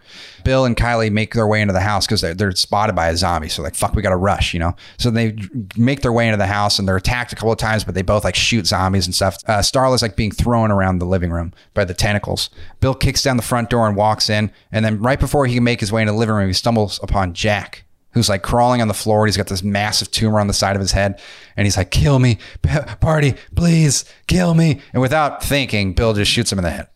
Bill 0.45 0.65
and 0.65 0.77
Kylie 0.77 1.11
make 1.11 1.35
their 1.35 1.47
way 1.47 1.61
into 1.61 1.73
the 1.73 1.81
house 1.81 2.07
because 2.07 2.21
they're, 2.21 2.35
they're 2.35 2.53
spotted 2.53 2.95
by 2.95 3.09
a 3.09 3.17
zombie. 3.17 3.49
So 3.49 3.63
like, 3.63 3.75
fuck, 3.75 3.95
we 3.95 4.03
got 4.03 4.11
to 4.11 4.17
rush, 4.17 4.55
you 4.55 4.61
know. 4.61 4.77
So 4.99 5.11
they 5.11 5.37
make 5.77 6.03
their 6.03 6.13
way 6.13 6.29
into 6.29 6.37
the 6.37 6.47
house 6.47 6.79
and 6.79 6.87
they're 6.87 6.97
attacked 6.97 7.33
a 7.33 7.37
couple 7.37 7.51
of 7.51 7.59
times, 7.59 7.83
but 7.83 7.95
they 7.95 8.03
both 8.03 8.23
like 8.25 8.37
shoot 8.37 8.67
zombies 8.67 9.07
and 9.07 9.15
stuff. 9.15 9.39
Uh, 9.47 9.59
Starla's 9.59 10.03
like 10.03 10.17
being 10.17 10.31
thrown 10.31 10.71
around 10.71 10.99
the 10.99 11.05
living 11.05 11.31
room 11.31 11.53
by 11.75 11.85
the 11.85 11.95
tentacles. 11.95 12.51
Bill 12.81 12.95
kicks 12.95 13.23
down 13.23 13.37
the 13.37 13.43
front 13.43 13.71
door 13.71 13.89
and 13.89 13.97
walks 13.97 14.31
in, 14.31 14.53
and 14.71 14.85
then 14.85 15.01
right 15.01 15.19
before 15.19 15.47
he 15.47 15.55
can 15.55 15.65
make 15.65 15.81
his 15.81 15.91
way 15.91 16.03
into 16.03 16.13
the 16.13 16.19
living 16.19 16.35
room, 16.35 16.47
he 16.47 16.53
stumbles 16.53 17.01
upon 17.03 17.35
Jack. 17.35 17.85
Who's 18.17 18.31
like 18.31 18.43
crawling 18.43 18.81
on 18.81 18.89
the 18.89 18.95
floor? 18.95 19.27
He's 19.27 19.37
got 19.37 19.49
this 19.49 19.63
massive 19.63 20.11
tumor 20.11 20.41
on 20.41 20.47
the 20.47 20.55
side 20.55 20.75
of 20.75 20.81
his 20.81 20.93
head, 20.93 21.21
and 21.55 21.67
he's 21.67 21.77
like, 21.77 21.91
"Kill 21.91 22.19
me, 22.19 22.39
Pardy, 22.63 23.37
please, 23.55 24.07
kill 24.27 24.55
me!" 24.55 24.81
And 24.95 25.03
without 25.03 25.45
thinking, 25.45 25.93
Bill 25.93 26.15
just 26.15 26.31
shoots 26.33 26.51
him 26.51 26.59
in 26.59 26.65
the 26.65 26.71
head, 26.71 26.89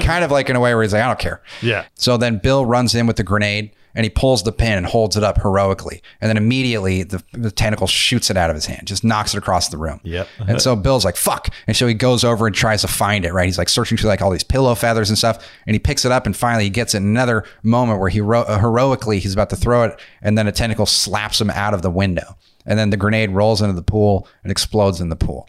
kind 0.00 0.22
of 0.22 0.30
like 0.30 0.48
in 0.48 0.54
a 0.54 0.60
way 0.60 0.72
where 0.72 0.84
he's 0.84 0.92
like, 0.92 1.02
"I 1.02 1.08
don't 1.08 1.18
care." 1.18 1.42
Yeah. 1.60 1.86
So 1.94 2.16
then 2.16 2.38
Bill 2.38 2.64
runs 2.64 2.94
in 2.94 3.08
with 3.08 3.16
the 3.16 3.24
grenade 3.24 3.72
and 3.94 4.04
he 4.04 4.10
pulls 4.10 4.42
the 4.42 4.52
pin 4.52 4.76
and 4.78 4.86
holds 4.86 5.16
it 5.16 5.22
up 5.22 5.40
heroically. 5.40 6.02
And 6.20 6.28
then 6.28 6.36
immediately 6.36 7.02
the, 7.02 7.22
the 7.32 7.50
tentacle 7.50 7.86
shoots 7.86 8.30
it 8.30 8.36
out 8.36 8.50
of 8.50 8.56
his 8.56 8.66
hand, 8.66 8.86
just 8.86 9.04
knocks 9.04 9.34
it 9.34 9.38
across 9.38 9.68
the 9.68 9.78
room. 9.78 10.00
Yep. 10.02 10.28
And 10.46 10.60
so 10.60 10.74
Bill's 10.74 11.04
like, 11.04 11.16
fuck. 11.16 11.48
And 11.66 11.76
so 11.76 11.86
he 11.86 11.94
goes 11.94 12.24
over 12.24 12.46
and 12.46 12.54
tries 12.54 12.82
to 12.82 12.88
find 12.88 13.24
it, 13.24 13.32
right? 13.32 13.46
He's 13.46 13.58
like 13.58 13.68
searching 13.68 13.96
through 13.96 14.08
like 14.08 14.22
all 14.22 14.30
these 14.30 14.44
pillow 14.44 14.74
feathers 14.74 15.08
and 15.08 15.18
stuff. 15.18 15.46
And 15.66 15.74
he 15.74 15.78
picks 15.78 16.04
it 16.04 16.12
up 16.12 16.26
and 16.26 16.36
finally 16.36 16.64
he 16.64 16.70
gets 16.70 16.94
it 16.94 16.98
in 16.98 17.04
another 17.04 17.44
moment 17.62 18.00
where 18.00 18.10
he 18.10 18.20
ro- 18.20 18.42
uh, 18.42 18.58
heroically, 18.58 19.18
he's 19.20 19.32
about 19.32 19.50
to 19.50 19.56
throw 19.56 19.84
it. 19.84 20.00
And 20.22 20.36
then 20.36 20.46
a 20.46 20.52
tentacle 20.52 20.86
slaps 20.86 21.40
him 21.40 21.50
out 21.50 21.74
of 21.74 21.82
the 21.82 21.90
window. 21.90 22.36
And 22.66 22.78
then 22.78 22.90
the 22.90 22.96
grenade 22.96 23.30
rolls 23.30 23.60
into 23.60 23.74
the 23.74 23.82
pool 23.82 24.26
and 24.42 24.50
explodes 24.50 25.00
in 25.00 25.08
the 25.10 25.16
pool. 25.16 25.48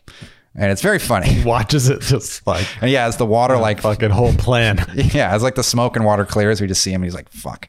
And 0.57 0.71
it's 0.71 0.81
very 0.81 0.99
funny. 0.99 1.27
He 1.27 1.43
Watches 1.43 1.89
it 1.89 2.01
just 2.01 2.45
like 2.47 2.65
And 2.81 2.89
yeah, 2.89 3.05
as 3.05 3.17
the 3.17 3.25
water 3.25 3.57
like 3.57 3.81
fucking 3.81 4.09
whole 4.09 4.33
plan. 4.33 4.77
yeah, 4.95 5.33
it's 5.33 5.43
like 5.43 5.55
the 5.55 5.63
smoke 5.63 5.95
and 5.95 6.05
water 6.05 6.25
clears. 6.25 6.61
We 6.61 6.67
just 6.67 6.81
see 6.81 6.91
him. 6.91 7.01
And 7.01 7.05
he's 7.05 7.15
like, 7.15 7.29
"Fuck." 7.29 7.67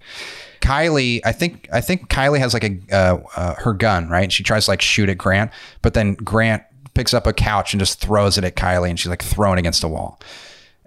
Kylie, 0.66 1.20
I 1.24 1.30
think, 1.30 1.68
I 1.72 1.80
think 1.80 2.08
Kylie 2.08 2.40
has 2.40 2.52
like 2.52 2.64
a 2.64 2.78
uh, 2.90 3.18
uh, 3.36 3.54
her 3.54 3.72
gun, 3.72 4.08
right? 4.08 4.32
She 4.32 4.42
tries 4.42 4.64
to 4.64 4.72
like 4.72 4.82
shoot 4.82 5.08
at 5.08 5.16
Grant, 5.16 5.52
but 5.80 5.94
then 5.94 6.14
Grant 6.14 6.64
picks 6.94 7.14
up 7.14 7.26
a 7.26 7.32
couch 7.32 7.72
and 7.72 7.78
just 7.78 8.00
throws 8.00 8.36
it 8.36 8.42
at 8.42 8.56
Kylie, 8.56 8.90
and 8.90 8.98
she's 8.98 9.10
like 9.10 9.22
thrown 9.22 9.58
against 9.58 9.84
a 9.84 9.88
wall. 9.88 10.20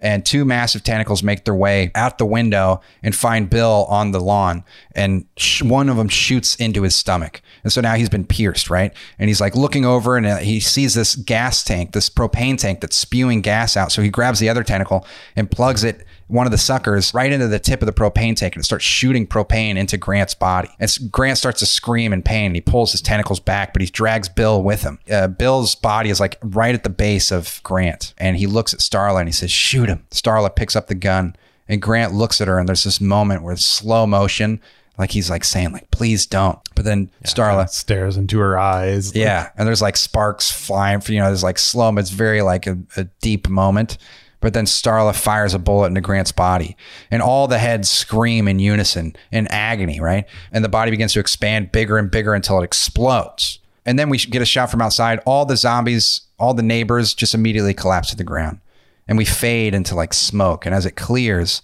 And 0.02 0.26
two 0.26 0.46
massive 0.46 0.84
tentacles 0.84 1.24
make 1.24 1.44
their 1.46 1.56
way 1.56 1.92
out 1.94 2.18
the 2.18 2.26
window 2.26 2.80
and 3.04 3.14
find 3.14 3.50
Bill 3.50 3.86
on 3.90 4.12
the 4.12 4.20
lawn, 4.20 4.66
and 4.96 5.26
sh- 5.38 5.62
one 5.62 5.88
of 5.88 5.96
them 5.96 6.10
shoots 6.10 6.56
into 6.56 6.84
his 6.84 6.96
stomach, 6.96 7.42
and 7.64 7.72
so 7.72 7.80
now 7.80 7.96
he's 7.96 8.10
been 8.10 8.26
pierced, 8.26 8.70
right? 8.70 8.94
And 9.18 9.30
he's 9.30 9.40
like 9.40 9.56
looking 9.56 9.86
over, 9.86 10.18
and 10.18 10.26
uh, 10.26 10.38
he 10.38 10.60
sees 10.60 10.94
this 10.94 11.16
gas 11.16 11.64
tank, 11.64 11.94
this 11.94 12.10
propane 12.10 12.58
tank 12.58 12.82
that's 12.82 12.98
spewing 12.98 13.42
gas 13.42 13.78
out. 13.78 13.92
So 13.94 14.02
he 14.02 14.10
grabs 14.10 14.40
the 14.40 14.50
other 14.50 14.64
tentacle 14.64 15.06
and 15.36 15.50
plugs 15.50 15.86
it 15.86 16.06
one 16.30 16.46
of 16.46 16.52
the 16.52 16.58
suckers 16.58 17.14
right 17.14 17.32
into 17.32 17.48
the 17.48 17.60
tip 17.60 17.82
of 17.82 17.88
the 17.88 17.92
propane 17.92 18.36
tank 18.36 18.56
and 18.56 18.62
it 18.62 18.64
starts 18.66 18.86
shooting 18.86 19.26
propane 19.28 19.78
into 19.78 19.98
Grant's 19.98 20.36
body. 20.36 20.70
And 20.80 20.90
Grant 21.12 21.38
starts 21.38 21.60
to 21.60 21.66
scream 21.66 22.14
in 22.14 22.22
pain. 22.22 22.46
and 22.48 22.56
He 22.56 22.62
pulls 22.62 22.92
his 22.92 23.02
tentacles 23.02 23.40
back, 23.40 23.74
but 23.74 23.82
he 23.82 23.88
drags 23.88 24.30
Bill 24.30 24.62
with 24.64 24.84
him. 24.84 25.00
Uh, 25.12 25.28
Bill's 25.28 25.74
body 25.76 26.10
is 26.12 26.20
like 26.20 26.38
right 26.44 26.74
at 26.76 26.84
the 26.84 26.90
base 26.90 27.32
of 27.32 27.60
Grant. 27.64 28.14
And 28.20 28.38
he 28.38 28.46
looks 28.48 28.74
at 28.74 28.80
Starla 28.80 29.20
and 29.20 29.28
he 29.28 29.34
says, 29.34 29.52
shoot 29.52 29.90
him. 29.90 30.06
Starla 30.12 30.56
picks 30.56 30.76
up 30.76 30.88
the 30.88 30.96
gun 30.96 31.36
and 31.68 31.82
Grant 31.82 32.14
looks 32.14 32.40
at 32.40 32.48
her 32.48 32.60
and 32.60 32.70
there's 32.70 32.84
this 32.84 33.02
moment 33.02 33.42
where 33.44 33.54
it's 33.54 33.66
slow 33.66 34.06
motion. 34.06 34.62
Like 35.00 35.12
he's 35.12 35.30
like 35.30 35.44
saying 35.46 35.72
like, 35.72 35.90
please 35.92 36.26
don't. 36.26 36.60
But 36.76 36.86
then 36.86 37.10
Starla, 37.24 37.70
stares 37.70 38.18
into 38.18 38.38
her 38.40 38.60
eyes. 38.60 39.16
yeah, 39.16 39.50
and 39.58 39.66
there's 39.68 39.82
like 39.82 39.96
sparks 39.96 40.52
flying. 40.52 41.00
For 41.00 41.14
you 41.14 41.20
know, 41.20 41.28
there's 41.28 41.44
like 41.44 41.58
slow. 41.58 41.96
It's 41.98 42.10
very 42.10 42.42
like 42.42 42.68
a, 42.68 42.78
a 42.98 43.06
deep 43.22 43.48
moment. 43.48 43.98
But 44.42 44.54
then 44.54 44.66
Starla 44.66 45.14
fires 45.14 45.54
a 45.54 45.60
bullet 45.60 45.88
into 45.88 46.02
Grant's 46.02 46.32
body, 46.32 46.78
and 47.12 47.22
all 47.22 47.48
the 47.48 47.58
heads 47.58 47.90
scream 47.90 48.48
in 48.48 48.60
unison 48.60 49.16
in 49.32 49.48
agony, 49.48 50.00
right? 50.00 50.26
And 50.52 50.64
the 50.64 50.70
body 50.70 50.92
begins 50.92 51.14
to 51.14 51.20
expand 51.20 51.72
bigger 51.72 51.98
and 51.98 52.10
bigger 52.10 52.34
until 52.34 52.60
it 52.62 52.64
explodes. 52.64 53.60
And 53.86 54.00
then 54.00 54.10
we 54.10 54.18
get 54.18 54.42
a 54.42 54.46
shot 54.46 54.72
from 54.72 54.82
outside. 54.82 55.20
All 55.26 55.46
the 55.46 55.58
zombies, 55.58 56.22
all 56.38 56.54
the 56.54 56.64
neighbors, 56.64 57.14
just 57.14 57.34
immediately 57.34 57.74
collapse 57.74 58.12
to 58.12 58.16
the 58.16 58.24
ground, 58.24 58.60
and 59.08 59.18
we 59.18 59.26
fade 59.26 59.74
into 59.74 59.96
like 59.96 60.14
smoke. 60.14 60.66
And 60.66 60.74
as 60.74 60.86
it 60.86 60.96
clears, 60.96 61.62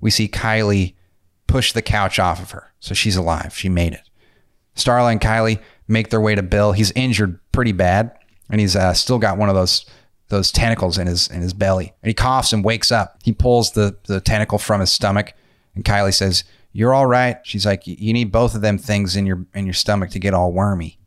we 0.00 0.10
see 0.10 0.28
Kylie 0.28 0.94
push 1.46 1.72
the 1.72 1.82
couch 1.82 2.18
off 2.18 2.40
of 2.40 2.52
her, 2.52 2.72
so 2.80 2.94
she's 2.94 3.16
alive. 3.16 3.54
She 3.56 3.68
made 3.68 3.92
it. 3.92 4.08
Starla 4.76 5.12
and 5.12 5.20
Kylie 5.20 5.60
make 5.88 6.08
their 6.08 6.20
way 6.20 6.34
to 6.34 6.42
Bill. 6.42 6.72
He's 6.72 6.90
injured 6.92 7.38
pretty 7.52 7.72
bad, 7.72 8.16
and 8.50 8.60
he's 8.60 8.76
uh, 8.76 8.94
still 8.94 9.18
got 9.18 9.36
one 9.36 9.48
of 9.48 9.54
those 9.54 9.84
those 10.28 10.50
tentacles 10.50 10.98
in 10.98 11.06
his 11.06 11.28
in 11.28 11.40
his 11.40 11.52
belly. 11.52 11.92
And 12.02 12.08
he 12.08 12.14
coughs 12.14 12.52
and 12.52 12.64
wakes 12.64 12.90
up. 12.90 13.18
He 13.22 13.32
pulls 13.32 13.72
the 13.72 13.96
the 14.06 14.20
tentacle 14.20 14.58
from 14.58 14.80
his 14.80 14.92
stomach, 14.92 15.32
and 15.74 15.84
Kylie 15.84 16.14
says, 16.14 16.44
"You're 16.72 16.94
all 16.94 17.06
right." 17.06 17.38
She's 17.44 17.66
like, 17.66 17.86
"You 17.86 18.12
need 18.12 18.32
both 18.32 18.54
of 18.54 18.60
them 18.60 18.78
things 18.78 19.16
in 19.16 19.26
your 19.26 19.44
in 19.54 19.66
your 19.66 19.74
stomach 19.74 20.10
to 20.10 20.18
get 20.18 20.34
all 20.34 20.52
wormy." 20.52 20.98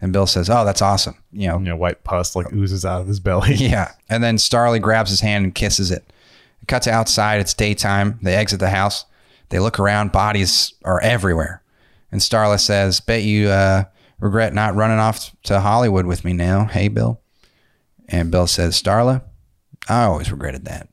And 0.00 0.12
Bill 0.12 0.26
says, 0.26 0.50
"Oh, 0.50 0.64
that's 0.64 0.82
awesome." 0.82 1.16
You 1.32 1.48
know, 1.48 1.58
You 1.58 1.64
know, 1.66 1.76
white 1.76 2.04
pus 2.04 2.34
like 2.36 2.52
oozes 2.52 2.84
out 2.84 3.00
of 3.00 3.06
his 3.06 3.20
belly. 3.20 3.54
yeah. 3.56 3.92
And 4.08 4.22
then 4.22 4.36
Starly 4.36 4.80
grabs 4.80 5.10
his 5.10 5.20
hand 5.20 5.44
and 5.44 5.54
kisses 5.54 5.90
it. 5.90 6.04
it 6.60 6.68
cuts 6.68 6.86
outside. 6.86 7.40
It's 7.40 7.54
daytime. 7.54 8.18
They 8.22 8.34
exit 8.34 8.60
the 8.60 8.70
house. 8.70 9.04
They 9.50 9.58
look 9.58 9.78
around. 9.78 10.12
Bodies 10.12 10.72
are 10.84 11.00
everywhere. 11.00 11.62
And 12.10 12.20
Starla 12.20 12.60
says, 12.60 13.00
Bet 13.00 13.22
you 13.22 13.48
uh, 13.48 13.84
regret 14.20 14.52
not 14.54 14.74
running 14.74 14.98
off 14.98 15.34
to 15.44 15.60
Hollywood 15.60 16.04
with 16.04 16.24
me 16.24 16.32
now. 16.34 16.66
Hey, 16.66 16.88
Bill. 16.88 17.20
And 18.08 18.30
Bill 18.30 18.46
says, 18.46 18.80
Starla, 18.80 19.22
I 19.88 20.04
always 20.04 20.30
regretted 20.30 20.64
that. 20.66 20.88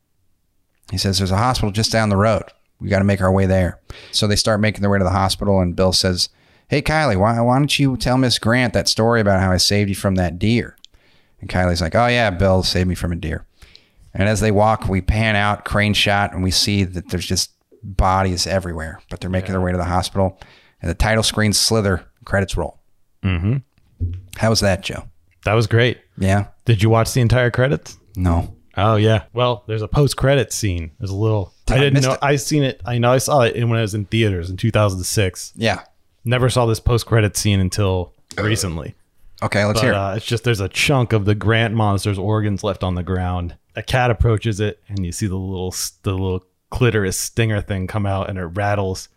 He 0.92 0.98
says, 0.98 1.18
There's 1.18 1.32
a 1.32 1.38
hospital 1.38 1.72
just 1.72 1.92
down 1.92 2.10
the 2.10 2.18
road. 2.18 2.44
We 2.80 2.90
got 2.90 3.00
to 3.00 3.06
make 3.06 3.22
our 3.22 3.32
way 3.32 3.46
there. 3.46 3.80
So 4.12 4.26
they 4.26 4.36
start 4.36 4.62
making 4.62 4.82
their 4.82 4.90
way 4.90 5.00
to 5.00 5.04
the 5.04 5.10
hospital. 5.10 5.60
And 5.60 5.76
Bill 5.76 5.94
says, 5.94 6.30
Hey, 6.70 6.82
Kylie, 6.82 7.20
why, 7.20 7.40
why 7.42 7.58
don't 7.58 7.80
you 7.80 7.98
tell 7.98 8.18
Miss 8.18 8.40
Grant 8.40 8.74
that 8.74 8.88
story 8.88 9.22
about 9.22 9.42
how 9.42 9.52
I 9.52 9.58
saved 9.58 9.90
you 9.90 9.96
from 9.96 10.16
that 10.16 10.40
deer? 10.40 10.78
And 11.42 11.50
Kylie's 11.50 11.82
like, 11.82 11.96
oh, 11.96 12.08
yeah, 12.08 12.30
Bill 12.30 12.64
saved 12.64 12.88
me 12.88 12.96
from 12.96 13.12
a 13.12 13.16
deer. 13.16 13.46
And 14.14 14.28
as 14.28 14.40
they 14.40 14.52
walk, 14.52 14.88
we 14.88 15.02
pan 15.02 15.36
out, 15.36 15.66
crane 15.66 15.94
shot, 15.94 16.34
and 16.34 16.44
we 16.44 16.52
see 16.52 16.84
that 16.84 17.10
there's 17.10 17.26
just 17.26 17.52
bodies 17.84 18.48
everywhere, 18.48 19.00
but 19.10 19.22
they're 19.22 19.30
making 19.30 19.52
their 19.52 19.62
way 19.62 19.72
to 19.72 19.78
the 19.78 19.86
hospital. 19.86 20.40
And 20.82 20.90
the 20.90 20.96
title 20.96 21.24
screen 21.24 21.54
slither, 21.54 22.06
credits 22.26 22.58
roll. 22.58 22.80
Mm-hmm. 23.24 23.58
How 24.38 24.50
was 24.50 24.60
that, 24.62 24.82
Joe? 24.82 25.04
That 25.46 25.54
was 25.54 25.68
great. 25.68 26.00
Yeah? 26.20 26.48
Did 26.66 26.84
you 26.84 26.90
watch 26.90 27.14
the 27.14 27.22
entire 27.22 27.50
credits? 27.52 27.98
No. 28.16 28.56
Oh 28.78 28.96
yeah. 28.96 29.24
Well, 29.34 29.64
there's 29.68 29.82
a 29.82 29.88
post 29.88 30.16
credit 30.18 30.54
scene. 30.54 30.92
There's 31.00 31.10
a 31.12 31.16
little. 31.16 31.54
Did 31.66 31.74
I 31.74 31.78
I 31.78 31.80
didn't 31.82 31.94
miss 31.96 32.06
know. 32.06 32.14
it? 32.14 32.20
I 32.22 32.36
seen 32.36 32.64
it. 32.64 32.82
I 32.86 32.98
know. 32.98 33.12
I 33.12 33.18
saw 33.18 33.42
it 33.42 33.56
when 33.56 33.78
I 33.78 33.82
was 33.82 33.94
in 33.96 34.06
theaters 34.06 34.50
in 34.50 34.58
2006. 34.58 35.54
Yeah. 35.56 35.82
Never 36.26 36.50
saw 36.50 36.66
this 36.66 36.80
post 36.80 37.06
credit 37.06 37.36
scene 37.38 37.60
until 37.60 38.14
recently. 38.38 38.96
Okay, 39.42 39.64
let's 39.66 39.80
But 39.80 39.84
hear 39.86 39.94
it. 39.94 39.98
uh, 39.98 40.14
it's 40.18 40.26
just 40.26 40.44
there's 40.44 40.60
a 40.60 40.68
chunk 40.70 41.14
of 41.14 41.26
the 41.26 41.36
Grant 41.36 41.74
monster's 41.74 42.20
organs 42.20 42.64
left 42.64 42.84
on 42.84 42.96
the 42.96 43.04
ground. 43.04 43.56
A 43.76 43.82
cat 43.84 44.12
approaches 44.12 44.60
it, 44.60 44.82
and 44.90 45.06
you 45.06 45.12
see 45.14 45.28
the 45.28 45.38
little 45.38 45.74
the 46.04 46.12
little 46.12 46.44
clitoris 46.70 47.18
stinger 47.18 47.62
thing 47.62 47.88
come 47.88 48.06
out, 48.06 48.30
and 48.30 48.38
it 48.38 48.44
rattles, 48.46 49.08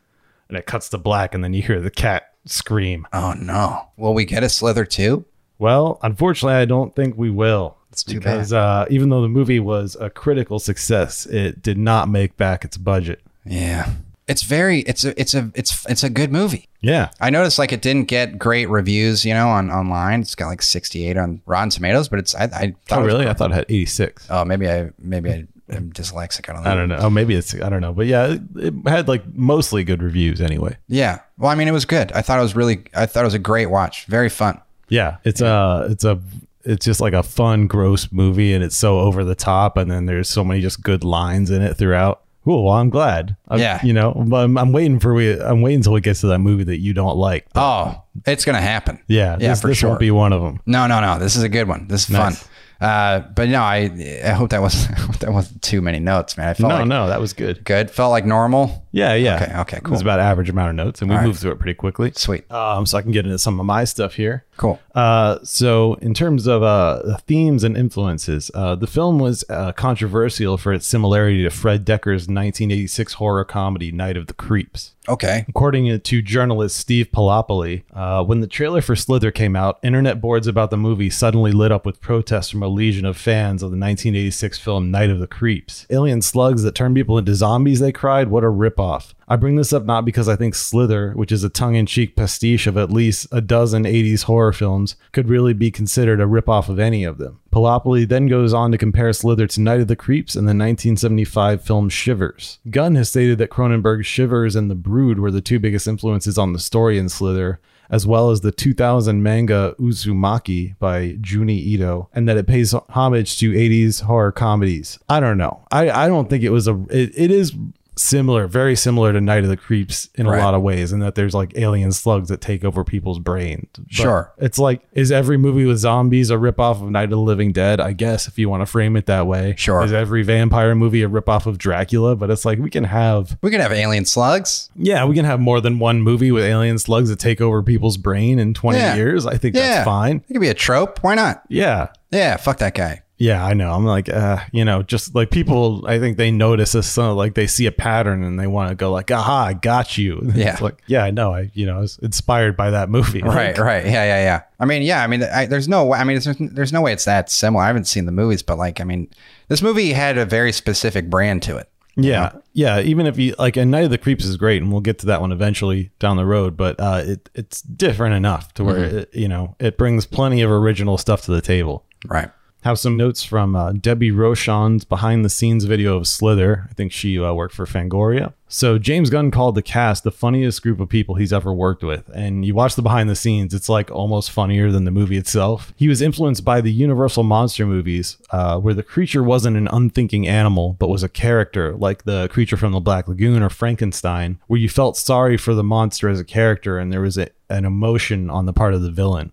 and 0.48 0.56
it 0.56 0.64
cuts 0.66 0.88
to 0.90 0.98
black, 0.98 1.34
and 1.34 1.42
then 1.42 1.52
you 1.52 1.62
hear 1.62 1.80
the 1.80 1.90
cat 1.90 2.34
scream. 2.46 3.06
Oh, 3.12 3.34
no. 3.36 3.88
Will 3.96 4.14
we 4.14 4.24
get 4.24 4.42
a 4.44 4.48
slither 4.48 4.84
too? 4.84 5.24
Well, 5.58 5.98
unfortunately, 6.02 6.54
I 6.56 6.64
don't 6.64 6.94
think 6.94 7.16
we 7.16 7.30
will. 7.30 7.76
It's 7.90 8.02
too 8.04 8.18
because 8.18 8.52
uh, 8.52 8.86
even 8.90 9.10
though 9.10 9.20
the 9.22 9.28
movie 9.28 9.60
was 9.60 9.96
a 10.00 10.08
critical 10.10 10.58
success, 10.58 11.26
it 11.26 11.62
did 11.62 11.76
not 11.78 12.08
make 12.08 12.36
back 12.36 12.64
its 12.64 12.76
budget. 12.76 13.20
Yeah. 13.44 13.90
It's 14.28 14.42
very, 14.42 14.80
it's 14.80 15.04
a, 15.04 15.20
it's 15.20 15.34
a, 15.34 15.50
it's, 15.54 15.84
it's 15.86 16.02
a 16.02 16.08
good 16.08 16.32
movie. 16.32 16.68
Yeah, 16.80 17.10
I 17.20 17.28
noticed 17.30 17.58
like 17.58 17.72
it 17.72 17.82
didn't 17.82 18.04
get 18.04 18.38
great 18.38 18.68
reviews, 18.68 19.24
you 19.24 19.34
know, 19.34 19.48
on 19.48 19.70
online. 19.70 20.20
It's 20.22 20.34
got 20.34 20.46
like 20.46 20.62
68 20.62 21.16
on 21.18 21.42
Rotten 21.44 21.70
Tomatoes, 21.70 22.08
but 22.08 22.18
it's, 22.20 22.34
I, 22.34 22.44
I 22.44 22.74
thought 22.86 23.02
Oh, 23.02 23.04
really? 23.04 23.28
I 23.28 23.34
thought 23.34 23.50
it 23.50 23.54
had 23.54 23.66
86. 23.68 24.26
Oh, 24.30 24.44
maybe 24.44 24.70
I 24.70 24.90
maybe 24.98 25.30
I 25.30 25.46
am 25.68 25.92
dyslexic. 25.92 26.48
I 26.48 26.54
don't 26.54 26.64
know. 26.64 26.70
I 26.70 26.74
don't 26.74 26.88
know. 26.88 26.98
Oh, 26.98 27.10
maybe 27.10 27.34
it's, 27.34 27.54
I 27.54 27.68
don't 27.68 27.80
know. 27.82 27.92
But 27.92 28.06
yeah, 28.06 28.28
it, 28.28 28.40
it 28.56 28.74
had 28.88 29.06
like 29.06 29.22
mostly 29.34 29.84
good 29.84 30.02
reviews 30.02 30.40
anyway. 30.40 30.76
Yeah. 30.88 31.18
Well, 31.36 31.50
I 31.50 31.54
mean, 31.56 31.68
it 31.68 31.72
was 31.72 31.84
good. 31.84 32.10
I 32.12 32.22
thought 32.22 32.38
it 32.38 32.42
was 32.42 32.56
really. 32.56 32.84
I 32.94 33.06
thought 33.06 33.20
it 33.22 33.26
was 33.26 33.34
a 33.34 33.38
great 33.40 33.66
watch. 33.66 34.06
Very 34.06 34.28
fun. 34.30 34.60
Yeah, 34.92 35.16
it's 35.24 35.40
a, 35.40 35.86
it's 35.90 36.04
a, 36.04 36.20
it's 36.64 36.84
just 36.84 37.00
like 37.00 37.12
a 37.14 37.22
fun, 37.22 37.66
gross 37.66 38.12
movie, 38.12 38.52
and 38.54 38.62
it's 38.62 38.76
so 38.76 39.00
over 39.00 39.24
the 39.24 39.34
top, 39.34 39.76
and 39.76 39.90
then 39.90 40.06
there's 40.06 40.28
so 40.28 40.44
many 40.44 40.60
just 40.60 40.82
good 40.82 41.02
lines 41.02 41.50
in 41.50 41.62
it 41.62 41.74
throughout. 41.76 42.20
Cool. 42.44 42.64
Well, 42.64 42.74
I'm 42.74 42.90
glad. 42.90 43.36
I'm- 43.48 43.60
Yeah. 43.60 43.80
You 43.84 43.92
know, 43.92 44.12
but 44.26 44.44
I'm, 44.44 44.58
I'm 44.58 44.72
waiting 44.72 44.98
for 45.00 45.14
we. 45.14 45.40
I'm 45.40 45.62
waiting 45.62 45.78
until 45.78 45.96
it 45.96 46.02
gets 46.02 46.20
to 46.22 46.26
that 46.28 46.40
movie 46.40 46.64
that 46.64 46.78
you 46.78 46.92
don't 46.92 47.16
like. 47.16 47.46
Oh, 47.54 48.02
it's 48.26 48.44
gonna 48.44 48.60
happen. 48.60 48.98
yeah. 49.06 49.36
Yeah, 49.40 49.48
this, 49.50 49.60
for 49.62 49.68
this 49.68 49.78
sure. 49.78 49.90
won't 49.90 50.00
be 50.00 50.10
one 50.10 50.32
of 50.32 50.42
them. 50.42 50.60
No, 50.66 50.86
no, 50.86 51.00
no. 51.00 51.18
This 51.18 51.36
is 51.36 51.42
a 51.44 51.48
good 51.48 51.68
one. 51.68 51.86
This 51.88 52.04
is 52.04 52.10
Nice. 52.10 52.38
fun. 52.42 52.48
Uh, 52.80 53.20
but 53.36 53.48
no, 53.48 53.60
I 53.62 54.20
I 54.24 54.30
hope 54.30 54.50
that 54.50 54.60
was 54.60 54.88
that 55.20 55.32
wasn't 55.32 55.62
too 55.62 55.80
many 55.80 56.00
notes, 56.00 56.36
man. 56.36 56.48
I 56.48 56.54
felt 56.54 56.68
No, 56.70 56.78
like 56.78 56.86
no, 56.88 57.06
that 57.06 57.20
was 57.20 57.32
good. 57.32 57.64
good. 57.64 57.92
Felt 57.92 58.10
like 58.10 58.26
normal. 58.26 58.84
Yeah, 58.90 59.14
yeah. 59.14 59.36
Okay, 59.40 59.60
okay, 59.60 59.76
It 59.76 59.84
cool. 59.84 59.92
was 59.92 60.00
about 60.00 60.18
average 60.18 60.50
amount 60.50 60.70
of 60.70 60.74
notes, 60.84 61.00
and 61.00 61.08
we 61.08 61.14
All 61.14 61.20
right. 61.20 61.26
moved 61.28 61.38
through 61.38 61.52
it 61.52 61.60
pretty 61.60 61.74
quickly. 61.74 62.10
Sweet. 62.16 62.50
Um, 62.50 62.84
so 62.86 62.98
I 62.98 63.02
can 63.02 63.12
get 63.12 63.24
into 63.24 63.38
some 63.38 63.60
of 63.60 63.66
my 63.66 63.84
stuff 63.84 64.14
here. 64.14 64.44
Cool. 64.62 64.78
Uh, 64.94 65.40
so 65.42 65.94
in 65.94 66.14
terms 66.14 66.46
of 66.46 66.62
uh, 66.62 67.16
themes 67.26 67.64
and 67.64 67.76
influences, 67.76 68.48
uh, 68.54 68.76
the 68.76 68.86
film 68.86 69.18
was 69.18 69.44
uh, 69.48 69.72
controversial 69.72 70.56
for 70.56 70.72
its 70.72 70.86
similarity 70.86 71.42
to 71.42 71.50
Fred 71.50 71.84
Dekker's 71.84 72.28
1986 72.28 73.14
horror 73.14 73.44
comedy 73.44 73.90
Night 73.90 74.16
of 74.16 74.28
the 74.28 74.34
Creeps. 74.34 74.94
Okay. 75.08 75.44
According 75.48 76.00
to 76.00 76.22
journalist 76.22 76.76
Steve 76.76 77.08
Palopoli, 77.12 77.82
uh, 77.92 78.22
when 78.22 78.38
the 78.38 78.46
trailer 78.46 78.80
for 78.80 78.94
Slither 78.94 79.32
came 79.32 79.56
out, 79.56 79.80
internet 79.82 80.20
boards 80.20 80.46
about 80.46 80.70
the 80.70 80.76
movie 80.76 81.10
suddenly 81.10 81.50
lit 81.50 81.72
up 81.72 81.84
with 81.84 82.00
protests 82.00 82.50
from 82.50 82.62
a 82.62 82.68
legion 82.68 83.04
of 83.04 83.16
fans 83.16 83.64
of 83.64 83.72
the 83.72 83.78
1986 83.78 84.60
film 84.60 84.92
Night 84.92 85.10
of 85.10 85.18
the 85.18 85.26
Creeps. 85.26 85.88
Alien 85.90 86.22
slugs 86.22 86.62
that 86.62 86.76
turn 86.76 86.94
people 86.94 87.18
into 87.18 87.34
zombies, 87.34 87.80
they 87.80 87.90
cried. 87.90 88.28
What 88.28 88.44
a 88.44 88.46
ripoff. 88.46 89.12
I 89.32 89.36
bring 89.36 89.56
this 89.56 89.72
up 89.72 89.86
not 89.86 90.04
because 90.04 90.28
I 90.28 90.36
think 90.36 90.54
Slither, 90.54 91.12
which 91.12 91.32
is 91.32 91.42
a 91.42 91.48
tongue 91.48 91.74
in 91.74 91.86
cheek 91.86 92.16
pastiche 92.16 92.66
of 92.66 92.76
at 92.76 92.92
least 92.92 93.26
a 93.32 93.40
dozen 93.40 93.84
80s 93.84 94.24
horror 94.24 94.52
films, 94.52 94.94
could 95.10 95.30
really 95.30 95.54
be 95.54 95.70
considered 95.70 96.20
a 96.20 96.26
ripoff 96.26 96.68
of 96.68 96.78
any 96.78 97.02
of 97.02 97.16
them. 97.16 97.40
Palopoli 97.50 98.06
then 98.06 98.26
goes 98.26 98.52
on 98.52 98.70
to 98.72 98.76
compare 98.76 99.10
Slither 99.10 99.46
to 99.46 99.60
Night 99.62 99.80
of 99.80 99.88
the 99.88 99.96
Creeps 99.96 100.34
and 100.34 100.46
the 100.46 100.50
1975 100.50 101.62
film 101.62 101.88
Shivers. 101.88 102.58
Gunn 102.68 102.94
has 102.96 103.08
stated 103.08 103.38
that 103.38 103.48
Cronenberg's 103.48 104.06
Shivers 104.06 104.54
and 104.54 104.70
The 104.70 104.74
Brood 104.74 105.18
were 105.18 105.30
the 105.30 105.40
two 105.40 105.58
biggest 105.58 105.88
influences 105.88 106.36
on 106.36 106.52
the 106.52 106.58
story 106.58 106.98
in 106.98 107.08
Slither, 107.08 107.58
as 107.88 108.06
well 108.06 108.30
as 108.30 108.42
the 108.42 108.52
2000 108.52 109.22
manga 109.22 109.74
Uzumaki 109.80 110.78
by 110.78 111.12
Junji 111.22 111.56
Ito, 111.56 112.10
and 112.12 112.28
that 112.28 112.36
it 112.36 112.46
pays 112.46 112.74
homage 112.90 113.38
to 113.38 113.52
80s 113.52 114.02
horror 114.02 114.30
comedies. 114.30 114.98
I 115.08 115.20
don't 115.20 115.38
know. 115.38 115.64
I, 115.70 115.90
I 115.90 116.06
don't 116.06 116.28
think 116.28 116.44
it 116.44 116.50
was 116.50 116.68
a. 116.68 116.74
It, 116.90 117.12
it 117.16 117.30
is 117.30 117.56
similar, 117.96 118.46
very 118.46 118.74
similar 118.74 119.12
to 119.12 119.20
Night 119.20 119.44
of 119.44 119.50
the 119.50 119.56
Creeps 119.56 120.08
in 120.14 120.26
Right. 120.26 120.38
a 120.38 120.42
lot 120.42 120.54
of 120.54 120.62
ways, 120.62 120.92
and 120.92 121.02
that 121.02 121.14
there's 121.14 121.34
like 121.34 121.52
alien 121.56 121.92
slugs 121.92 122.28
that 122.30 122.40
take 122.40 122.64
over 122.64 122.84
people's 122.84 123.18
brains. 123.18 123.68
But 123.76 123.92
Sure. 123.92 124.32
It's 124.38 124.58
like, 124.58 124.80
is 124.92 125.12
every 125.12 125.36
movie 125.36 125.64
with 125.66 125.78
zombies 125.78 126.30
a 126.30 126.34
ripoff 126.34 126.82
of 126.82 126.90
Night 126.90 127.04
of 127.04 127.10
the 127.10 127.16
Living 127.18 127.52
Dead? 127.52 127.80
I 127.80 127.92
guess 127.92 128.26
if 128.26 128.38
you 128.38 128.48
want 128.48 128.62
to 128.62 128.66
frame 128.66 128.96
it 128.96 129.06
that 129.06 129.26
way. 129.26 129.54
Sure. 129.58 129.82
Is 129.84 129.92
every 129.92 130.22
vampire 130.22 130.74
movie 130.74 131.02
a 131.02 131.08
ripoff 131.08 131.46
of 131.46 131.58
Dracula? 131.58 132.16
But 132.16 132.30
it's 132.30 132.44
like 132.44 132.58
we 132.58 132.70
can 132.70 132.84
have 132.84 133.36
We 133.42 133.50
can 133.50 133.60
have 133.60 133.72
alien 133.72 134.04
slugs. 134.06 134.70
yeah, 134.74 135.04
we 135.04 135.14
can 135.14 135.24
have 135.26 135.40
more 135.40 135.60
than 135.60 135.78
one 135.78 136.00
movie 136.00 136.32
with 136.32 136.44
alien 136.44 136.78
slugs 136.78 137.10
that 137.10 137.18
take 137.18 137.40
over 137.40 137.62
people's 137.62 137.98
brain 137.98 138.38
in 138.38 138.54
20 138.54 138.78
Yeah. 138.78 138.94
years. 138.96 139.26
I 139.26 139.36
think 139.36 139.54
Yeah. 139.54 139.62
that's 139.62 139.84
fine. 139.84 140.22
It 140.28 140.32
could 140.32 140.40
be 140.40 140.48
a 140.48 140.54
trope. 140.54 140.98
Why 141.02 141.14
not? 141.14 141.42
Yeah. 141.48 141.88
Yeah. 142.10 142.36
Fuck 142.38 142.58
that 142.58 142.74
guy. 142.74 143.01
Yeah, 143.22 143.44
I 143.46 143.54
know. 143.54 143.72
I'm 143.72 143.84
like, 143.84 144.08
uh, 144.08 144.40
you 144.50 144.64
know, 144.64 144.82
just 144.82 145.14
like 145.14 145.30
people, 145.30 145.84
I 145.86 146.00
think 146.00 146.16
they 146.16 146.32
notice 146.32 146.72
this, 146.72 146.98
uh, 146.98 147.14
like 147.14 147.34
they 147.34 147.46
see 147.46 147.66
a 147.66 147.70
pattern 147.72 148.24
and 148.24 148.40
they 148.40 148.48
want 148.48 148.70
to 148.70 148.74
go 148.74 148.90
like, 148.90 149.12
aha, 149.12 149.44
I 149.44 149.52
got 149.54 149.96
you. 149.96 150.20
Yeah. 150.34 150.52
It's 150.54 150.60
like, 150.60 150.82
yeah, 150.88 151.04
I 151.04 151.12
know. 151.12 151.32
I, 151.32 151.50
you 151.54 151.64
know, 151.64 151.76
I 151.76 151.80
was 151.80 151.98
inspired 151.98 152.56
by 152.56 152.70
that 152.70 152.88
movie. 152.88 153.22
Right. 153.22 153.56
Right. 153.56 153.84
Yeah. 153.84 153.92
Yeah. 154.04 154.22
Yeah. 154.24 154.42
I 154.58 154.64
mean, 154.64 154.82
yeah. 154.82 155.04
I 155.04 155.06
mean, 155.06 155.22
I, 155.22 155.46
there's 155.46 155.68
no. 155.68 155.84
way- 155.84 155.98
I 156.00 156.04
mean, 156.04 156.18
there's, 156.18 156.36
there's 156.52 156.72
no 156.72 156.80
way 156.80 156.92
it's 156.92 157.04
that 157.04 157.30
similar. 157.30 157.62
I 157.62 157.68
haven't 157.68 157.84
seen 157.86 158.06
the 158.06 158.12
movies, 158.12 158.42
but 158.42 158.58
like, 158.58 158.80
I 158.80 158.84
mean, 158.84 159.08
this 159.46 159.62
movie 159.62 159.92
had 159.92 160.18
a 160.18 160.24
very 160.26 160.50
specific 160.50 161.08
brand 161.08 161.42
to 161.44 161.56
it. 161.58 161.68
Yeah, 161.94 162.32
yeah. 162.54 162.80
Even 162.80 163.06
if 163.06 163.18
you 163.18 163.34
like, 163.38 163.56
and 163.58 163.70
Night 163.70 163.84
of 163.84 163.90
the 163.90 163.98
Creeps 163.98 164.24
is 164.24 164.38
great, 164.38 164.62
and 164.62 164.72
we'll 164.72 164.80
get 164.80 164.98
to 165.00 165.06
that 165.06 165.20
one 165.20 165.30
eventually 165.30 165.90
down 165.98 166.16
the 166.16 166.24
road. 166.24 166.56
But 166.56 166.80
uh, 166.80 167.02
it 167.04 167.28
it's 167.34 167.60
different 167.60 168.14
enough 168.14 168.52
to 168.54 168.64
where 168.64 168.76
Mm-hmm. 168.78 168.96
it, 168.98 169.10
you 169.14 169.28
know 169.28 169.54
it 169.60 169.76
brings 169.76 170.06
plenty 170.06 170.40
of 170.40 170.50
original 170.50 170.96
stuff 170.96 171.20
to 171.26 171.30
the 171.32 171.42
table. 171.42 171.84
Right. 172.08 172.30
Have 172.62 172.78
some 172.78 172.96
notes 172.96 173.24
from 173.24 173.56
uh, 173.56 173.72
Debbie 173.72 174.12
Rochon's 174.12 174.84
behind 174.84 175.24
the 175.24 175.28
scenes 175.28 175.64
video 175.64 175.96
of 175.96 176.06
Slither. 176.06 176.68
I 176.70 176.74
think 176.74 176.92
she 176.92 177.18
uh, 177.18 177.32
worked 177.32 177.56
for 177.56 177.66
Fangoria. 177.66 178.34
So 178.46 178.78
James 178.78 179.10
Gunn 179.10 179.32
called 179.32 179.56
the 179.56 179.62
cast 179.62 180.04
the 180.04 180.12
funniest 180.12 180.62
group 180.62 180.78
of 180.78 180.88
people 180.88 181.16
he's 181.16 181.32
ever 181.32 181.52
worked 181.52 181.82
with. 181.82 182.08
And 182.14 182.44
you 182.44 182.54
watch 182.54 182.76
the 182.76 182.82
behind 182.82 183.10
the 183.10 183.16
scenes, 183.16 183.52
it's 183.52 183.68
like 183.68 183.90
almost 183.90 184.30
funnier 184.30 184.70
than 184.70 184.84
the 184.84 184.92
movie 184.92 185.16
itself. 185.16 185.72
He 185.74 185.88
was 185.88 186.00
influenced 186.00 186.44
by 186.44 186.60
the 186.60 186.70
Universal 186.70 187.24
monster 187.24 187.66
movies, 187.66 188.16
uh, 188.30 188.60
where 188.60 188.74
the 188.74 188.84
creature 188.84 189.24
wasn't 189.24 189.56
an 189.56 189.66
unthinking 189.66 190.28
animal, 190.28 190.76
but 190.78 190.88
was 190.88 191.02
a 191.02 191.08
character, 191.08 191.74
like 191.74 192.04
the 192.04 192.28
creature 192.28 192.56
from 192.56 192.70
the 192.70 192.78
Black 192.78 193.08
Lagoon 193.08 193.42
or 193.42 193.50
Frankenstein, 193.50 194.38
where 194.46 194.60
you 194.60 194.68
felt 194.68 194.96
sorry 194.96 195.36
for 195.36 195.54
the 195.54 195.64
monster 195.64 196.08
as 196.08 196.20
a 196.20 196.24
character 196.24 196.78
and 196.78 196.92
there 196.92 197.00
was 197.00 197.18
a, 197.18 197.28
an 197.50 197.64
emotion 197.64 198.30
on 198.30 198.46
the 198.46 198.52
part 198.52 198.72
of 198.72 198.82
the 198.82 198.90
villain. 198.92 199.32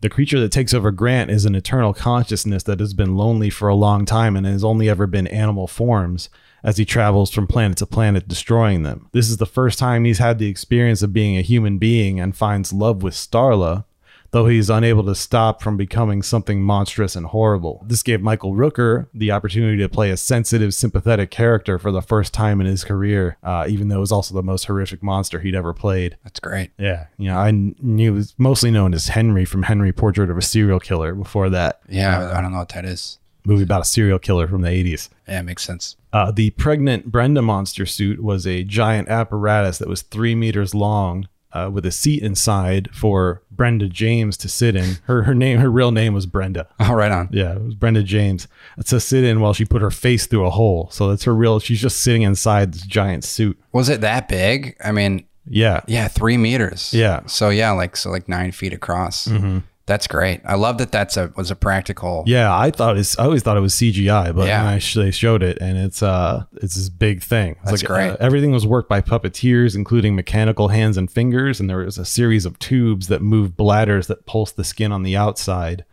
The 0.00 0.08
creature 0.08 0.40
that 0.40 0.52
takes 0.52 0.72
over 0.72 0.90
Grant 0.90 1.30
is 1.30 1.44
an 1.44 1.54
eternal 1.54 1.92
consciousness 1.92 2.62
that 2.64 2.80
has 2.80 2.94
been 2.94 3.16
lonely 3.16 3.50
for 3.50 3.68
a 3.68 3.74
long 3.74 4.04
time 4.04 4.36
and 4.36 4.46
has 4.46 4.64
only 4.64 4.88
ever 4.88 5.06
been 5.06 5.26
animal 5.26 5.66
forms 5.66 6.30
as 6.64 6.76
he 6.76 6.84
travels 6.84 7.30
from 7.30 7.46
planet 7.46 7.78
to 7.78 7.86
planet 7.86 8.26
destroying 8.26 8.82
them. 8.82 9.08
This 9.12 9.28
is 9.28 9.36
the 9.36 9.46
first 9.46 9.78
time 9.78 10.04
he's 10.04 10.18
had 10.18 10.38
the 10.38 10.48
experience 10.48 11.02
of 11.02 11.12
being 11.12 11.36
a 11.36 11.42
human 11.42 11.78
being 11.78 12.18
and 12.18 12.36
finds 12.36 12.72
love 12.72 13.02
with 13.02 13.14
Starla, 13.14 13.84
though 14.30 14.46
he's 14.46 14.68
unable 14.70 15.02
to 15.04 15.14
stop 15.14 15.62
from 15.62 15.76
becoming 15.76 16.22
something 16.22 16.60
monstrous 16.62 17.16
and 17.16 17.26
horrible. 17.26 17.82
This 17.86 18.02
gave 18.02 18.20
Michael 18.20 18.54
Rooker 18.54 19.06
the 19.14 19.30
opportunity 19.32 19.78
to 19.78 19.88
play 19.88 20.10
a 20.10 20.16
sensitive, 20.16 20.74
sympathetic 20.74 21.30
character 21.30 21.78
for 21.78 21.90
the 21.90 22.02
first 22.02 22.34
time 22.34 22.60
in 22.60 22.66
his 22.66 22.84
career, 22.84 23.36
uh, 23.42 23.66
even 23.68 23.88
though 23.88 23.96
it 23.96 24.00
was 24.00 24.12
also 24.12 24.34
the 24.34 24.42
most 24.42 24.64
horrific 24.66 25.02
monster 25.02 25.40
he'd 25.40 25.54
ever 25.54 25.72
played. 25.72 26.16
That's 26.24 26.40
great. 26.40 26.70
Yeah, 26.78 27.06
you 27.16 27.28
know, 27.28 27.38
I 27.38 27.50
knew 27.50 27.96
he 27.96 28.10
was 28.10 28.34
mostly 28.38 28.70
known 28.70 28.92
as 28.94 29.08
Henry 29.08 29.44
from 29.44 29.64
Henry 29.64 29.92
Portrait 29.92 30.30
of 30.30 30.36
a 30.36 30.42
Serial 30.42 30.80
Killer 30.80 31.14
before 31.14 31.48
that 31.50 31.80
Yeah. 31.88 32.30
I 32.36 32.40
don't 32.40 32.52
know 32.52 32.58
what 32.58 32.68
that 32.70 32.84
is. 32.84 33.18
movie 33.46 33.62
about 33.62 33.80
a 33.80 33.84
serial 33.86 34.18
killer 34.18 34.46
from 34.46 34.60
the 34.60 34.68
80s. 34.68 35.08
Yeah. 35.26 35.40
It 35.40 35.44
makes 35.44 35.62
sense. 35.62 35.96
Uh, 36.12 36.30
the 36.30 36.50
pregnant 36.50 37.06
Brenda 37.10 37.40
monster 37.40 37.86
suit 37.86 38.22
was 38.22 38.46
a 38.46 38.62
giant 38.62 39.08
apparatus 39.08 39.78
that 39.78 39.88
was 39.88 40.02
three 40.02 40.34
meters 40.34 40.74
long 40.74 41.28
uh, 41.52 41.70
with 41.72 41.86
a 41.86 41.90
seat 41.90 42.22
inside 42.22 42.88
for 42.94 43.42
Brenda 43.50 43.88
James 43.88 44.36
to 44.38 44.48
sit 44.48 44.76
in. 44.76 44.96
Her 45.04 45.22
her 45.24 45.34
name, 45.34 45.58
her 45.58 45.70
real 45.70 45.90
name 45.90 46.14
was 46.14 46.26
Brenda. 46.26 46.66
Oh, 46.80 46.94
right 46.94 47.10
on. 47.10 47.28
Yeah, 47.32 47.56
it 47.56 47.62
was 47.62 47.74
Brenda 47.74 48.02
James 48.02 48.48
to 48.86 49.00
sit 49.00 49.24
in 49.24 49.40
while 49.40 49.52
she 49.52 49.64
put 49.64 49.82
her 49.82 49.90
face 49.90 50.26
through 50.26 50.46
a 50.46 50.50
hole. 50.50 50.88
So 50.90 51.08
that's 51.08 51.24
her 51.24 51.34
real. 51.34 51.58
She's 51.60 51.80
just 51.80 52.00
sitting 52.00 52.22
inside 52.22 52.72
this 52.72 52.82
giant 52.82 53.24
suit. 53.24 53.58
Was 53.72 53.88
it 53.88 54.00
that 54.02 54.28
big? 54.28 54.76
I 54.84 54.92
mean, 54.92 55.26
Yeah, 55.46 55.80
yeah, 55.86 56.08
three 56.08 56.36
meters. 56.36 56.92
Yeah. 56.94 57.24
So 57.26 57.48
yeah, 57.50 57.70
like 57.72 57.96
so, 57.96 58.10
like 58.10 58.28
nine 58.28 58.52
feet 58.52 58.72
across. 58.72 59.28
That's 59.88 60.06
great. 60.06 60.42
I 60.44 60.54
love 60.56 60.76
that. 60.78 60.92
That's 60.92 61.16
a 61.16 61.32
was 61.34 61.50
a 61.50 61.56
practical. 61.56 62.22
Yeah, 62.26 62.54
I 62.54 62.70
thought 62.70 62.98
it's. 62.98 63.18
I 63.18 63.24
always 63.24 63.42
thought 63.42 63.56
it 63.56 63.60
was 63.60 63.74
CGI, 63.74 64.36
but 64.36 64.46
Yeah. 64.46 64.62
I 64.68 64.74
they 64.94 65.10
showed 65.10 65.42
it, 65.42 65.56
and 65.62 65.78
it's 65.78 66.02
uh, 66.02 66.44
it's 66.60 66.74
this 66.74 66.90
big 66.90 67.22
thing. 67.22 67.56
It's 67.62 67.70
That's 67.70 67.82
great. 67.82 68.10
uh, 68.10 68.16
everything 68.20 68.52
was 68.52 68.66
worked 68.66 68.90
by 68.90 69.00
puppeteers, 69.00 69.74
including 69.74 70.14
mechanical 70.14 70.68
hands 70.68 70.98
and 70.98 71.10
fingers, 71.10 71.58
and 71.58 71.70
there 71.70 71.78
was 71.78 71.96
a 71.96 72.04
series 72.04 72.44
of 72.44 72.58
tubes 72.58 73.08
that 73.08 73.22
move 73.22 73.56
bladders 73.56 74.08
that 74.08 74.26
pulse 74.26 74.52
the 74.52 74.62
skin 74.62 74.92
on 74.92 75.04
the 75.04 75.16
outside. 75.16 75.86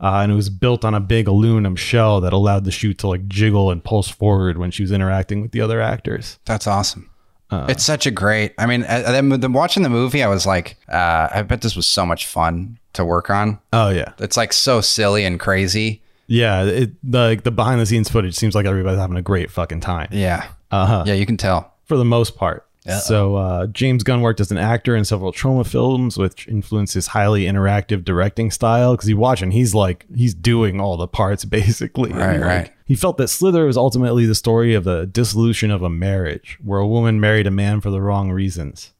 Uh, 0.00 0.20
and 0.22 0.32
it 0.32 0.36
was 0.36 0.48
built 0.48 0.82
on 0.82 0.94
a 0.94 1.00
big 1.00 1.28
aluminum 1.28 1.76
shell 1.76 2.22
that 2.22 2.32
allowed 2.32 2.64
the 2.64 2.70
shoot 2.70 2.96
to 2.98 3.08
like 3.08 3.28
jiggle 3.28 3.70
and 3.70 3.84
pulse 3.84 4.08
forward 4.08 4.56
when 4.56 4.70
she 4.70 4.82
was 4.82 4.90
interacting 4.90 5.42
with 5.42 5.52
the 5.52 5.60
other 5.60 5.82
actors. 5.82 6.38
That's 6.46 6.66
awesome. 6.66 7.10
it's 7.52 7.84
such 7.84 8.06
a 8.06 8.10
great. 8.10 8.54
I 8.56 8.64
mean, 8.64 8.84
uh, 8.84 9.20
then 9.36 9.52
watching 9.52 9.82
the 9.82 9.90
movie, 9.90 10.22
I 10.22 10.28
was 10.28 10.46
like, 10.46 10.78
uh, 10.88 11.28
I 11.30 11.42
bet 11.42 11.60
this 11.60 11.76
was 11.76 11.86
so 11.86 12.06
much 12.06 12.24
fun 12.26 12.78
to 12.94 13.04
work 13.04 13.30
on. 13.30 13.58
Oh 13.72 13.90
yeah, 13.90 14.12
It's 14.18 14.36
like 14.36 14.52
so 14.52 14.80
silly 14.80 15.24
and 15.24 15.38
crazy. 15.38 16.02
yeah. 16.26 16.64
It 16.64 16.92
the 17.02 17.18
like, 17.20 17.42
the 17.44 17.50
behind 17.50 17.80
the 17.80 17.86
scenes 17.86 18.08
footage 18.08 18.34
seems 18.34 18.54
like 18.54 18.66
everybody's 18.66 18.98
having 19.00 19.16
a 19.16 19.22
great 19.22 19.50
fucking 19.50 19.80
time. 19.80 20.08
Yeah. 20.10 20.46
Uh 20.70 20.86
huh. 20.86 21.04
Yeah, 21.06 21.14
you 21.14 21.26
can 21.26 21.36
tell. 21.36 21.74
for 21.84 21.96
the 21.96 22.04
most 22.04 22.36
part. 22.36 22.66
So 23.00 23.36
uh, 23.36 23.66
James 23.68 24.02
Gunn 24.02 24.20
worked 24.20 24.40
as 24.40 24.50
an 24.50 24.58
actor 24.58 24.94
in 24.94 25.06
several 25.06 25.32
Troma 25.32 25.66
films, 25.66 26.18
which 26.18 26.46
influenced 26.48 26.92
his 26.92 27.06
highly 27.06 27.44
interactive 27.44 28.04
directing 28.04 28.50
style. 28.50 28.92
Because 28.94 29.08
you 29.08 29.16
watch 29.16 29.40
and 29.40 29.54
he's 29.54 29.74
like 29.74 30.04
he's 30.14 30.34
doing 30.34 30.80
all 30.82 30.98
the 30.98 31.08
parts 31.08 31.44
basically. 31.58 32.12
Right, 32.12 32.36
like, 32.38 32.40
right. 32.46 32.70
He 32.86 32.94
felt 32.94 33.16
that 33.16 33.28
Slither 33.28 33.64
was 33.64 33.78
ultimately 33.78 34.26
the 34.26 34.34
story 34.34 34.74
of 34.74 34.84
the 34.84 35.06
dissolution 35.06 35.70
of 35.70 35.82
a 35.82 35.88
marriage, 35.88 36.58
where 36.62 36.78
a 36.80 36.86
woman 36.86 37.18
married 37.20 37.46
a 37.46 37.50
man 37.50 37.80
for 37.80 37.90
the 37.90 38.02
wrong 38.02 38.30
reasons. 38.30 38.92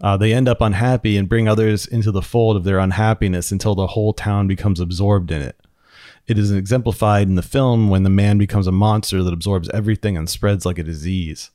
Uh, 0.00 0.16
they 0.16 0.32
end 0.32 0.48
up 0.48 0.60
unhappy 0.60 1.16
and 1.16 1.28
bring 1.28 1.48
others 1.48 1.86
into 1.86 2.10
the 2.12 2.22
fold 2.22 2.56
of 2.56 2.64
their 2.64 2.78
unhappiness 2.78 3.50
until 3.50 3.74
the 3.74 3.88
whole 3.88 4.12
town 4.12 4.46
becomes 4.46 4.78
absorbed 4.80 5.30
in 5.30 5.42
it. 5.42 5.56
It 6.26 6.38
is 6.38 6.52
exemplified 6.52 7.26
in 7.26 7.34
the 7.36 7.42
film 7.42 7.88
when 7.88 8.02
the 8.02 8.10
man 8.10 8.38
becomes 8.38 8.66
a 8.66 8.72
monster 8.72 9.22
that 9.22 9.32
absorbs 9.32 9.68
everything 9.70 10.16
and 10.16 10.28
spreads 10.28 10.64
like 10.66 10.78
a 10.78 10.82
disease. 10.82 11.50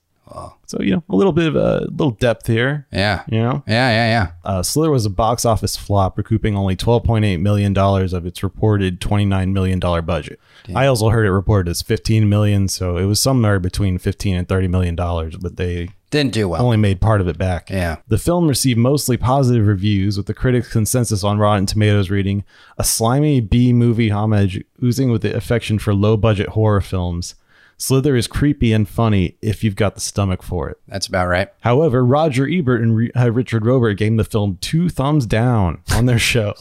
So 0.65 0.81
you 0.81 0.95
know, 0.95 1.03
a 1.09 1.15
little 1.15 1.31
bit 1.33 1.47
of 1.47 1.55
a 1.55 1.81
little 1.91 2.09
depth 2.11 2.47
here. 2.47 2.87
yeah. 2.91 3.23
You 3.29 3.39
know, 3.39 3.63
Yeah, 3.67 3.89
yeah, 3.91 4.07
yeah. 4.07 4.31
uh, 4.43 4.63
Slither 4.63 4.89
was 4.89 5.05
a 5.05 5.11
box 5.11 5.45
office 5.45 5.77
flop, 5.77 6.17
recouping 6.17 6.55
only 6.57 6.75
$12.8 6.75 7.39
million 7.39 7.77
of 7.77 8.25
its 8.25 8.41
reported 8.41 8.99
$29 8.99 9.51
million 9.51 9.79
budget. 9.79 10.39
I 10.73 10.87
also 10.87 11.09
heard 11.09 11.27
it 11.27 11.31
reported 11.31 11.69
as 11.69 11.83
15 11.83 12.27
million, 12.27 12.67
so 12.67 12.97
it 12.97 13.05
was 13.05 13.19
somewhere 13.21 13.59
between 13.59 13.99
15 13.99 14.35
and 14.35 14.47
$30 14.47 14.69
million, 14.71 14.95
but 14.95 15.57
they 15.57 15.89
Didn't 16.13 16.33
do 16.33 16.47
well. 16.47 16.61
only 16.61 16.77
made 16.77 17.01
part 17.01 17.21
of 17.21 17.27
it 17.27 17.39
back. 17.39 17.71
Yeah. 17.71 17.95
The 18.07 18.19
film 18.19 18.47
received 18.47 18.77
mostly 18.77 19.17
positive 19.17 19.65
reviews, 19.65 20.15
with 20.15 20.27
the 20.27 20.33
critics' 20.35 20.71
consensus 20.71 21.23
on 21.23 21.39
Rotten 21.39 21.65
Tomatoes 21.65 22.11
reading 22.11 22.43
a 22.77 22.83
slimy 22.83 23.41
B 23.41 23.73
movie 23.73 24.09
homage 24.09 24.63
oozing 24.83 25.09
with 25.11 25.23
the 25.23 25.35
affection 25.35 25.79
for 25.79 25.91
low 25.95 26.15
budget 26.15 26.49
horror 26.49 26.81
films. 26.81 27.33
Slither 27.77 28.15
is 28.15 28.27
creepy 28.27 28.71
and 28.73 28.87
funny 28.87 29.37
if 29.41 29.63
you've 29.63 29.75
got 29.75 29.95
the 29.95 30.01
stomach 30.01 30.43
for 30.43 30.69
it. 30.69 30.77
That's 30.87 31.07
about 31.07 31.29
right. 31.29 31.49
However, 31.61 32.05
Roger 32.05 32.47
Ebert 32.47 32.81
and 32.81 33.11
uh, 33.17 33.31
Richard 33.31 33.65
Roeper 33.65 33.95
gave 33.95 34.15
the 34.15 34.23
film 34.23 34.59
two 34.61 34.89
thumbs 34.89 35.25
down 35.25 35.81
on 35.95 36.05
their 36.05 36.19
show. 36.31 36.53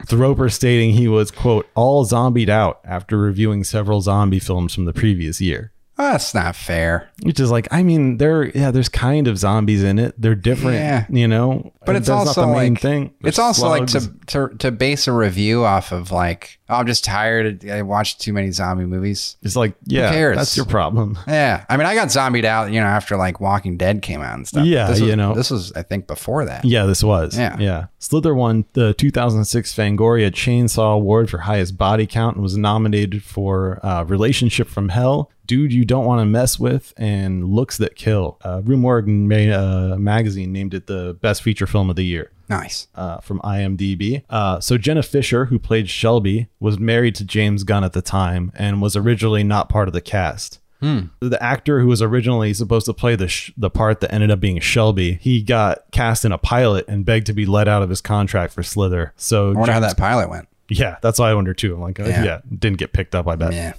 with 0.00 0.14
Roeper 0.14 0.48
stating 0.48 0.92
he 0.94 1.06
was, 1.06 1.30
quote, 1.30 1.68
all 1.74 2.06
zombied 2.06 2.48
out 2.48 2.80
after 2.82 3.18
reviewing 3.18 3.62
several 3.62 4.00
zombie 4.00 4.38
films 4.38 4.74
from 4.74 4.86
the 4.86 4.94
previous 4.94 5.38
year. 5.38 5.70
That's 5.96 6.34
not 6.34 6.54
fair. 6.54 7.10
Which 7.22 7.40
is 7.40 7.50
like, 7.50 7.68
I 7.70 7.82
mean, 7.82 8.18
there, 8.18 8.44
yeah, 8.44 8.70
there's 8.70 8.88
kind 8.90 9.26
of 9.28 9.38
zombies 9.38 9.82
in 9.82 9.98
it. 9.98 10.14
They're 10.20 10.34
different, 10.34 10.76
Yeah. 10.76 11.06
you 11.08 11.26
know. 11.26 11.72
But 11.86 11.96
it's 11.96 12.08
also 12.08 12.42
not 12.42 12.48
the 12.48 12.52
main 12.58 12.74
like 12.74 12.82
thing. 12.82 13.04
it's 13.20 13.22
There's 13.22 13.38
also 13.38 13.68
like 13.68 13.86
to, 13.88 14.12
to 14.26 14.48
to 14.58 14.72
base 14.72 15.06
a 15.06 15.12
review 15.12 15.64
off 15.64 15.92
of 15.92 16.10
like 16.10 16.58
oh, 16.68 16.74
I'm 16.74 16.86
just 16.86 17.04
tired. 17.04 17.68
I 17.68 17.82
watched 17.82 18.20
too 18.20 18.32
many 18.32 18.50
zombie 18.50 18.86
movies. 18.86 19.36
It's 19.42 19.56
like, 19.56 19.76
yeah, 19.84 20.34
that's 20.34 20.56
your 20.56 20.66
problem. 20.66 21.18
Yeah, 21.26 21.64
I 21.68 21.76
mean, 21.76 21.86
I 21.86 21.94
got 21.94 22.10
zombied 22.10 22.44
out, 22.44 22.72
you 22.72 22.80
know, 22.80 22.86
after 22.86 23.16
like 23.16 23.40
Walking 23.40 23.76
Dead 23.76 24.02
came 24.02 24.20
out 24.20 24.34
and 24.34 24.46
stuff. 24.46 24.66
Yeah, 24.66 24.88
this 24.88 25.00
was, 25.00 25.08
you 25.08 25.16
know. 25.16 25.34
this 25.34 25.50
was 25.50 25.72
I 25.72 25.82
think 25.82 26.06
before 26.06 26.44
that. 26.44 26.64
Yeah, 26.64 26.86
this 26.86 27.02
was. 27.02 27.36
Yeah. 27.36 27.56
Yeah. 27.58 27.86
Slither 27.98 28.34
won 28.34 28.64
the 28.74 28.94
2006 28.94 29.74
Fangoria 29.74 30.30
Chainsaw 30.30 30.94
Award 30.94 31.30
for 31.30 31.38
highest 31.38 31.76
body 31.76 32.06
count 32.06 32.36
and 32.36 32.42
was 32.42 32.56
nominated 32.56 33.22
for 33.22 33.84
uh, 33.84 34.04
Relationship 34.04 34.68
from 34.68 34.88
Hell, 34.90 35.30
Dude 35.46 35.72
You 35.72 35.84
Don't 35.84 36.04
Want 36.04 36.20
to 36.20 36.24
Mess 36.26 36.58
With, 36.58 36.92
and 36.96 37.44
Looks 37.48 37.76
That 37.78 37.94
Kill. 37.96 38.38
Uh, 38.42 38.62
Rue 38.64 38.76
Morgue 38.76 39.06
ma- 39.08 39.36
uh, 39.92 39.96
magazine 39.98 40.52
named 40.52 40.74
it 40.74 40.86
the 40.86 41.16
best 41.20 41.42
feature 41.42 41.66
film 41.66 41.88
of 41.90 41.96
the 41.96 42.04
year. 42.04 42.30
Nice. 42.48 42.86
Uh, 42.94 43.18
from 43.18 43.40
IMDb. 43.40 44.22
Uh, 44.30 44.60
so 44.60 44.78
Jenna 44.78 45.02
Fischer, 45.02 45.46
who 45.46 45.58
played 45.58 45.88
Shelby, 45.88 46.48
was 46.60 46.78
married 46.78 47.14
to 47.16 47.24
James 47.24 47.64
Gunn 47.64 47.82
at 47.84 47.92
the 47.92 48.02
time 48.02 48.52
and 48.54 48.80
was 48.80 48.94
originally 48.96 49.42
not 49.42 49.68
part 49.68 49.88
of 49.88 49.94
the 49.94 50.00
cast. 50.00 50.60
The 50.80 51.38
actor 51.42 51.80
who 51.80 51.88
was 51.88 52.00
originally 52.00 52.54
supposed 52.54 52.86
to 52.86 52.92
play 52.94 53.16
the 53.16 53.26
sh- 53.26 53.50
the 53.56 53.70
part 53.70 53.98
that 54.02 54.14
ended 54.14 54.30
up 54.30 54.38
being 54.38 54.60
Shelby, 54.60 55.14
he 55.14 55.42
got 55.42 55.78
cast 55.90 56.24
in 56.24 56.30
a 56.30 56.38
pilot 56.38 56.84
and 56.86 57.04
begged 57.04 57.26
to 57.26 57.32
be 57.32 57.44
let 57.44 57.66
out 57.66 57.82
of 57.82 57.90
his 57.90 58.00
contract 58.00 58.52
for 58.52 58.62
Slither. 58.62 59.12
So 59.16 59.50
I 59.50 59.54
wonder 59.54 59.72
how 59.72 59.80
that 59.80 59.96
pilot 59.96 60.30
went. 60.30 60.46
yeah, 60.68 60.98
that's 61.02 61.18
why 61.18 61.30
I 61.30 61.34
wonder 61.34 61.54
too. 61.54 61.74
I'm 61.74 61.80
like, 61.80 61.98
uh, 61.98 62.04
Yeah. 62.04 62.24
yeah. 62.24 62.40
didn't 62.56 62.78
get 62.78 62.92
picked 62.92 63.16
up. 63.16 63.26
I 63.26 63.34
bet. 63.34 63.52
Yeah. 63.52 63.72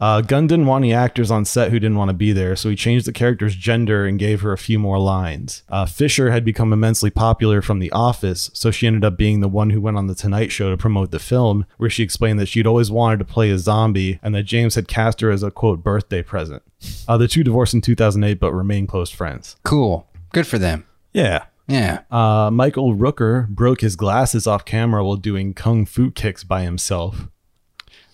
Uh, 0.00 0.20
Gunn 0.20 0.46
didn't 0.46 0.66
want 0.66 0.84
any 0.84 0.92
actors 0.92 1.30
on 1.30 1.44
set 1.44 1.70
who 1.70 1.78
didn't 1.78 1.96
want 1.96 2.08
to 2.08 2.14
be 2.14 2.32
there, 2.32 2.56
so 2.56 2.68
he 2.68 2.76
changed 2.76 3.06
the 3.06 3.12
character's 3.12 3.54
gender 3.54 4.04
and 4.06 4.18
gave 4.18 4.40
her 4.42 4.52
a 4.52 4.58
few 4.58 4.78
more 4.78 4.98
lines. 4.98 5.62
Uh, 5.68 5.86
Fischer 5.86 6.30
had 6.30 6.44
become 6.44 6.72
immensely 6.72 7.10
popular 7.10 7.62
from 7.62 7.78
The 7.78 7.92
Office, 7.92 8.50
so 8.54 8.70
she 8.70 8.86
ended 8.86 9.04
up 9.04 9.16
being 9.16 9.40
the 9.40 9.48
one 9.48 9.70
who 9.70 9.80
went 9.80 9.96
on 9.96 10.06
The 10.06 10.14
Tonight 10.14 10.50
Show 10.52 10.70
to 10.70 10.76
promote 10.76 11.10
the 11.10 11.18
film, 11.18 11.66
where 11.76 11.90
she 11.90 12.02
explained 12.02 12.38
that 12.40 12.46
she'd 12.48 12.66
always 12.66 12.90
wanted 12.90 13.18
to 13.20 13.24
play 13.24 13.50
a 13.50 13.58
zombie 13.58 14.18
and 14.22 14.34
that 14.34 14.44
James 14.44 14.74
had 14.74 14.88
cast 14.88 15.20
her 15.20 15.30
as 15.30 15.42
a 15.42 15.50
quote 15.50 15.82
birthday 15.82 16.22
present. 16.22 16.62
Uh, 17.08 17.16
the 17.16 17.28
two 17.28 17.44
divorced 17.44 17.74
in 17.74 17.80
2008 17.80 18.40
but 18.40 18.52
remain 18.52 18.86
close 18.86 19.10
friends. 19.10 19.56
Cool. 19.62 20.06
Good 20.32 20.46
for 20.46 20.58
them. 20.58 20.84
Yeah. 21.12 21.44
Yeah. 21.66 22.00
Uh, 22.10 22.50
Michael 22.52 22.94
Rooker 22.94 23.48
broke 23.48 23.80
his 23.80 23.96
glasses 23.96 24.46
off 24.46 24.64
camera 24.64 25.04
while 25.04 25.16
doing 25.16 25.54
kung 25.54 25.86
fu 25.86 26.10
kicks 26.10 26.44
by 26.44 26.62
himself. 26.62 27.28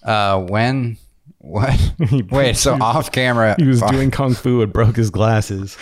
Uh, 0.02 0.40
when? 0.40 0.98
What? 1.40 1.92
Wait. 2.30 2.56
So 2.56 2.74
off 2.80 3.10
camera. 3.12 3.56
he 3.58 3.66
was 3.66 3.80
doing 3.82 4.10
kung 4.10 4.34
fu 4.34 4.62
and 4.62 4.72
broke 4.72 4.96
his 4.96 5.10
glasses. 5.10 5.76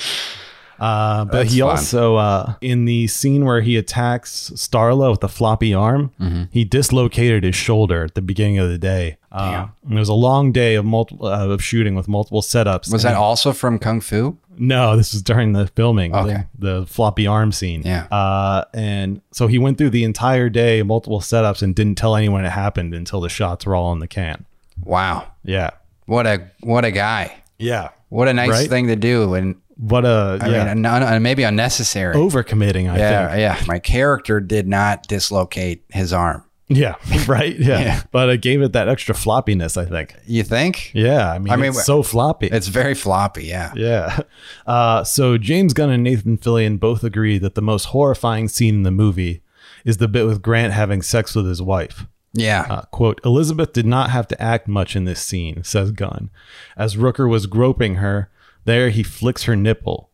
Uh, 0.78 1.24
but 1.24 1.32
That's 1.32 1.52
he 1.52 1.58
fun. 1.60 1.70
also 1.70 2.14
uh, 2.16 2.54
in 2.60 2.84
the 2.84 3.08
scene 3.08 3.44
where 3.44 3.60
he 3.62 3.76
attacks 3.76 4.52
Starla 4.54 5.10
with 5.10 5.18
the 5.20 5.28
floppy 5.28 5.74
arm, 5.74 6.12
Mm-hmm. 6.20 6.44
he 6.52 6.64
dislocated 6.64 7.42
his 7.42 7.56
shoulder 7.56 8.04
at 8.04 8.14
the 8.14 8.22
beginning 8.22 8.58
of 8.58 8.68
the 8.68 8.78
day. 8.78 9.16
Uh, 9.32 9.66
it 9.90 9.94
was 9.94 10.08
a 10.08 10.14
long 10.14 10.52
day 10.52 10.76
of 10.76 10.84
multiple 10.84 11.26
uh, 11.26 11.48
of 11.48 11.62
shooting 11.64 11.96
with 11.96 12.06
multiple 12.06 12.42
setups. 12.42 12.92
Was 12.92 13.02
that 13.02 13.16
also 13.16 13.52
from 13.52 13.80
Kung 13.80 14.00
Fu? 14.00 14.38
no, 14.60 14.96
this 14.96 15.12
was 15.12 15.22
during 15.22 15.52
the 15.52 15.66
filming. 15.68 16.14
Okay. 16.14 16.44
The, 16.58 16.80
the 16.80 16.86
floppy 16.86 17.26
arm 17.26 17.50
scene. 17.52 17.82
Yeah. 17.84 18.04
Uh, 18.12 18.64
and 18.72 19.20
so 19.32 19.48
he 19.48 19.58
went 19.58 19.78
through 19.78 19.90
the 19.90 20.04
entire 20.04 20.48
day, 20.48 20.82
multiple 20.84 21.20
setups, 21.20 21.60
and 21.62 21.74
didn't 21.74 21.96
tell 21.96 22.14
anyone 22.16 22.44
it 22.44 22.50
happened 22.50 22.94
until 22.94 23.20
the 23.20 23.28
shots 23.28 23.66
were 23.66 23.74
all 23.74 23.92
in 23.92 23.98
the 23.98 24.08
can. 24.08 24.44
Wow. 24.88 25.30
Yeah. 25.44 25.70
What 26.06 26.26
a 26.26 26.50
what 26.60 26.84
a 26.84 26.90
guy. 26.90 27.36
Yeah. 27.58 27.90
What 28.08 28.26
a 28.28 28.32
nice 28.32 28.48
Right? 28.50 28.68
thing 28.68 28.86
to 28.86 28.96
do, 28.96 29.34
and 29.34 29.56
What 29.76 30.04
a 30.06 30.38
I 30.40 30.48
yeah. 30.48 30.74
mean, 30.74 30.86
un- 30.86 31.22
maybe 31.22 31.42
unnecessary. 31.42 32.14
overcommitting, 32.16 32.90
I 32.90 32.96
yeah, 32.98 33.28
think. 33.28 33.40
yeah. 33.40 33.62
My 33.66 33.78
character 33.78 34.40
did 34.40 34.66
not 34.66 35.06
dislocate 35.06 35.84
his 35.90 36.12
arm. 36.12 36.44
Yeah, 36.70 36.94
right. 37.26 37.54
Yeah. 37.58 37.80
Yeah. 37.88 38.02
But 38.10 38.30
it 38.30 38.40
gave 38.40 38.62
it 38.62 38.72
that 38.72 38.88
extra 38.88 39.14
floppiness, 39.14 39.76
I 39.76 39.84
think. 39.84 40.14
You 40.26 40.42
think? 40.42 40.92
Yeah. 40.94 41.30
I 41.32 41.38
mean, 41.38 41.52
I 41.52 41.56
mean, 41.56 41.70
it's 41.70 41.84
so 41.84 42.02
floppy. 42.02 42.46
It's 42.48 42.68
very 42.68 42.94
floppy. 42.94 43.44
Yeah. 43.44 43.72
yeah. 43.76 44.20
Uh, 44.66 45.02
so 45.04 45.38
James 45.38 45.72
Gunn 45.74 45.90
and 45.90 46.02
Nathan 46.02 46.36
Fillion 46.38 46.78
both 46.80 47.02
agree 47.04 47.38
that 47.38 47.54
the 47.54 47.62
most 47.62 47.86
horrifying 47.86 48.48
scene 48.48 48.74
in 48.76 48.82
the 48.82 48.90
movie 48.90 49.42
is 49.84 49.96
the 49.98 50.08
bit 50.08 50.26
with 50.26 50.42
Grant 50.42 50.72
having 50.74 51.00
sex 51.02 51.34
with 51.34 51.46
his 51.46 51.62
wife. 51.62 52.04
Yeah. 52.32 52.66
Uh, 52.68 52.82
quote, 52.82 53.20
Elizabeth 53.24 53.72
did 53.72 53.86
not 53.86 54.10
have 54.10 54.28
to 54.28 54.40
act 54.42 54.68
much 54.68 54.94
in 54.94 55.04
this 55.04 55.20
scene, 55.20 55.64
says 55.64 55.90
Gunn. 55.92 56.30
As 56.76 56.96
Rooker 56.96 57.28
was 57.28 57.46
groping 57.46 57.96
her, 57.96 58.30
there 58.64 58.90
he 58.90 59.02
flicks 59.02 59.44
her 59.44 59.56
nipple. 59.56 60.10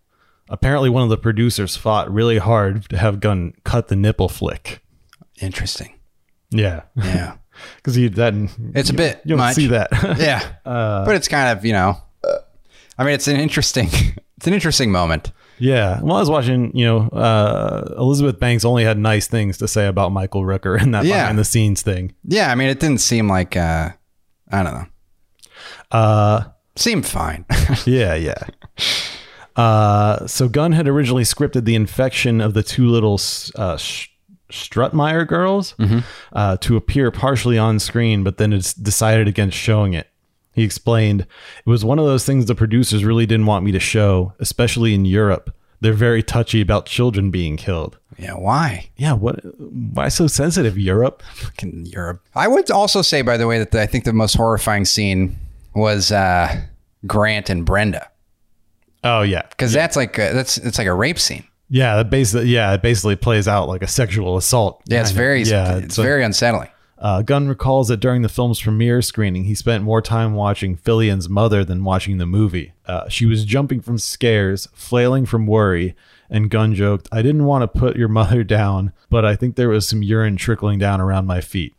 Apparently, 0.48 0.90
one 0.90 1.02
of 1.02 1.08
the 1.08 1.16
producers 1.18 1.76
fought 1.76 2.12
really 2.12 2.38
hard 2.38 2.88
to 2.90 2.98
have 2.98 3.20
Gunn 3.20 3.54
cut 3.64 3.88
the 3.88 3.96
nipple 3.96 4.28
flick. 4.28 4.82
Interesting. 5.40 5.94
Yeah. 6.50 6.82
Yeah. 6.96 7.36
Because 7.76 7.94
he 7.94 8.08
that 8.08 8.34
It's 8.74 8.90
a 8.90 8.94
bit 8.94 9.20
you 9.24 9.28
don't 9.30 9.38
much. 9.38 9.54
see 9.54 9.68
that. 9.68 9.88
yeah. 10.18 10.54
but 10.64 11.14
it's 11.14 11.28
kind 11.28 11.56
of 11.56 11.64
you 11.64 11.72
know. 11.72 11.96
I 12.98 13.04
mean, 13.04 13.14
it's 13.14 13.28
an 13.28 13.36
interesting. 13.36 13.88
It's 14.36 14.48
an 14.48 14.52
interesting 14.54 14.90
moment. 14.90 15.30
Yeah. 15.59 16.00
Well, 16.02 16.16
I 16.16 16.20
was 16.20 16.30
watching, 16.30 16.76
you 16.76 16.84
know, 16.84 17.09
uh, 17.11 17.94
Elizabeth 17.98 18.38
Banks 18.40 18.64
only 18.64 18.84
had 18.84 18.98
nice 18.98 19.26
things 19.28 19.59
to 19.59 19.68
say 19.68 19.86
about 19.86 20.11
Michael 20.12 20.42
Rooker 20.42 20.80
in 20.80 20.90
that 20.92 21.05
Yeah. 21.05 21.22
behind 21.22 21.38
the 21.38 21.44
scenes 21.44 21.82
thing. 21.82 22.12
Yeah. 22.24 22.50
I 22.50 22.55
mean, 22.55 22.68
it 22.68 22.80
didn't 22.80 23.00
seem 23.00 23.28
like. 23.28 23.57
uh 23.57 23.90
I 24.50 24.62
don't 24.62 24.74
know. 24.74 24.86
Uh, 25.90 26.44
Seemed 26.76 27.07
fine. 27.07 27.44
yeah, 27.86 28.14
yeah. 28.14 28.34
Uh, 29.57 30.26
so 30.26 30.48
Gunn 30.48 30.72
had 30.72 30.88
originally 30.88 31.22
scripted 31.22 31.64
the 31.64 31.74
infection 31.76 32.40
of 32.40 32.55
the 32.55 32.62
two 32.62 32.88
little 32.88 33.20
uh, 33.55 33.76
Sh- 33.76 34.09
Strutemyer 34.50 35.26
girls 35.26 35.74
uh, 36.32 36.57
to 36.59 36.76
appear 36.76 37.11
partially 37.11 37.57
on 37.59 37.78
screen, 37.78 38.24
but 38.24 38.36
then 38.38 38.52
it's 38.52 38.74
decided 38.74 39.28
against 39.28 39.57
showing 39.57 39.92
it. 39.94 40.09
He 40.55 40.62
explained, 40.62 41.22
It 41.22 41.68
was 41.68 41.84
one 41.84 41.98
of 41.98 42.05
those 42.07 42.24
things 42.24 42.46
the 42.46 42.55
producers 42.55 43.05
really 43.05 43.26
didn't 43.26 43.46
want 43.46 43.64
me 43.64 43.72
to 43.72 43.80
show, 43.80 44.32
especially 44.38 44.94
in 44.94 45.05
Europe. 45.05 45.55
They're 45.80 45.92
very 45.92 46.22
touchy 46.22 46.61
about 46.61 46.86
children 46.86 47.30
being 47.30 47.57
killed. 47.57 47.98
yeah. 48.16 48.34
Why? 48.34 48.88
Yeah, 48.96 49.12
what? 49.14 49.40
Why 49.59 50.09
so 50.09 50.26
sensitive, 50.28 50.78
Europe? 50.78 51.22
Fucking 51.34 51.86
Europe. 51.86 52.22
I 52.34 52.48
would 52.48 52.70
also 52.70 53.02
say, 53.02 53.20
by 53.22 53.36
the 53.36 53.46
way, 53.46 53.59
that 53.59 53.70
the, 53.72 53.82
I 53.82 53.86
think 53.86 54.05
the 54.05 54.12
most 54.12 54.34
horrifying 54.34 54.84
scene 54.84 55.36
was 55.74 56.11
uh 56.12 56.62
Grant 57.07 57.50
and 57.50 57.66
Brenda 57.66 58.09
Oh 59.02 59.20
yeah, 59.22 59.42
because 59.50 59.72
that's 59.74 59.96
like 59.96 60.16
a, 60.16 60.32
that's 60.32 60.57
it's 60.57 60.78
like 60.78 60.86
a 60.86 60.94
rape 60.94 61.18
scene. 61.18 61.44
yeah. 61.68 61.96
That 61.96 62.09
basically, 62.09 62.48
yeah, 62.48 62.72
it 62.72 62.80
basically 62.80 63.16
plays 63.16 63.46
out 63.46 63.68
like 63.68 63.82
a 63.82 63.86
sexual 63.86 64.38
assault. 64.38 64.80
Yeah, 64.86 65.02
it's 65.02 65.11
very 65.11 65.42
yeah, 65.42 65.76
it's, 65.78 65.98
a- 65.98 66.02
very 66.02 66.24
unsettling. 66.24 66.70
Uh, 67.05 67.20
Gunn 67.20 67.48
recalls 67.48 67.88
that 67.88 68.00
during 68.00 68.22
the 68.22 68.30
film's 68.30 68.62
premiere 68.62 69.02
screening, 69.02 69.44
he 69.44 69.55
spent 69.55 69.84
more 69.84 70.00
time 70.00 70.32
watching 70.32 70.74
Fillion's 70.74 71.28
mother 71.28 71.62
than 71.62 71.84
watching 71.84 72.16
the 72.16 72.24
movie. 72.24 72.72
Uh, 72.86 73.11
she 73.11 73.26
was 73.26 73.44
jumping 73.44 73.82
from 73.82 73.98
scares, 73.98 74.68
flailing 74.72 75.26
from 75.26 75.47
worry, 75.47 75.94
and 76.31 76.48
Gunn 76.48 76.74
joked, 76.74 77.10
I 77.12 77.20
didn't 77.20 77.44
want 77.44 77.60
to 77.60 77.78
put 77.78 77.97
your 77.97 78.09
mother 78.09 78.43
down, 78.59 78.94
but 79.10 79.22
I 79.22 79.36
think 79.36 79.55
there 79.55 79.68
was 79.68 79.86
some 79.86 80.02
urine 80.02 80.39
trickling 80.39 80.78
down 80.78 80.98
around 80.98 81.26
my 81.26 81.43
feet. 81.43 81.74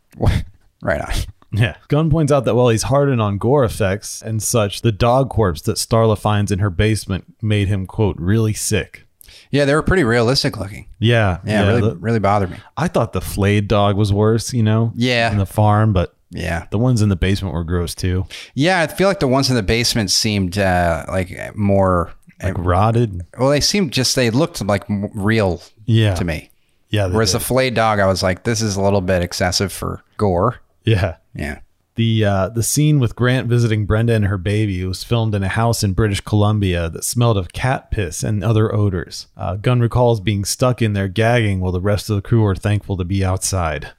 right 0.80 1.00
on. 1.00 1.14
Yeah. 1.50 1.76
Gunn 1.88 2.08
points 2.08 2.30
out 2.30 2.44
that 2.44 2.54
while 2.54 2.68
he's 2.68 2.84
hardened 2.84 3.20
on 3.20 3.38
gore 3.38 3.64
effects 3.64 4.22
and 4.22 4.40
such, 4.40 4.82
the 4.82 4.92
dog 4.92 5.28
corpse 5.28 5.62
that 5.62 5.76
Starla 5.76 6.16
finds 6.16 6.52
in 6.52 6.60
her 6.60 6.70
basement 6.70 7.34
made 7.42 7.66
him, 7.66 7.86
quote, 7.86 8.16
really 8.16 8.52
sick. 8.52 9.05
Yeah, 9.50 9.64
they 9.64 9.74
were 9.74 9.82
pretty 9.82 10.04
realistic 10.04 10.56
looking. 10.56 10.86
Yeah. 10.98 11.38
Yeah, 11.44 11.66
really, 11.68 11.80
the- 11.90 11.96
really 11.96 12.18
bothered 12.18 12.50
me. 12.50 12.56
I 12.76 12.88
thought 12.88 13.12
the 13.12 13.20
flayed 13.20 13.68
dog 13.68 13.96
was 13.96 14.12
worse, 14.12 14.52
you 14.52 14.62
know? 14.62 14.92
Yeah. 14.96 15.30
In 15.32 15.38
the 15.38 15.46
farm, 15.46 15.92
but 15.92 16.14
Yeah, 16.30 16.66
the 16.70 16.78
ones 16.78 17.02
in 17.02 17.08
the 17.08 17.16
basement 17.16 17.54
were 17.54 17.64
gross 17.64 17.94
too. 17.94 18.26
yeah. 18.54 18.80
I 18.80 18.86
feel 18.88 19.08
like 19.08 19.20
the 19.20 19.28
ones 19.28 19.48
in 19.48 19.56
the 19.56 19.62
basement 19.62 20.10
seemed 20.10 20.58
uh, 20.58 21.04
like 21.08 21.56
more 21.56 22.12
like 22.42 22.58
rotted. 22.58 23.24
Well, 23.38 23.48
they 23.50 23.60
seemed 23.60 23.92
just 23.92 24.14
they 24.16 24.30
looked 24.30 24.62
like 24.64 24.84
real 24.88 25.62
Yeah, 25.86 26.14
to 26.16 26.24
me. 26.24 26.50
Yeah, 26.90 27.06
Whereas 27.08 27.32
did. 27.32 27.40
the 27.40 27.44
flayed 27.44 27.74
dog, 27.74 27.98
I 28.00 28.06
was 28.06 28.22
like, 28.22 28.44
this 28.44 28.60
is 28.60 28.76
a 28.76 28.82
little 28.82 29.00
bit 29.00 29.22
excessive 29.22 29.72
for 29.72 30.02
gore. 30.18 30.56
yeah. 30.84 31.16
Yeah. 31.34 31.58
The 31.96 32.24
uh, 32.24 32.48
the 32.50 32.62
scene 32.62 32.98
with 33.00 33.16
Grant 33.16 33.48
visiting 33.48 33.86
Brenda 33.86 34.12
and 34.12 34.26
her 34.26 34.38
baby 34.38 34.84
was 34.84 35.02
filmed 35.02 35.34
in 35.34 35.42
a 35.42 35.48
house 35.48 35.82
in 35.82 35.94
British 35.94 36.20
Columbia 36.20 36.88
that 36.90 37.04
smelled 37.04 37.36
of 37.38 37.52
cat 37.52 37.90
piss 37.90 38.22
and 38.22 38.44
other 38.44 38.74
odors. 38.74 39.26
Uh, 39.36 39.56
Gunn 39.56 39.80
recalls 39.80 40.20
being 40.20 40.44
stuck 40.44 40.80
in 40.82 40.92
there 40.92 41.08
gagging 41.08 41.60
while 41.60 41.72
the 41.72 41.80
rest 41.80 42.08
of 42.10 42.16
the 42.16 42.22
crew 42.22 42.42
were 42.42 42.54
thankful 42.54 42.96
to 42.98 43.04
be 43.04 43.24
outside. 43.24 43.92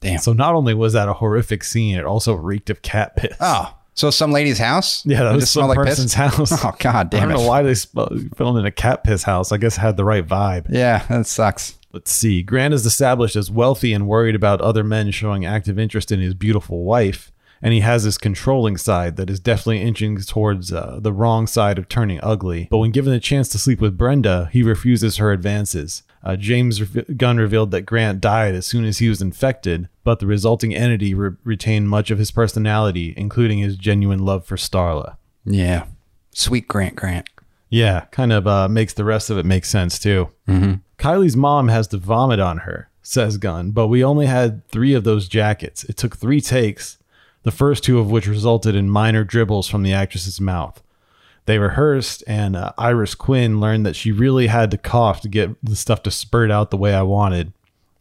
Damn. 0.00 0.18
So 0.18 0.32
not 0.32 0.54
only 0.54 0.74
was 0.74 0.92
that 0.92 1.08
a 1.08 1.14
horrific 1.14 1.64
scene, 1.64 1.96
it 1.96 2.04
also 2.04 2.34
reeked 2.34 2.70
of 2.70 2.82
cat 2.82 3.16
piss. 3.16 3.36
oh, 3.40 3.74
so 3.94 4.10
some 4.10 4.32
lady's 4.32 4.58
house? 4.58 5.06
yeah, 5.06 5.22
that 5.22 5.32
It 5.32 5.36
was 5.36 5.50
some 5.50 5.62
smelled 5.72 5.76
person's 5.76 6.14
house. 6.14 6.52
Oh 6.64 6.74
God, 6.80 7.10
damn 7.10 7.22
I 7.22 7.26
don't 7.26 7.40
it! 7.40 7.42
know 7.42 7.48
why 7.48 7.62
they 7.62 7.74
filmed 7.74 8.58
in 8.58 8.66
a 8.66 8.72
cat 8.72 9.04
piss 9.04 9.22
house. 9.22 9.52
I 9.52 9.56
guess 9.58 9.78
it 9.78 9.80
had 9.80 9.96
the 9.96 10.04
right 10.04 10.26
vibe. 10.26 10.66
Yeah, 10.68 11.06
that 11.08 11.26
sucks. 11.28 11.78
Let's 11.92 12.10
see. 12.10 12.42
Grant 12.42 12.74
is 12.74 12.84
established 12.84 13.36
as 13.36 13.52
wealthy 13.52 13.92
and 13.92 14.08
worried 14.08 14.34
about 14.34 14.60
other 14.60 14.82
men 14.82 15.12
showing 15.12 15.44
active 15.46 15.78
interest 15.78 16.10
in 16.10 16.18
his 16.18 16.34
beautiful 16.34 16.82
wife, 16.82 17.30
and 17.64 17.72
he 17.72 17.80
has 17.80 18.04
this 18.04 18.18
controlling 18.18 18.76
side 18.76 19.16
that 19.16 19.30
is 19.30 19.40
definitely 19.40 19.80
inching 19.80 20.18
towards 20.18 20.70
uh, 20.70 20.98
the 21.00 21.14
wrong 21.14 21.46
side 21.46 21.78
of 21.78 21.88
turning 21.88 22.20
ugly. 22.22 22.68
But 22.70 22.76
when 22.76 22.90
given 22.90 23.10
the 23.10 23.18
chance 23.18 23.48
to 23.48 23.58
sleep 23.58 23.80
with 23.80 23.96
Brenda, 23.96 24.50
he 24.52 24.62
refuses 24.62 25.16
her 25.16 25.32
advances. 25.32 26.02
Uh, 26.22 26.36
James 26.36 26.80
Gunn 26.80 27.38
revealed 27.38 27.70
that 27.70 27.82
Grant 27.82 28.20
died 28.20 28.54
as 28.54 28.66
soon 28.66 28.84
as 28.84 28.98
he 28.98 29.08
was 29.08 29.22
infected, 29.22 29.88
but 30.04 30.18
the 30.18 30.26
resulting 30.26 30.74
entity 30.74 31.14
re- 31.14 31.36
retained 31.42 31.88
much 31.88 32.10
of 32.10 32.18
his 32.18 32.30
personality, 32.30 33.14
including 33.16 33.60
his 33.60 33.76
genuine 33.76 34.26
love 34.26 34.44
for 34.44 34.56
Starla. 34.56 35.16
Yeah, 35.46 35.86
sweet 36.32 36.68
Grant 36.68 36.96
Grant. 36.96 37.30
Yeah, 37.70 38.04
kind 38.10 38.32
of 38.32 38.46
uh, 38.46 38.68
makes 38.68 38.92
the 38.92 39.04
rest 39.04 39.30
of 39.30 39.38
it 39.38 39.46
make 39.46 39.64
sense 39.64 39.98
too. 39.98 40.28
Mm-hmm. 40.46 40.74
Kylie's 40.98 41.36
mom 41.36 41.68
has 41.68 41.88
to 41.88 41.96
vomit 41.96 42.40
on 42.40 42.58
her, 42.58 42.90
says 43.02 43.38
Gunn, 43.38 43.70
but 43.70 43.88
we 43.88 44.04
only 44.04 44.26
had 44.26 44.68
three 44.68 44.92
of 44.92 45.04
those 45.04 45.28
jackets. 45.28 45.82
It 45.84 45.96
took 45.96 46.16
three 46.16 46.42
takes, 46.42 46.98
the 47.44 47.50
first 47.50 47.84
two 47.84 47.98
of 47.98 48.10
which 48.10 48.26
resulted 48.26 48.74
in 48.74 48.90
minor 48.90 49.24
dribbles 49.24 49.68
from 49.68 49.82
the 49.82 49.92
actress's 49.92 50.40
mouth. 50.40 50.82
They 51.46 51.58
rehearsed, 51.58 52.24
and 52.26 52.56
uh, 52.56 52.72
Iris 52.76 53.14
Quinn 53.14 53.60
learned 53.60 53.84
that 53.86 53.96
she 53.96 54.10
really 54.10 54.48
had 54.48 54.70
to 54.70 54.78
cough 54.78 55.20
to 55.20 55.28
get 55.28 55.50
the 55.62 55.76
stuff 55.76 56.02
to 56.04 56.10
spurt 56.10 56.50
out 56.50 56.70
the 56.70 56.76
way 56.76 56.94
I 56.94 57.02
wanted. 57.02 57.52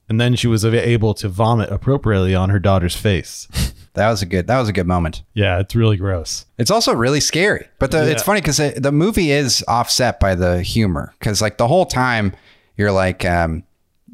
And 0.09 0.19
then 0.19 0.35
she 0.35 0.47
was 0.47 0.63
able 0.65 1.13
to 1.15 1.27
vomit 1.29 1.69
appropriately 1.69 2.33
on 2.35 2.49
her 2.49 2.59
daughter's 2.59 2.95
face. 2.95 3.47
That 3.93 4.09
was 4.09 4.23
a 4.23 4.25
good. 4.25 4.47
That 4.47 4.59
was 4.59 4.69
a 4.69 4.73
good 4.73 4.87
moment. 4.87 5.21
yeah, 5.35 5.59
it's 5.59 5.75
really 5.75 5.97
gross. 5.97 6.47
It's 6.57 6.71
also 6.71 6.93
really 6.93 7.19
scary, 7.19 7.67
but 7.77 7.91
the, 7.91 8.09
it's 8.09 8.23
funny 8.23 8.41
because 8.41 8.57
the 8.57 8.91
movie 8.91 9.31
is 9.31 9.63
offset 9.67 10.19
by 10.19 10.33
the 10.33 10.63
humor. 10.63 11.13
Because 11.19 11.43
like 11.43 11.59
the 11.59 11.67
whole 11.67 11.85
time, 11.85 12.33
you're 12.75 12.91
like, 12.91 13.23
um, 13.23 13.63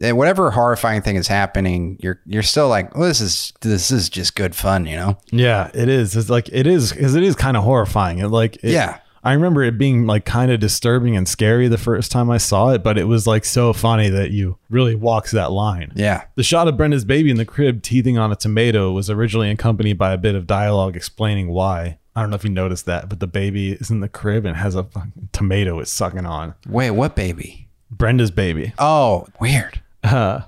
whatever 0.01 0.51
horrifying 0.51 1.01
thing 1.01 1.15
is 1.15 1.27
happening, 1.27 1.97
you're 2.01 2.19
you're 2.25 2.43
still 2.43 2.67
like, 2.69 2.95
well, 2.95 3.07
this 3.07 3.21
is 3.21 3.53
this 3.61 3.91
is 3.91 4.09
just 4.09 4.35
good 4.35 4.55
fun, 4.55 4.85
you 4.85 4.95
know? 4.95 5.17
Yeah, 5.31 5.69
it 5.73 5.89
is. 5.89 6.15
It's 6.15 6.29
like 6.29 6.49
it 6.51 6.65
is 6.67 6.91
because 6.93 7.15
it 7.15 7.23
is 7.23 7.35
kind 7.35 7.57
of 7.57 7.63
horrifying. 7.63 8.19
It 8.19 8.27
like 8.27 8.55
it- 8.57 8.71
Yeah. 8.71 8.99
I 9.21 9.33
remember 9.33 9.61
it 9.63 9.77
being 9.77 10.05
like 10.07 10.23
kind 10.23 10.49
of 10.49 10.61
disturbing 10.61 11.17
and 11.17 11.27
scary 11.27 11.67
the 11.67 11.77
first 11.77 12.09
time 12.09 12.29
I 12.29 12.37
saw 12.37 12.69
it, 12.69 12.83
but 12.83 12.97
it 12.97 13.03
was 13.03 13.27
like 13.27 13.43
so 13.43 13.73
funny 13.73 14.07
that 14.07 14.31
you 14.31 14.57
really 14.69 14.95
walks 14.95 15.31
that 15.31 15.51
line. 15.51 15.91
Yeah, 15.93 16.23
The 16.35 16.43
shot 16.43 16.69
of 16.69 16.77
Brenda's 16.77 17.03
baby 17.03 17.29
in 17.29 17.35
the 17.35 17.43
crib 17.43 17.83
teething 17.83 18.17
on 18.17 18.31
a 18.31 18.37
tomato 18.37 18.93
was 18.93 19.09
originally 19.09 19.49
accompanied 19.51 19.97
by 19.97 20.13
a 20.13 20.17
bit 20.17 20.35
of 20.35 20.47
dialogue 20.47 20.95
explaining 20.95 21.49
why. 21.49 21.97
I 22.15 22.21
don't 22.21 22.29
know 22.29 22.37
if 22.37 22.45
you 22.45 22.49
noticed 22.49 22.85
that, 22.85 23.09
but 23.09 23.19
the 23.19 23.27
baby 23.27 23.73
is 23.73 23.89
in 23.91 23.99
the 23.99 24.07
crib 24.07 24.45
and 24.45 24.55
has 24.55 24.73
a 24.75 24.85
fucking 24.85 25.27
tomato 25.33 25.79
it's 25.79 25.91
sucking 25.91 26.25
on. 26.25 26.55
Wait, 26.65 26.91
what 26.91 27.17
baby? 27.17 27.67
Brenda's 27.91 28.31
baby. 28.31 28.71
Oh, 28.79 29.27
weird. 29.41 29.81
Uh, 30.03 30.41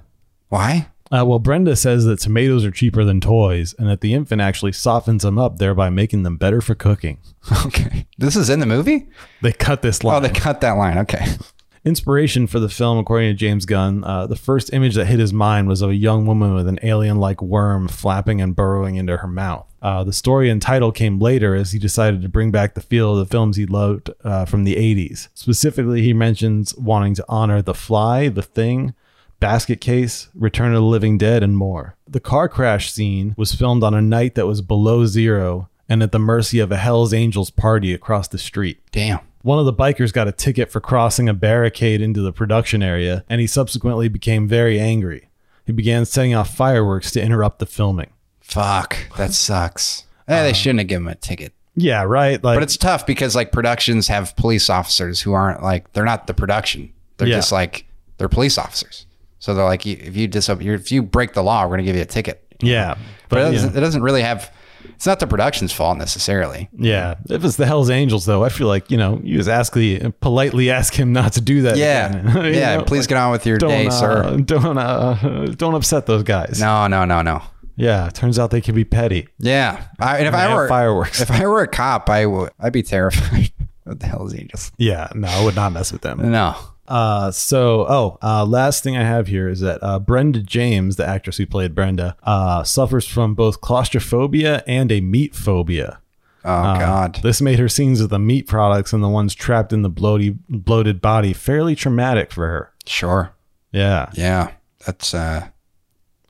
Why? 0.49 0.87
uh, 1.11 1.25
well, 1.25 1.39
Brenda 1.39 1.75
says 1.75 2.05
that 2.05 2.19
tomatoes 2.19 2.63
are 2.63 2.71
cheaper 2.71 3.03
than 3.03 3.19
toys 3.19 3.75
and 3.77 3.87
that 3.89 3.99
the 4.01 4.13
infant 4.13 4.41
actually 4.41 4.71
softens 4.71 5.23
them 5.23 5.37
up, 5.37 5.57
thereby 5.57 5.89
making 5.89 6.23
them 6.23 6.37
better 6.37 6.61
for 6.61 6.75
cooking. 6.75 7.19
Okay, 7.65 8.05
this 8.17 8.35
is 8.35 8.49
in 8.49 8.59
the 8.59 8.65
movie. 8.65 9.07
They 9.41 9.51
cut 9.51 9.81
this 9.81 10.03
line. 10.03 10.15
Oh, 10.15 10.19
they 10.27 10.33
cut 10.33 10.61
that 10.61 10.73
line. 10.73 10.97
Okay. 10.99 11.25
Inspiration 11.83 12.45
for 12.45 12.59
the 12.59 12.69
film, 12.69 12.99
according 12.99 13.31
to 13.31 13.33
James 13.33 13.65
Gunn, 13.65 14.03
uh, 14.03 14.27
the 14.27 14.35
first 14.35 14.71
image 14.71 14.93
that 14.95 15.05
hit 15.05 15.19
his 15.19 15.33
mind 15.33 15.67
was 15.67 15.81
of 15.81 15.89
a 15.89 15.95
young 15.95 16.27
woman 16.27 16.53
with 16.53 16.67
an 16.67 16.77
alien 16.83 17.17
like 17.17 17.41
worm 17.41 17.87
flapping 17.87 18.39
and 18.39 18.55
burrowing 18.55 18.95
into 18.95 19.17
her 19.17 19.27
mouth. 19.27 19.65
Uh, 19.81 20.03
the 20.03 20.13
story 20.13 20.49
and 20.51 20.61
title 20.61 20.91
came 20.91 21.17
later 21.17 21.55
as 21.55 21.71
he 21.71 21.79
decided 21.79 22.21
to 22.21 22.29
bring 22.29 22.51
back 22.51 22.75
the 22.75 22.81
feel 22.81 23.13
of 23.13 23.17
the 23.17 23.25
films 23.31 23.57
he 23.57 23.65
loved 23.65 24.11
uh, 24.23 24.45
from 24.45 24.63
the 24.63 24.75
80s. 24.75 25.29
Specifically, 25.33 26.03
he 26.03 26.13
mentions 26.13 26.75
wanting 26.75 27.15
to 27.15 27.25
honor 27.27 27.63
The 27.63 27.73
Fly, 27.73 28.29
The 28.29 28.43
Thing, 28.43 28.93
Basket 29.41 29.81
Case, 29.81 30.29
Return 30.33 30.69
of 30.73 30.75
the 30.81 30.87
Living 30.87 31.17
Dead, 31.17 31.43
and 31.43 31.57
more. 31.57 31.95
The 32.07 32.21
car 32.21 32.47
crash 32.47 32.89
scene 32.93 33.33
was 33.37 33.53
filmed 33.53 33.83
on 33.83 33.93
a 33.93 34.01
night 34.01 34.35
that 34.35 34.47
was 34.47 34.61
below 34.61 35.05
zero 35.05 35.67
and 35.89 36.01
at 36.01 36.13
the 36.13 36.19
mercy 36.19 36.59
of 36.59 36.71
a 36.71 36.77
Hells 36.77 37.13
Angels 37.13 37.49
party 37.49 37.93
across 37.93 38.29
the 38.29 38.37
street. 38.37 38.79
Damn. 38.93 39.19
One 39.41 39.59
of 39.59 39.65
the 39.65 39.73
bikers 39.73 40.13
got 40.13 40.27
a 40.27 40.31
ticket 40.31 40.71
for 40.71 40.79
crossing 40.79 41.27
a 41.27 41.33
barricade 41.33 41.99
into 41.99 42.21
the 42.21 42.31
production 42.31 42.81
area, 42.83 43.25
and 43.27 43.41
he 43.41 43.47
subsequently 43.47 44.07
became 44.07 44.47
very 44.47 44.79
angry. 44.79 45.27
He 45.65 45.73
began 45.73 46.05
setting 46.05 46.33
off 46.35 46.55
fireworks 46.55 47.11
to 47.11 47.21
interrupt 47.21 47.59
the 47.59 47.65
filming. 47.65 48.11
Fuck. 48.39 48.95
That 49.17 49.33
sucks. 49.33 50.05
Eh, 50.27 50.43
they 50.43 50.53
shouldn't 50.53 50.79
have 50.79 50.87
given 50.87 51.07
him 51.07 51.11
a 51.11 51.15
ticket. 51.15 51.53
Yeah, 51.75 52.03
right. 52.03 52.41
Like, 52.43 52.57
But 52.57 52.63
it's 52.63 52.77
tough 52.77 53.05
because 53.07 53.35
like 53.35 53.51
productions 53.51 54.07
have 54.09 54.35
police 54.35 54.69
officers 54.69 55.21
who 55.21 55.33
aren't 55.33 55.63
like 55.63 55.91
they're 55.93 56.05
not 56.05 56.27
the 56.27 56.33
production. 56.33 56.91
They're 57.17 57.27
Yeah. 57.29 57.37
just 57.37 57.51
like 57.51 57.85
they're 58.17 58.29
police 58.29 58.57
officers. 58.57 59.05
So 59.41 59.53
they're 59.53 59.65
like, 59.65 59.85
if 59.85 60.15
you 60.15 60.29
if 60.31 60.91
you 60.93 61.03
break 61.03 61.33
the 61.33 61.43
law, 61.43 61.65
we're 61.65 61.71
gonna 61.71 61.83
give 61.83 61.95
you 61.97 62.03
a 62.03 62.05
ticket. 62.05 62.41
yeah, 62.61 62.95
But 63.27 63.39
it 63.39 63.51
doesn't, 63.51 63.71
yeah. 63.73 63.77
it 63.77 63.81
doesn't 63.81 64.01
really 64.03 64.21
have. 64.21 64.53
It's 64.95 65.05
not 65.07 65.19
the 65.19 65.25
production's 65.27 65.71
fault 65.71 65.97
necessarily. 65.97 66.69
yeah. 66.77 67.15
If 67.29 67.43
it's 67.43 67.55
the 67.55 67.65
Hell's 67.65 67.89
Angels, 67.89 68.25
though, 68.25 68.43
I 68.43 68.49
feel 68.49 68.67
like 68.67 68.89
you 68.91 68.97
know 68.97 69.19
you 69.23 69.37
just 69.37 69.49
ask 69.49 69.73
the 69.73 70.11
politely 70.21 70.69
ask 70.71 70.93
him 70.93 71.11
not 71.11 71.33
to 71.33 71.41
do 71.41 71.63
that. 71.63 71.75
Yeah, 71.77 72.07
again. 72.19 72.45
Yeah. 72.53 72.77
know, 72.77 72.83
please 72.83 73.01
like, 73.03 73.09
get 73.09 73.17
on 73.17 73.31
with 73.31 73.45
your 73.47 73.57
day, 73.57 73.87
uh, 73.87 73.91
sir. 73.91 74.37
don't 74.45 74.77
uh, 74.77 75.47
don't 75.57 75.73
upset 75.75 76.05
those 76.05 76.23
guys. 76.23 76.59
No, 76.61 76.85
no, 76.87 77.03
no, 77.05 77.21
no. 77.23 77.41
Yeah, 77.77 78.09
turns 78.13 78.37
out 78.37 78.51
they 78.51 78.61
can 78.61 78.75
be 78.75 78.83
petty. 78.85 79.27
Yeah, 79.39 79.83
I, 79.99 80.17
and 80.19 80.27
if 80.27 80.33
And 80.35 80.41
I 80.41 80.53
were 80.53 80.67
fireworks. 80.67 81.19
if 81.19 81.31
I 81.31 81.47
were 81.47 81.63
a 81.63 81.67
cop, 81.67 82.09
I 82.11 82.27
would. 82.27 82.51
I'd 82.59 82.73
be 82.73 82.83
terrified. 82.83 83.51
what 83.85 83.99
the 83.99 84.05
hell 84.05 84.27
is 84.27 84.35
Angels? 84.35 84.71
Yeah, 84.77 85.07
no, 85.15 85.27
I 85.27 85.43
would 85.43 85.55
not 85.55 85.71
mess 85.73 85.91
with 85.91 86.01
them. 86.03 86.31
No. 86.31 86.55
Uh, 86.91 87.31
so, 87.31 87.85
oh, 87.87 88.17
uh, 88.21 88.45
last 88.45 88.83
thing 88.83 88.97
I 88.97 89.03
have 89.03 89.27
here 89.27 89.47
is 89.47 89.61
that 89.61 89.79
uh, 89.81 89.97
Brenda 89.99 90.41
James, 90.41 90.97
the 90.97 91.07
actress 91.07 91.37
who 91.37 91.45
played 91.45 91.73
Brenda, 91.73 92.17
uh, 92.23 92.63
suffers 92.63 93.07
from 93.07 93.33
both 93.33 93.61
claustrophobia 93.61 94.63
and 94.67 94.91
a 94.91 94.99
meat 95.01 95.33
phobia. 95.33 95.99
Oh 96.43 96.51
Uh, 96.51 96.79
God. 96.79 97.19
This 97.23 97.39
made 97.41 97.59
her 97.59 97.69
scenes 97.69 98.01
with 98.01 98.09
the 98.09 98.19
meat 98.19 98.47
products 98.47 98.93
and 98.93 99.03
the 99.03 99.07
ones 99.09 99.33
trapped 99.35 99.71
in 99.71 99.83
the 99.83 99.89
bloaty, 99.91 100.37
bloated 100.49 100.99
body 101.01 101.33
fairly 101.33 101.75
traumatic 101.75 102.31
for 102.31 102.47
her. 102.47 102.71
Sure. 102.85 103.31
Yeah. 103.71 104.09
Yeah. 104.13 104.51
That's 104.85 105.13
uh. 105.13 105.47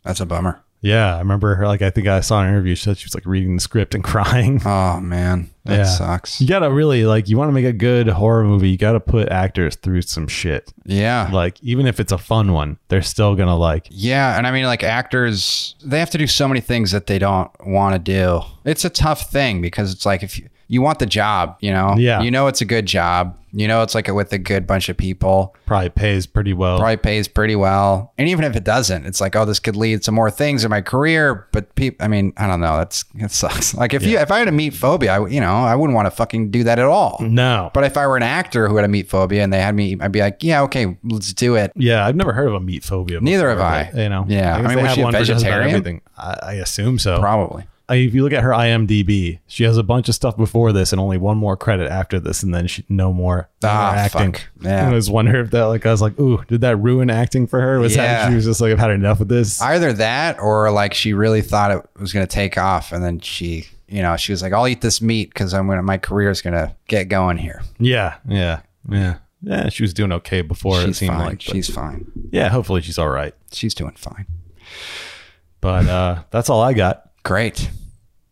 That's 0.03 0.19
a 0.19 0.25
bummer. 0.25 0.61
Yeah. 0.81 1.15
I 1.15 1.19
remember 1.19 1.55
her, 1.55 1.67
like, 1.67 1.81
I 1.81 1.89
think 1.91 2.07
I 2.07 2.21
saw 2.21 2.41
an 2.41 2.49
interview. 2.49 2.75
She 2.75 2.83
said 2.85 2.97
she 2.97 3.05
was 3.05 3.13
like 3.15 3.25
reading 3.25 3.55
the 3.55 3.61
script 3.61 3.93
and 3.95 4.03
crying. 4.11 4.61
Oh 4.65 4.99
man, 4.99 5.49
that 5.65 5.77
Yeah. 5.77 5.83
sucks. 5.85 6.41
You 6.41 6.47
gotta 6.47 6.71
really, 6.71 7.05
like, 7.05 7.29
you 7.29 7.37
wanna 7.37 7.51
make 7.51 7.65
a 7.65 7.73
good 7.73 8.07
horror 8.07 8.43
movie, 8.43 8.69
you 8.69 8.77
gotta 8.77 8.99
put 8.99 9.29
actors 9.29 9.75
through 9.75 10.01
some 10.03 10.27
shit. 10.27 10.73
Yeah. 10.85 11.29
Like, 11.31 11.61
even 11.63 11.85
if 11.85 11.99
it's 11.99 12.11
a 12.11 12.17
fun 12.17 12.51
one, 12.53 12.77
they're 12.89 13.01
still 13.01 13.35
gonna, 13.35 13.55
like, 13.57 13.87
Yeah, 13.91 14.37
and 14.37 14.47
I 14.47 14.51
mean, 14.51 14.65
like 14.65 14.83
actors, 14.83 15.75
they 15.83 15.99
have 15.99 16.09
to 16.11 16.17
do 16.17 16.27
so 16.27 16.47
many 16.47 16.61
things 16.61 16.91
that 16.91 17.07
they 17.07 17.19
don't 17.19 17.51
want 17.65 17.93
to 17.93 17.99
do. 17.99 18.41
It's 18.65 18.83
a 18.85 18.89
tough 18.89 19.29
thing 19.31 19.61
because 19.61 19.91
it's 19.93 20.05
like 20.05 20.23
if 20.23 20.39
you, 20.39 20.47
you 20.71 20.81
want 20.81 20.99
the 20.99 21.05
job, 21.05 21.57
you 21.59 21.71
know, 21.71 21.95
Yeah. 21.97 22.21
you 22.21 22.31
know 22.31 22.47
it's 22.47 22.61
a 22.61 22.65
good 22.65 22.85
job, 22.85 23.37
you 23.53 23.67
know 23.67 23.81
it's 23.83 23.93
like 23.93 24.07
with 24.07 24.31
a 24.31 24.37
good 24.37 24.65
bunch 24.65 24.87
of 24.87 24.95
people, 24.95 25.53
probably 25.65 25.89
pays 25.89 26.25
pretty 26.25 26.53
well. 26.53 26.77
probably 26.79 26.95
pays 26.95 27.27
pretty 27.27 27.55
well, 27.57 28.13
and 28.17 28.29
even 28.29 28.45
if 28.45 28.55
it 28.55 28.63
doesn't, 28.63 29.05
it's 29.05 29.19
like 29.19 29.35
oh, 29.35 29.43
this 29.43 29.59
could 29.59 29.75
lead 29.75 30.01
to 30.03 30.11
more 30.13 30.31
things 30.31 30.63
in 30.63 30.69
my 30.69 30.79
career. 30.79 31.47
But 31.51 31.75
people, 31.75 32.03
I 32.03 32.07
mean, 32.07 32.31
I 32.37 32.47
don't 32.47 32.61
know, 32.61 32.77
that's 32.77 33.03
it 33.15 33.31
sucks. 33.31 33.73
Like 33.81 33.93
if 33.93 34.03
you 34.05 34.17
if 34.17 34.31
I 34.31 34.39
had 34.39 34.47
a 34.47 34.51
meat 34.53 34.73
phobia, 34.73 35.19
I, 35.19 35.27
you 35.27 35.41
know, 35.41 35.51
I 35.53 35.75
wouldn't 35.75 35.93
want 35.95 36.05
to 36.05 36.11
fucking 36.11 36.51
do 36.51 36.63
that 36.63 36.79
at 36.79 36.85
all. 36.85 37.17
No. 37.19 37.69
But 37.73 37.83
if 37.83 37.97
I 37.97 38.07
were 38.07 38.15
an 38.15 38.23
actor 38.23 38.69
who 38.69 38.77
had 38.77 38.85
a 38.85 38.87
meat 38.87 39.09
phobia 39.09 39.43
and 39.43 39.51
they 39.51 39.59
had 39.59 39.75
me, 39.75 39.97
I'd 39.99 40.13
be 40.13 40.21
like, 40.21 40.41
yeah, 40.41 40.61
okay, 40.63 40.97
let's 41.03 41.33
do 41.33 41.55
it. 41.55 41.73
Yeah, 41.75 42.05
I've 42.05 42.15
never 42.15 42.31
heard 42.31 42.47
of 42.47 42.53
a 42.53 42.59
meat 42.61 42.85
phobia. 42.85 43.19
Neither 43.19 43.49
have 43.49 43.59
I. 43.59 43.89
but, 43.93 44.01
You 44.01 44.07
know, 44.09 44.25
Yeah. 44.29 44.55
I 44.55 44.61
guess 44.61 44.69
mean, 44.69 44.77
was 44.77 44.85
have 44.87 44.95
she 44.95 45.01
a 45.01 45.03
one 45.03 45.13
for 45.13 45.19
just 45.19 45.29
about 45.31 45.39
vegetarian? 45.41 45.69
everything. 45.75 46.01
I, 46.17 46.39
I 46.43 46.53
assume 46.53 46.97
so. 46.99 47.19
Probably. 47.19 47.65
If 47.91 48.13
you 48.13 48.23
look 48.23 48.33
at 48.33 48.43
her 48.43 48.51
IMDb, 48.51 49.39
she 49.47 49.63
has 49.65 49.77
a 49.77 49.83
bunch 49.83 50.09
of 50.09 50.15
stuff 50.15 50.37
before 50.37 50.71
this 50.71 50.91
and 50.91 50.99
only 50.99 51.17
one 51.17 51.37
more 51.37 51.55
credit 51.57 51.89
after 51.91 52.19
this, 52.19 52.41
and 52.43 52.53
then 52.53 52.67
she 52.67 52.83
no 52.89 53.11
more, 53.13 53.49
Ah, 53.63 53.93
acting. 53.93 54.33
fuck. 54.33 54.41
Yeah. 54.61 54.89
I 54.89 54.93
was 54.93 55.09
wondering 55.09 55.45
if 55.45 55.51
that, 55.51 55.63
like, 55.65 55.85
I 55.85 55.91
was 55.91 56.01
like, 56.01 56.19
ooh, 56.19 56.43
did 56.47 56.61
that 56.61 56.77
ruin 56.77 57.09
acting 57.09 57.47
for 57.47 57.59
her? 57.61 57.79
Was 57.79 57.95
Yeah. 57.95 58.03
that 58.03 58.29
she 58.29 58.35
was 58.35 58.45
just 58.45 58.61
like, 58.61 58.71
I've 58.71 58.79
had 58.79 58.91
enough 58.91 59.19
of 59.19 59.27
this? 59.27 59.61
Either 59.61 59.93
that 59.93 60.39
or 60.39 60.71
like 60.71 60.93
she 60.93 61.13
really 61.13 61.41
thought 61.41 61.71
it 61.71 61.85
was 61.99 62.13
going 62.13 62.25
to 62.25 62.31
take 62.33 62.57
off 62.57 62.91
and 62.91 63.03
then 63.03 63.19
she, 63.19 63.65
you 63.87 64.01
know, 64.01 64.15
she 64.17 64.31
was 64.31 64.41
like, 64.41 64.53
I'll 64.53 64.67
eat 64.67 64.81
this 64.81 65.01
meat 65.01 65.29
because 65.29 65.53
I'm 65.53 65.65
going 65.67 65.77
to, 65.77 65.83
my 65.83 65.97
career 65.97 66.29
is 66.29 66.41
going 66.41 66.53
to 66.53 66.73
get 66.87 67.09
going 67.09 67.37
here. 67.37 67.61
yeah, 67.79 68.15
yeah. 68.27 68.61
Yeah. 68.89 69.17
Yeah, 69.43 69.69
she 69.69 69.81
was 69.83 69.93
doing 69.93 70.11
okay 70.11 70.41
before. 70.43 70.79
it 70.81 70.85
she's 70.85 70.97
seemed 70.99 71.13
fine. 71.15 71.25
like. 71.25 71.41
she's 71.41 71.67
fine. 71.69 72.11
yeah, 72.31 72.49
hopefully 72.49 72.81
she's 72.81 72.99
all 72.99 73.09
right. 73.09 73.33
She's 73.51 73.73
doing 73.73 73.93
fine. 73.95 74.27
But 75.61 75.87
uh, 75.87 76.23
that's 76.31 76.49
all 76.49 76.61
I 76.61 76.73
got. 76.73 77.09
Great. 77.23 77.69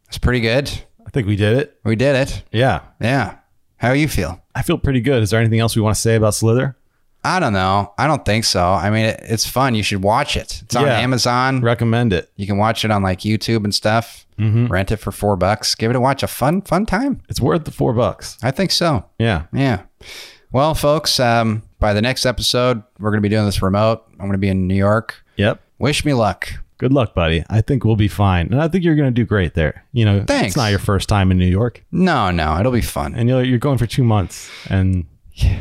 That's 0.09 0.17
pretty 0.17 0.39
good. 0.41 0.69
I 1.05 1.09
think 1.11 1.27
we 1.27 1.35
did 1.35 1.57
it. 1.57 1.77
We 1.83 1.95
did 1.95 2.15
it. 2.15 2.43
Yeah. 2.51 2.81
Yeah. 2.99 3.37
How 3.77 3.91
you 3.93 4.07
feel? 4.07 4.41
I 4.53 4.61
feel 4.63 4.77
pretty 4.77 5.01
good. 5.01 5.23
Is 5.23 5.29
there 5.29 5.39
anything 5.39 5.59
else 5.59 5.75
we 5.75 5.81
want 5.81 5.95
to 5.95 6.01
say 6.01 6.15
about 6.15 6.33
Slither? 6.33 6.75
I 7.23 7.39
don't 7.39 7.53
know. 7.53 7.93
I 7.97 8.07
don't 8.07 8.23
think 8.25 8.45
so. 8.45 8.63
I 8.63 8.89
mean, 8.89 9.05
it, 9.05 9.19
it's 9.23 9.45
fun. 9.47 9.75
You 9.75 9.83
should 9.83 10.03
watch 10.03 10.37
it. 10.37 10.61
It's 10.63 10.75
on 10.75 10.85
Yeah. 10.85 10.99
Amazon. 10.99 11.61
Recommend 11.61 12.13
it. 12.13 12.31
You 12.37 12.47
can 12.47 12.57
watch 12.57 12.85
it 12.85 12.91
on 12.91 13.03
like 13.03 13.19
YouTube 13.19 13.63
and 13.63 13.73
stuff. 13.75 14.25
Mm-hmm. 14.37 14.67
Rent 14.67 14.91
it 14.91 14.97
for 14.97 15.11
four 15.11 15.35
bucks. 15.35 15.75
Give 15.75 15.89
it 15.91 15.95
a 15.95 15.99
watch. 15.99 16.23
A 16.23 16.27
fun, 16.27 16.61
fun 16.61 16.85
time. 16.85 17.21
It's 17.29 17.41
worth 17.41 17.65
the 17.65 17.71
four 17.71 17.93
bucks. 17.93 18.37
I 18.41 18.51
think 18.51 18.71
so. 18.71 19.05
Yeah. 19.19 19.45
Yeah. 19.53 19.83
Well, 20.51 20.73
folks, 20.73 21.19
um, 21.19 21.63
by 21.79 21.93
the 21.93 22.01
next 22.01 22.25
episode, 22.25 22.81
we're 22.99 23.11
going 23.11 23.19
to 23.21 23.21
be 23.21 23.29
doing 23.29 23.45
this 23.45 23.61
remote. 23.61 24.03
I'm 24.13 24.19
going 24.25 24.31
to 24.31 24.37
be 24.37 24.47
in 24.49 24.67
New 24.67 24.75
York. 24.75 25.23
Yep. 25.35 25.61
Wish 25.77 26.05
me 26.05 26.13
luck. 26.13 26.49
Good 26.79 26.93
luck, 26.93 27.13
buddy. 27.13 27.43
I 27.49 27.59
think 27.59 27.83
we'll 27.83 27.97
be 27.97 28.07
fine. 28.07 28.47
And 28.47 28.61
I 28.61 28.69
think 28.69 28.85
you're 28.85 28.95
going 28.95 29.09
to 29.09 29.13
do 29.13 29.25
great 29.25 29.53
there. 29.53 29.85
You 29.91 30.05
know, 30.05 30.23
Thanks. 30.25 30.47
it's 30.47 30.55
not 30.55 30.69
your 30.69 30.79
first 30.79 31.09
time 31.09 31.29
in 31.29 31.37
New 31.37 31.45
York. 31.45 31.83
No, 31.91 32.31
no, 32.31 32.57
it'll 32.57 32.71
be 32.71 32.81
fun. 32.81 33.13
And 33.15 33.27
you're, 33.27 33.43
you're 33.43 33.59
going 33.59 33.77
for 33.77 33.85
two 33.85 34.03
months. 34.05 34.49
And 34.69 35.05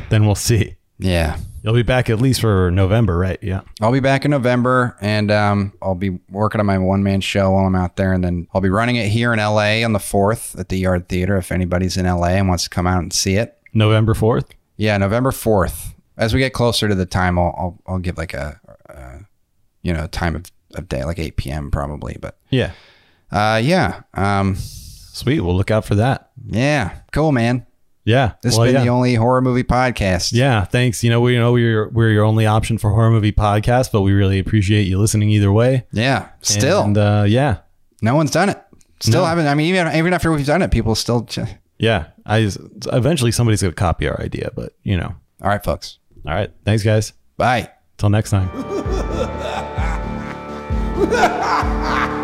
then 0.09 0.25
we'll 0.25 0.35
see. 0.35 0.77
Yeah. 0.97 1.37
You'll 1.61 1.73
be 1.73 1.83
back 1.83 2.09
at 2.09 2.21
least 2.21 2.39
for 2.39 2.71
November, 2.71 3.17
right? 3.17 3.37
Yeah. 3.41 3.61
I'll 3.81 3.91
be 3.91 3.99
back 3.99 4.23
in 4.23 4.31
November 4.31 4.95
and 5.01 5.29
um, 5.29 5.73
I'll 5.81 5.93
be 5.93 6.19
working 6.29 6.61
on 6.61 6.65
my 6.65 6.77
one 6.77 7.03
man 7.03 7.19
show 7.19 7.51
while 7.51 7.65
I'm 7.65 7.75
out 7.75 7.97
there. 7.97 8.13
And 8.13 8.23
then 8.23 8.47
I'll 8.53 8.61
be 8.61 8.69
running 8.69 8.95
it 8.95 9.09
here 9.09 9.33
in 9.33 9.39
LA 9.39 9.83
on 9.83 9.91
the 9.91 9.99
4th 9.99 10.57
at 10.57 10.69
the 10.69 10.77
Yard 10.77 11.09
Theater 11.09 11.35
if 11.35 11.51
anybody's 11.51 11.97
in 11.97 12.05
LA 12.05 12.29
and 12.29 12.47
wants 12.47 12.63
to 12.63 12.69
come 12.69 12.87
out 12.87 13.01
and 13.01 13.11
see 13.11 13.35
it. 13.35 13.57
November 13.73 14.13
4th. 14.13 14.51
Yeah, 14.77 14.97
November 14.97 15.31
4th. 15.31 15.93
As 16.17 16.33
we 16.33 16.39
get 16.39 16.53
closer 16.53 16.87
to 16.87 16.95
the 16.95 17.05
time, 17.05 17.37
I'll, 17.37 17.53
I'll, 17.57 17.79
I'll 17.87 17.99
give 17.99 18.17
like 18.17 18.33
a, 18.33 18.59
uh, 18.89 19.19
you 19.81 19.93
know, 19.93 20.07
time 20.07 20.37
of, 20.37 20.45
of 20.75 20.87
day, 20.89 21.03
like 21.03 21.19
8 21.19 21.35
p.m. 21.37 21.71
probably. 21.71 22.17
But 22.19 22.37
Yeah. 22.49 22.71
uh, 23.31 23.59
yeah. 23.63 24.01
Um, 24.13 24.55
Sweet. 24.55 25.41
We'll 25.41 25.55
look 25.57 25.71
out 25.71 25.85
for 25.85 25.95
that. 25.95 26.29
yeah. 26.47 26.99
Cool, 27.11 27.31
man. 27.31 27.65
Yeah. 28.05 28.33
This 28.41 28.55
Well, 28.55 28.63
has 28.65 28.73
been 28.73 28.79
yeah. 28.81 28.85
the 28.85 28.89
only 28.91 29.13
horror 29.15 29.41
movie 29.41 29.63
podcast. 29.65 30.31
Yeah, 30.33 30.63
thanks. 30.63 31.03
You 31.03 31.09
know, 31.09 31.19
we 31.21 31.33
you 31.33 31.39
know 31.39 31.51
we're 31.51 31.89
we're 31.89 32.09
your 32.09 32.23
only 32.23 32.45
option 32.45 32.77
for 32.77 32.89
horror 32.91 33.11
movie 33.11 33.33
podcast, 33.33 33.91
but 33.91 34.01
we 34.01 34.13
really 34.13 34.39
appreciate 34.39 34.87
you 34.87 34.97
listening 34.97 35.29
either 35.29 35.51
way. 35.51 35.85
Yeah. 35.91 36.29
Still, 36.41 36.83
and, 36.83 36.97
uh, 36.97 37.25
yeah, 37.27 37.57
no 38.01 38.15
one's 38.15 38.31
done 38.31 38.49
it. 38.49 38.59
Still 39.01 39.21
No. 39.21 39.27
haven't. 39.27 39.47
I 39.47 39.53
mean, 39.53 39.67
even, 39.75 39.93
even 39.95 40.13
after 40.13 40.31
we've 40.31 40.45
done 40.45 40.61
it, 40.61 40.71
people 40.71 40.95
still. 40.95 41.25
Ch- 41.25 41.39
yeah. 41.77 42.05
I 42.25 42.41
just- 42.41 42.57
eventually 42.91 43.31
somebody's 43.31 43.61
gonna 43.61 43.73
copy 43.73 44.07
our 44.07 44.19
idea, 44.21 44.49
but 44.55 44.73
you 44.83 44.97
know. 44.97 45.13
All 45.41 45.49
right, 45.49 45.63
folks. 45.63 45.99
All 46.25 46.33
right, 46.33 46.51
thanks, 46.65 46.83
guys. 46.83 47.13
Bye. 47.37 47.69
Till 47.97 48.09
next 48.09 48.31
time. 48.31 48.49
Ha 50.99 51.27
ha 51.41 51.63
ha! 51.81 52.18